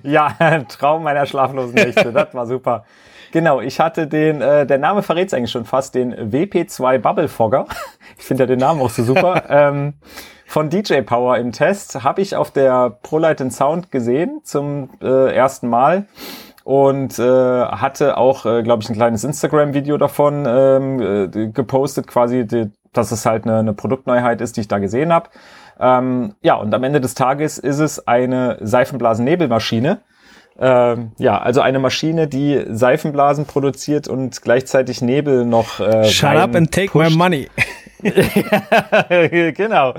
Ja, 0.04 0.36
Traum 0.68 1.02
meiner 1.02 1.26
schlaflosen 1.26 1.74
Nächte, 1.74 2.12
das 2.12 2.32
war 2.32 2.46
super. 2.46 2.84
Genau, 3.32 3.60
ich 3.60 3.80
hatte 3.80 4.06
den, 4.06 4.40
äh, 4.40 4.66
der 4.66 4.78
Name 4.78 5.02
verrät 5.02 5.34
eigentlich 5.34 5.50
schon 5.50 5.64
fast, 5.64 5.96
den 5.96 6.14
WP2 6.14 6.98
Bubble 6.98 7.26
Fogger. 7.28 7.66
Ich 8.16 8.24
finde 8.24 8.44
ja 8.44 8.46
den 8.46 8.60
Namen 8.60 8.80
auch 8.80 8.90
so 8.90 9.02
super. 9.02 9.42
ähm, 9.48 9.94
von 10.46 10.70
DJ 10.70 11.00
Power 11.00 11.38
im 11.38 11.50
Test 11.50 12.04
habe 12.04 12.22
ich 12.22 12.36
auf 12.36 12.52
der 12.52 12.90
ProLight 13.02 13.52
Sound 13.52 13.90
gesehen 13.90 14.42
zum 14.44 14.90
äh, 15.02 15.34
ersten 15.34 15.68
Mal 15.68 16.06
und 16.66 17.16
äh, 17.20 17.22
hatte 17.22 18.16
auch, 18.16 18.44
äh, 18.44 18.64
glaube 18.64 18.82
ich, 18.82 18.88
ein 18.88 18.96
kleines 18.96 19.22
Instagram-Video 19.22 19.98
davon 19.98 20.44
ähm, 20.48 21.00
äh, 21.00 21.46
gepostet, 21.52 22.08
quasi, 22.08 22.44
die, 22.44 22.72
dass 22.92 23.12
es 23.12 23.24
halt 23.24 23.44
eine, 23.44 23.60
eine 23.60 23.72
Produktneuheit 23.72 24.40
ist, 24.40 24.56
die 24.56 24.62
ich 24.62 24.68
da 24.68 24.80
gesehen 24.80 25.12
habe. 25.12 25.30
Ähm, 25.78 26.34
ja, 26.42 26.56
und 26.56 26.74
am 26.74 26.82
Ende 26.82 27.00
des 27.00 27.14
Tages 27.14 27.58
ist 27.58 27.78
es 27.78 28.08
eine 28.08 28.58
Seifenblasen-Nebelmaschine. 28.62 30.00
Ähm, 30.58 31.12
ja, 31.18 31.38
also 31.38 31.60
eine 31.60 31.78
Maschine, 31.78 32.26
die 32.26 32.60
Seifenblasen 32.68 33.44
produziert 33.44 34.08
und 34.08 34.42
gleichzeitig 34.42 35.00
Nebel 35.02 35.44
noch 35.44 35.78
äh, 35.78 36.02
Shut 36.06 36.34
up 36.34 36.56
and 36.56 36.72
take 36.72 36.98
my 36.98 37.04
reinpusht. 37.04 37.16
money. 37.16 37.48
genau. 39.54 39.94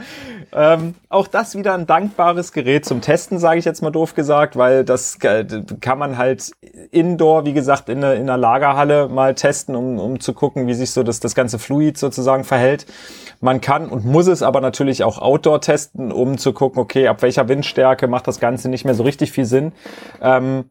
Ähm, 0.54 0.96
auch 1.10 1.28
das 1.28 1.56
wieder 1.56 1.74
ein 1.74 1.86
dankbares 1.88 2.52
Gerät 2.54 2.86
zum 2.86 3.02
Testen, 3.02 3.38
sage 3.40 3.60
ich 3.60 3.66
jetzt 3.66 3.82
mal 3.82 3.92
doof 3.92 4.14
gesagt, 4.16 4.56
weil 4.56 4.86
das 4.86 5.18
äh, 5.24 5.46
kann 5.82 5.98
man 6.00 6.18
halt 6.18 6.52
indoor, 6.92 7.46
wie 7.46 7.54
gesagt, 7.54 7.90
in, 7.90 7.98
einer- 7.98 8.16
in 8.16 8.22
einer 8.24 8.38
Lagerhalle 8.38 9.08
mal 9.10 9.36
testen, 9.36 9.76
um, 9.76 10.00
um 10.00 10.20
zu 10.20 10.34
gucken, 10.34 10.68
wie 10.68 10.74
sich 10.74 10.92
so 10.92 11.04
das, 11.04 11.20
das 11.20 11.36
ganze 11.36 11.60
Fluid 11.60 11.98
sozusagen 11.98 12.44
verhält. 12.44 12.86
Man 13.42 13.62
kann 13.62 13.90
und 13.90 14.06
muss 14.06 14.28
es 14.28 14.42
aber 14.42 14.62
natürlich 14.62 15.04
auch 15.04 15.20
outdoor 15.20 15.62
testen, 15.62 16.12
um 16.12 16.38
zu 16.38 16.54
gucken, 16.54 16.82
okay, 16.82 17.08
ab 17.08 17.22
welcher 17.22 17.48
Windstärke 17.50 18.08
macht 18.08 18.28
das 18.28 18.40
Ganze 18.40 18.70
nicht 18.70 18.86
mehr 18.86 18.96
so 18.96 19.04
richtig 19.04 19.32
viel 19.32 19.46
Sinn. 19.46 19.74
Ähm, 20.22 20.70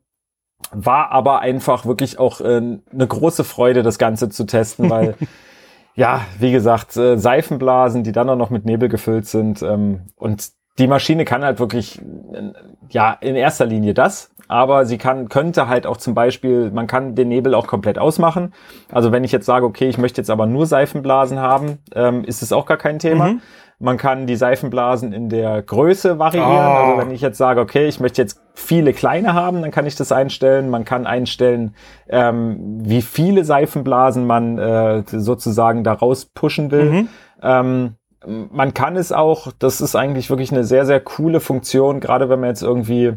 war 0.72 1.10
aber 1.12 1.40
einfach 1.40 1.84
wirklich 1.84 2.18
auch 2.18 2.40
äh, 2.40 2.44
eine 2.56 2.80
große 3.06 3.44
Freude, 3.44 3.82
das 3.82 3.98
Ganze 3.98 4.30
zu 4.30 4.44
testen, 4.44 4.88
weil 4.90 5.14
ja, 5.96 6.20
wie 6.38 6.52
gesagt, 6.52 6.96
äh, 6.96 7.16
Seifenblasen, 7.16 8.04
die 8.04 8.12
dann 8.12 8.28
auch 8.28 8.36
noch 8.36 8.50
mit 8.50 8.66
Nebel 8.66 8.88
gefüllt 8.88 9.26
sind. 9.26 9.62
Ähm, 9.62 10.02
und 10.14 10.50
die 10.78 10.86
Maschine 10.86 11.24
kann 11.24 11.42
halt 11.42 11.58
wirklich, 11.58 11.98
äh, 11.98 12.52
ja, 12.90 13.16
in 13.20 13.34
erster 13.34 13.64
Linie 13.64 13.94
das, 13.94 14.30
aber 14.46 14.84
sie 14.84 14.98
kann, 14.98 15.28
könnte 15.30 15.68
halt 15.68 15.86
auch 15.86 15.96
zum 15.96 16.14
Beispiel, 16.14 16.70
man 16.70 16.86
kann 16.86 17.14
den 17.14 17.28
Nebel 17.28 17.54
auch 17.54 17.66
komplett 17.66 17.98
ausmachen. 17.98 18.52
Also 18.92 19.10
wenn 19.10 19.24
ich 19.24 19.32
jetzt 19.32 19.46
sage, 19.46 19.64
okay, 19.64 19.88
ich 19.88 19.96
möchte 19.96 20.20
jetzt 20.20 20.30
aber 20.30 20.46
nur 20.46 20.66
Seifenblasen 20.66 21.40
haben, 21.40 21.78
ähm, 21.94 22.24
ist 22.24 22.42
es 22.42 22.52
auch 22.52 22.66
gar 22.66 22.76
kein 22.76 22.98
Thema. 22.98 23.32
Mhm. 23.32 23.40
Man 23.78 23.98
kann 23.98 24.26
die 24.26 24.36
Seifenblasen 24.36 25.12
in 25.12 25.28
der 25.28 25.62
Größe 25.62 26.18
variieren. 26.18 26.48
Oh. 26.48 26.60
Also 26.60 26.98
wenn 26.98 27.10
ich 27.10 27.20
jetzt 27.20 27.36
sage, 27.36 27.60
okay, 27.60 27.86
ich 27.86 28.00
möchte 28.00 28.22
jetzt 28.22 28.40
viele 28.54 28.94
kleine 28.94 29.34
haben, 29.34 29.60
dann 29.60 29.70
kann 29.70 29.86
ich 29.86 29.96
das 29.96 30.12
einstellen. 30.12 30.70
Man 30.70 30.86
kann 30.86 31.06
einstellen, 31.06 31.74
ähm, 32.08 32.78
wie 32.80 33.02
viele 33.02 33.44
Seifenblasen 33.44 34.26
man 34.26 34.58
äh, 34.58 35.02
sozusagen 35.06 35.84
da 35.84 35.92
raus 35.92 36.24
pushen 36.24 36.70
will. 36.70 36.90
Mhm. 36.90 37.08
Ähm, 37.42 37.94
man 38.26 38.74
kann 38.74 38.96
es 38.96 39.12
auch, 39.12 39.52
das 39.58 39.80
ist 39.80 39.94
eigentlich 39.94 40.30
wirklich 40.30 40.50
eine 40.52 40.64
sehr, 40.64 40.86
sehr 40.86 41.00
coole 41.00 41.40
Funktion, 41.40 42.00
gerade 42.00 42.28
wenn 42.28 42.40
man 42.40 42.48
jetzt 42.48 42.62
irgendwie 42.62 43.12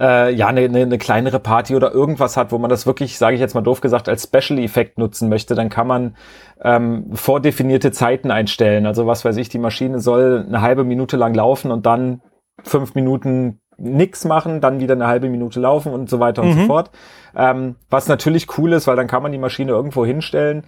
äh, 0.00 0.32
ja 0.34 0.46
eine, 0.48 0.60
eine, 0.62 0.82
eine 0.82 0.98
kleinere 0.98 1.38
Party 1.38 1.74
oder 1.76 1.92
irgendwas 1.92 2.36
hat, 2.36 2.52
wo 2.52 2.58
man 2.58 2.70
das 2.70 2.86
wirklich, 2.86 3.18
sage 3.18 3.34
ich 3.34 3.40
jetzt 3.40 3.54
mal 3.54 3.60
doof 3.60 3.80
gesagt, 3.80 4.08
als 4.08 4.24
Special-Effekt 4.24 4.98
nutzen 4.98 5.28
möchte, 5.28 5.54
dann 5.54 5.68
kann 5.68 5.86
man 5.86 6.16
ähm, 6.62 7.10
vordefinierte 7.14 7.92
Zeiten 7.92 8.30
einstellen. 8.30 8.86
Also 8.86 9.06
was 9.06 9.24
weiß 9.24 9.36
ich, 9.36 9.48
die 9.48 9.58
Maschine 9.58 9.98
soll 10.00 10.44
eine 10.46 10.60
halbe 10.60 10.84
Minute 10.84 11.16
lang 11.16 11.34
laufen 11.34 11.70
und 11.70 11.86
dann 11.86 12.20
fünf 12.62 12.94
Minuten 12.94 13.60
nix 13.78 14.24
machen, 14.24 14.60
dann 14.60 14.80
wieder 14.80 14.94
eine 14.94 15.06
halbe 15.06 15.28
Minute 15.28 15.58
laufen 15.58 15.92
und 15.92 16.08
so 16.08 16.20
weiter 16.20 16.42
und 16.42 16.52
so 16.52 16.58
Mhm. 16.60 16.66
fort. 16.66 16.90
Ähm, 17.34 17.76
was 17.90 18.06
natürlich 18.08 18.46
cool 18.58 18.72
ist, 18.74 18.86
weil 18.86 18.96
dann 18.96 19.06
kann 19.08 19.22
man 19.22 19.32
die 19.32 19.38
Maschine 19.38 19.72
irgendwo 19.72 20.04
hinstellen, 20.04 20.64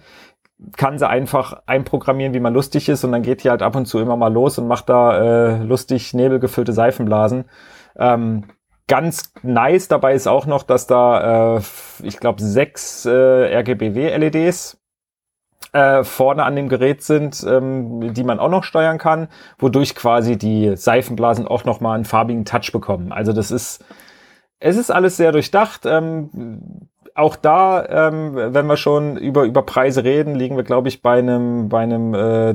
kann 0.77 0.97
sie 0.97 1.07
einfach 1.07 1.61
einprogrammieren, 1.65 2.33
wie 2.33 2.39
man 2.39 2.53
lustig 2.53 2.89
ist 2.89 3.03
und 3.03 3.11
dann 3.11 3.21
geht 3.21 3.43
die 3.43 3.49
halt 3.49 3.61
ab 3.61 3.75
und 3.75 3.85
zu 3.85 3.99
immer 3.99 4.17
mal 4.17 4.31
los 4.33 4.57
und 4.57 4.67
macht 4.67 4.89
da 4.89 5.17
äh, 5.57 5.63
lustig 5.63 6.13
nebelgefüllte 6.13 6.73
Seifenblasen. 6.73 7.45
Ähm, 7.97 8.45
ganz 8.87 9.33
nice 9.41 9.87
dabei 9.87 10.13
ist 10.13 10.27
auch 10.27 10.45
noch, 10.45 10.63
dass 10.63 10.87
da, 10.87 11.57
äh, 11.57 11.61
ich 12.03 12.17
glaube, 12.17 12.41
sechs 12.41 13.05
äh, 13.05 13.11
RGBW-LEDs 13.57 14.77
äh, 15.73 16.03
vorne 16.03 16.43
an 16.43 16.55
dem 16.55 16.69
Gerät 16.69 17.01
sind, 17.01 17.45
ähm, 17.47 18.13
die 18.13 18.23
man 18.23 18.39
auch 18.39 18.49
noch 18.49 18.63
steuern 18.63 18.97
kann, 18.97 19.27
wodurch 19.57 19.95
quasi 19.95 20.37
die 20.37 20.75
Seifenblasen 20.75 21.47
auch 21.47 21.65
noch 21.65 21.81
mal 21.81 21.95
einen 21.95 22.05
farbigen 22.05 22.45
Touch 22.45 22.71
bekommen. 22.71 23.11
Also 23.11 23.33
das 23.33 23.51
ist, 23.51 23.83
es 24.59 24.77
ist 24.77 24.91
alles 24.91 25.17
sehr 25.17 25.31
durchdacht. 25.31 25.85
Ähm, 25.85 26.89
auch 27.15 27.37
da, 27.37 27.85
ähm, 27.87 28.35
wenn 28.35 28.67
wir 28.67 28.75
schon 28.75 29.15
über 29.15 29.43
über 29.45 29.61
Preise 29.61 30.03
reden, 30.03 30.35
liegen 30.35 30.57
wir 30.57 30.63
glaube 30.63 30.89
ich 30.89 31.01
bei 31.01 31.17
einem 31.19 31.69
bei 31.69 31.79
einem 31.79 32.13
äh, 32.13 32.53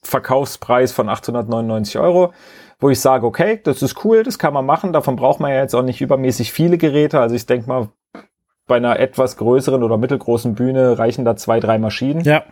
Verkaufspreis 0.00 0.92
von 0.92 1.08
899 1.08 1.98
Euro, 1.98 2.32
wo 2.80 2.90
ich 2.90 3.00
sage, 3.00 3.26
okay, 3.26 3.60
das 3.62 3.82
ist 3.82 4.04
cool, 4.04 4.22
das 4.22 4.38
kann 4.38 4.52
man 4.54 4.66
machen. 4.66 4.92
Davon 4.92 5.16
braucht 5.16 5.40
man 5.40 5.50
ja 5.52 5.58
jetzt 5.60 5.74
auch 5.74 5.82
nicht 5.82 6.00
übermäßig 6.00 6.52
viele 6.52 6.78
Geräte. 6.78 7.20
Also 7.20 7.34
ich 7.34 7.46
denke 7.46 7.68
mal, 7.68 7.88
bei 8.66 8.76
einer 8.76 8.98
etwas 8.98 9.36
größeren 9.36 9.82
oder 9.82 9.98
mittelgroßen 9.98 10.54
Bühne 10.54 10.98
reichen 10.98 11.24
da 11.24 11.36
zwei, 11.36 11.60
drei 11.60 11.78
Maschinen 11.78 12.20
Ja, 12.22 12.44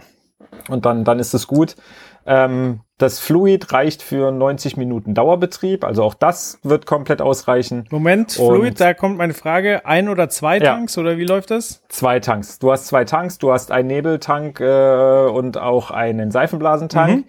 und 0.68 0.84
dann, 0.84 1.04
dann 1.04 1.18
ist 1.18 1.32
es 1.34 1.46
gut. 1.46 1.76
Ähm, 2.24 2.80
das 2.98 3.18
Fluid 3.18 3.72
reicht 3.72 4.00
für 4.02 4.30
90 4.30 4.76
Minuten 4.76 5.12
Dauerbetrieb, 5.14 5.82
also 5.84 6.04
auch 6.04 6.14
das 6.14 6.60
wird 6.62 6.86
komplett 6.86 7.20
ausreichen. 7.20 7.86
Moment, 7.90 8.38
Und- 8.38 8.46
Fluid, 8.56 8.78
da 8.80 8.94
kommt 8.94 9.16
meine 9.18 9.34
Frage. 9.34 9.84
Ein 9.86 10.08
oder 10.08 10.28
zwei 10.28 10.58
Ja. 10.58 10.74
Tanks 10.74 10.96
oder 10.98 11.16
wie 11.18 11.24
läuft 11.24 11.50
das? 11.50 11.82
Zwei 11.88 12.20
Tanks. 12.20 12.58
Du 12.60 12.70
hast 12.70 12.86
zwei 12.86 13.04
Tanks, 13.04 13.38
du 13.38 13.50
hast 13.50 13.72
einen 13.72 13.88
Nebeltank 13.88 14.60
äh, 14.60 15.26
und 15.32 15.58
auch 15.58 15.90
einen 15.90 16.30
Seifenblasentank. 16.30 17.10
Mhm. 17.16 17.24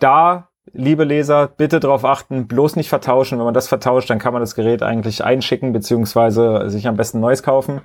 Da, 0.00 0.48
liebe 0.72 1.04
Leser, 1.04 1.48
bitte 1.48 1.80
darauf 1.80 2.04
achten, 2.04 2.46
bloß 2.46 2.76
nicht 2.76 2.88
vertauschen. 2.88 3.38
Wenn 3.38 3.44
man 3.44 3.54
das 3.54 3.68
vertauscht, 3.68 4.10
dann 4.10 4.18
kann 4.18 4.32
man 4.32 4.42
das 4.42 4.54
Gerät 4.54 4.82
eigentlich 4.82 5.24
einschicken, 5.24 5.72
beziehungsweise 5.72 6.68
sich 6.70 6.86
am 6.86 6.96
besten 6.96 7.20
neues 7.20 7.42
kaufen. 7.42 7.80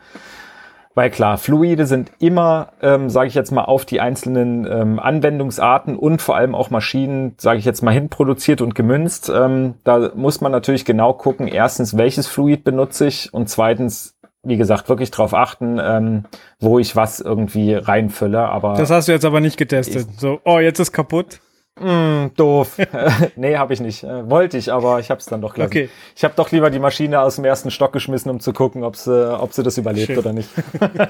Weil 0.94 1.10
klar, 1.10 1.38
Fluide 1.38 1.86
sind 1.86 2.12
immer, 2.20 2.74
ähm, 2.82 3.10
sage 3.10 3.30
ich 3.30 3.34
jetzt 3.34 3.52
mal, 3.52 3.64
auf 3.64 3.86
die 3.86 4.02
einzelnen 4.02 4.68
ähm, 4.70 5.00
Anwendungsarten 5.00 5.96
und 5.96 6.22
vor 6.22 6.36
allem 6.36 6.54
auch 6.54 6.70
Maschinen, 6.70 7.36
sage 7.38 7.60
ich 7.60 7.66
jetzt 7.66 7.82
mal, 7.82 7.92
hinproduziert 7.92 8.62
und 8.62 8.76
gemünzt. 8.76 9.32
Ähm, 9.34 9.76
da 9.86 10.12
muss 10.16 10.42
man 10.42 10.52
natürlich 10.52 10.84
genau 10.84 11.14
gucken, 11.14 11.48
erstens, 11.48 11.96
welches 11.98 12.28
Fluid 12.28 12.66
benutze 12.66 13.08
ich 13.08 13.34
und 13.34 13.48
zweitens, 13.48 14.18
wie 14.44 14.58
gesagt, 14.58 14.90
wirklich 14.90 15.12
darauf 15.12 15.34
achten, 15.34 15.80
ähm, 15.82 16.26
wo 16.60 16.78
ich 16.78 16.96
was 16.98 17.22
irgendwie 17.22 17.74
reinfülle. 17.74 18.40
Aber 18.40 18.74
Das 18.74 18.90
hast 18.90 19.08
du 19.08 19.14
jetzt 19.14 19.26
aber 19.26 19.40
nicht 19.40 19.56
getestet. 19.56 20.08
So, 20.18 20.42
oh, 20.44 20.60
jetzt 20.60 20.80
ist 20.80 20.92
kaputt. 20.92 21.40
Mm, 21.80 22.28
doof. 22.36 22.78
nee, 23.38 23.58
habe 23.58 23.74
ich 23.74 23.80
nicht. 23.80 24.04
Äh, 24.04 24.30
wollte 24.30 24.58
ich, 24.58 24.72
aber 24.72 25.00
ich 25.00 25.10
habe 25.10 25.20
es 25.20 25.26
dann 25.26 25.42
doch 25.42 25.54
gelassen. 25.54 25.72
Okay. 25.72 25.90
Ich 26.16 26.24
habe 26.24 26.34
doch 26.36 26.52
lieber 26.52 26.70
die 26.70 26.80
Maschine 26.80 27.22
aus 27.22 27.38
dem 27.38 27.46
ersten 27.46 27.72
Stock 27.72 27.94
geschmissen, 27.94 28.30
um 28.30 28.40
zu 28.40 28.52
gucken, 28.52 28.84
ob 28.84 28.98
sie, 28.98 29.40
ob 29.40 29.54
sie 29.54 29.64
das 29.64 29.78
überlebt 29.78 30.08
Schön. 30.08 30.18
oder 30.18 30.34
nicht. 30.34 30.50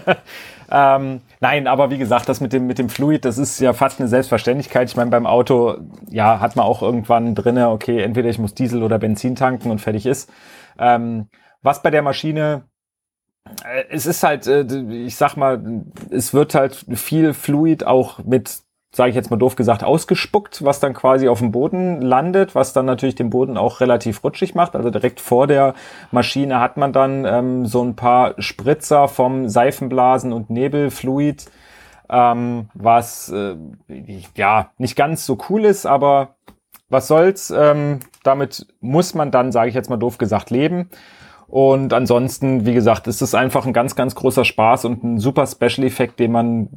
ähm, 0.72 1.22
nein, 1.40 1.68
aber 1.68 1.90
wie 1.90 1.98
gesagt, 1.98 2.30
das 2.30 2.42
mit 2.42 2.54
dem 2.54 2.68
mit 2.68 2.78
dem 2.78 2.90
Fluid, 2.90 3.26
das 3.26 3.38
ist 3.38 3.60
ja 3.60 3.74
fast 3.74 4.00
eine 4.00 4.08
Selbstverständlichkeit. 4.08 4.88
Ich 4.90 4.96
meine, 4.96 5.10
beim 5.10 5.26
Auto, 5.26 5.78
ja, 6.10 6.40
hat 6.40 6.56
man 6.56 6.66
auch 6.66 6.84
irgendwann 6.84 7.34
drinne, 7.34 7.70
okay, 7.70 8.02
entweder 8.02 8.30
ich 8.30 8.38
muss 8.38 8.54
Diesel 8.54 8.84
oder 8.84 9.00
Benzin 9.00 9.36
tanken 9.36 9.72
und 9.72 9.80
fertig 9.80 10.06
ist. 10.06 10.32
Ähm, 10.78 11.28
was 11.64 11.82
bei 11.82 11.90
der 11.90 12.04
Maschine 12.04 12.66
äh, 13.64 13.86
es 13.90 14.06
ist 14.06 14.24
halt, 14.24 14.48
äh, 14.48 14.64
ich 15.06 15.16
sag 15.16 15.36
mal, 15.36 15.84
es 16.10 16.34
wird 16.34 16.56
halt 16.56 16.86
viel 16.94 17.34
Fluid 17.34 17.86
auch 17.86 18.20
mit, 18.24 18.62
sage 18.94 19.10
ich 19.10 19.16
jetzt 19.16 19.32
mal 19.32 19.38
doof 19.38 19.56
gesagt, 19.56 19.84
ausgespuckt, 19.84 20.66
was 20.66 20.82
dann 20.82 20.94
quasi 20.94 21.30
auf 21.30 21.40
dem 21.40 21.52
Boden 21.52 22.02
landet, 22.02 22.56
was 22.56 22.74
dann 22.74 22.86
natürlich 22.86 23.16
den 23.16 23.30
Boden 23.30 23.58
auch 23.58 23.80
relativ 23.80 24.24
rutschig 24.24 24.54
macht. 24.54 24.76
Also 24.76 24.90
direkt 24.90 25.22
vor 25.22 25.48
der 25.48 25.76
Maschine 26.12 26.60
hat 26.60 26.76
man 26.76 26.92
dann 26.92 27.24
ähm, 27.26 27.66
so 27.66 27.84
ein 27.84 27.96
paar 27.96 28.36
Spritzer 28.38 29.08
vom 29.08 29.48
Seifenblasen 29.48 30.34
und 30.34 30.50
Nebelfluid, 30.50 31.50
ähm, 32.10 32.70
was 32.74 33.30
äh, 33.30 33.56
ja 34.36 34.72
nicht 34.78 34.98
ganz 34.98 35.26
so 35.26 35.38
cool 35.50 35.64
ist, 35.64 35.86
aber 35.86 36.36
was 36.90 37.08
soll's. 37.08 37.50
Ähm, 37.50 38.02
damit 38.24 38.68
muss 38.82 39.14
man 39.14 39.32
dann, 39.32 39.54
sage 39.54 39.70
ich 39.70 39.76
jetzt 39.76 39.90
mal 39.90 39.98
doof 39.98 40.18
gesagt, 40.18 40.50
leben. 40.50 40.90
Und 41.48 41.94
ansonsten, 41.94 42.66
wie 42.66 42.74
gesagt, 42.74 43.08
ist 43.08 43.22
es 43.22 43.36
einfach 43.36 43.66
ein 43.66 43.74
ganz, 43.74 43.96
ganz 43.96 44.16
großer 44.16 44.46
Spaß 44.46 44.86
und 44.86 45.04
ein 45.04 45.18
super 45.18 45.48
Special-Effekt, 45.48 46.20
den 46.20 46.32
man 46.32 46.70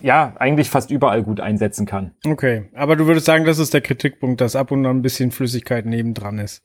ja 0.00 0.34
eigentlich 0.38 0.70
fast 0.70 0.90
überall 0.90 1.22
gut 1.22 1.40
einsetzen 1.40 1.86
kann. 1.86 2.12
Okay, 2.26 2.70
aber 2.74 2.96
du 2.96 3.06
würdest 3.06 3.26
sagen, 3.26 3.44
das 3.44 3.58
ist 3.58 3.74
der 3.74 3.80
Kritikpunkt, 3.80 4.40
dass 4.40 4.56
ab 4.56 4.70
und 4.70 4.84
an 4.86 4.98
ein 4.98 5.02
bisschen 5.02 5.30
Flüssigkeit 5.30 5.86
nebendran 5.86 6.38
ist. 6.38 6.62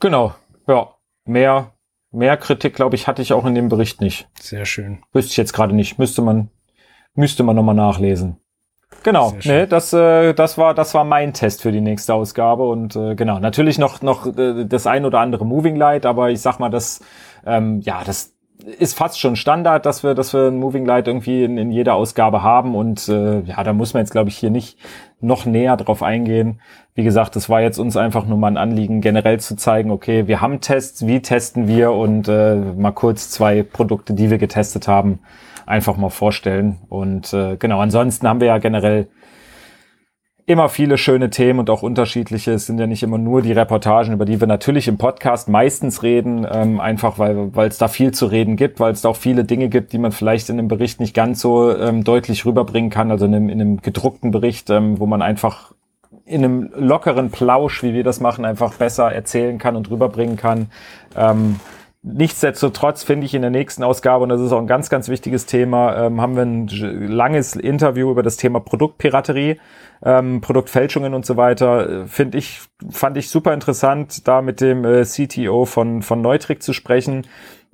Genau, 0.00 0.34
ja. 0.66 0.90
Mehr, 1.26 1.72
mehr 2.10 2.36
Kritik, 2.36 2.74
glaube 2.74 2.96
ich, 2.96 3.06
hatte 3.06 3.22
ich 3.22 3.32
auch 3.32 3.46
in 3.46 3.54
dem 3.54 3.70
Bericht 3.70 4.02
nicht. 4.02 4.28
Sehr 4.38 4.66
schön. 4.66 4.98
Wüsste 5.12 5.30
ich 5.30 5.36
jetzt 5.38 5.54
gerade 5.54 5.74
nicht. 5.74 5.98
Müsste 5.98 6.20
man, 6.20 6.50
müsste 7.14 7.42
man 7.42 7.56
nochmal 7.56 7.74
nachlesen. 7.74 8.36
Genau, 9.02 9.34
ne, 9.44 9.66
das, 9.66 9.92
äh, 9.92 10.32
das 10.34 10.56
war, 10.56 10.74
das 10.74 10.94
war 10.94 11.04
mein 11.04 11.34
Test 11.34 11.62
für 11.62 11.72
die 11.72 11.80
nächste 11.80 12.14
Ausgabe 12.14 12.66
und 12.66 12.96
äh, 12.96 13.14
genau, 13.14 13.38
natürlich 13.38 13.78
noch, 13.78 14.02
noch 14.02 14.26
äh, 14.26 14.64
das 14.64 14.86
ein 14.86 15.04
oder 15.04 15.20
andere 15.20 15.44
Moving 15.44 15.76
Light, 15.76 16.06
aber 16.06 16.30
ich 16.30 16.40
sag 16.40 16.58
mal, 16.58 16.70
das, 16.70 17.00
ähm, 17.44 17.80
ja, 17.80 18.02
das 18.04 18.33
ist 18.78 18.96
fast 18.96 19.18
schon 19.18 19.36
Standard, 19.36 19.84
dass 19.84 20.02
wir, 20.02 20.14
dass 20.14 20.32
wir 20.32 20.48
ein 20.48 20.58
Moving 20.58 20.86
Light 20.86 21.08
irgendwie 21.08 21.44
in, 21.44 21.58
in 21.58 21.70
jeder 21.70 21.94
Ausgabe 21.94 22.42
haben 22.42 22.74
und 22.74 23.08
äh, 23.08 23.40
ja, 23.40 23.62
da 23.64 23.72
muss 23.72 23.94
man 23.94 24.02
jetzt, 24.02 24.12
glaube 24.12 24.30
ich, 24.30 24.36
hier 24.36 24.50
nicht 24.50 24.78
noch 25.20 25.44
näher 25.44 25.76
drauf 25.76 26.02
eingehen. 26.02 26.60
Wie 26.94 27.02
gesagt, 27.02 27.34
das 27.34 27.48
war 27.48 27.60
jetzt 27.60 27.78
uns 27.78 27.96
einfach 27.96 28.26
nur 28.26 28.38
mal 28.38 28.48
ein 28.48 28.56
Anliegen, 28.56 29.00
generell 29.00 29.40
zu 29.40 29.56
zeigen, 29.56 29.90
okay, 29.90 30.28
wir 30.28 30.40
haben 30.40 30.60
Tests, 30.60 31.06
wie 31.06 31.20
testen 31.20 31.66
wir 31.66 31.92
und 31.92 32.28
äh, 32.28 32.54
mal 32.54 32.92
kurz 32.92 33.30
zwei 33.30 33.62
Produkte, 33.62 34.14
die 34.14 34.30
wir 34.30 34.38
getestet 34.38 34.86
haben, 34.86 35.18
einfach 35.66 35.96
mal 35.96 36.10
vorstellen. 36.10 36.78
Und 36.88 37.32
äh, 37.32 37.56
genau, 37.56 37.80
ansonsten 37.80 38.28
haben 38.28 38.40
wir 38.40 38.48
ja 38.48 38.58
generell 38.58 39.08
immer 40.46 40.68
viele 40.68 40.98
schöne 40.98 41.30
Themen 41.30 41.60
und 41.60 41.70
auch 41.70 41.82
unterschiedliche. 41.82 42.52
Es 42.52 42.66
sind 42.66 42.78
ja 42.78 42.86
nicht 42.86 43.02
immer 43.02 43.16
nur 43.16 43.40
die 43.40 43.52
Reportagen, 43.52 44.12
über 44.12 44.26
die 44.26 44.40
wir 44.40 44.46
natürlich 44.46 44.88
im 44.88 44.98
Podcast 44.98 45.48
meistens 45.48 46.02
reden, 46.02 46.46
ähm, 46.50 46.80
einfach 46.80 47.18
weil 47.18 47.54
weil 47.54 47.68
es 47.68 47.78
da 47.78 47.88
viel 47.88 48.12
zu 48.12 48.26
reden 48.26 48.56
gibt, 48.56 48.78
weil 48.78 48.92
es 48.92 49.00
da 49.00 49.08
auch 49.08 49.16
viele 49.16 49.44
Dinge 49.44 49.68
gibt, 49.68 49.92
die 49.92 49.98
man 49.98 50.12
vielleicht 50.12 50.50
in 50.50 50.58
einem 50.58 50.68
Bericht 50.68 51.00
nicht 51.00 51.14
ganz 51.14 51.40
so 51.40 51.74
ähm, 51.74 52.04
deutlich 52.04 52.44
rüberbringen 52.44 52.90
kann, 52.90 53.10
also 53.10 53.24
in 53.24 53.34
einem, 53.34 53.48
in 53.48 53.60
einem 53.60 53.80
gedruckten 53.80 54.30
Bericht, 54.32 54.68
ähm, 54.68 55.00
wo 55.00 55.06
man 55.06 55.22
einfach 55.22 55.72
in 56.26 56.44
einem 56.44 56.70
lockeren 56.76 57.30
Plausch, 57.30 57.82
wie 57.82 57.94
wir 57.94 58.04
das 58.04 58.20
machen, 58.20 58.44
einfach 58.44 58.74
besser 58.74 59.12
erzählen 59.12 59.58
kann 59.58 59.76
und 59.76 59.90
rüberbringen 59.90 60.36
kann. 60.36 60.70
Ähm, 61.16 61.56
Nichtsdestotrotz 62.06 63.02
finde 63.02 63.24
ich 63.24 63.32
in 63.32 63.40
der 63.40 63.50
nächsten 63.50 63.82
Ausgabe, 63.82 64.24
und 64.24 64.28
das 64.28 64.42
ist 64.42 64.52
auch 64.52 64.58
ein 64.58 64.66
ganz, 64.66 64.90
ganz 64.90 65.08
wichtiges 65.08 65.46
Thema, 65.46 65.96
ähm, 66.04 66.20
haben 66.20 66.36
wir 66.36 66.42
ein 66.42 66.68
langes 66.68 67.56
Interview 67.56 68.10
über 68.10 68.22
das 68.22 68.36
Thema 68.36 68.60
Produktpiraterie, 68.60 69.56
ähm, 70.04 70.40
Produktfälschungen 70.40 71.14
und 71.14 71.24
so 71.24 71.36
weiter. 71.36 71.88
Äh, 71.88 72.06
Finde 72.06 72.38
ich, 72.38 72.60
fand 72.90 73.16
ich 73.16 73.30
super 73.30 73.54
interessant, 73.54 74.28
da 74.28 74.42
mit 74.42 74.60
dem 74.60 74.84
äh, 74.84 75.04
CTO 75.04 75.64
von, 75.64 76.02
von 76.02 76.20
Neutrick 76.20 76.62
zu 76.62 76.72
sprechen. 76.72 77.26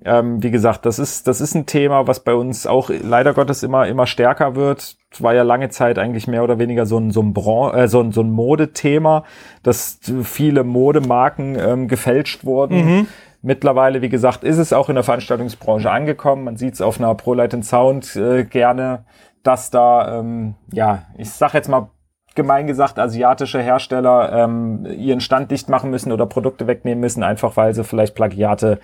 Ähm, 0.03 0.43
wie 0.43 0.51
gesagt, 0.51 0.87
das 0.87 0.99
ist, 0.99 1.27
das 1.27 1.43
ist 1.43 1.55
ein 1.55 1.67
Thema, 1.67 2.07
was 2.07 2.21
bei 2.21 2.33
uns 2.33 2.67
auch 2.67 2.89
leider 2.89 3.35
Gottes 3.35 3.63
immer, 3.63 3.87
immer 3.87 4.07
stärker 4.07 4.55
wird. 4.55 4.97
Es 5.11 5.23
war 5.23 5.35
ja 5.35 5.43
lange 5.43 5.69
Zeit 5.69 5.99
eigentlich 5.99 6.27
mehr 6.27 6.43
oder 6.43 6.59
weniger 6.59 6.87
so 6.87 6.97
ein, 6.99 7.11
so 7.11 7.21
ein, 7.21 7.35
Bran 7.35 7.75
äh, 7.75 7.89
so 7.89 8.01
ein, 8.01 8.13
so 8.13 8.23
ein 8.23 8.31
Modethema, 8.31 9.25
dass 9.63 9.99
viele 10.23 10.65
Modemarken 10.65 11.59
ähm, 11.59 11.89
gefälscht 11.89 12.45
wurden. 12.45 13.09
Mittlerweile, 13.43 14.03
wie 14.03 14.11
gesagt, 14.11 14.45
ist 14.45 14.59
es 14.59 14.73
auch 14.73 14.91
in 14.91 14.95
der 14.95 15.05
Veranstaltungsbranche 15.05 15.91
angekommen. 15.91 16.45
Man 16.45 16.57
sieht 16.57 16.75
es 16.75 16.83
auf 16.83 16.99
einer 16.99 17.15
ProLight 17.15 17.65
Sound 17.65 18.15
äh, 18.17 18.45
gerne, 18.45 19.05
dass 19.43 19.71
da, 19.71 20.19
ähm, 20.19 20.55
ja, 20.73 21.07
ich 21.17 21.31
sag 21.31 21.55
jetzt 21.55 21.69
mal 21.69 21.91
gemein 22.35 22.67
gesagt, 22.67 22.99
asiatische 22.99 23.61
Hersteller 23.61 24.33
ähm, 24.33 24.87
ihren 24.87 25.21
Stand 25.21 25.51
dicht 25.51 25.69
machen 25.69 25.91
müssen 25.91 26.13
oder 26.13 26.27
Produkte 26.27 26.67
wegnehmen 26.67 27.01
müssen, 27.01 27.23
einfach 27.23 27.57
weil 27.57 27.75
sie 27.75 27.85
vielleicht 27.85 28.15
Plagiate 28.15 28.79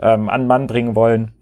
ähm, 0.00 0.28
an 0.28 0.46
Mann 0.46 0.66
bringen 0.66 0.94
wollen. 0.94 1.32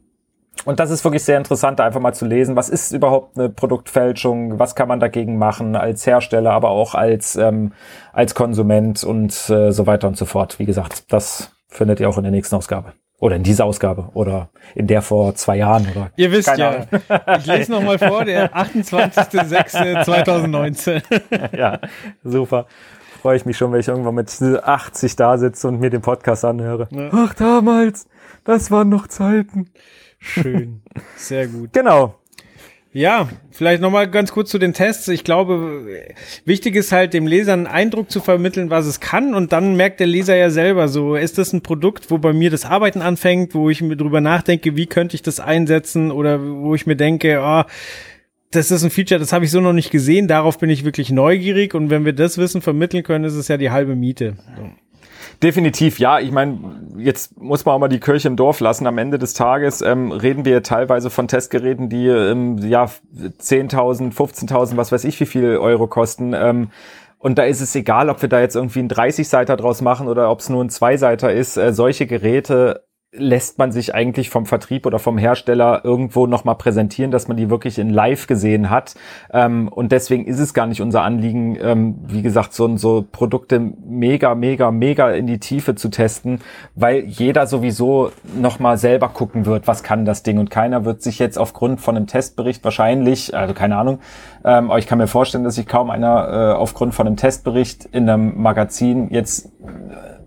Und 0.64 0.80
das 0.80 0.90
ist 0.90 1.04
wirklich 1.04 1.22
sehr 1.22 1.38
interessant, 1.38 1.80
einfach 1.80 2.00
mal 2.00 2.14
zu 2.14 2.26
lesen, 2.26 2.56
was 2.56 2.68
ist 2.68 2.92
überhaupt 2.92 3.38
eine 3.38 3.48
Produktfälschung, 3.48 4.58
was 4.58 4.74
kann 4.74 4.88
man 4.88 5.00
dagegen 5.00 5.38
machen 5.38 5.76
als 5.76 6.06
Hersteller, 6.06 6.50
aber 6.52 6.70
auch 6.70 6.94
als, 6.94 7.36
ähm, 7.36 7.72
als 8.12 8.34
Konsument 8.34 9.04
und 9.04 9.32
äh, 9.50 9.70
so 9.70 9.86
weiter 9.86 10.08
und 10.08 10.16
so 10.16 10.24
fort. 10.24 10.58
Wie 10.58 10.66
gesagt, 10.66 11.12
das 11.12 11.52
findet 11.68 12.00
ihr 12.00 12.08
auch 12.08 12.16
in 12.16 12.24
der 12.24 12.32
nächsten 12.32 12.56
Ausgabe. 12.56 12.92
Oder 13.20 13.34
in 13.36 13.42
dieser 13.42 13.64
Ausgabe 13.64 14.10
oder 14.14 14.50
in 14.76 14.86
der 14.86 15.02
vor 15.02 15.34
zwei 15.34 15.56
Jahren 15.56 15.88
oder. 15.90 16.12
Ihr 16.16 16.30
wisst 16.30 16.56
ja. 16.56 16.86
Ich 17.38 17.46
lese 17.46 17.72
nochmal 17.72 17.98
vor, 17.98 18.24
der 18.24 18.54
28.06.2019. 18.54 21.02
ja, 21.56 21.80
super. 22.22 22.66
Freue 23.20 23.36
ich 23.36 23.44
mich 23.44 23.56
schon, 23.56 23.72
wenn 23.72 23.80
ich 23.80 23.88
irgendwann 23.88 24.14
mit 24.14 24.30
80 24.40 25.16
da 25.16 25.36
sitze 25.36 25.66
und 25.66 25.80
mir 25.80 25.90
den 25.90 26.02
Podcast 26.02 26.44
anhöre. 26.44 26.86
Ja. 26.92 27.08
Ach, 27.10 27.34
damals, 27.34 28.06
das 28.44 28.70
waren 28.70 28.88
noch 28.88 29.08
Zeiten. 29.08 29.70
Schön. 30.20 30.82
Sehr 31.16 31.48
gut. 31.48 31.72
Genau. 31.72 32.14
Ja, 32.92 33.28
vielleicht 33.50 33.82
nochmal 33.82 34.10
ganz 34.10 34.32
kurz 34.32 34.50
zu 34.50 34.58
den 34.58 34.72
Tests. 34.72 35.08
Ich 35.08 35.22
glaube, 35.22 35.86
wichtig 36.46 36.74
ist 36.74 36.90
halt 36.90 37.12
dem 37.12 37.26
Leser 37.26 37.52
einen 37.52 37.66
Eindruck 37.66 38.10
zu 38.10 38.20
vermitteln, 38.20 38.70
was 38.70 38.86
es 38.86 39.00
kann 39.00 39.34
und 39.34 39.52
dann 39.52 39.76
merkt 39.76 40.00
der 40.00 40.06
Leser 40.06 40.36
ja 40.36 40.48
selber 40.48 40.88
so, 40.88 41.14
ist 41.14 41.36
das 41.36 41.52
ein 41.52 41.62
Produkt, 41.62 42.10
wo 42.10 42.16
bei 42.18 42.32
mir 42.32 42.50
das 42.50 42.64
Arbeiten 42.64 43.02
anfängt, 43.02 43.54
wo 43.54 43.68
ich 43.68 43.82
mir 43.82 43.96
drüber 43.96 44.22
nachdenke, 44.22 44.76
wie 44.76 44.86
könnte 44.86 45.16
ich 45.16 45.22
das 45.22 45.38
einsetzen 45.38 46.10
oder 46.10 46.40
wo 46.42 46.74
ich 46.74 46.86
mir 46.86 46.96
denke, 46.96 47.40
oh, 47.42 47.64
das 48.50 48.70
ist 48.70 48.82
ein 48.82 48.90
Feature, 48.90 49.20
das 49.20 49.34
habe 49.34 49.44
ich 49.44 49.50
so 49.50 49.60
noch 49.60 49.74
nicht 49.74 49.90
gesehen, 49.90 50.26
darauf 50.26 50.58
bin 50.58 50.70
ich 50.70 50.84
wirklich 50.84 51.10
neugierig 51.10 51.74
und 51.74 51.90
wenn 51.90 52.06
wir 52.06 52.14
das 52.14 52.38
Wissen 52.38 52.62
vermitteln 52.62 53.02
können, 53.02 53.26
ist 53.26 53.34
es 53.34 53.48
ja 53.48 53.58
die 53.58 53.70
halbe 53.70 53.96
Miete. 53.96 54.38
So. 54.56 54.70
Definitiv, 55.42 56.00
ja. 56.00 56.18
Ich 56.18 56.32
meine, 56.32 56.58
jetzt 56.96 57.40
muss 57.40 57.64
man 57.64 57.76
auch 57.76 57.78
mal 57.78 57.88
die 57.88 58.00
Kirche 58.00 58.26
im 58.26 58.34
Dorf 58.34 58.58
lassen. 58.58 58.88
Am 58.88 58.98
Ende 58.98 59.18
des 59.18 59.34
Tages 59.34 59.82
ähm, 59.82 60.10
reden 60.10 60.44
wir 60.44 60.64
teilweise 60.64 61.10
von 61.10 61.28
Testgeräten, 61.28 61.88
die 61.88 62.08
ähm, 62.08 62.58
ja 62.58 62.86
10.000, 62.86 64.12
15.000, 64.12 64.76
was 64.76 64.90
weiß 64.90 65.04
ich, 65.04 65.20
wie 65.20 65.26
viel 65.26 65.56
Euro 65.56 65.86
kosten. 65.86 66.34
Ähm, 66.34 66.70
und 67.18 67.38
da 67.38 67.44
ist 67.44 67.60
es 67.60 67.74
egal, 67.76 68.10
ob 68.10 68.20
wir 68.22 68.28
da 68.28 68.40
jetzt 68.40 68.56
irgendwie 68.56 68.80
einen 68.80 68.88
30-Seiter 68.88 69.56
draus 69.56 69.80
machen 69.80 70.08
oder 70.08 70.30
ob 70.30 70.40
es 70.40 70.48
nur 70.48 70.62
ein 70.62 70.70
Zweiseiter 70.70 71.32
ist. 71.32 71.56
Äh, 71.56 71.72
solche 71.72 72.06
Geräte 72.06 72.87
lässt 73.12 73.56
man 73.58 73.72
sich 73.72 73.94
eigentlich 73.94 74.28
vom 74.28 74.44
Vertrieb 74.44 74.84
oder 74.84 74.98
vom 74.98 75.16
Hersteller 75.16 75.82
irgendwo 75.82 76.26
nochmal 76.26 76.56
präsentieren, 76.56 77.10
dass 77.10 77.26
man 77.26 77.38
die 77.38 77.48
wirklich 77.48 77.78
in 77.78 77.88
live 77.88 78.26
gesehen 78.26 78.68
hat. 78.68 78.96
Ähm, 79.32 79.68
und 79.68 79.92
deswegen 79.92 80.26
ist 80.26 80.38
es 80.38 80.52
gar 80.52 80.66
nicht 80.66 80.82
unser 80.82 81.02
Anliegen, 81.02 81.56
ähm, 81.58 81.94
wie 82.06 82.20
gesagt, 82.20 82.52
so, 82.52 82.76
so 82.76 83.06
Produkte 83.10 83.60
mega, 83.60 84.34
mega, 84.34 84.70
mega 84.70 85.10
in 85.12 85.26
die 85.26 85.40
Tiefe 85.40 85.74
zu 85.74 85.88
testen, 85.88 86.40
weil 86.74 87.00
jeder 87.04 87.46
sowieso 87.46 88.12
nochmal 88.38 88.76
selber 88.76 89.08
gucken 89.08 89.46
wird, 89.46 89.66
was 89.66 89.82
kann 89.82 90.04
das 90.04 90.22
Ding. 90.22 90.36
Und 90.36 90.50
keiner 90.50 90.84
wird 90.84 91.02
sich 91.02 91.18
jetzt 91.18 91.38
aufgrund 91.38 91.80
von 91.80 91.96
einem 91.96 92.06
Testbericht 92.06 92.62
wahrscheinlich, 92.62 93.34
also 93.34 93.54
keine 93.54 93.78
Ahnung, 93.78 94.00
ähm, 94.44 94.70
aber 94.70 94.78
ich 94.78 94.86
kann 94.86 94.98
mir 94.98 95.06
vorstellen, 95.06 95.44
dass 95.44 95.54
sich 95.54 95.66
kaum 95.66 95.88
einer 95.88 96.28
äh, 96.28 96.56
aufgrund 96.56 96.94
von 96.94 97.06
einem 97.06 97.16
Testbericht 97.16 97.86
in 97.86 98.08
einem 98.08 98.38
Magazin 98.40 99.08
jetzt 99.10 99.46
äh, 99.46 100.17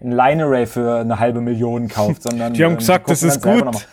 ein 0.00 0.12
Line 0.12 0.44
Array 0.44 0.66
für 0.66 1.00
eine 1.00 1.18
halbe 1.18 1.40
Million 1.40 1.88
kauft, 1.88 2.22
sondern 2.22 2.52
die 2.54 2.64
haben 2.64 2.76
gesagt, 2.76 3.10
das 3.10 3.22
ist 3.22 3.42
gut. 3.42 3.86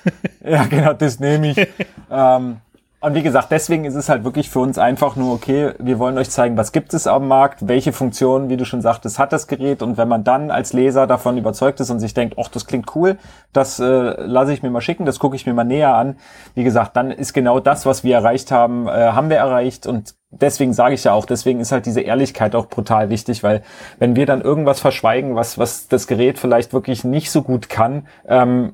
Ja, 0.43 0.65
genau, 0.65 0.93
das 0.93 1.19
nehme 1.19 1.51
ich. 1.51 1.57
ähm, 2.11 2.57
und 3.05 3.13
wie 3.13 3.21
gesagt, 3.21 3.51
deswegen 3.51 3.85
ist 3.85 3.93
es 3.93 4.09
halt 4.09 4.23
wirklich 4.23 4.49
für 4.49 4.61
uns 4.61 4.79
einfach 4.79 5.15
nur, 5.15 5.31
okay, 5.31 5.73
wir 5.77 5.99
wollen 5.99 6.17
euch 6.17 6.31
zeigen, 6.31 6.57
was 6.57 6.71
gibt 6.71 6.91
es 6.95 7.05
am 7.05 7.27
Markt, 7.27 7.67
welche 7.67 7.93
Funktionen, 7.93 8.49
wie 8.49 8.57
du 8.57 8.65
schon 8.65 8.81
sagtest, 8.81 9.19
hat 9.19 9.31
das 9.31 9.45
Gerät. 9.45 9.83
Und 9.83 9.97
wenn 9.97 10.07
man 10.07 10.23
dann 10.23 10.49
als 10.49 10.73
Leser 10.73 11.05
davon 11.05 11.37
überzeugt 11.37 11.79
ist 11.79 11.91
und 11.91 11.99
sich 11.99 12.15
denkt, 12.15 12.35
ach, 12.39 12.47
das 12.47 12.65
klingt 12.65 12.95
cool, 12.95 13.19
das 13.53 13.79
äh, 13.79 13.83
lasse 13.85 14.53
ich 14.53 14.63
mir 14.63 14.71
mal 14.71 14.81
schicken, 14.81 15.05
das 15.05 15.19
gucke 15.19 15.35
ich 15.35 15.45
mir 15.45 15.53
mal 15.53 15.63
näher 15.63 15.93
an. 15.93 16.15
Wie 16.55 16.63
gesagt, 16.63 16.95
dann 16.95 17.11
ist 17.11 17.33
genau 17.33 17.59
das, 17.59 17.85
was 17.85 18.03
wir 18.03 18.15
erreicht 18.15 18.49
haben, 18.49 18.87
äh, 18.87 18.91
haben 18.91 19.29
wir 19.29 19.37
erreicht. 19.37 19.85
Und 19.85 20.15
deswegen 20.31 20.73
sage 20.73 20.95
ich 20.95 21.03
ja 21.03 21.13
auch, 21.13 21.27
deswegen 21.27 21.59
ist 21.59 21.71
halt 21.71 21.85
diese 21.85 22.01
Ehrlichkeit 22.01 22.55
auch 22.55 22.65
brutal 22.65 23.11
wichtig, 23.11 23.43
weil 23.43 23.61
wenn 23.99 24.15
wir 24.15 24.25
dann 24.25 24.41
irgendwas 24.41 24.79
verschweigen, 24.79 25.35
was, 25.35 25.59
was 25.59 25.87
das 25.87 26.07
Gerät 26.07 26.39
vielleicht 26.39 26.73
wirklich 26.73 27.03
nicht 27.03 27.29
so 27.29 27.43
gut 27.43 27.69
kann, 27.69 28.07
ähm, 28.27 28.73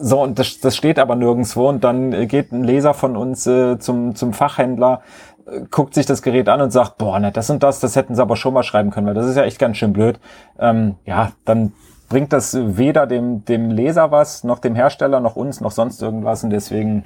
so, 0.00 0.22
und 0.22 0.38
das, 0.38 0.60
das 0.60 0.76
steht 0.76 0.98
aber 0.98 1.14
nirgendwo 1.14 1.68
und 1.68 1.84
dann 1.84 2.12
äh, 2.12 2.26
geht 2.26 2.52
ein 2.52 2.64
Leser 2.64 2.94
von 2.94 3.16
uns 3.16 3.46
äh, 3.46 3.78
zum, 3.78 4.14
zum 4.14 4.32
Fachhändler, 4.32 5.02
äh, 5.46 5.62
guckt 5.70 5.94
sich 5.94 6.06
das 6.06 6.22
Gerät 6.22 6.48
an 6.48 6.60
und 6.60 6.70
sagt, 6.70 6.98
boah, 6.98 7.18
ne, 7.18 7.32
das 7.32 7.50
und 7.50 7.62
das, 7.62 7.80
das 7.80 7.96
hätten 7.96 8.14
sie 8.14 8.22
aber 8.22 8.36
schon 8.36 8.54
mal 8.54 8.62
schreiben 8.62 8.90
können, 8.90 9.06
weil 9.06 9.14
das 9.14 9.26
ist 9.26 9.36
ja 9.36 9.44
echt 9.44 9.58
ganz 9.58 9.76
schön 9.76 9.92
blöd. 9.92 10.20
Ähm, 10.58 10.96
ja, 11.04 11.32
dann 11.44 11.72
bringt 12.08 12.32
das 12.32 12.56
weder 12.60 13.06
dem, 13.06 13.44
dem 13.44 13.70
Leser 13.70 14.10
was, 14.10 14.44
noch 14.44 14.58
dem 14.58 14.74
Hersteller, 14.74 15.20
noch 15.20 15.36
uns, 15.36 15.60
noch 15.60 15.72
sonst 15.72 16.02
irgendwas 16.02 16.44
und 16.44 16.50
deswegen 16.50 17.04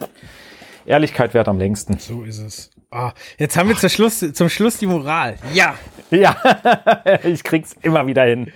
Ehrlichkeit 0.86 1.34
wert 1.34 1.48
am 1.48 1.58
längsten. 1.58 1.98
So 1.98 2.22
ist 2.22 2.40
es. 2.40 2.70
Ah, 2.94 3.14
jetzt 3.38 3.56
haben 3.56 3.70
wir 3.70 3.76
zum 3.76 3.88
Schluss, 3.88 4.20
zum 4.34 4.50
Schluss 4.50 4.76
die 4.76 4.86
Moral. 4.86 5.36
Ja. 5.54 5.76
Ja, 6.10 6.36
ich 7.24 7.42
krieg's 7.42 7.74
immer 7.80 8.06
wieder 8.06 8.24
hin. 8.24 8.52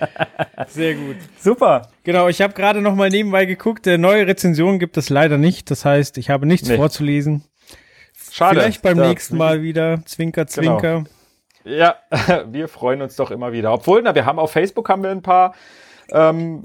Sehr 0.69 0.95
gut. 0.95 1.17
Super. 1.41 1.89
Genau, 2.05 2.29
ich 2.29 2.43
habe 2.43 2.53
gerade 2.53 2.83
noch 2.83 2.95
mal 2.95 3.09
nebenbei 3.09 3.47
geguckt. 3.47 3.87
Äh, 3.87 3.97
neue 3.97 4.27
Rezensionen 4.27 4.79
gibt 4.79 4.99
es 4.99 5.09
leider 5.09 5.39
nicht. 5.39 5.71
Das 5.71 5.87
heißt, 5.87 6.19
ich 6.19 6.29
habe 6.29 6.45
nichts 6.45 6.69
nee. 6.69 6.77
vorzulesen. 6.77 7.45
Schade. 8.31 8.61
Vielleicht 8.61 8.83
beim 8.83 8.99
da, 8.99 9.09
nächsten 9.09 9.39
Mal 9.39 9.63
wieder. 9.63 10.05
Zwinker, 10.05 10.45
genau. 10.45 10.79
Zwinker. 10.79 11.05
Genau. 11.65 11.79
Ja, 11.79 11.97
wir 12.47 12.69
freuen 12.69 13.01
uns 13.01 13.17
doch 13.17 13.31
immer 13.31 13.53
wieder. 13.53 13.73
Obwohl, 13.73 14.03
na, 14.03 14.15
wir 14.15 14.27
haben 14.27 14.39
auf 14.39 14.53
Facebook 14.53 14.91
haben 14.91 15.03
wir 15.03 15.11
ein 15.11 15.23
paar 15.23 15.55
ähm, 16.13 16.63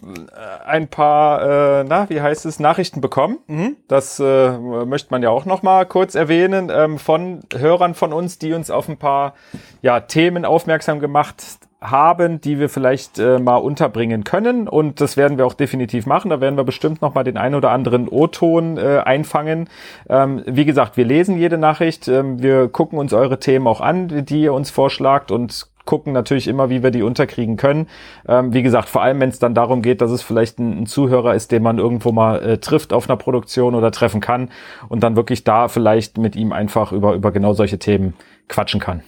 ein 0.66 0.88
paar, 0.88 1.82
äh, 1.82 1.84
na, 1.84 2.10
wie 2.10 2.22
heißt 2.22 2.46
es, 2.46 2.60
Nachrichten 2.60 3.02
bekommen. 3.02 3.40
Mhm. 3.48 3.76
Das 3.88 4.20
äh, 4.20 4.52
möchte 4.58 5.12
man 5.12 5.24
ja 5.24 5.30
auch 5.30 5.46
noch 5.46 5.64
mal 5.64 5.86
kurz 5.86 6.16
erwähnen 6.16 6.72
ähm, 6.74 6.98
von 6.98 7.42
Hörern 7.56 7.96
von 7.96 8.14
uns, 8.14 8.38
die 8.40 8.54
uns 8.54 8.70
auf 8.70 8.88
ein 8.88 8.98
paar 8.98 9.34
ja, 9.82 10.00
Themen 10.00 10.46
aufmerksam 10.46 11.00
gemacht 11.00 11.44
haben, 11.82 12.40
die 12.40 12.60
wir 12.60 12.70
vielleicht 12.70 13.18
äh, 13.18 13.40
mal 13.40 13.58
unterbringen 13.58 14.24
können. 14.24 14.68
Und 14.68 15.02
das 15.02 15.18
werden 15.18 15.40
wir 15.40 15.48
auch 15.48 15.56
definitiv 15.56 16.06
machen. 16.06 16.30
Da 16.30 16.40
werden 16.40 16.56
wir 16.56 16.64
bestimmt 16.64 17.02
noch 17.02 17.16
mal 17.16 17.24
den 17.24 17.38
ein 17.38 17.56
oder 17.56 17.72
anderen 17.72 18.08
O-Ton 18.08 18.78
äh, 18.78 19.02
einfangen. 19.04 19.68
Ähm, 20.08 20.44
wie 20.46 20.66
gesagt, 20.66 20.96
wir 20.96 21.06
lesen 21.06 21.38
jede 21.38 21.58
Nachricht. 21.58 22.08
Ähm, 22.08 22.42
wir 22.42 22.68
gucken 22.70 23.00
uns 23.00 23.14
eure 23.14 23.40
Themen 23.40 23.66
auch 23.66 23.82
an, 23.82 24.26
die 24.26 24.44
ihr 24.44 24.54
uns 24.54 24.70
vorschlagt 24.70 25.32
und 25.32 25.71
gucken 25.86 26.14
natürlich 26.14 26.48
immer, 26.48 26.70
wie 26.70 26.84
wir 26.84 26.92
die 26.92 27.04
unterkriegen 27.04 27.58
können. 27.58 27.88
Ähm, 28.28 28.54
wie 28.54 28.64
gesagt, 28.64 28.90
vor 28.90 29.02
allem, 29.02 29.20
wenn 29.20 29.30
es 29.30 29.40
dann 29.40 29.54
darum 29.54 29.82
geht, 29.82 30.02
dass 30.02 30.12
es 30.12 30.22
vielleicht 30.22 30.60
ein, 30.60 30.82
ein 30.82 30.86
Zuhörer 30.86 31.36
ist, 31.36 31.52
den 31.52 31.64
man 31.64 31.78
irgendwo 31.78 32.12
mal 32.12 32.42
äh, 32.42 32.58
trifft 32.58 32.94
auf 32.94 33.10
einer 33.10 33.18
Produktion 33.18 33.76
oder 33.76 33.92
treffen 33.92 34.22
kann 34.22 34.50
und 34.90 35.04
dann 35.04 35.16
wirklich 35.16 35.44
da 35.44 35.68
vielleicht 35.68 36.18
mit 36.18 36.36
ihm 36.36 36.52
einfach 36.52 36.92
über, 36.92 37.14
über 37.14 37.32
genau 37.32 37.54
solche 37.54 37.80
Themen 37.80 38.14
quatschen 38.48 38.80
kann. 38.80 39.02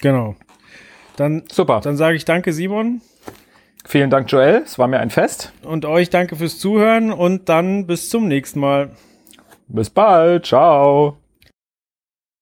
Genau. 0.00 0.36
Dann, 1.16 1.44
Super. 1.50 1.80
Dann 1.82 1.96
sage 1.96 2.16
ich 2.16 2.24
danke, 2.24 2.52
Simon. 2.52 3.00
Vielen 3.84 4.10
Dank, 4.10 4.30
Joel. 4.30 4.62
Es 4.64 4.78
war 4.78 4.88
mir 4.88 5.00
ein 5.00 5.10
Fest. 5.10 5.52
Und 5.62 5.84
euch 5.84 6.10
danke 6.10 6.36
fürs 6.36 6.58
Zuhören 6.58 7.12
und 7.12 7.48
dann 7.48 7.86
bis 7.86 8.08
zum 8.10 8.28
nächsten 8.28 8.60
Mal. 8.60 8.90
Bis 9.68 9.90
bald. 9.90 10.46
Ciao. 10.46 11.19